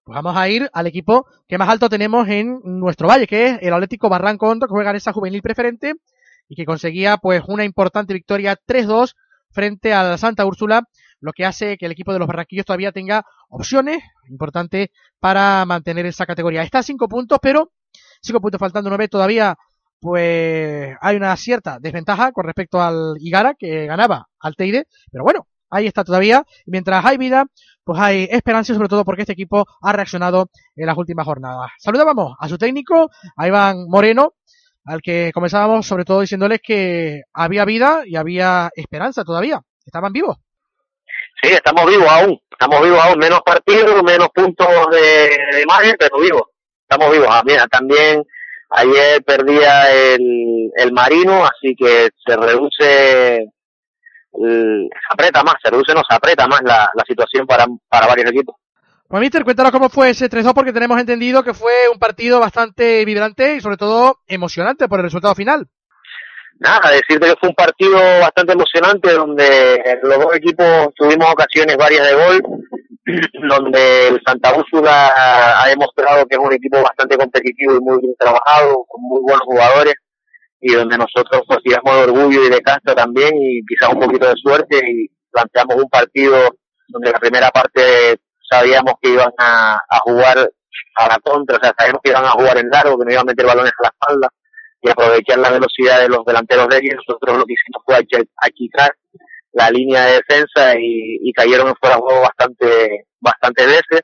pues 0.05 0.15
vamos 0.15 0.37
a 0.37 0.47
ir 0.47 0.69
al 0.71 0.85
equipo 0.85 1.25
que 1.47 1.57
más 1.57 1.67
alto 1.67 1.89
tenemos 1.89 2.29
en 2.29 2.61
nuestro 2.63 3.07
valle, 3.07 3.25
que 3.25 3.47
es 3.47 3.57
el 3.61 3.73
Atlético 3.73 4.07
Barranco 4.07 4.47
Hondo, 4.47 4.67
que 4.67 4.71
juega 4.71 4.91
en 4.91 4.97
esa 4.97 5.11
juvenil 5.11 5.41
preferente 5.41 5.95
y 6.47 6.55
que 6.55 6.63
conseguía 6.63 7.17
pues 7.17 7.41
una 7.47 7.65
importante 7.65 8.13
victoria 8.13 8.55
3-2 8.55 9.15
frente 9.49 9.93
al 9.93 10.19
Santa 10.19 10.45
Úrsula, 10.45 10.83
lo 11.19 11.33
que 11.33 11.43
hace 11.43 11.77
que 11.77 11.87
el 11.87 11.91
equipo 11.91 12.13
de 12.13 12.19
los 12.19 12.27
barranquillos 12.27 12.67
todavía 12.67 12.91
tenga 12.91 13.25
opciones 13.49 14.03
importantes 14.29 14.89
para 15.19 15.65
mantener 15.65 16.05
esa 16.05 16.27
categoría. 16.27 16.61
Está 16.61 16.79
a 16.79 16.83
cinco 16.83 17.07
puntos, 17.07 17.39
pero 17.41 17.71
cinco 18.21 18.39
puntos 18.41 18.59
faltando 18.59 18.89
nueve 18.91 19.07
todavía 19.07 19.55
pues 19.99 20.95
hay 21.01 21.15
una 21.15 21.35
cierta 21.35 21.79
desventaja 21.79 22.31
con 22.31 22.45
respecto 22.45 22.79
al 22.79 23.15
Igara 23.19 23.55
que 23.55 23.87
ganaba 23.87 24.27
al 24.39 24.55
Teide, 24.55 24.85
pero 25.11 25.23
bueno, 25.23 25.47
ahí 25.75 25.87
está 25.87 26.03
todavía. 26.03 26.43
Mientras 26.65 27.03
hay 27.05 27.17
vida, 27.17 27.45
pues 27.83 27.99
hay 27.99 28.27
esperanza, 28.31 28.73
sobre 28.73 28.89
todo 28.89 29.05
porque 29.05 29.21
este 29.21 29.33
equipo 29.33 29.65
ha 29.81 29.93
reaccionado 29.93 30.49
en 30.75 30.87
las 30.87 30.97
últimas 30.97 31.25
jornadas. 31.25 31.71
Saludábamos 31.77 32.35
a 32.39 32.49
su 32.49 32.57
técnico, 32.57 33.09
a 33.37 33.47
Iván 33.47 33.87
Moreno, 33.87 34.33
al 34.85 35.01
que 35.01 35.31
comenzábamos 35.33 35.85
sobre 35.85 36.05
todo 36.05 36.21
diciéndoles 36.21 36.59
que 36.63 37.21
había 37.33 37.65
vida 37.65 38.01
y 38.05 38.15
había 38.15 38.69
esperanza 38.75 39.23
todavía. 39.23 39.61
Estaban 39.85 40.11
vivos. 40.11 40.37
Sí, 41.41 41.49
estamos 41.51 41.85
vivos 41.85 42.07
aún. 42.09 42.39
Estamos 42.49 42.81
vivos 42.81 42.99
aún. 43.03 43.19
Menos 43.19 43.41
partidos, 43.45 44.03
menos 44.03 44.29
puntos 44.33 44.67
de, 44.91 45.37
de 45.55 45.61
imagen, 45.61 45.95
pero 45.99 46.19
vivos. 46.19 46.43
Estamos 46.81 47.11
vivos. 47.11 47.27
Ah, 47.29 47.43
mira, 47.45 47.67
también 47.67 48.23
ayer 48.69 49.23
perdía 49.23 49.91
el 49.91 50.91
Marino, 50.91 51.45
así 51.45 51.75
que 51.75 52.09
se 52.25 52.35
reduce 52.35 53.45
se 54.43 54.89
aprieta 55.09 55.43
más, 55.43 55.55
se 55.63 55.69
reduce, 55.69 55.93
no 55.93 56.01
se 56.07 56.15
aprieta 56.15 56.47
más 56.47 56.61
la, 56.63 56.89
la 56.93 57.03
situación 57.07 57.45
para, 57.45 57.65
para 57.89 58.07
varios 58.07 58.31
equipos. 58.31 58.55
Pues, 59.07 59.21
Mister, 59.21 59.43
cuéntanos 59.43 59.71
cómo 59.71 59.89
fue 59.89 60.09
ese 60.09 60.29
3-2, 60.29 60.53
porque 60.53 60.73
tenemos 60.73 60.99
entendido 60.99 61.43
que 61.43 61.53
fue 61.53 61.71
un 61.91 61.99
partido 61.99 62.39
bastante 62.39 63.05
vibrante 63.05 63.55
y 63.55 63.61
sobre 63.61 63.77
todo 63.77 64.19
emocionante 64.27 64.87
por 64.87 64.99
el 64.99 65.05
resultado 65.05 65.35
final. 65.35 65.67
Nada, 66.59 66.89
decirte 66.89 67.27
que 67.27 67.35
fue 67.39 67.49
un 67.49 67.55
partido 67.55 67.97
bastante 68.21 68.53
emocionante 68.53 69.13
donde 69.13 69.99
los 70.03 70.19
dos 70.19 70.35
equipos 70.35 70.87
tuvimos 70.95 71.31
ocasiones 71.31 71.77
varias 71.77 72.07
de 72.07 72.15
gol, 72.15 72.41
donde 73.49 74.07
el 74.07 74.21
Santa 74.25 74.55
Úrsula 74.55 75.61
ha 75.61 75.67
demostrado 75.67 76.25
que 76.25 76.35
es 76.35 76.41
un 76.41 76.53
equipo 76.53 76.81
bastante 76.81 77.17
competitivo 77.17 77.75
y 77.75 77.81
muy 77.81 77.99
bien 78.01 78.15
trabajado, 78.17 78.85
con 78.87 79.03
muy 79.03 79.21
buenos 79.21 79.43
jugadores 79.45 79.95
y 80.61 80.73
donde 80.73 80.97
nosotros 80.97 81.43
pues 81.47 81.59
tiramos 81.63 81.95
de 81.95 82.03
orgullo 82.03 82.45
y 82.45 82.49
de 82.49 82.61
casta 82.61 82.95
también 82.95 83.31
y 83.35 83.61
quizás 83.65 83.93
un 83.93 83.99
poquito 83.99 84.27
de 84.27 84.35
suerte 84.35 84.79
y 84.83 85.07
planteamos 85.31 85.75
un 85.75 85.89
partido 85.89 86.55
donde 86.87 87.11
la 87.11 87.19
primera 87.19 87.49
parte 87.49 88.19
sabíamos 88.49 88.93
que 89.01 89.09
iban 89.09 89.31
a, 89.37 89.75
a 89.75 89.99
jugar 90.03 90.49
a 90.95 91.07
la 91.07 91.19
contra, 91.19 91.57
o 91.57 91.59
sea, 91.59 91.73
sabíamos 91.77 92.01
que 92.03 92.11
iban 92.11 92.25
a 92.25 92.31
jugar 92.31 92.57
en 92.57 92.69
largo, 92.69 92.97
que 92.97 93.05
no 93.05 93.11
iban 93.11 93.27
a 93.27 93.31
meter 93.31 93.45
balones 93.45 93.73
a 93.77 93.83
la 93.83 93.89
espalda 93.89 94.29
y 94.81 94.89
aprovechar 94.89 95.39
la 95.39 95.49
velocidad 95.49 95.99
de 95.99 96.09
los 96.09 96.23
delanteros 96.25 96.67
de 96.69 96.77
ellos. 96.77 97.03
Nosotros 97.07 97.37
lo 97.37 97.45
que 97.45 97.53
hicimos 97.53 97.83
fue 97.85 97.95
achicar 97.95 98.95
la 99.53 99.69
línea 99.71 100.05
de 100.05 100.13
defensa 100.13 100.75
y, 100.77 101.19
y 101.21 101.33
cayeron 101.33 101.69
en 101.69 101.75
fuera 101.75 101.95
de 101.95 102.01
juego 102.01 102.21
bastante, 102.21 103.05
bastante 103.19 103.65
veces, 103.65 104.01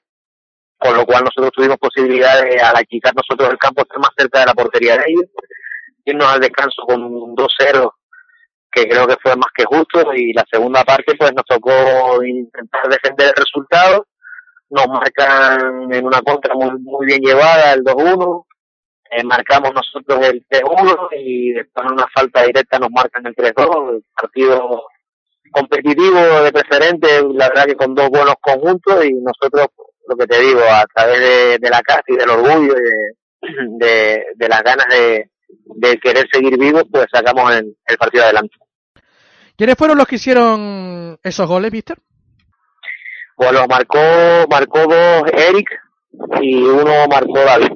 con 0.77 0.95
lo 0.95 1.05
cual 1.05 1.23
nosotros 1.23 1.51
tuvimos 1.53 1.77
posibilidad 1.77 2.41
de, 2.41 2.59
al 2.59 2.75
achicar 2.75 3.13
nosotros 3.15 3.49
el 3.51 3.57
campo, 3.57 3.81
estar 3.81 3.99
más 3.99 4.11
cerca 4.17 4.39
de 4.39 4.45
la 4.47 4.53
portería 4.53 4.97
de 4.97 5.03
ellos 5.07 5.25
irnos 6.05 6.27
al 6.27 6.39
descanso 6.39 6.83
con 6.87 7.03
un 7.03 7.35
2-0 7.35 7.91
que 8.71 8.87
creo 8.87 9.05
que 9.05 9.17
fue 9.21 9.35
más 9.35 9.51
que 9.53 9.65
justo 9.65 10.13
y 10.13 10.31
la 10.33 10.45
segunda 10.49 10.83
parte 10.83 11.13
pues 11.17 11.33
nos 11.33 11.45
tocó 11.45 12.23
intentar 12.23 12.87
defender 12.89 13.27
el 13.27 13.35
resultado. 13.35 14.07
Nos 14.69 14.87
marcan 14.87 15.91
en 15.93 16.05
una 16.05 16.21
contra 16.21 16.53
muy, 16.55 16.79
muy 16.79 17.05
bien 17.05 17.21
llevada 17.21 17.73
el 17.73 17.83
2-1 17.83 18.45
eh, 19.13 19.25
marcamos 19.25 19.73
nosotros 19.73 20.25
el 20.25 20.45
3-1 20.47 21.09
y 21.19 21.51
después 21.51 21.85
en 21.85 21.91
una 21.91 22.07
falta 22.15 22.43
directa 22.43 22.79
nos 22.79 22.91
marcan 22.91 23.27
el 23.27 23.35
3-2 23.35 23.95
el 23.95 24.03
partido 24.15 24.85
competitivo 25.51 26.17
de 26.41 26.51
preferente 26.53 27.21
la 27.33 27.49
verdad 27.49 27.65
que 27.65 27.75
con 27.75 27.93
dos 27.93 28.09
buenos 28.09 28.35
conjuntos 28.39 29.03
y 29.03 29.11
nosotros 29.15 29.67
lo 30.07 30.15
que 30.15 30.27
te 30.27 30.39
digo 30.39 30.61
a 30.61 30.85
través 30.95 31.59
de, 31.59 31.69
la 31.69 31.81
casa 31.81 32.03
y 32.07 32.15
del 32.15 32.29
orgullo 32.29 32.73
y 32.77 33.51
de, 33.79 34.25
de 34.33 34.47
las 34.47 34.63
ganas 34.63 34.87
de, 34.89 35.29
de 35.75 35.97
querer 35.97 36.27
seguir 36.31 36.57
vivos, 36.57 36.83
pues 36.91 37.05
sacamos 37.11 37.53
el, 37.53 37.75
el 37.85 37.97
partido 37.97 38.23
adelante. 38.23 38.55
¿Quiénes 39.55 39.75
fueron 39.75 39.97
los 39.97 40.07
que 40.07 40.15
hicieron 40.15 41.19
esos 41.23 41.47
goles, 41.47 41.71
Víctor? 41.71 41.99
Pues 43.35 43.51
los 43.51 43.67
marcó, 43.67 43.99
marcó 44.49 44.79
dos 44.87 45.23
Eric 45.33 45.69
y 46.41 46.63
uno 46.63 47.07
marcó 47.09 47.39
David. 47.39 47.71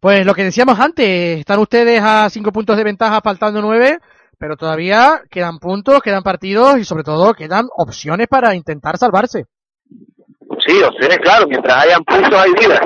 Pues 0.00 0.26
lo 0.26 0.34
que 0.34 0.44
decíamos 0.44 0.80
antes, 0.80 1.38
están 1.40 1.60
ustedes 1.60 2.00
a 2.02 2.28
cinco 2.28 2.50
puntos 2.50 2.76
de 2.76 2.84
ventaja 2.84 3.20
faltando 3.20 3.62
nueve, 3.62 3.98
pero 4.38 4.56
todavía 4.56 5.22
quedan 5.30 5.58
puntos, 5.58 6.02
quedan 6.02 6.24
partidos 6.24 6.78
y 6.78 6.84
sobre 6.84 7.04
todo 7.04 7.34
quedan 7.34 7.66
opciones 7.76 8.26
para 8.26 8.54
intentar 8.56 8.98
salvarse. 8.98 9.46
Sí, 10.66 10.82
opciones, 10.82 11.18
claro, 11.18 11.46
mientras 11.48 11.76
hayan 11.84 12.04
puntos 12.04 12.34
hay 12.34 12.52
vida. 12.52 12.80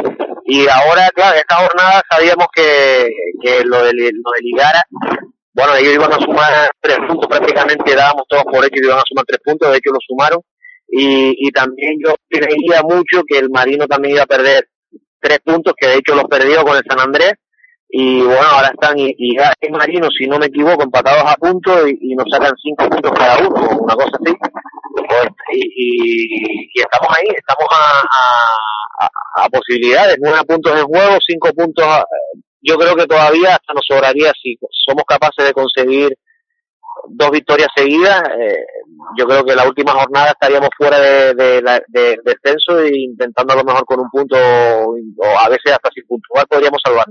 Y 0.46 0.66
ahora, 0.68 1.10
claro, 1.14 1.36
esta 1.36 1.56
jornada 1.56 2.02
sabíamos 2.10 2.46
que, 2.54 3.08
que 3.42 3.64
lo 3.64 3.84
de, 3.84 3.92
lo 3.92 4.30
de 4.32 4.40
Ligara, 4.42 4.82
bueno, 5.52 5.74
ellos 5.74 5.94
iban 5.94 6.12
a 6.12 6.18
sumar 6.18 6.70
tres 6.80 6.98
puntos 7.06 7.26
prácticamente, 7.28 7.94
dábamos 7.94 8.24
todos 8.28 8.44
por 8.44 8.64
hecho 8.64 8.74
que 8.74 8.86
iban 8.86 8.98
a 8.98 9.02
sumar 9.06 9.24
tres 9.26 9.40
puntos, 9.44 9.70
de 9.70 9.78
hecho 9.78 9.90
lo 9.90 9.98
sumaron. 10.06 10.40
Y, 10.88 11.34
y 11.48 11.50
también 11.50 11.94
yo 12.04 12.14
creía 12.28 12.82
mucho 12.82 13.22
que 13.26 13.38
el 13.38 13.50
Marino 13.50 13.86
también 13.86 14.14
iba 14.14 14.22
a 14.22 14.26
perder 14.26 14.68
tres 15.20 15.40
puntos, 15.40 15.74
que 15.76 15.88
de 15.88 15.94
hecho 15.96 16.14
los 16.14 16.24
perdió 16.24 16.62
con 16.62 16.76
el 16.76 16.84
San 16.88 17.00
Andrés. 17.00 17.32
Y 17.88 18.20
bueno, 18.22 18.42
ahora 18.42 18.68
están 18.68 18.98
y, 18.98 19.14
y 19.16 19.36
el 19.36 19.72
Marino, 19.72 20.08
si 20.10 20.26
no 20.26 20.38
me 20.38 20.46
equivoco, 20.46 20.82
empatados 20.82 21.22
a 21.24 21.36
punto 21.36 21.86
y, 21.86 21.96
y, 22.00 22.14
nos 22.16 22.26
sacan 22.30 22.52
cinco 22.60 22.88
puntos 22.88 23.12
cada 23.12 23.38
uno, 23.38 23.78
una 23.78 23.94
cosa 23.94 24.10
así. 24.20 24.34
Y, 25.52 25.60
y, 25.60 26.70
y, 26.74 26.80
estamos 26.80 27.08
ahí, 27.16 27.28
estamos 27.28 27.68
a, 27.70 29.04
a, 29.04 29.44
a, 29.44 29.48
posibilidades, 29.48 30.16
nueve 30.20 30.40
puntos 30.48 30.72
en 30.76 30.84
juego, 30.84 31.18
cinco 31.26 31.50
puntos. 31.56 31.86
Yo 32.60 32.76
creo 32.76 32.96
que 32.96 33.06
todavía 33.06 33.50
hasta 33.50 33.72
nos 33.72 33.84
sobraría 33.86 34.32
si 34.42 34.58
somos 34.84 35.04
capaces 35.06 35.46
de 35.46 35.52
conseguir 35.52 36.18
dos 37.08 37.30
victorias 37.30 37.68
seguidas. 37.76 38.20
Eh, 38.40 38.66
yo 39.16 39.26
creo 39.26 39.44
que 39.44 39.54
la 39.54 39.66
última 39.66 39.92
jornada 39.92 40.30
estaríamos 40.30 40.70
fuera 40.76 40.98
de, 40.98 41.34
de, 41.34 41.62
de, 41.62 41.82
de 41.88 42.18
descenso 42.24 42.80
e 42.80 42.90
intentando 42.98 43.52
a 43.52 43.56
lo 43.56 43.64
mejor 43.64 43.84
con 43.84 44.00
un 44.00 44.10
punto 44.10 44.36
o 44.36 45.38
a 45.38 45.48
veces 45.48 45.72
hasta 45.72 45.90
sin 45.94 46.04
puntuar 46.06 46.48
podríamos 46.48 46.80
salvar. 46.84 47.06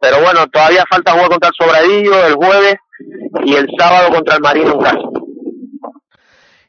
Pero 0.00 0.22
bueno, 0.22 0.46
todavía 0.46 0.84
falta 0.88 1.12
jugar 1.12 1.28
contra 1.28 1.50
el 1.50 1.54
Sobradillo 1.58 2.26
el 2.26 2.34
jueves 2.34 2.76
y 3.44 3.54
el 3.54 3.68
sábado 3.78 4.10
contra 4.10 4.36
el 4.36 4.40
Marino 4.40 4.78
en. 4.78 4.98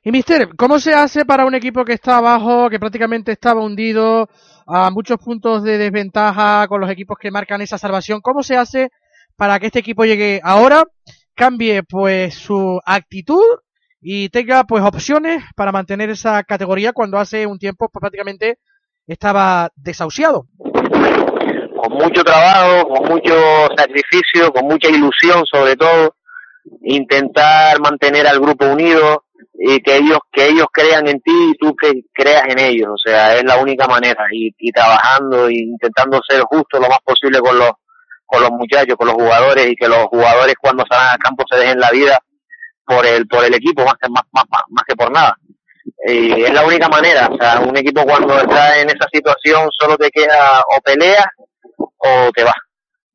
Y 0.03 0.11
Mister, 0.11 0.49
¿cómo 0.57 0.79
se 0.79 0.93
hace 0.93 1.25
para 1.25 1.45
un 1.45 1.53
equipo 1.53 1.86
que 1.86 1.93
está 1.93 2.17
abajo, 2.17 2.69
que 2.69 2.79
prácticamente 2.79 3.32
estaba 3.32 3.61
hundido, 3.61 4.27
a 4.65 4.89
muchos 4.89 5.17
puntos 5.19 5.63
de 5.63 5.77
desventaja 5.77 6.67
con 6.67 6.82
los 6.82 6.89
equipos 6.89 7.17
que 7.19 7.32
marcan 7.32 7.61
esa 7.61 7.77
salvación? 7.77 8.19
¿Cómo 8.21 8.41
se 8.41 8.57
hace 8.57 8.89
para 9.36 9.59
que 9.59 9.67
este 9.67 9.79
equipo 9.79 10.03
llegue 10.03 10.41
ahora, 10.43 10.84
cambie 11.36 11.84
pues 11.84 12.36
su 12.36 12.82
actitud 12.86 13.43
y 14.01 14.29
tenga 14.29 14.63
pues 14.63 14.84
opciones 14.84 15.43
para 15.55 15.71
mantener 15.71 16.09
esa 16.09 16.43
categoría 16.43 16.93
cuando 16.93 17.17
hace 17.17 17.45
un 17.45 17.59
tiempo 17.59 17.88
pues, 17.89 18.01
prácticamente 18.01 18.57
estaba 19.07 19.69
desahuciado? 19.75 20.47
Con 21.82 21.93
mucho 21.93 22.23
trabajo, 22.23 22.88
con 22.88 23.09
mucho 23.09 23.34
sacrificio, 23.75 24.51
con 24.53 24.65
mucha 24.65 24.88
ilusión 24.88 25.43
sobre 25.51 25.75
todo, 25.75 26.15
intentar 26.84 27.79
mantener 27.79 28.27
al 28.27 28.39
grupo 28.39 28.67
unido 28.67 29.25
y 29.53 29.79
que 29.79 29.97
ellos 29.97 30.19
que 30.32 30.47
ellos 30.47 30.67
crean 30.71 31.07
en 31.07 31.19
ti 31.21 31.32
y 31.32 31.57
tú 31.57 31.75
que 31.75 31.91
creas 32.13 32.43
en 32.49 32.59
ellos, 32.59 32.89
o 32.93 32.97
sea, 32.97 33.36
es 33.36 33.43
la 33.43 33.57
única 33.57 33.88
manera. 33.88 34.25
Y, 34.32 34.71
trabajando 34.71 35.47
e 35.47 35.55
intentando 35.55 36.19
ser 36.27 36.41
justo 36.41 36.79
lo 36.79 36.88
más 36.88 36.99
posible 37.03 37.39
con 37.39 37.57
los 37.57 37.71
con 38.25 38.41
los 38.41 38.51
muchachos, 38.51 38.95
con 38.95 39.07
los 39.07 39.15
jugadores 39.15 39.67
y 39.67 39.75
que 39.75 39.88
los 39.88 40.05
jugadores 40.05 40.53
cuando 40.61 40.84
salgan 40.89 41.13
al 41.13 41.17
campo 41.17 41.43
se 41.49 41.57
dejen 41.57 41.79
la 41.79 41.89
vida 41.89 42.19
por 42.86 43.05
el 43.05 43.27
por 43.27 43.43
el 43.43 43.55
equipo 43.55 43.84
más 43.84 43.95
que 43.99 44.09
más 44.09 44.23
más, 44.32 44.45
más 44.69 44.84
que 44.88 44.95
por 44.95 45.11
nada. 45.11 45.36
Y 46.05 46.43
es 46.43 46.53
la 46.53 46.63
única 46.63 46.88
manera, 46.89 47.27
o 47.27 47.38
sea, 47.38 47.59
un 47.59 47.75
equipo 47.75 48.03
cuando 48.03 48.38
está 48.38 48.79
en 48.79 48.89
esa 48.89 49.07
situación 49.11 49.67
solo 49.79 49.97
te 49.97 50.11
queda 50.11 50.61
o 50.61 50.82
peleas 50.82 51.25
o 52.04 52.32
te 52.32 52.43
vas. 52.43 52.56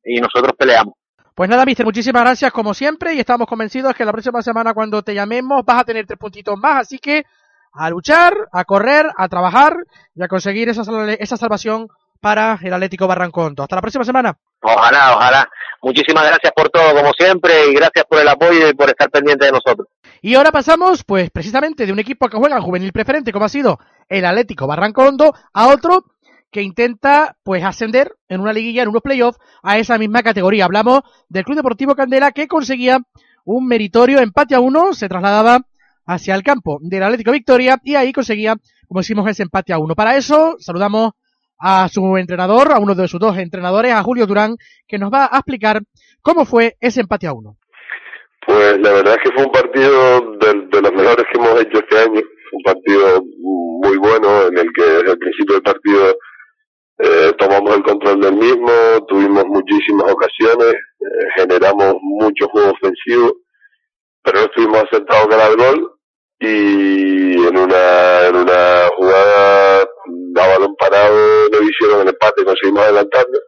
Y 0.03 0.19
nosotros 0.19 0.53
peleamos. 0.57 0.93
Pues 1.35 1.49
nada, 1.49 1.65
mister, 1.65 1.85
muchísimas 1.85 2.23
gracias 2.23 2.51
como 2.51 2.73
siempre 2.73 3.13
y 3.13 3.19
estamos 3.19 3.47
convencidos 3.47 3.93
que 3.93 4.03
la 4.03 4.11
próxima 4.11 4.41
semana 4.41 4.73
cuando 4.73 5.03
te 5.03 5.13
llamemos 5.13 5.63
vas 5.63 5.81
a 5.81 5.83
tener 5.83 6.07
tres 6.07 6.17
puntitos 6.17 6.57
más, 6.57 6.81
así 6.81 6.97
que 6.97 7.25
a 7.73 7.89
luchar, 7.91 8.33
a 8.51 8.65
correr, 8.65 9.05
a 9.15 9.27
trabajar 9.27 9.75
y 10.15 10.23
a 10.23 10.27
conseguir 10.27 10.69
esa, 10.69 10.81
esa 11.19 11.37
salvación 11.37 11.89
para 12.19 12.57
el 12.63 12.73
Atlético 12.73 13.07
Barrancondo. 13.07 13.63
Hasta 13.63 13.75
la 13.75 13.81
próxima 13.81 14.03
semana. 14.03 14.35
Ojalá, 14.61 15.15
ojalá. 15.15 15.49
Muchísimas 15.81 16.25
gracias 16.25 16.51
por 16.55 16.69
todo, 16.69 16.95
como 16.95 17.11
siempre, 17.13 17.67
y 17.67 17.75
gracias 17.75 18.05
por 18.05 18.19
el 18.19 18.27
apoyo 18.27 18.67
y 18.67 18.73
por 18.73 18.89
estar 18.89 19.09
pendiente 19.09 19.45
de 19.45 19.51
nosotros. 19.51 19.87
Y 20.21 20.33
ahora 20.33 20.51
pasamos, 20.51 21.03
pues 21.03 21.29
precisamente 21.29 21.85
de 21.85 21.91
un 21.91 21.99
equipo 21.99 22.27
que 22.27 22.37
juega 22.37 22.57
en 22.57 22.63
juvenil 22.63 22.91
preferente, 22.91 23.31
como 23.31 23.45
ha 23.45 23.49
sido 23.49 23.79
el 24.09 24.25
Atlético 24.25 24.65
Barrancondo, 24.65 25.35
a 25.53 25.67
otro 25.67 26.05
que 26.51 26.61
intenta 26.61 27.35
pues 27.43 27.63
ascender 27.63 28.13
en 28.29 28.41
una 28.41 28.53
liguilla, 28.53 28.83
en 28.83 28.89
unos 28.89 29.01
playoffs, 29.01 29.39
a 29.63 29.77
esa 29.77 29.97
misma 29.97 30.23
categoría. 30.23 30.65
Hablamos 30.65 31.01
del 31.29 31.43
Club 31.43 31.57
Deportivo 31.57 31.95
Candela 31.95 32.31
que 32.31 32.47
conseguía 32.47 32.99
un 33.45 33.67
meritorio 33.67 34.19
empate 34.19 34.55
a 34.55 34.59
uno, 34.59 34.93
se 34.93 35.07
trasladaba 35.07 35.61
hacia 36.05 36.35
el 36.35 36.43
campo 36.43 36.79
del 36.81 37.03
Atlético 37.03 37.31
Victoria 37.31 37.79
y 37.83 37.95
ahí 37.95 38.13
conseguía, 38.13 38.55
como 38.87 39.01
decimos, 39.01 39.29
ese 39.29 39.43
empate 39.43 39.73
a 39.73 39.77
uno. 39.77 39.95
Para 39.95 40.15
eso 40.15 40.55
saludamos 40.59 41.11
a 41.59 41.87
su 41.89 42.17
entrenador, 42.17 42.71
a 42.71 42.79
uno 42.79 42.95
de 42.95 43.07
sus 43.07 43.19
dos 43.19 43.37
entrenadores, 43.37 43.91
a 43.93 44.03
Julio 44.03 44.25
Durán, 44.25 44.55
que 44.87 44.97
nos 44.97 45.11
va 45.11 45.25
a 45.31 45.37
explicar 45.37 45.81
cómo 46.21 46.45
fue 46.45 46.75
ese 46.79 47.01
empate 47.01 47.27
a 47.27 47.33
uno. 47.33 47.57
Pues 48.45 48.79
la 48.79 48.93
verdad 48.93 49.15
es 49.15 49.23
que 49.23 49.35
fue 49.35 49.45
un 49.45 49.51
partido 49.51 50.21
de, 50.39 50.81
los 50.81 50.91
mejores 50.93 51.25
que 51.31 51.39
hemos 51.39 51.61
hecho 51.61 51.79
este 51.79 51.99
año, 51.99 52.21
un 52.53 52.63
partido 52.63 53.21
muy 53.39 53.97
bueno 53.97 54.47
en 54.47 54.57
el 54.57 54.71
que 54.73 54.83
desde 54.83 55.11
el 55.11 55.17
principio 55.17 55.55
del 55.55 55.63
partido 55.63 56.15
eh, 56.99 57.31
tomamos 57.37 57.75
el 57.75 57.83
control 57.83 58.21
del 58.21 58.35
mismo, 58.35 58.71
tuvimos 59.07 59.45
muchísimas 59.45 60.11
ocasiones, 60.11 60.73
eh, 60.73 61.27
generamos 61.35 61.95
mucho 62.01 62.47
juego 62.49 62.71
ofensivo, 62.71 63.37
pero 64.23 64.39
no 64.39 64.45
estuvimos 64.45 64.83
acertados 64.83 65.27
con 65.27 65.39
el 65.39 65.57
gol 65.57 65.91
y 66.39 67.47
en 67.47 67.57
una, 67.57 68.27
en 68.27 68.35
una 68.35 68.87
jugada 68.95 69.81
a 69.81 70.47
balón 70.47 70.75
parado 70.75 71.49
no 71.51 71.61
hicieron 71.61 72.01
el 72.01 72.09
empate, 72.09 72.43
conseguimos 72.43 72.83
adelantarnos 72.83 73.41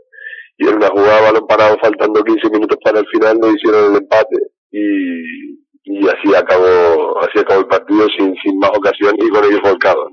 y 0.58 0.68
en 0.68 0.76
una 0.76 0.90
jugada 0.90 1.18
a 1.18 1.32
balón 1.32 1.48
parado 1.48 1.78
faltando 1.82 2.24
15 2.24 2.50
minutos 2.52 2.78
para 2.84 3.00
el 3.00 3.08
final 3.08 3.40
no 3.40 3.50
hicieron 3.52 3.92
el 3.92 3.98
empate 3.98 4.38
y, 4.72 5.58
y 5.86 6.08
así 6.08 6.36
acabó 6.36 7.20
así 7.22 7.40
acabó 7.40 7.62
el 7.62 7.68
partido 7.68 8.08
sin, 8.16 8.36
sin 8.44 8.60
más 8.60 8.72
ocasiones 8.76 9.26
y 9.26 9.30
con 9.30 9.44
ellos 9.44 9.62
volcados. 9.64 10.10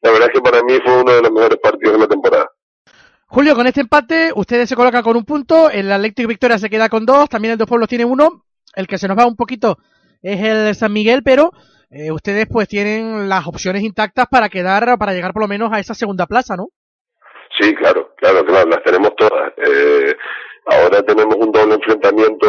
La 0.00 0.10
verdad 0.10 0.28
es 0.32 0.34
que 0.34 0.42
para 0.42 0.62
mí 0.64 0.78
fue 0.84 1.00
uno 1.00 1.12
de 1.12 1.22
los 1.22 1.30
mejores 1.30 1.58
partidos 1.58 1.94
de 1.94 2.00
la 2.00 2.08
temporada. 2.08 2.50
Julio, 3.34 3.54
con 3.54 3.66
este 3.66 3.80
empate, 3.80 4.30
ustedes 4.36 4.68
se 4.68 4.76
colocan 4.76 5.02
con 5.02 5.16
un 5.16 5.24
punto, 5.24 5.70
el 5.70 5.90
Atlético 5.90 6.28
Victoria 6.28 6.58
se 6.58 6.68
queda 6.68 6.90
con 6.90 7.06
dos, 7.06 7.30
también 7.30 7.52
el 7.52 7.58
Dos 7.58 7.66
Pueblos 7.66 7.88
tiene 7.88 8.04
uno, 8.04 8.44
el 8.76 8.86
que 8.86 8.98
se 8.98 9.08
nos 9.08 9.16
va 9.16 9.26
un 9.26 9.36
poquito 9.36 9.78
es 10.20 10.38
el 10.42 10.74
San 10.74 10.92
Miguel, 10.92 11.22
pero 11.24 11.50
eh, 11.90 12.12
ustedes 12.12 12.46
pues 12.46 12.68
tienen 12.68 13.30
las 13.30 13.46
opciones 13.46 13.84
intactas 13.84 14.26
para 14.30 14.50
quedar, 14.50 14.98
para 14.98 15.14
llegar 15.14 15.32
por 15.32 15.40
lo 15.40 15.48
menos 15.48 15.72
a 15.72 15.80
esa 15.80 15.94
segunda 15.94 16.26
plaza, 16.26 16.56
¿no? 16.56 16.66
Sí, 17.58 17.74
claro, 17.74 18.12
claro, 18.18 18.44
claro, 18.44 18.68
las 18.68 18.82
tenemos 18.82 19.16
todas. 19.16 19.50
Eh, 19.56 20.14
ahora 20.66 21.02
tenemos 21.02 21.34
un 21.36 21.52
doble 21.52 21.76
enfrentamiento, 21.76 22.46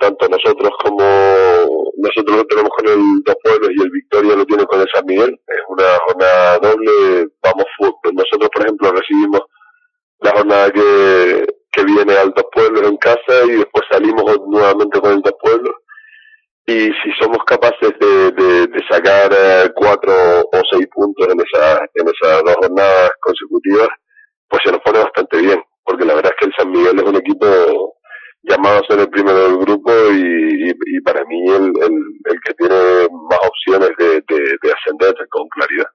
tanto 0.00 0.28
nosotros 0.28 0.72
como 0.84 1.04
nosotros 1.98 2.38
lo 2.38 2.44
tenemos 2.46 2.70
con 2.76 2.88
el 2.88 3.22
Dos 3.24 3.36
Pueblos 3.44 3.70
y 3.70 3.82
el 3.82 3.90
Victoria 3.90 4.34
lo 4.34 4.44
tiene 4.46 4.64
con 4.66 4.80
el 4.80 4.88
San 4.92 5.06
Miguel. 5.06 5.40
Es 5.46 5.62
una 5.68 5.84
jornada 6.08 6.58
doble, 6.58 7.28
vamos, 7.40 7.66
nosotros 8.12 8.50
por 8.52 8.62
ejemplo 8.64 8.90
recibimos 8.90 9.42
la 10.22 10.30
jornada 10.32 10.70
que, 10.70 11.46
que 11.72 11.84
viene 11.84 12.14
al 12.14 12.30
Dos 12.30 12.46
Pueblos 12.52 12.82
en 12.88 12.96
casa 12.96 13.44
y 13.46 13.56
después 13.56 13.84
salimos 13.90 14.24
nuevamente 14.46 15.00
con 15.00 15.12
el 15.12 15.20
Dos 15.20 15.34
Pueblos. 15.40 15.74
Y 16.64 16.78
si 16.78 17.12
somos 17.20 17.38
capaces 17.44 17.92
de, 17.98 18.30
de, 18.30 18.66
de 18.68 18.80
sacar 18.88 19.32
eh, 19.32 19.70
cuatro 19.74 20.12
o 20.42 20.60
seis 20.70 20.86
puntos 20.94 21.26
en, 21.26 21.40
esa, 21.40 21.80
en 21.94 22.06
esas 22.06 22.44
dos 22.44 22.54
jornadas 22.54 23.10
consecutivas, 23.20 23.88
pues 24.48 24.62
se 24.64 24.70
nos 24.70 24.80
pone 24.82 25.00
bastante 25.00 25.40
bien, 25.40 25.60
porque 25.82 26.04
la 26.04 26.14
verdad 26.14 26.32
es 26.32 26.38
que 26.38 26.46
el 26.46 26.54
San 26.56 26.70
Miguel 26.70 26.98
es 26.98 27.04
un 27.04 27.16
equipo 27.16 27.96
llamado 28.44 28.78
a 28.78 28.86
ser 28.88 29.00
el 29.00 29.08
primero 29.08 29.38
del 29.38 29.56
grupo 29.56 29.90
y, 30.12 30.70
y, 30.70 31.00
para 31.00 31.24
mí 31.24 31.48
el, 31.48 31.72
el, 31.82 31.94
el, 32.30 32.40
que 32.44 32.54
tiene 32.54 33.08
más 33.28 33.38
opciones 33.42 33.90
de, 33.98 34.06
de, 34.28 34.56
de 34.62 34.72
ascender 34.72 35.14
con 35.30 35.48
claridad. 35.48 35.86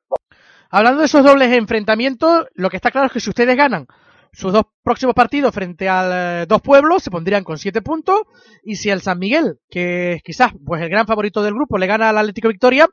Hablando 0.70 1.00
de 1.00 1.06
esos 1.06 1.24
dobles 1.24 1.52
enfrentamientos, 1.54 2.48
lo 2.56 2.70
que 2.70 2.76
está 2.76 2.92
claro 2.92 3.08
es 3.08 3.14
que 3.14 3.20
si 3.22 3.30
ustedes 3.30 3.56
ganan 3.56 3.88
sus 4.34 4.54
dos 4.54 4.66
próximos 4.84 5.16
partidos 5.16 5.54
frente 5.54 5.90
al 5.90 6.44
eh, 6.44 6.46
dos 6.48 6.62
pueblos 6.62 7.04
se 7.04 7.12
pondrían 7.12 7.44
con 7.44 7.58
siete 7.58 7.82
puntos 7.82 8.22
y 8.64 8.76
si 8.76 8.90
el 8.90 9.02
San 9.02 9.20
Miguel, 9.20 9.60
que 9.70 10.14
es 10.14 10.24
quizás 10.24 10.52
pues 10.66 10.82
el 10.82 10.90
gran 10.90 11.08
favorito 11.08 11.44
del 11.44 11.54
grupo, 11.54 11.78
le 11.78 11.88
gana 11.88 12.10
al 12.10 12.18
Atlético 12.18 12.50
Victoria, 12.50 12.88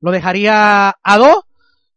lo 0.00 0.10
dejaría 0.10 0.94
a 1.02 1.18
dos 1.18 1.44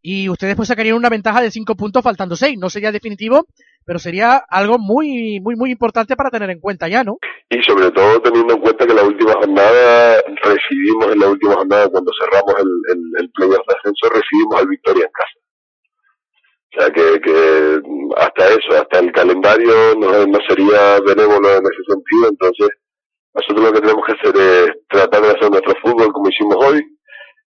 y 0.02 0.30
ustedes 0.30 0.56
pues 0.56 0.70
sacarían 0.70 0.96
una 0.96 1.10
ventaja 1.10 1.42
de 1.42 1.52
cinco 1.52 1.76
puntos 1.76 2.02
faltando 2.02 2.38
seis. 2.38 2.58
No 2.58 2.70
sería 2.70 2.94
definitivo, 2.94 3.46
pero 3.84 4.00
sería 4.00 4.38
algo 4.38 4.78
muy, 4.78 5.42
muy, 5.42 5.58
muy 5.58 5.72
importante 5.72 6.16
para 6.16 6.30
tener 6.30 6.50
en 6.50 6.62
cuenta 6.62 6.88
ya, 6.88 7.04
¿no? 7.04 7.18
Y 7.50 7.62
sobre 7.64 7.92
todo 7.92 8.22
teniendo 8.22 8.54
en 8.54 8.62
cuenta 8.62 8.88
que 8.88 8.94
la 8.94 9.04
última 9.04 9.34
jornada 9.34 10.22
recibimos 10.44 11.12
en 11.12 11.20
la 11.20 11.28
última 11.28 11.56
jornada 11.56 11.90
cuando 11.90 12.12
cerramos 12.20 12.56
el, 12.58 12.68
el, 13.20 13.50
de 13.50 13.56
ascenso 13.56 14.10
recibimos 14.14 14.56
al 14.56 14.68
Victoria 14.68 15.04
en 15.04 15.12
casa. 15.12 15.47
O 16.78 16.82
sea 16.82 16.92
que, 16.92 17.20
que 17.22 17.82
hasta 18.18 18.50
eso, 18.50 18.80
hasta 18.80 19.00
el 19.00 19.12
calendario 19.12 19.96
no, 19.98 20.40
sería 20.48 21.00
benévolo 21.00 21.50
en 21.50 21.64
ese 21.64 21.84
sentido, 21.88 22.30
entonces 22.30 22.70
nosotros 23.34 23.66
lo 23.66 23.74
que 23.74 23.82
tenemos 23.82 24.06
que 24.06 24.14
hacer 24.14 24.36
es 24.38 24.88
tratar 24.88 25.22
de 25.24 25.30
hacer 25.30 25.50
nuestro 25.50 25.74
fútbol 25.82 26.14
como 26.14 26.30
hicimos 26.30 26.58
hoy 26.60 26.84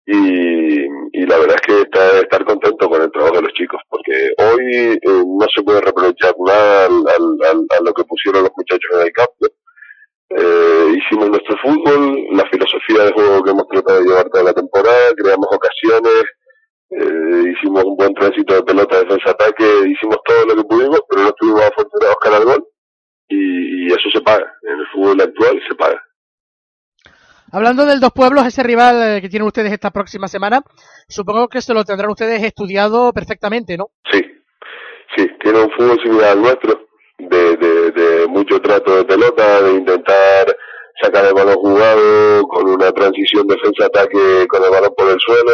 y, 0.07 0.85
y 1.13 1.27
la 1.27 1.39
verdad 1.39 1.57
es 1.57 1.67
que 1.67 1.81
está, 1.83 2.19
estar 2.19 2.45
contento 2.45 2.87
con 2.87 3.01
el 3.01 3.11
trabajo 3.13 3.37
de 3.37 3.43
los 3.43 3.53
chicos, 3.55 3.81
porque 3.89 4.13
hoy 4.37 4.75
eh, 4.75 4.99
no 5.03 5.47
se 5.55 5.63
puede 5.63 5.81
reprochar 5.81 6.35
nada 6.47 6.87
al, 6.87 7.67
a 7.71 7.83
lo 7.83 7.95
que 7.95 8.05
pusieron 8.05 8.43
los 8.43 8.53
muchachos 8.55 8.91
en 8.93 9.01
el 9.07 9.13
campo. 9.13 9.47
Eh, 10.37 10.97
hicimos 10.99 11.31
nuestro 11.31 11.57
fútbol, 11.63 12.27
la 12.33 12.45
filosofía 12.51 13.05
de 13.05 13.13
juego 13.13 13.43
que 13.43 13.51
hemos 13.51 13.69
tratado 13.69 14.01
de 14.01 14.07
llevar 14.07 14.29
toda 14.29 14.45
la 14.45 14.53
temporada, 14.53 15.15
creamos 15.17 15.49
ocasiones, 15.51 16.25
eh, 16.97 17.53
hicimos 17.53 17.83
un 17.85 17.97
buen 17.97 18.15
tránsito 18.15 18.55
de 18.55 18.63
pelota, 18.63 18.99
defensa, 18.99 19.31
ataque, 19.31 19.65
hicimos 19.89 20.19
todo 20.25 20.47
lo 20.47 20.57
que 20.57 20.69
pudimos, 20.69 21.01
pero 21.09 21.23
no 21.23 21.29
estuvimos 21.29 21.63
afortunados 21.63 22.17
con 22.21 22.35
el 22.35 22.45
gol 22.45 22.69
y, 23.29 23.85
y, 23.85 23.87
eso 23.89 24.11
se 24.13 24.21
paga. 24.21 24.47
En 24.63 24.79
el 24.79 24.87
fútbol 24.93 25.21
actual 25.21 25.61
se 25.69 25.75
paga. 25.75 26.03
Hablando 27.51 27.85
del 27.87 28.01
Dos 28.01 28.13
Pueblos, 28.13 28.47
ese 28.47 28.63
rival 28.63 29.17
eh, 29.17 29.21
que 29.21 29.29
tienen 29.29 29.47
ustedes 29.47 29.73
esta 29.73 29.91
próxima 29.91 30.29
semana, 30.29 30.63
supongo 31.09 31.49
que 31.49 31.61
se 31.63 31.75
lo 31.75 31.85
tendrán 31.85 32.11
ustedes 32.11 32.43
estudiado 32.43 33.13
perfectamente, 33.13 33.77
¿no? 33.77 33.91
Sí, 34.11 34.21
sí, 35.17 35.27
tiene 35.43 35.63
un 35.63 35.71
fútbol 35.73 36.01
similar 36.03 36.31
al 36.31 36.43
nuestro, 36.43 36.87
de, 37.19 37.57
de, 37.57 37.91
de 37.91 38.27
mucho 38.29 38.61
trato 38.61 38.97
de 38.97 39.05
pelota, 39.05 39.63
de 39.63 39.73
intentar 39.73 40.57
sacar 41.01 41.25
el 41.27 41.35
balón 41.35 41.57
jugado, 41.57 42.43
con 42.49 42.69
una 42.69 42.93
transición 42.93 43.47
defensa-ataque 43.47 44.47
con 44.49 44.63
el 44.63 44.71
balón 44.71 44.95
por 44.97 45.11
el 45.11 45.19
suelo 45.19 45.53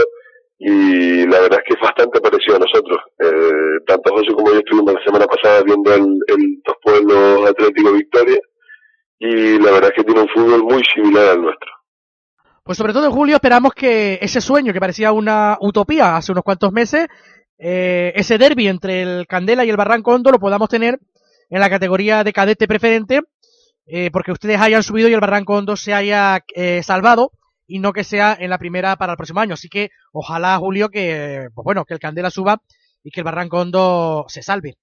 y 0.63 1.27
la 1.27 1.41
verdad 1.41 1.61
es 1.61 1.65
que 1.67 1.75
es 1.75 1.81
bastante 1.81 2.21
parecido 2.21 2.57
a 2.57 2.59
nosotros. 2.59 2.99
Eh, 3.19 3.81
tanto 3.87 4.13
José 4.15 4.35
como 4.35 4.53
yo 4.53 4.59
estuvimos 4.59 4.93
la 4.93 5.03
semana 5.03 5.27
pasada 5.27 5.63
viendo 5.63 5.95
el, 5.95 6.61
Dos 6.63 6.77
Pueblos 6.83 7.49
Atlético 7.49 7.93
Victoria 7.95 8.39
y 9.19 9.59
la 9.59 9.71
verdad 9.71 9.91
es 9.91 9.97
que 9.97 10.05
tiene 10.05 10.21
un 10.21 10.29
fútbol 10.29 10.63
muy 10.63 10.83
similar 10.95 11.31
al 11.31 11.41
nuestro. 11.41 11.71
Pues 12.63 12.77
sobre 12.77 12.93
todo 12.93 13.07
en 13.07 13.11
julio 13.11 13.37
esperamos 13.37 13.73
que 13.73 14.19
ese 14.21 14.43
sueño 14.43 14.75
que 14.75 14.81
parecía 14.81 15.13
una 15.13 15.57
utopía 15.63 16.17
hace 16.17 16.33
unos 16.33 16.45
cuantos 16.45 16.73
meses, 16.73 17.09
eh, 17.59 18.13
ese 18.15 18.37
derby 18.37 18.69
entre 18.69 19.01
el 19.01 19.27
Candela 19.27 19.65
y 19.65 19.71
el 19.71 19.79
Barranco 19.79 20.13
Hondo 20.13 20.31
lo 20.31 20.39
podamos 20.39 20.69
tener 20.69 20.99
en 21.49 21.61
la 21.61 21.71
categoría 21.71 22.23
de 22.23 22.35
cadete 22.35 22.69
preferente, 22.69 23.23
eh, 23.87 24.11
porque 24.13 24.33
ustedes 24.33 24.61
hayan 24.61 24.83
subido 24.83 25.09
y 25.09 25.15
el 25.15 25.21
Barranco 25.21 25.55
Hondo 25.55 25.75
se 25.75 25.95
haya 25.95 26.45
eh, 26.55 26.83
salvado 26.83 27.33
y 27.71 27.79
no 27.79 27.93
que 27.93 28.03
sea 28.03 28.37
en 28.39 28.51
la 28.51 28.59
primera 28.59 28.97
para 28.97 29.13
el 29.13 29.17
próximo 29.17 29.41
año. 29.41 29.55
Así 29.55 29.69
que 29.69 29.91
ojalá, 30.13 30.59
Julio, 30.59 30.89
que, 30.89 31.49
pues 31.55 31.65
bueno, 31.65 31.85
que 31.85 31.95
el 31.95 32.01
Candela 32.01 32.31
suba 32.31 32.59
y 33.05 33.11
que 33.11 33.21
el 33.21 33.25
Barranco 33.25 33.61
Hondo 33.61 34.25
se 34.29 34.43
salve. 34.43 34.75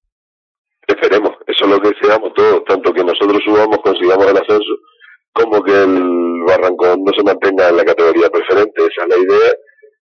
Esperemos, 0.86 1.32
eso 1.46 1.64
es 1.66 1.70
lo 1.70 1.80
que 1.80 1.90
deseamos 1.90 2.32
todos, 2.34 2.64
tanto 2.64 2.92
que 2.94 3.04
nosotros 3.04 3.42
subamos, 3.44 3.78
consigamos 3.84 4.26
el 4.26 4.38
ascenso, 4.38 4.74
como 5.34 5.62
que 5.62 5.72
el 5.72 6.42
Barrancón 6.46 7.04
no 7.04 7.12
se 7.14 7.22
mantenga 7.22 7.68
en 7.68 7.76
la 7.76 7.84
categoría 7.84 8.30
preferente, 8.30 8.80
esa 8.80 9.02
es 9.04 9.08
la 9.10 9.18
idea 9.18 9.52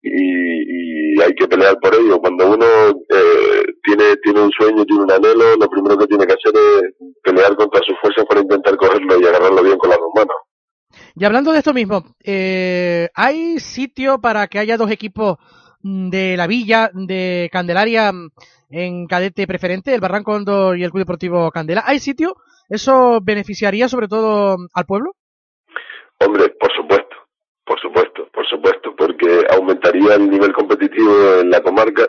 y, 0.02 1.18
y 1.18 1.22
hay 1.22 1.36
que 1.36 1.48
pelear 1.48 1.78
por 1.80 1.94
ello. 1.94 2.18
Cuando 2.20 2.48
uno 2.48 2.66
eh, 3.10 3.64
tiene, 3.84 4.16
tiene 4.24 4.42
un 4.42 4.52
sueño, 4.58 4.84
tiene 4.86 5.04
un 5.04 5.12
anhelo, 5.12 5.56
lo 5.56 5.70
primero 5.70 5.98
que 6.00 6.08
tiene 6.08 6.26
que 6.26 6.34
hacer 6.34 6.54
es 6.56 6.96
pelear 7.22 7.56
contra 7.56 7.80
sus 7.86 7.96
fuerzas 8.02 8.26
para 8.26 8.42
intentar 8.42 8.76
cogerlo 8.76 9.22
y 9.22 9.26
agarrarlo 9.28 9.62
bien 9.62 9.78
con 9.78 9.92
las 9.92 10.00
dos 10.00 10.10
manos. 10.16 10.36
Y 11.16 11.26
hablando 11.26 11.52
de 11.52 11.60
esto 11.60 11.74
mismo, 11.74 12.04
eh, 12.24 13.10
¿hay 13.14 13.60
sitio 13.60 14.20
para 14.22 14.48
que 14.48 14.60
haya 14.60 14.78
dos 14.78 14.92
equipos 14.92 15.38
mm, 15.82 16.10
de 16.10 16.38
la 16.38 16.48
Villa, 16.48 16.90
de 16.94 17.50
Candelaria, 17.52 18.12
mm, 18.12 18.30
en 18.70 19.08
cadete 19.08 19.48
preferente, 19.48 19.94
el 19.94 20.00
Barranco 20.00 20.32
Hondo 20.32 20.76
y 20.76 20.84
el 20.84 20.92
Club 20.92 21.02
Deportivo 21.02 21.52
Candela? 21.52 21.84
¿Hay 21.86 22.00
sitio? 22.00 22.36
¿Eso 22.70 23.20
beneficiaría 23.22 23.90
sobre 23.90 24.08
todo 24.08 24.58
mm, 24.58 24.68
al 24.74 24.86
pueblo? 24.86 25.12
Hombre, 26.20 26.50
por 26.60 26.72
supuesto, 26.74 27.16
por 27.66 27.80
supuesto, 27.80 28.30
por 28.32 28.48
supuesto, 28.48 28.96
porque 28.96 29.46
aumentaría 29.50 30.16
el 30.16 30.30
nivel 30.30 30.54
competitivo 30.54 31.42
en 31.42 31.50
la 31.50 31.62
comarca 31.62 32.08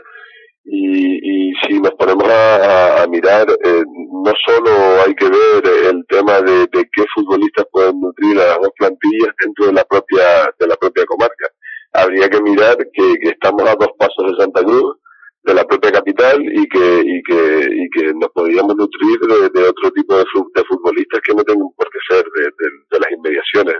y, 0.64 1.48
y 1.50 1.52
si 1.62 1.80
nos 1.80 1.92
ponemos 1.92 2.28
a, 2.28 3.02
a 3.02 3.06
mirar, 3.06 3.46
eh, 3.64 3.82
no 3.86 4.32
solo 4.46 4.70
hay 5.04 5.14
que 5.14 5.28
ver 5.28 5.90
el 5.90 6.04
tema 6.08 6.40
de, 6.40 6.60
de, 6.72 6.88
qué 6.92 7.04
futbolistas 7.14 7.66
pueden 7.72 8.00
nutrir 8.00 8.38
a 8.38 8.46
las 8.46 8.58
dos 8.58 8.70
plantillas 8.78 9.34
dentro 9.42 9.66
de 9.66 9.72
la 9.72 9.84
propia 9.84 10.22
de 10.58 10.66
la 10.66 10.76
propia 10.76 11.04
comarca. 11.06 11.48
Habría 11.94 12.28
que 12.30 12.40
mirar 12.40 12.76
que, 12.92 13.14
que 13.20 13.28
estamos 13.30 13.62
a 13.68 13.74
dos 13.74 13.90
pasos 13.98 14.30
de 14.30 14.42
Santa 14.42 14.62
Cruz, 14.62 14.96
de 15.42 15.54
la 15.54 15.64
propia 15.64 15.90
capital 15.90 16.40
y 16.40 16.68
que 16.68 17.02
y 17.04 17.22
que 17.22 17.68
y 17.68 17.90
que 17.90 18.14
nos 18.14 18.30
podríamos 18.30 18.76
nutrir 18.76 19.18
de, 19.18 19.60
de 19.60 19.68
otro 19.68 19.90
tipo 19.90 20.16
de, 20.16 20.24
futbolistas 20.68 21.20
que 21.26 21.34
no 21.34 21.42
tengan 21.42 21.68
por 21.76 21.88
qué 21.90 21.98
ser 22.08 22.24
de, 22.24 22.44
de 22.90 23.00
las 23.00 23.10
inmediaciones 23.10 23.74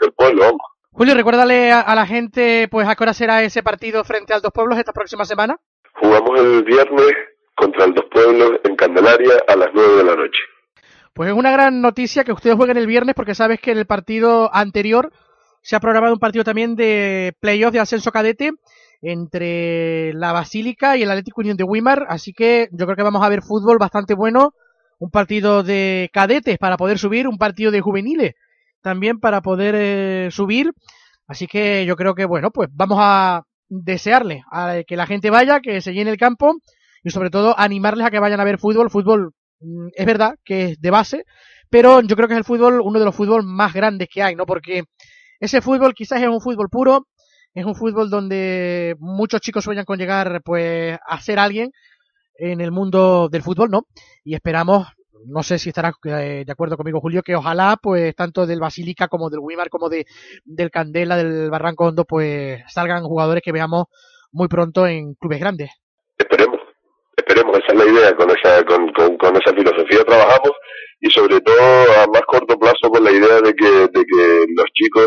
del 0.00 0.12
pueblo. 0.12 0.42
Vamos. 0.42 0.60
Julio, 0.92 1.14
recuérdale 1.14 1.72
a, 1.72 1.80
a, 1.80 1.94
la 1.94 2.06
gente 2.06 2.68
pues 2.70 2.88
a 2.88 2.94
qué 2.94 3.04
hora 3.04 3.12
será 3.12 3.42
ese 3.42 3.62
partido 3.62 4.02
frente 4.04 4.32
al 4.32 4.40
Dos 4.40 4.52
Pueblos 4.52 4.78
esta 4.78 4.94
próxima 4.94 5.26
semana. 5.26 5.58
Jugamos 6.00 6.40
el 6.40 6.64
viernes 6.64 7.12
contra 7.54 7.84
el 7.84 7.94
Dos 7.94 8.04
Pueblos 8.10 8.60
en 8.64 8.76
Candelaria 8.76 9.34
a 9.48 9.56
las 9.56 9.68
9 9.72 9.96
de 9.96 10.04
la 10.04 10.14
noche. 10.14 10.40
Pues 11.14 11.30
es 11.30 11.34
una 11.34 11.50
gran 11.50 11.80
noticia 11.80 12.24
que 12.24 12.32
ustedes 12.32 12.56
jueguen 12.56 12.76
el 12.76 12.86
viernes 12.86 13.14
porque 13.14 13.34
sabes 13.34 13.58
que 13.60 13.72
en 13.72 13.78
el 13.78 13.86
partido 13.86 14.54
anterior 14.54 15.10
se 15.62 15.74
ha 15.74 15.80
programado 15.80 16.12
un 16.12 16.20
partido 16.20 16.44
también 16.44 16.76
de 16.76 17.34
playoff 17.40 17.72
de 17.72 17.80
ascenso 17.80 18.12
cadete 18.12 18.52
entre 19.00 20.12
la 20.12 20.32
Basílica 20.32 20.96
y 20.96 21.02
el 21.02 21.10
Atlético 21.10 21.40
Unión 21.40 21.56
de 21.56 21.64
Wimar, 21.64 22.06
así 22.08 22.32
que 22.34 22.68
yo 22.70 22.84
creo 22.84 22.96
que 22.96 23.02
vamos 23.02 23.24
a 23.24 23.28
ver 23.28 23.42
fútbol 23.42 23.78
bastante 23.78 24.14
bueno, 24.14 24.52
un 24.98 25.10
partido 25.10 25.62
de 25.62 26.10
cadetes 26.12 26.58
para 26.58 26.76
poder 26.76 26.98
subir, 26.98 27.26
un 27.26 27.38
partido 27.38 27.70
de 27.70 27.80
juveniles 27.80 28.34
también 28.82 29.18
para 29.18 29.40
poder 29.40 29.74
eh, 29.76 30.28
subir, 30.30 30.70
así 31.26 31.46
que 31.46 31.84
yo 31.86 31.96
creo 31.96 32.14
que 32.14 32.26
bueno, 32.26 32.50
pues 32.50 32.68
vamos 32.72 32.98
a 33.00 33.42
desearle 33.68 34.42
a 34.50 34.82
que 34.86 34.96
la 34.96 35.06
gente 35.06 35.30
vaya, 35.30 35.60
que 35.60 35.80
se 35.80 35.92
llene 35.92 36.10
el 36.10 36.16
campo 36.16 36.54
y 37.02 37.10
sobre 37.10 37.30
todo 37.30 37.58
animarles 37.58 38.06
a 38.06 38.10
que 38.10 38.20
vayan 38.20 38.40
a 38.40 38.44
ver 38.44 38.58
fútbol. 38.58 38.90
Fútbol 38.90 39.32
mm, 39.60 39.88
es 39.94 40.06
verdad 40.06 40.34
que 40.44 40.64
es 40.64 40.80
de 40.80 40.90
base, 40.90 41.24
pero 41.70 42.00
yo 42.02 42.16
creo 42.16 42.28
que 42.28 42.34
es 42.34 42.38
el 42.38 42.44
fútbol 42.44 42.80
uno 42.80 42.98
de 42.98 43.04
los 43.04 43.14
fútbol 43.14 43.42
más 43.44 43.72
grandes 43.72 44.08
que 44.12 44.22
hay, 44.22 44.34
¿no? 44.34 44.46
Porque 44.46 44.84
ese 45.40 45.60
fútbol 45.60 45.94
quizás 45.94 46.22
es 46.22 46.28
un 46.28 46.40
fútbol 46.40 46.68
puro, 46.70 47.06
es 47.54 47.64
un 47.64 47.74
fútbol 47.74 48.10
donde 48.10 48.96
muchos 48.98 49.40
chicos 49.40 49.64
sueñan 49.64 49.84
con 49.84 49.98
llegar 49.98 50.40
pues 50.44 50.98
a 51.06 51.20
ser 51.20 51.38
alguien 51.38 51.70
en 52.38 52.60
el 52.60 52.70
mundo 52.70 53.28
del 53.30 53.42
fútbol, 53.42 53.70
¿no? 53.70 53.86
Y 54.24 54.34
esperamos 54.34 54.88
no 55.26 55.42
sé 55.42 55.58
si 55.58 55.70
estarás 55.70 55.94
eh, 56.04 56.44
de 56.46 56.52
acuerdo 56.52 56.76
conmigo, 56.76 57.00
Julio, 57.00 57.22
que 57.22 57.36
ojalá, 57.36 57.76
pues, 57.80 58.14
tanto 58.14 58.46
del 58.46 58.60
Basílica 58.60 59.08
como 59.08 59.30
del 59.30 59.40
Wimar, 59.40 59.68
como 59.68 59.88
de, 59.88 60.06
del 60.44 60.70
Candela, 60.70 61.16
del 61.16 61.50
Barranco 61.50 61.86
Hondo, 61.86 62.04
pues, 62.04 62.62
salgan 62.68 63.04
jugadores 63.04 63.42
que 63.42 63.52
veamos 63.52 63.86
muy 64.32 64.48
pronto 64.48 64.86
en 64.86 65.14
clubes 65.14 65.40
grandes. 65.40 65.70
Esperemos, 66.18 66.60
esperemos, 67.16 67.58
esa 67.58 67.72
es 67.72 67.78
la 67.78 67.92
idea, 67.92 68.16
con 68.16 68.30
esa, 68.30 68.64
con, 68.64 68.92
con, 69.18 69.36
esa 69.36 69.54
filosofía 69.54 70.04
trabajamos 70.04 70.52
y 71.00 71.10
sobre 71.10 71.40
todo 71.40 71.62
a 72.02 72.06
más 72.06 72.22
corto 72.26 72.58
plazo 72.58 72.90
con 72.90 73.04
la 73.04 73.10
idea 73.10 73.40
de 73.40 73.54
que, 73.54 73.70
de 73.70 74.04
que 74.04 74.44
los 74.54 74.66
chicos 74.72 75.06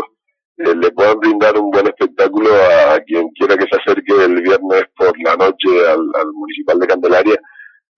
eh, 0.58 0.74
le 0.74 0.90
puedan 0.92 1.18
brindar 1.18 1.58
un 1.58 1.70
buen 1.70 1.86
espectáculo 1.86 2.50
a, 2.54 2.94
a, 2.94 3.00
quien 3.00 3.28
quiera 3.30 3.56
que 3.56 3.66
se 3.70 3.80
acerque 3.80 4.12
el 4.24 4.40
viernes 4.42 4.84
por 4.96 5.12
la 5.24 5.34
noche 5.36 5.68
al, 5.88 6.00
al 6.14 6.32
Municipal 6.32 6.78
de 6.78 6.86
Candelaria 6.86 7.40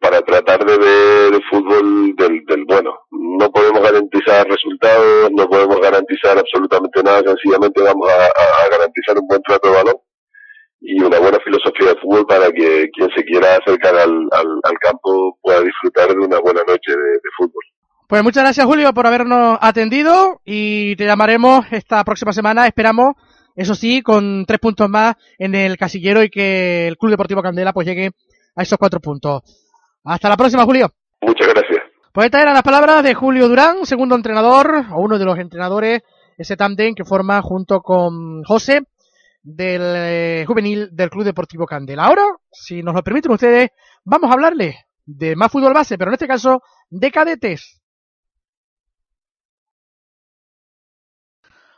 para 0.03 0.21
tratar 0.23 0.67
de 0.67 0.77
ver 0.77 1.35
el 1.35 1.43
fútbol 1.49 2.17
del, 2.17 2.45
del 2.45 2.65
bueno. 2.67 2.91
No 3.11 3.51
podemos 3.53 3.81
garantizar 3.81 4.45
resultados, 4.49 5.31
no 5.31 5.49
podemos 5.49 5.81
garantizar 5.81 6.37
absolutamente 6.37 7.03
nada, 7.05 7.23
sencillamente 7.25 7.81
vamos 7.81 8.09
a, 8.11 8.69
garantizar 8.69 9.17
un 9.17 9.29
buen 9.29 9.41
trato 9.43 9.69
de 9.69 9.75
balón 9.77 9.97
y 10.81 11.01
una 11.01 11.21
buena 11.21 11.39
filosofía 11.45 11.95
de 11.95 12.01
fútbol 12.01 12.27
para 12.27 12.51
que 12.51 12.91
quien 12.91 13.09
se 13.15 13.23
quiera 13.23 13.57
acercar 13.57 13.95
al, 13.95 14.11
al, 14.33 14.47
al 14.65 14.79
campo 14.81 15.39
pueda 15.41 15.61
disfrutar 15.61 16.09
de 16.09 16.19
una 16.19 16.41
buena 16.41 16.63
noche 16.67 16.91
de, 16.91 16.97
de, 16.97 17.31
fútbol. 17.39 17.63
Pues 18.09 18.25
muchas 18.25 18.43
gracias 18.43 18.67
Julio 18.67 18.93
por 18.93 19.07
habernos 19.07 19.57
atendido 19.61 20.41
y 20.45 20.97
te 20.97 21.07
llamaremos 21.07 21.65
esta 21.71 22.03
próxima 22.03 22.33
semana, 22.33 22.67
esperamos, 22.67 23.15
eso 23.55 23.77
sí, 23.77 24.03
con 24.03 24.47
tres 24.47 24.59
puntos 24.59 24.89
más 24.89 25.15
en 25.39 25.55
el 25.55 25.77
casillero 25.77 26.25
y 26.25 26.29
que 26.29 26.89
el 26.89 26.97
Club 26.97 27.13
Deportivo 27.13 27.41
Candela 27.41 27.73
pues 27.73 27.87
llegue 27.87 28.11
a 28.57 28.63
esos 28.63 28.79
cuatro 28.79 28.99
puntos. 28.99 29.43
Hasta 30.05 30.29
la 30.29 30.37
próxima, 30.37 30.65
Julio. 30.65 30.91
Muchas 31.21 31.49
gracias. 31.49 31.83
Pues 32.13 32.27
estas 32.27 32.43
eran 32.43 32.55
las 32.55 32.63
palabras 32.63 33.03
de 33.03 33.15
Julio 33.15 33.49
Durán, 33.49 33.87
segundo 33.87 34.15
entrenador, 34.15 34.85
o 34.93 35.01
uno 35.01 35.19
de 35.19 35.25
los 35.25 35.39
entrenadores, 35.39 36.03
ese 36.37 36.57
tándem 36.57 36.95
que 36.95 37.05
forma 37.05 37.41
junto 37.41 37.81
con 37.81 38.43
José 38.45 38.83
del 39.43 39.83
eh, 39.83 40.45
juvenil 40.47 40.89
del 40.93 41.11
Club 41.11 41.25
Deportivo 41.25 41.67
Candela. 41.67 42.05
Ahora, 42.05 42.25
si 42.51 42.83
nos 42.83 42.95
lo 42.95 43.03
permiten 43.03 43.33
ustedes, 43.33 43.71
vamos 44.05 44.31
a 44.31 44.35
hablarle 44.35 44.87
de 45.05 45.35
más 45.37 45.51
fútbol 45.51 45.73
base, 45.73 45.97
pero 45.97 46.11
en 46.11 46.15
este 46.15 46.29
caso 46.29 46.63
de 46.91 47.11
cadetes. 47.11 47.81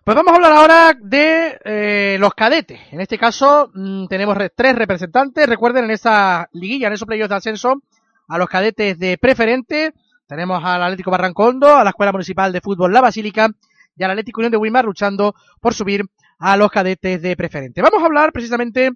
Pues 0.04 0.14
vamos 0.16 0.32
a 0.32 0.36
hablar 0.36 0.52
ahora 0.52 0.92
de 1.00 1.58
eh, 1.64 2.16
los 2.18 2.34
cadetes. 2.34 2.78
En 2.90 3.00
este 3.00 3.16
caso 3.16 3.70
mmm, 3.72 4.06
tenemos 4.06 4.36
re 4.36 4.50
tres 4.50 4.76
representantes. 4.76 5.48
Recuerden 5.48 5.84
en 5.84 5.92
esa 5.92 6.48
liguilla, 6.52 6.88
en 6.88 6.92
esos 6.92 7.06
playoffs 7.06 7.30
de 7.30 7.36
ascenso, 7.36 7.82
a 8.28 8.38
los 8.38 8.48
cadetes 8.48 8.98
de 8.98 9.18
preferente. 9.18 9.92
Tenemos 10.26 10.62
al 10.64 10.82
Atlético 10.82 11.10
Barrancondo, 11.10 11.76
a 11.76 11.84
la 11.84 11.90
Escuela 11.90 12.12
Municipal 12.12 12.52
de 12.52 12.60
Fútbol 12.60 12.92
La 12.92 13.00
Basílica 13.00 13.48
y 13.96 14.02
al 14.02 14.10
Atlético 14.10 14.40
Unión 14.40 14.52
de 14.52 14.56
Wimar 14.56 14.84
luchando 14.84 15.34
por 15.60 15.74
subir 15.74 16.04
a 16.38 16.56
los 16.56 16.70
cadetes 16.70 17.20
de 17.22 17.36
preferente. 17.36 17.82
Vamos 17.82 18.02
a 18.02 18.06
hablar 18.06 18.32
precisamente 18.32 18.90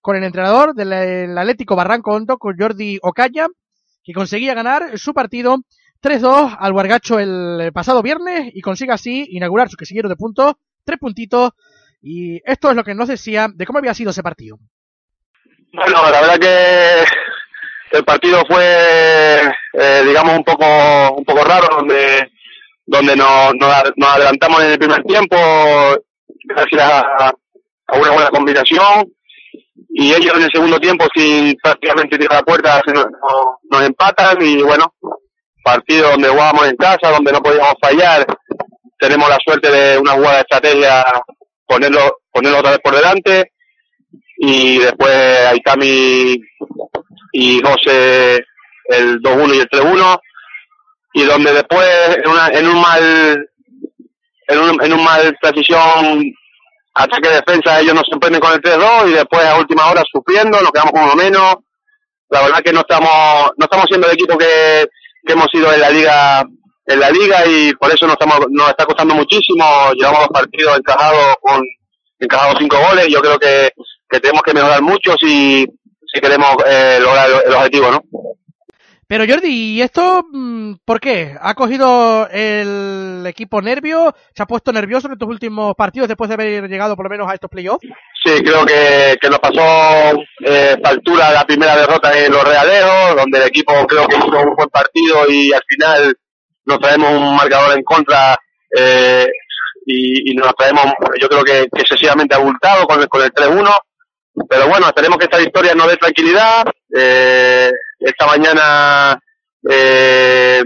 con 0.00 0.16
el 0.16 0.24
entrenador 0.24 0.74
del 0.74 1.38
Atlético 1.38 1.76
Barrancondo, 1.76 2.36
con 2.36 2.58
Jordi 2.58 2.98
Ocaya, 3.02 3.46
que 4.02 4.12
conseguía 4.12 4.54
ganar 4.54 4.98
su 4.98 5.14
partido 5.14 5.58
3-2 6.02 6.56
al 6.58 6.72
Guargacho 6.72 7.20
el 7.20 7.70
pasado 7.72 8.02
viernes 8.02 8.50
y 8.52 8.60
consigue 8.60 8.92
así 8.92 9.26
inaugurar 9.30 9.68
su 9.68 9.76
quesillero 9.76 10.08
de 10.08 10.16
puntos, 10.16 10.54
tres 10.84 10.98
puntitos, 10.98 11.52
y 12.00 12.42
esto 12.44 12.70
es 12.70 12.76
lo 12.76 12.82
que 12.82 12.96
nos 12.96 13.06
decía 13.06 13.48
de 13.54 13.64
cómo 13.64 13.78
había 13.78 13.94
sido 13.94 14.10
ese 14.10 14.24
partido. 14.24 14.58
Bueno, 15.72 16.10
la 16.10 16.20
verdad 16.20 16.38
que 16.40 17.04
el 17.92 18.04
partido 18.04 18.42
fue, 18.48 18.64
eh, 19.74 20.02
digamos, 20.06 20.36
un 20.36 20.44
poco, 20.44 20.64
un 21.16 21.24
poco 21.24 21.44
raro, 21.44 21.68
donde, 21.76 22.30
donde 22.86 23.14
nos, 23.16 23.54
nos, 23.54 24.08
adelantamos 24.08 24.62
en 24.62 24.72
el 24.72 24.78
primer 24.78 25.02
tiempo, 25.04 25.36
gracias 26.44 26.82
a, 26.82 27.28
a, 27.28 27.98
una 27.98 28.10
buena 28.12 28.30
combinación, 28.30 29.12
y 29.90 30.14
ellos 30.14 30.34
en 30.36 30.42
el 30.44 30.50
segundo 30.52 30.80
tiempo, 30.80 31.06
sin 31.14 31.54
prácticamente 31.62 32.18
tirar 32.18 32.38
la 32.38 32.42
puerta, 32.42 32.80
nos, 32.94 33.06
nos 33.70 33.82
empatan, 33.82 34.38
y 34.40 34.62
bueno, 34.62 34.94
partido 35.62 36.10
donde 36.12 36.28
jugábamos 36.28 36.68
en 36.68 36.76
casa, 36.76 37.10
donde 37.10 37.32
no 37.32 37.40
podíamos 37.40 37.74
fallar, 37.80 38.26
tenemos 38.98 39.28
la 39.28 39.38
suerte 39.44 39.70
de 39.70 39.98
una 39.98 40.12
jugada 40.12 40.36
de 40.36 40.40
estrategia, 40.40 41.04
ponerlo, 41.66 42.20
ponerlo 42.32 42.58
otra 42.58 42.70
vez 42.70 42.80
por 42.80 42.94
delante, 42.94 43.52
y 44.38 44.78
después 44.78 45.46
Aitami 45.46 46.36
y 47.32 47.60
José 47.62 48.44
el 48.84 49.20
2-1 49.20 49.54
y 49.54 49.60
el 49.60 49.68
3-1 49.68 50.20
y 51.14 51.22
donde 51.24 51.52
después 51.52 51.88
en, 52.16 52.30
una, 52.30 52.48
en 52.48 52.68
un 52.68 52.80
mal 52.80 53.48
en 54.48 54.58
un, 54.58 54.82
en 54.82 54.92
un 54.92 55.04
mal 55.04 55.36
transición 55.40 56.34
ataque 56.94 57.28
defensa 57.28 57.80
ellos 57.80 57.94
nos 57.94 58.04
sorprenden 58.10 58.40
con 58.40 58.52
el 58.52 58.60
3-2 58.60 59.08
y 59.08 59.12
después 59.12 59.44
a 59.44 59.58
última 59.58 59.90
hora 59.90 60.02
sufriendo 60.10 60.60
nos 60.60 60.70
quedamos 60.70 60.92
con 60.92 61.04
uno 61.04 61.14
menos. 61.14 61.56
La 62.28 62.42
verdad 62.42 62.62
que 62.64 62.72
no 62.72 62.80
estamos 62.80 63.52
no 63.56 63.64
estamos 63.64 63.86
siendo 63.88 64.06
el 64.06 64.14
equipo 64.14 64.36
que, 64.38 64.86
hemos 65.24 65.46
sido 65.52 65.72
en 65.72 65.80
la 65.80 65.90
liga 65.90 66.42
en 66.86 67.00
la 67.00 67.10
liga 67.10 67.46
y 67.46 67.72
por 67.74 67.92
eso 67.92 68.06
nos 68.06 68.14
estamos 68.14 68.40
nos 68.50 68.68
está 68.68 68.84
costando 68.84 69.14
muchísimo. 69.14 69.92
Llevamos 69.94 70.20
dos 70.20 70.40
partidos 70.40 70.78
encajados 70.78 71.36
con 71.40 71.62
encajados 72.18 72.56
cinco 72.58 72.78
goles 72.78 73.08
yo 73.08 73.20
creo 73.20 73.38
que, 73.38 73.70
que 74.08 74.20
tenemos 74.20 74.42
que 74.42 74.54
mejorar 74.54 74.82
mucho. 74.82 75.14
Si 75.20 75.66
si 76.12 76.20
queremos 76.20 76.56
eh, 76.66 76.98
lograr 77.00 77.28
el, 77.30 77.36
el, 77.46 77.54
objetivo, 77.54 77.90
¿no? 77.90 78.02
Pero 79.12 79.24
Jordi, 79.28 79.74
¿y 79.74 79.82
esto 79.82 80.24
mm, 80.32 80.76
por 80.86 80.98
qué? 80.98 81.36
¿Ha 81.38 81.52
cogido 81.54 82.26
el 82.30 83.22
equipo 83.26 83.60
nervio? 83.60 84.14
¿Se 84.34 84.42
ha 84.42 84.46
puesto 84.46 84.72
nervioso 84.72 85.06
en 85.06 85.12
estos 85.12 85.28
últimos 85.28 85.74
partidos 85.74 86.08
después 86.08 86.28
de 86.28 86.34
haber 86.34 86.68
llegado 86.68 86.96
por 86.96 87.04
lo 87.04 87.10
menos 87.10 87.30
a 87.30 87.34
estos 87.34 87.50
playoffs? 87.50 87.86
Sí, 88.24 88.42
creo 88.42 88.64
que, 88.64 89.18
que 89.20 89.28
nos 89.28 89.38
pasó 89.38 90.18
eh, 90.46 90.76
factura 90.82 91.30
la 91.30 91.44
primera 91.44 91.76
derrota 91.76 92.18
en 92.18 92.32
los 92.32 92.42
Realejos, 92.42 93.16
donde 93.16 93.38
el 93.38 93.48
equipo 93.48 93.74
creo 93.86 94.06
que 94.06 94.16
hizo 94.16 94.26
un 94.28 94.56
buen 94.56 94.70
partido 94.70 95.28
y 95.28 95.52
al 95.52 95.62
final 95.68 96.14
nos 96.64 96.78
traemos 96.78 97.10
un 97.12 97.36
marcador 97.36 97.76
en 97.76 97.84
contra 97.84 98.34
eh, 98.74 99.26
y, 99.84 100.30
y 100.30 100.34
nos 100.34 100.54
traemos, 100.54 100.86
yo 101.20 101.28
creo 101.28 101.44
que, 101.44 101.66
que 101.70 101.82
excesivamente 101.82 102.34
abultado 102.34 102.86
con 102.86 102.98
el, 102.98 103.08
con 103.08 103.20
el 103.20 103.30
3-1. 103.30 103.70
Pero 104.48 104.68
bueno, 104.68 104.86
esperemos 104.86 105.18
que 105.18 105.24
esta 105.24 105.38
victoria 105.38 105.74
nos 105.74 105.88
dé 105.88 105.96
tranquilidad. 105.96 106.64
Eh, 106.94 107.70
esta 107.98 108.26
mañana 108.26 109.18
eh, 109.68 110.62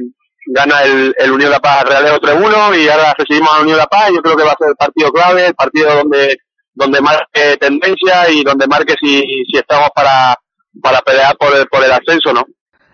gana 0.47 0.82
el, 0.82 1.14
el 1.18 1.32
Unión 1.32 1.51
La 1.51 1.59
Paz 1.59 1.84
Realejo 1.84 2.18
3-1 2.18 2.78
y 2.78 2.88
ahora 2.88 3.14
recibimos 3.18 3.51
a 3.52 3.62
Unión 3.62 3.78
La 3.78 3.86
Paz. 3.86 4.10
Yo 4.14 4.22
creo 4.22 4.36
que 4.36 4.44
va 4.44 4.52
a 4.52 4.59
ser 4.59 4.68
el 4.68 4.76
partido 4.76 5.10
clave, 5.10 5.47
el 5.47 5.55
partido 5.55 5.94
donde 5.94 6.38
donde 6.76 7.01
marque 7.01 7.56
tendencia 7.59 8.30
y 8.30 8.44
donde 8.44 8.66
marque 8.68 8.94
si, 9.01 9.22
si 9.51 9.56
estamos 9.56 9.88
para, 9.94 10.36
para 10.80 11.01
pelear 11.01 11.34
por 11.36 11.56
el, 11.56 11.66
por 11.66 11.82
el 11.82 11.90
ascenso, 11.90 12.32
¿no? 12.34 12.44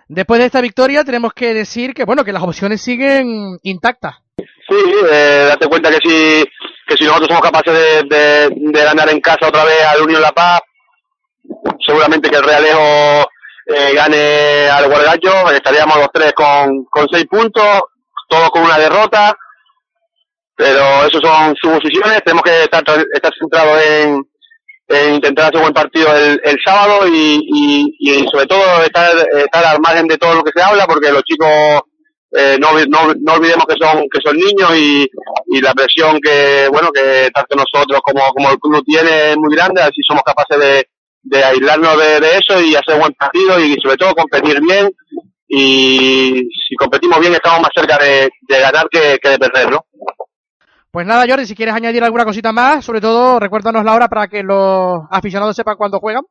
Después 0.08 0.38
de 0.40 0.46
esta 0.46 0.60
victoria 0.60 1.04
tenemos 1.04 1.32
que 1.34 1.52
decir 1.52 1.92
que 1.92 2.04
bueno 2.04 2.24
que 2.24 2.32
las 2.32 2.42
opciones 2.42 2.80
siguen 2.80 3.58
intactas. 3.62 4.16
Sí, 4.36 4.76
eh, 5.10 5.46
date 5.48 5.66
cuenta 5.66 5.90
que 5.90 5.98
si, 6.02 6.44
que 6.92 7.04
si 7.04 7.08
nosotros 7.08 7.28
somos 7.28 7.42
capaces 7.42 7.74
de, 8.08 8.48
de, 8.50 8.84
ganar 8.84 9.08
en 9.10 9.20
casa 9.20 9.48
otra 9.48 9.64
vez 9.64 9.84
al 9.86 10.02
Unión 10.02 10.20
La 10.20 10.32
Paz, 10.32 10.60
seguramente 11.86 12.28
que 12.28 12.36
el 12.36 12.44
Realejo 12.44 13.28
eh, 13.66 13.94
gane 13.94 14.68
al 14.68 14.88
Guargallo, 14.88 15.50
estaríamos 15.50 15.96
los 15.96 16.08
tres 16.12 16.32
con, 16.32 16.86
seis 17.10 17.26
puntos, 17.30 17.80
todos 18.28 18.50
con 18.50 18.62
una 18.62 18.78
derrota, 18.78 19.36
pero 20.54 21.06
eso 21.06 21.18
son 21.22 21.54
suposiciones, 21.60 22.22
tenemos 22.24 22.42
que 22.42 22.62
estar, 22.64 22.82
estar 23.12 23.32
centrados 23.38 23.82
en, 23.82 24.22
en 24.88 25.14
intentar 25.14 25.46
hacer 25.46 25.56
un 25.56 25.62
buen 25.62 25.74
partido 25.74 26.14
el, 26.14 26.40
el 26.44 26.58
sábado 26.64 27.06
y, 27.08 27.40
y, 27.42 27.96
y 27.98 28.26
sobre 28.30 28.46
todo 28.46 28.82
estar, 28.82 29.10
estar 29.36 29.64
al 29.64 29.80
margen 29.80 30.06
de 30.06 30.18
todo 30.18 30.34
lo 30.34 30.42
que 30.42 30.52
se 30.54 30.62
habla 30.62 30.86
porque 30.86 31.10
los 31.10 31.22
chicos 31.22 31.82
eh, 32.36 32.56
no, 32.60 32.72
no, 32.72 33.14
no 33.20 33.32
olvidemos 33.34 33.64
que 33.66 33.76
son 33.78 34.04
que 34.10 34.20
son 34.24 34.36
niños 34.36 34.70
y, 34.76 35.06
y 35.48 35.60
la 35.60 35.74
presión 35.74 36.18
que 36.20 36.68
bueno 36.70 36.90
que 36.92 37.30
tanto 37.32 37.56
nosotros 37.56 38.00
como, 38.02 38.20
como 38.30 38.50
el 38.50 38.58
club 38.58 38.82
tiene 38.84 39.32
es 39.32 39.36
muy 39.36 39.54
grande 39.54 39.82
así 39.82 40.00
somos 40.06 40.22
capaces 40.22 40.58
de, 40.58 40.86
de 41.22 41.44
aislarnos 41.44 41.98
de, 41.98 42.20
de 42.20 42.38
eso 42.38 42.60
y 42.60 42.74
hacer 42.74 42.98
buen 42.98 43.12
partido 43.14 43.60
y 43.60 43.76
sobre 43.82 43.96
todo 43.96 44.14
competir 44.14 44.60
bien 44.60 44.90
y 45.54 46.48
si 46.66 46.74
competimos 46.76 47.20
bien 47.20 47.34
estamos 47.34 47.60
más 47.60 47.70
cerca 47.74 47.98
de, 47.98 48.30
de 48.48 48.60
ganar 48.60 48.88
que, 48.90 49.18
que 49.22 49.28
de 49.28 49.38
perder, 49.38 49.70
¿no? 49.70 49.84
Pues 50.90 51.06
nada, 51.06 51.26
Jordi, 51.28 51.46
si 51.46 51.54
quieres 51.54 51.74
añadir 51.74 52.02
alguna 52.02 52.24
cosita 52.24 52.52
más, 52.52 52.84
sobre 52.84 53.02
todo 53.02 53.38
recuérdanos 53.38 53.84
la 53.84 53.94
hora 53.94 54.08
para 54.08 54.28
que 54.28 54.42
los 54.42 55.00
aficionados 55.10 55.54
sepan 55.54 55.76
cuándo 55.76 56.00
juegan. 56.00 56.22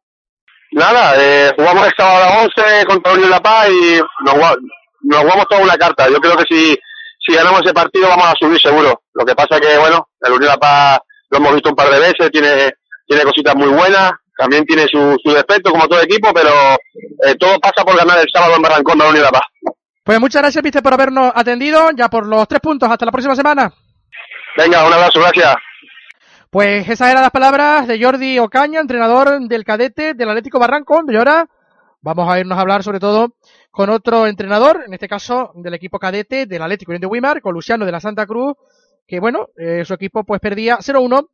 Nada, 0.71 1.13
eh, 1.17 1.51
jugamos 1.55 1.85
el 1.85 1.93
sábado 1.95 2.23
a 2.23 2.29
las 2.29 2.55
11 2.57 2.85
contra 2.85 3.13
Unión 3.13 3.29
La 3.29 3.41
Paz 3.41 3.69
y 3.69 3.99
nos, 4.23 4.35
nos 5.03 5.21
jugamos 5.21 5.45
toda 5.47 5.61
una 5.61 5.77
carta. 5.77 6.09
Yo 6.09 6.17
creo 6.19 6.35
que 6.37 6.45
si, 6.49 6.77
si 7.19 7.33
ganamos 7.35 7.61
ese 7.63 7.73
partido 7.73 8.07
vamos 8.07 8.27
a 8.27 8.33
subir 8.39 8.59
seguro. 8.59 9.01
Lo 9.13 9.25
que 9.25 9.35
pasa 9.35 9.59
que, 9.59 9.77
bueno, 9.77 10.09
el 10.21 10.33
Unión 10.33 10.49
La 10.49 10.57
Paz 10.57 10.99
lo 11.29 11.37
hemos 11.37 11.53
visto 11.53 11.69
un 11.69 11.75
par 11.75 11.89
de 11.89 11.99
veces, 11.99 12.31
tiene, 12.31 12.71
tiene 13.07 13.23
cositas 13.23 13.55
muy 13.55 13.69
buenas, 13.69 14.11
también 14.37 14.65
tiene 14.65 14.87
su, 14.87 15.17
su 15.23 15.31
defecto 15.31 15.71
como 15.71 15.87
todo 15.87 16.01
equipo, 16.01 16.33
pero 16.33 16.51
eh, 17.25 17.35
todo 17.39 17.57
pasa 17.59 17.85
por 17.85 17.95
ganar 17.95 18.19
el 18.19 18.27
sábado 18.33 18.55
en 18.55 18.61
Barrancón 18.61 19.01
a 19.01 19.05
la 19.05 19.09
Unión 19.09 19.25
La 19.25 19.31
Paz. 19.31 19.43
Pues 20.03 20.19
muchas 20.19 20.41
gracias, 20.41 20.63
viste, 20.63 20.81
por 20.81 20.93
habernos 20.93 21.31
atendido, 21.35 21.89
ya 21.95 22.09
por 22.09 22.25
los 22.25 22.47
tres 22.47 22.59
puntos. 22.59 22.89
Hasta 22.89 23.05
la 23.05 23.11
próxima 23.11 23.35
semana. 23.35 23.71
Venga, 24.57 24.85
un 24.85 24.93
abrazo, 24.93 25.19
gracias. 25.19 25.55
Pues 26.49 26.89
esas 26.89 27.11
eran 27.11 27.21
las 27.21 27.31
palabras 27.31 27.87
de 27.87 28.03
Jordi 28.03 28.39
Ocaña, 28.39 28.81
entrenador 28.81 29.39
del 29.47 29.63
cadete 29.63 30.15
del 30.15 30.29
Atlético 30.29 30.59
Barranco. 30.59 31.01
Y 31.07 31.15
ahora 31.15 31.47
vamos 32.01 32.29
a 32.29 32.39
irnos 32.39 32.57
a 32.57 32.61
hablar 32.61 32.83
sobre 32.83 32.99
todo 32.99 33.35
con 33.71 33.89
otro 33.89 34.27
entrenador, 34.27 34.83
en 34.85 34.93
este 34.93 35.07
caso 35.07 35.51
del 35.55 35.73
equipo 35.73 35.97
cadete 35.97 36.45
del 36.45 36.61
Atlético 36.61 36.91
Unión 36.91 37.01
de 37.01 37.07
Wimar, 37.07 37.41
con 37.41 37.53
Luciano 37.53 37.85
de 37.85 37.91
la 37.91 38.01
Santa 38.01 38.27
Cruz, 38.27 38.55
que 39.07 39.19
bueno, 39.19 39.47
eh, 39.57 39.83
su 39.85 39.93
equipo 39.93 40.23
pues 40.23 40.41
perdía 40.41 40.77
0-1 40.77 41.29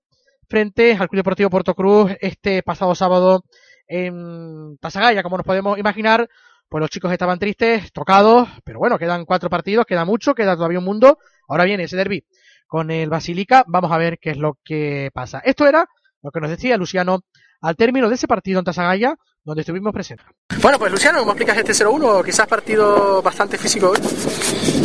frente 0.48 0.94
al 0.94 1.10
Club 1.10 1.20
Deportivo 1.20 1.50
Puerto 1.50 1.74
Cruz 1.74 2.12
este 2.22 2.64
pasado 2.64 2.96
sábado 2.96 3.44
en 3.88 4.78
Tasagaya, 4.80 5.24
como 5.24 5.38
nos 5.38 5.46
podemos 5.46 5.78
imaginar. 5.78 6.30
Pues 6.70 6.82
los 6.82 6.90
chicos 6.90 7.12
estaban 7.14 7.40
tristes, 7.40 7.94
tocados, 7.94 8.50
pero 8.66 8.78
bueno, 8.78 9.00
quedan 9.00 9.24
cuatro 9.24 9.50
partidos, 9.50 9.86
queda 9.86 10.04
mucho, 10.04 10.36
queda 10.36 10.56
todavía 10.56 10.80
un 10.80 10.86
mundo. 10.86 11.18
Ahora 11.48 11.64
viene 11.64 11.84
ese 11.84 11.96
derby 11.96 12.26
con 12.68 12.92
el 12.92 13.10
Basilica. 13.10 13.64
Vamos 13.68 13.90
a 13.92 13.98
ver 13.98 14.20
qué 14.20 14.32
es 14.32 14.38
lo 14.38 14.58
que 14.66 15.10
pasa. 15.14 15.40
Esto 15.46 15.66
era 15.66 15.86
lo 16.22 16.30
que 16.32 16.42
nos 16.42 16.50
decía 16.50 16.76
Luciano 16.76 17.22
al 17.62 17.78
término 17.78 18.10
de 18.10 18.16
ese 18.16 18.28
partido 18.28 18.60
en 18.60 18.66
Tasagaya, 18.66 19.16
donde 19.48 19.62
estuvimos 19.62 19.94
presentes. 19.94 20.26
Bueno, 20.62 20.78
pues 20.78 20.92
Luciano, 20.92 21.20
¿cómo 21.20 21.32
explicas 21.32 21.58
este 21.58 21.72
0-1? 21.72 22.26
Quizás 22.26 22.48
partido 22.48 23.22
bastante 23.22 23.58
físico 23.58 23.92
hoy. 23.92 24.00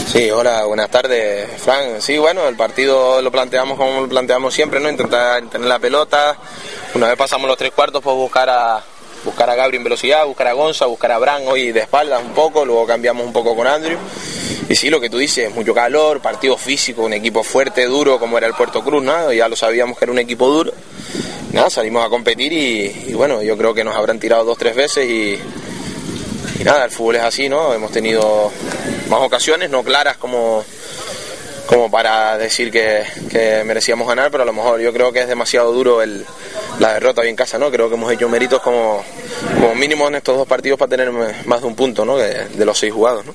Sí, 0.07 0.31
hola, 0.31 0.65
buenas 0.67 0.89
tardes, 0.89 1.61
Fran. 1.61 2.01
Sí, 2.01 2.17
bueno, 2.17 2.47
el 2.47 2.55
partido 2.55 3.21
lo 3.21 3.33
planteamos 3.33 3.77
como 3.77 4.03
lo 4.03 4.09
planteamos 4.09 4.55
siempre, 4.55 4.79
¿no? 4.79 4.89
Intentar 4.89 5.43
tener 5.47 5.67
la 5.67 5.81
pelota. 5.81 6.37
Una 6.95 7.09
vez 7.09 7.17
pasamos 7.17 7.49
los 7.49 7.59
tres 7.59 7.73
cuartos, 7.73 8.01
pues 8.05 8.15
buscar 8.15 8.49
a 8.51 8.81
buscar 9.25 9.49
a 9.51 9.55
Gabri 9.55 9.77
en 9.77 9.85
velocidad, 9.85 10.27
buscar 10.27 10.49
a 10.49 10.53
Gonza, 10.53 10.87
buscar 10.87 11.13
a 11.13 11.19
Bran 11.19 11.43
hoy 11.47 11.73
de 11.73 11.81
espaldas 11.81 12.23
un 12.23 12.33
poco, 12.33 12.65
luego 12.65 12.87
cambiamos 12.87 13.25
un 13.25 13.33
poco 13.33 13.55
con 13.55 13.67
Andrew. 13.67 13.99
Y 14.69 14.75
sí, 14.75 14.91
lo 14.91 15.01
que 15.01 15.11
tú 15.11 15.19
dices, 15.19 15.53
mucho 15.55 15.75
calor, 15.75 16.21
partido 16.21 16.57
físico, 16.57 17.03
un 17.03 17.13
equipo 17.13 17.43
fuerte, 17.43 17.85
duro, 17.87 18.19
como 18.19 18.39
era 18.39 18.47
el 18.47 18.55
Puerto 18.55 18.83
Cruz. 18.83 19.05
Ya 19.37 19.49
lo 19.49 19.57
sabíamos 19.57 19.99
que 19.99 20.05
era 20.05 20.13
un 20.13 20.19
equipo 20.19 20.49
duro. 20.49 20.73
Nada, 21.53 21.69
salimos 21.69 22.05
a 22.05 22.09
competir 22.09 22.53
y, 22.53 23.05
y 23.09 23.13
bueno, 23.13 23.43
yo 23.43 23.59
creo 23.59 23.75
que 23.75 23.85
nos 23.85 23.95
habrán 23.95 24.19
tirado 24.19 24.45
dos, 24.45 24.57
tres 24.57 24.75
veces 24.75 25.07
y, 25.07 25.39
y 26.59 26.65
nada, 26.65 26.85
el 26.85 26.91
fútbol 26.91 27.17
es 27.17 27.23
así, 27.23 27.49
¿no? 27.49 27.75
Hemos 27.75 27.93
tenido 27.93 28.51
más 29.11 29.21
ocasiones, 29.21 29.69
no 29.69 29.83
claras 29.83 30.17
como, 30.17 30.65
como 31.67 31.91
para 31.91 32.39
decir 32.39 32.71
que, 32.71 33.05
que 33.31 33.65
merecíamos 33.65 34.09
ganar, 34.09 34.31
pero 34.31 34.45
a 34.45 34.47
lo 34.47 34.55
mejor 34.55 34.81
yo 34.81 34.93
creo 34.95 35.13
que 35.13 35.21
es 35.21 35.29
demasiado 35.29 35.73
duro 35.73 36.01
el, 36.01 36.25
la 36.79 36.95
derrota 36.95 37.21
hoy 37.23 37.29
en 37.29 37.37
casa, 37.37 37.59
¿no? 37.59 37.71
Creo 37.71 37.89
que 37.89 37.95
hemos 37.95 38.11
hecho 38.13 38.29
méritos 38.29 38.61
como, 38.63 39.05
como 39.61 39.75
mínimo 39.75 40.09
en 40.09 40.17
estos 40.17 40.37
dos 40.37 40.47
partidos 40.49 40.79
para 40.79 40.89
tener 40.91 41.11
más 41.11 41.61
de 41.61 41.67
un 41.67 41.75
punto, 41.77 42.05
¿no? 42.05 42.17
De, 42.17 42.47
de 42.49 42.65
los 42.65 42.77
seis 42.79 42.93
jugados, 42.93 43.25
¿no? 43.27 43.35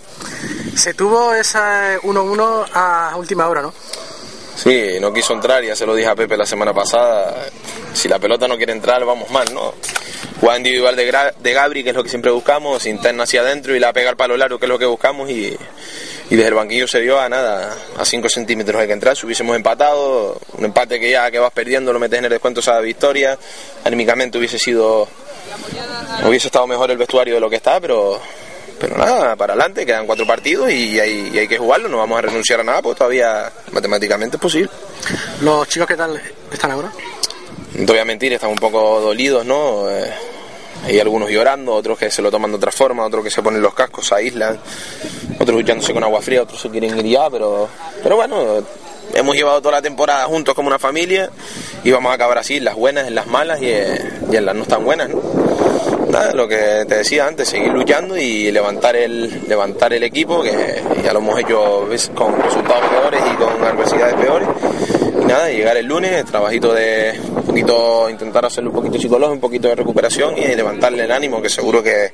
Se 0.76 0.94
tuvo 0.94 1.34
esa 1.34 1.98
1-1 2.02 2.66
a 2.74 3.14
última 3.18 3.48
hora, 3.48 3.62
¿no? 3.62 3.74
Sí, 4.56 4.98
no 5.00 5.14
quiso 5.14 5.34
entrar, 5.34 5.64
ya 5.64 5.76
se 5.76 5.86
lo 5.86 5.94
dije 5.94 6.10
a 6.10 6.16
Pepe 6.16 6.36
la 6.36 6.46
semana 6.46 6.74
pasada. 6.74 7.46
Si 7.94 8.08
la 8.08 8.18
pelota 8.20 8.48
no 8.48 8.58
quiere 8.58 8.74
entrar, 8.74 9.06
vamos 9.06 9.30
mal, 9.30 9.54
¿no? 9.54 9.74
Jugada 10.40 10.58
individual 10.58 10.96
de, 10.96 11.12
Gra- 11.12 11.36
de 11.36 11.54
Gabri, 11.54 11.84
que 11.84 11.92
es 11.92 11.96
lo 11.96 12.04
que 12.04 12.10
siempre 12.10 12.32
buscamos, 12.32 12.86
interna 12.88 13.24
hacia 13.24 13.42
adentro 13.42 13.76
y 13.76 13.80
la 13.80 13.94
pega 13.94 14.10
al 14.10 14.18
palo 14.18 14.36
largo, 14.36 14.58
que 14.60 14.66
es 14.66 14.70
lo 14.70 14.80
que 14.80 14.86
buscamos, 14.86 15.30
y, 15.30 15.56
y 16.30 16.36
desde 16.36 16.50
el 16.50 16.56
banquillo 16.56 16.88
se 16.88 17.00
dio 17.00 17.20
a 17.20 17.30
nada, 17.30 17.76
a 17.98 18.04
5 18.04 18.28
centímetros 18.30 18.82
hay 18.82 18.88
que 18.88 18.94
entrar. 18.94 19.16
Si 19.16 19.26
hubiésemos 19.26 19.56
empatado, 19.56 20.40
un 20.58 20.66
empate 20.66 21.00
que 21.00 21.12
ya 21.12 21.32
que 21.32 21.40
vas 21.40 21.52
perdiendo, 21.54 21.94
lo 21.94 22.00
metes 22.00 22.20
en 22.20 22.26
el 22.26 22.32
descuento, 22.32 22.60
esa 22.60 22.80
victoria, 22.80 23.38
anímicamente 23.86 24.38
hubiese 24.38 24.60
sido, 24.60 25.08
hubiese 26.26 26.48
estado 26.48 26.68
mejor 26.68 26.92
el 26.92 26.98
vestuario 26.98 27.36
de 27.36 27.40
lo 27.40 27.50
que 27.50 27.56
está, 27.56 27.80
pero, 27.80 28.20
pero 28.78 28.98
nada, 28.98 29.38
para 29.38 29.54
adelante, 29.54 29.86
quedan 29.86 30.06
cuatro 30.06 30.28
partidos 30.28 30.70
y 30.72 31.00
hay, 31.00 31.32
y 31.34 31.40
hay 31.40 31.48
que 31.48 31.58
jugarlo, 31.58 31.88
no 31.88 31.98
vamos 31.98 32.20
a 32.20 32.22
renunciar 32.24 32.60
a 32.60 32.64
nada, 32.64 32.82
pues 32.82 32.98
todavía 32.98 33.50
matemáticamente 33.72 34.36
es 34.36 34.42
posible. 34.42 34.70
¿Los 35.42 35.68
chicos 35.70 35.88
qué 35.88 35.96
tal 35.96 36.22
están 36.52 36.72
ahora? 36.72 36.92
No 37.74 37.86
te 37.86 37.92
voy 37.94 38.00
a 38.00 38.06
mentir, 38.06 38.34
están 38.34 38.50
un 38.50 38.58
poco 38.58 39.00
dolidos, 39.00 39.46
¿no? 39.46 39.90
Eh, 39.90 40.12
hay 40.88 41.00
algunos 41.00 41.30
llorando, 41.30 41.74
otros 41.74 41.98
que 41.98 42.10
se 42.10 42.22
lo 42.22 42.32
toman 42.32 42.52
de 42.52 42.58
otra 42.58 42.72
forma, 42.72 43.06
otros 43.06 43.24
que 43.24 43.30
se 43.30 43.42
ponen 43.42 43.62
los 43.62 43.74
cascos, 43.74 44.08
se 44.08 44.16
aíslan, 44.16 44.58
otros 45.40 45.58
duchándose 45.58 45.94
con 45.94 46.04
agua 46.04 46.22
fría, 46.22 46.44
otros 46.44 46.62
se 46.62 46.70
quieren 46.70 46.98
ir 46.98 47.06
ya, 47.06 47.30
pero, 47.30 47.68
pero 48.02 48.16
bueno, 48.16 48.64
hemos 49.14 49.36
llevado 49.36 49.62
toda 49.62 49.76
la 49.76 49.82
temporada 49.82 50.26
juntos 50.26 50.56
como 50.56 50.68
una 50.68 50.80
familia 50.80 51.30
y 51.84 51.92
vamos 51.92 52.12
a 52.12 52.16
acabar 52.16 52.38
así, 52.38 52.60
las 52.60 52.76
buenas, 52.76 53.08
en 53.08 53.16
las 53.16 53.28
malas 53.28 53.62
y, 53.62 53.70
en 53.70 54.46
las 54.46 54.56
no 54.56 54.66
tan 54.66 54.86
buenas, 54.86 55.10
lo 56.34 56.48
que 56.48 56.86
te 56.88 56.96
decía 56.96 57.28
antes, 57.28 57.50
seguir 57.50 57.74
luchando 57.74 58.18
y 58.18 58.50
levantar 58.52 58.96
el, 58.96 59.48
levantar 59.48 59.92
el 59.94 60.04
equipo, 60.04 60.42
que 60.42 60.82
ya 61.04 61.12
lo 61.12 61.20
hemos 61.20 61.40
hecho 61.40 61.88
con 62.16 62.42
resultados 62.42 62.90
peores 62.90 63.22
y 63.34 63.36
con 63.36 63.64
adversidades 63.64 64.16
peores. 64.16 64.48
Nada, 65.28 65.50
llegar 65.50 65.76
el 65.76 65.86
lunes, 65.86 66.24
trabajito 66.26 66.74
de 66.74 67.20
un 67.36 67.44
poquito, 67.44 68.10
intentar 68.10 68.46
hacerle 68.46 68.70
un 68.70 68.76
poquito 68.76 68.98
psicológico, 68.98 69.34
un 69.34 69.42
poquito 69.42 69.68
de 69.68 69.76
recuperación 69.76 70.38
y 70.38 70.48
levantarle 70.56 71.04
el 71.04 71.12
ánimo, 71.12 71.42
que 71.42 71.50
seguro 71.50 71.84
que, 71.84 72.12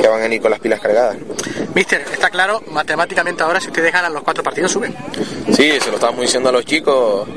que 0.00 0.08
van 0.08 0.22
a 0.22 0.34
ir 0.34 0.40
con 0.40 0.50
las 0.50 0.60
pilas 0.60 0.80
cargadas. 0.80 1.16
¿no? 1.18 1.34
Mister, 1.74 2.00
está 2.10 2.30
claro, 2.30 2.62
matemáticamente 2.70 3.42
ahora 3.42 3.60
si 3.60 3.66
ustedes 3.66 3.92
ganan 3.92 4.14
los 4.14 4.22
cuatro 4.22 4.42
partidos 4.42 4.72
suben. 4.72 4.94
Sí, 5.52 5.72
se 5.78 5.90
lo 5.90 5.96
estamos 5.96 6.20
diciendo 6.22 6.48
a 6.48 6.52
los 6.52 6.64
chicos. 6.64 7.28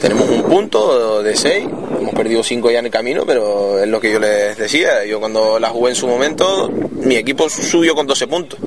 Tenemos 0.00 0.28
un 0.28 0.42
punto 0.42 1.22
de 1.22 1.36
seis, 1.36 1.66
hemos 1.98 2.14
perdido 2.14 2.42
cinco 2.42 2.70
ya 2.70 2.80
en 2.80 2.86
el 2.86 2.90
camino, 2.90 3.24
pero 3.26 3.78
es 3.78 3.88
lo 3.88 4.00
que 4.00 4.12
yo 4.12 4.18
les 4.18 4.58
decía. 4.58 5.04
Yo 5.06 5.20
cuando 5.20 5.58
la 5.58 5.70
jugué 5.70 5.90
en 5.90 5.96
su 5.96 6.06
momento, 6.06 6.68
mi 6.68 7.16
equipo 7.16 7.48
subió 7.48 7.94
con 7.94 8.06
12 8.06 8.26
puntos. 8.26 8.58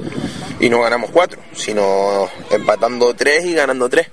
y 0.59 0.69
no 0.69 0.81
ganamos 0.81 1.11
cuatro, 1.11 1.39
sino 1.53 2.29
empatando 2.49 3.13
tres 3.13 3.45
y 3.45 3.53
ganando 3.53 3.89
tres. 3.89 4.07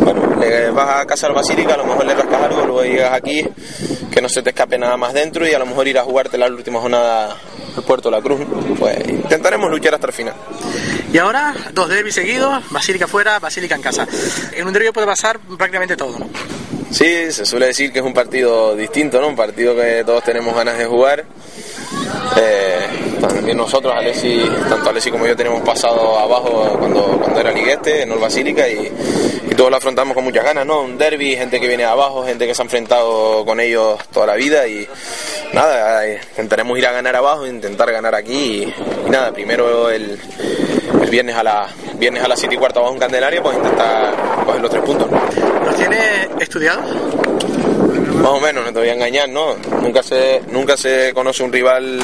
Bueno, 0.00 0.36
le 0.40 0.70
vas 0.70 1.00
a 1.00 1.06
casa 1.06 1.26
al 1.26 1.34
Basílica, 1.34 1.74
a 1.74 1.76
lo 1.76 1.84
mejor 1.84 2.06
le 2.06 2.14
rascas 2.14 2.42
algo, 2.42 2.64
luego 2.64 2.82
llegas 2.84 3.12
aquí, 3.12 3.44
que 4.10 4.20
no 4.20 4.28
se 4.28 4.42
te 4.42 4.50
escape 4.50 4.78
nada 4.78 4.96
más 4.96 5.12
dentro 5.12 5.46
y 5.46 5.52
a 5.52 5.58
lo 5.58 5.66
mejor 5.66 5.88
ir 5.88 5.98
a 5.98 6.02
jugarte 6.02 6.38
la 6.38 6.46
última 6.46 6.80
jornada 6.80 7.36
al 7.76 7.82
Puerto 7.82 8.10
de 8.10 8.16
la 8.16 8.22
Cruz. 8.22 8.40
Pues 8.78 8.96
intentaremos 9.08 9.70
luchar 9.70 9.94
hasta 9.94 10.06
el 10.06 10.12
final. 10.12 10.34
Y 11.12 11.18
ahora, 11.18 11.54
dos 11.72 11.88
derbis 11.88 12.14
seguidos, 12.14 12.62
Basílica 12.70 13.06
fuera, 13.06 13.38
Basílica 13.38 13.74
en 13.74 13.82
casa. 13.82 14.06
En 14.52 14.66
un 14.66 14.72
derbi 14.72 14.90
puede 14.90 15.06
pasar 15.06 15.38
prácticamente 15.38 15.96
todo, 15.96 16.18
¿no? 16.18 16.28
Sí, 16.90 17.30
se 17.32 17.44
suele 17.44 17.66
decir 17.66 17.92
que 17.92 17.98
es 17.98 18.04
un 18.04 18.14
partido 18.14 18.74
distinto, 18.74 19.20
¿no? 19.20 19.28
Un 19.28 19.36
partido 19.36 19.74
que 19.74 20.02
todos 20.04 20.24
tenemos 20.24 20.54
ganas 20.54 20.78
de 20.78 20.86
jugar. 20.86 21.24
Eh, 22.36 22.78
también 23.20 23.56
nosotros, 23.56 23.94
Alessi, 23.96 24.42
tanto 24.68 24.90
Alessi 24.90 25.10
como 25.10 25.26
yo 25.26 25.36
tenemos 25.36 25.62
pasado 25.62 26.18
abajo 26.18 26.76
cuando, 26.78 27.18
cuando 27.18 27.40
era 27.40 27.52
ligueste, 27.52 28.02
en 28.02 28.12
el 28.12 28.18
y, 28.18 29.50
y 29.50 29.54
todos 29.54 29.70
lo 29.70 29.76
afrontamos 29.76 30.14
con 30.14 30.24
muchas 30.24 30.44
ganas, 30.44 30.66
¿no? 30.66 30.82
Un 30.82 30.98
derby, 30.98 31.36
gente 31.36 31.60
que 31.60 31.66
viene 31.66 31.84
abajo, 31.84 32.24
gente 32.24 32.46
que 32.46 32.54
se 32.54 32.62
ha 32.62 32.64
enfrentado 32.64 33.44
con 33.44 33.60
ellos 33.60 33.98
toda 34.12 34.26
la 34.26 34.34
vida 34.34 34.66
y 34.68 34.86
nada, 35.52 36.06
eh, 36.06 36.20
intentaremos 36.30 36.78
ir 36.78 36.86
a 36.86 36.92
ganar 36.92 37.16
abajo, 37.16 37.46
intentar 37.46 37.90
ganar 37.90 38.14
aquí 38.14 38.62
y, 39.06 39.10
nada, 39.10 39.32
primero 39.32 39.90
el, 39.90 40.18
el 41.02 41.10
viernes 41.10 41.36
a 41.36 41.42
la 41.42 41.68
viernes 41.98 42.22
a 42.22 42.28
las 42.28 42.38
7 42.38 42.54
y 42.54 42.58
cuarto 42.58 42.80
abajo 42.80 42.94
en 42.94 43.00
Candelaria, 43.00 43.42
pues 43.42 43.56
intentar 43.56 44.14
coger 44.44 44.60
los 44.60 44.70
tres 44.70 44.82
puntos. 44.84 45.08
¿Los 45.64 45.74
tiene 45.74 45.98
estudiados? 46.38 46.84
Más 48.28 48.36
o 48.36 48.40
menos, 48.40 48.62
no 48.62 48.70
te 48.74 48.78
voy 48.80 48.90
a 48.90 48.92
engañar, 48.92 49.26
¿no? 49.26 49.54
Nunca 49.80 50.02
se, 50.02 50.42
nunca 50.48 50.76
se 50.76 51.14
conoce 51.14 51.42
un 51.42 51.50
rival 51.50 51.98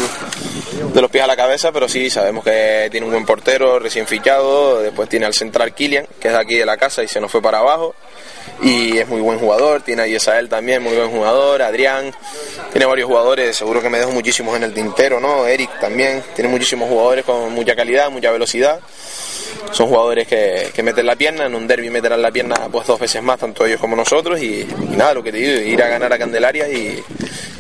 de 0.95 1.03
los 1.03 1.11
pies 1.11 1.23
a 1.23 1.27
la 1.27 1.37
cabeza, 1.37 1.71
pero 1.71 1.87
sí 1.87 2.09
sabemos 2.09 2.43
que 2.43 2.89
tiene 2.91 3.05
un 3.05 3.13
buen 3.13 3.27
portero 3.27 3.79
recién 3.79 4.07
fichado, 4.07 4.81
después 4.81 5.07
tiene 5.07 5.27
al 5.27 5.35
central 5.35 5.75
Kilian, 5.75 6.07
que 6.19 6.29
es 6.29 6.35
de 6.35 6.41
aquí 6.41 6.55
de 6.55 6.65
la 6.65 6.79
casa 6.79 7.03
y 7.03 7.09
se 7.09 7.21
nos 7.21 7.31
fue 7.31 7.43
para 7.43 7.59
abajo, 7.59 7.95
y 8.63 8.97
es 8.97 9.07
muy 9.07 9.21
buen 9.21 9.39
jugador, 9.39 9.83
tiene 9.83 10.01
a 10.01 10.07
Yesael 10.07 10.49
también, 10.49 10.83
muy 10.83 10.97
buen 10.97 11.11
jugador, 11.11 11.61
Adrián, 11.61 12.15
tiene 12.73 12.87
varios 12.87 13.07
jugadores, 13.07 13.55
seguro 13.55 13.83
que 13.83 13.91
me 13.91 13.99
dejo 13.99 14.13
muchísimos 14.13 14.57
en 14.57 14.63
el 14.63 14.73
tintero, 14.73 15.21
¿no? 15.21 15.47
Eric 15.47 15.79
también, 15.79 16.25
tiene 16.35 16.49
muchísimos 16.49 16.89
jugadores 16.89 17.27
con 17.27 17.53
mucha 17.53 17.77
calidad, 17.77 18.09
mucha 18.11 18.31
velocidad. 18.31 18.81
Son 19.73 19.89
jugadores 19.89 20.27
que, 20.29 20.71
que 20.75 20.83
meten 20.83 21.07
la 21.07 21.17
pierna, 21.17 21.47
en 21.47 21.55
un 21.55 21.67
derby 21.67 21.91
meterán 21.91 22.23
la 22.23 22.31
pierna 22.31 22.55
pues 22.71 22.87
dos 22.87 23.01
veces 23.01 23.23
más, 23.23 23.39
tanto 23.39 23.67
ellos 23.67 23.81
como 23.81 23.97
nosotros, 23.97 24.41
y, 24.41 24.61
y 24.63 24.97
nada, 24.97 25.15
lo 25.15 25.23
que 25.23 25.33
te 25.33 25.39
digo, 25.39 25.61
ir 25.61 25.83
a 25.83 25.89
ganar 25.89 26.13
a 26.13 26.19
Candelaria 26.19 26.69
y, 26.69 27.03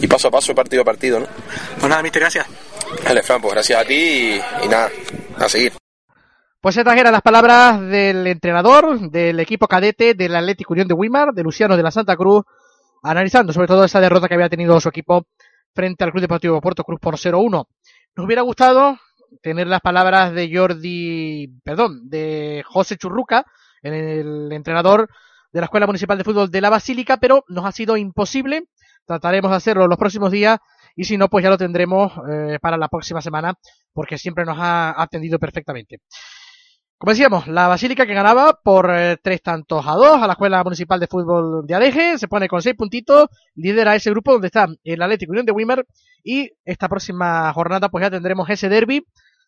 y 0.00 0.06
paso 0.06 0.28
a 0.28 0.30
paso, 0.30 0.54
partido 0.54 0.82
a 0.82 0.84
partido, 0.84 1.20
¿no? 1.20 1.26
Pues 1.78 1.88
nada, 1.88 2.02
mister, 2.02 2.20
gracias. 2.20 2.46
Dale, 3.04 3.22
Fran, 3.22 3.40
pues 3.40 3.54
gracias 3.54 3.80
a 3.80 3.84
ti 3.84 3.94
y, 3.94 4.40
y 4.64 4.68
nada, 4.68 4.90
a 5.38 5.48
seguir. 5.48 5.72
Pues 6.60 6.76
estas 6.78 6.96
eran 6.96 7.12
las 7.12 7.20
palabras 7.20 7.78
del 7.80 8.26
entrenador 8.26 9.10
del 9.10 9.38
equipo 9.40 9.68
cadete 9.68 10.14
del 10.14 10.34
Atlético 10.34 10.72
Unión 10.72 10.88
de 10.88 10.94
Wimar, 10.94 11.34
de 11.34 11.42
Luciano 11.42 11.76
de 11.76 11.82
la 11.82 11.90
Santa 11.90 12.16
Cruz, 12.16 12.44
analizando 13.02 13.52
sobre 13.52 13.66
todo 13.66 13.84
esa 13.84 14.00
derrota 14.00 14.28
que 14.28 14.34
había 14.34 14.48
tenido 14.48 14.80
su 14.80 14.88
equipo 14.88 15.26
frente 15.74 16.04
al 16.04 16.10
Club 16.10 16.22
Deportivo 16.22 16.60
Puerto 16.62 16.82
Cruz 16.84 17.00
por 17.00 17.16
0-1. 17.16 17.66
Nos 18.16 18.26
hubiera 18.26 18.40
gustado 18.40 18.98
tener 19.42 19.66
las 19.66 19.80
palabras 19.80 20.32
de 20.32 20.50
Jordi, 20.54 21.52
perdón, 21.64 22.08
de 22.08 22.62
José 22.66 22.96
Churruca, 22.96 23.44
el 23.82 24.50
entrenador 24.52 25.08
de 25.52 25.60
la 25.60 25.66
Escuela 25.66 25.86
Municipal 25.86 26.18
de 26.18 26.24
Fútbol 26.24 26.50
de 26.50 26.60
la 26.60 26.70
Basílica, 26.70 27.18
pero 27.18 27.44
nos 27.48 27.64
ha 27.64 27.72
sido 27.72 27.96
imposible. 27.96 28.64
Trataremos 29.06 29.50
de 29.50 29.56
hacerlo 29.56 29.86
los 29.86 29.98
próximos 29.98 30.32
días 30.32 30.58
y 30.96 31.04
si 31.04 31.16
no, 31.16 31.28
pues 31.28 31.42
ya 31.42 31.50
lo 31.50 31.58
tendremos 31.58 32.12
eh, 32.30 32.58
para 32.60 32.76
la 32.76 32.88
próxima 32.88 33.20
semana, 33.20 33.54
porque 33.92 34.18
siempre 34.18 34.44
nos 34.44 34.58
ha 34.58 35.00
atendido 35.00 35.38
perfectamente. 35.38 36.00
Como 36.98 37.10
decíamos, 37.10 37.48
la 37.48 37.68
Basílica 37.68 38.06
que 38.06 38.14
ganaba 38.14 38.60
por 38.62 38.90
eh, 38.90 39.16
tres 39.22 39.42
tantos 39.42 39.84
a 39.86 39.92
dos 39.92 40.22
a 40.22 40.26
la 40.26 40.34
Escuela 40.34 40.62
Municipal 40.62 41.00
de 41.00 41.06
Fútbol 41.06 41.66
de 41.66 41.74
Adeje, 41.74 42.18
se 42.18 42.28
pone 42.28 42.48
con 42.48 42.62
seis 42.62 42.76
puntitos, 42.76 43.26
lidera 43.56 43.94
ese 43.94 44.10
grupo 44.10 44.32
donde 44.32 44.46
está 44.46 44.68
el 44.84 45.02
Atlético 45.02 45.32
Unión 45.32 45.44
de 45.44 45.52
Wimmer 45.52 45.84
y 46.22 46.50
esta 46.64 46.88
próxima 46.88 47.52
jornada 47.52 47.88
pues 47.88 48.02
ya 48.02 48.10
tendremos 48.10 48.48
ese 48.48 48.68
derby, 48.68 49.04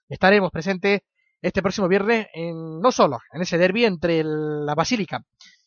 estaremos 0.09 0.51
presentes 0.51 1.01
este 1.41 1.63
próximo 1.63 1.89
viernes 1.89 2.27
en, 2.35 2.81
no 2.81 2.91
solo 2.91 3.21
en 3.33 3.43
ese 3.43 3.59
derby 3.59 3.85
entre 3.85 4.21
el, 4.21 4.67
la 4.67 4.75
Basílica 4.75 5.23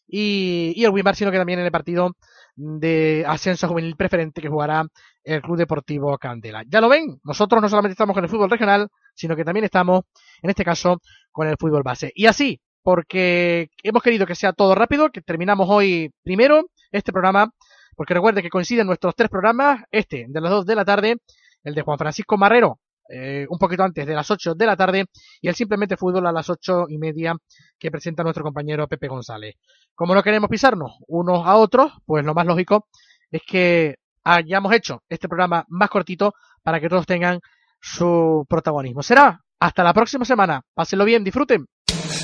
y, 0.06 0.73
y 0.76 0.84
el 0.84 0.91
Wimmer, 0.91 1.15
sino 1.15 1.31
que 1.31 1.38
también 1.38 1.60
en 1.60 1.65
el 1.65 1.72
partido 1.72 2.11
de 2.56 3.23
ascenso 3.26 3.69
juvenil 3.69 3.95
preferente 3.95 4.41
que 4.41 4.49
jugará 4.49 4.84
el 5.23 5.41
Club 5.41 5.57
Deportivo 5.57 6.18
Candela. 6.18 6.64
Ya 6.68 6.81
lo 6.81 6.89
ven, 6.89 7.19
nosotros 7.23 7.61
no 7.61 7.69
solamente 7.69 7.93
estamos 7.93 8.14
con 8.14 8.23
el 8.23 8.30
fútbol 8.30 8.49
regional, 8.49 8.89
sino 9.20 9.36
que 9.36 9.44
también 9.44 9.66
estamos, 9.66 10.04
en 10.41 10.50
este 10.50 10.64
caso, 10.64 11.02
con 11.32 11.48
el 11.48 11.58
fútbol 11.60 11.84
base. 11.84 12.12
Y 12.16 12.26
así, 12.26 12.62
porque 12.82 13.70
hemos 13.84 14.02
querido 14.02 14.26
que 14.26 14.34
sea 14.34 14.54
todo 14.54 14.76
rápido, 14.76 15.10
que 15.12 15.22
terminamos 15.22 15.68
hoy 15.70 16.12
primero 16.24 16.70
este 16.91 17.12
programa, 17.12 17.52
porque 17.98 18.14
recuerde 18.14 18.41
que 18.41 18.50
coinciden 18.50 18.88
nuestros 18.88 19.14
tres 19.16 19.30
programas, 19.30 19.84
este 19.91 20.26
de 20.30 20.41
las 20.41 20.52
2 20.52 20.66
de 20.66 20.76
la 20.76 20.86
tarde, 20.86 21.18
el 21.64 21.76
de 21.76 21.82
Juan 21.82 21.98
Francisco 21.98 22.38
Marrero, 22.38 22.80
eh, 23.10 23.46
un 23.50 23.58
poquito 23.58 23.84
antes 23.84 24.08
de 24.08 24.14
las 24.14 24.32
8 24.32 24.56
de 24.56 24.66
la 24.66 24.78
tarde, 24.78 25.06
y 25.41 25.50
el 25.50 25.56
Simplemente 25.56 25.98
Fútbol 25.98 26.26
a 26.26 26.32
las 26.32 26.50
ocho 26.50 26.86
y 26.88 26.98
media 26.98 27.36
que 27.78 27.91
presenta 27.91 28.24
nuestro 28.24 28.44
compañero 28.44 28.88
Pepe 28.88 29.10
González. 29.10 29.56
Como 29.96 30.16
no 30.16 30.24
queremos 30.24 30.50
pisarnos 30.50 30.94
unos 31.08 31.46
a 31.46 31.58
otros, 31.58 31.91
pues 32.06 32.24
lo 32.24 32.34
más 32.34 32.46
lógico 32.46 32.88
es 33.32 33.41
que 33.46 33.96
hayamos 34.24 34.72
hecho 34.74 35.04
este 35.10 35.28
programa 35.28 35.66
más 35.68 35.90
cortito 35.90 36.34
para 36.64 36.80
que 36.80 36.88
todos 36.88 37.06
tengan 37.06 37.41
su 37.81 38.45
protagonismo. 38.47 39.03
Será 39.03 39.41
hasta 39.60 39.84
la 39.84 39.93
próxima 39.93 40.26
semana. 40.26 40.61
Pásenlo 40.73 41.06
bien, 41.06 41.23
disfruten. 41.23 41.65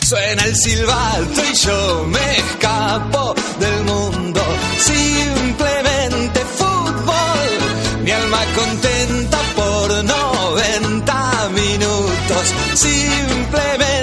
Suena 0.06 0.44
el 0.45 0.56
silbato 0.56 1.41
y 1.52 1.56
yo 1.56 2.06
me 2.07 2.38
escapo 2.38 3.36
del 3.60 3.84
mundo. 3.84 4.41
Simplemente 4.77 6.40
fútbol. 6.41 8.03
Mi 8.03 8.11
alma 8.11 8.40
contenta 8.56 9.40
por 9.56 10.03
90 10.03 11.49
minutos. 11.49 12.53
Simplemente 12.76 13.95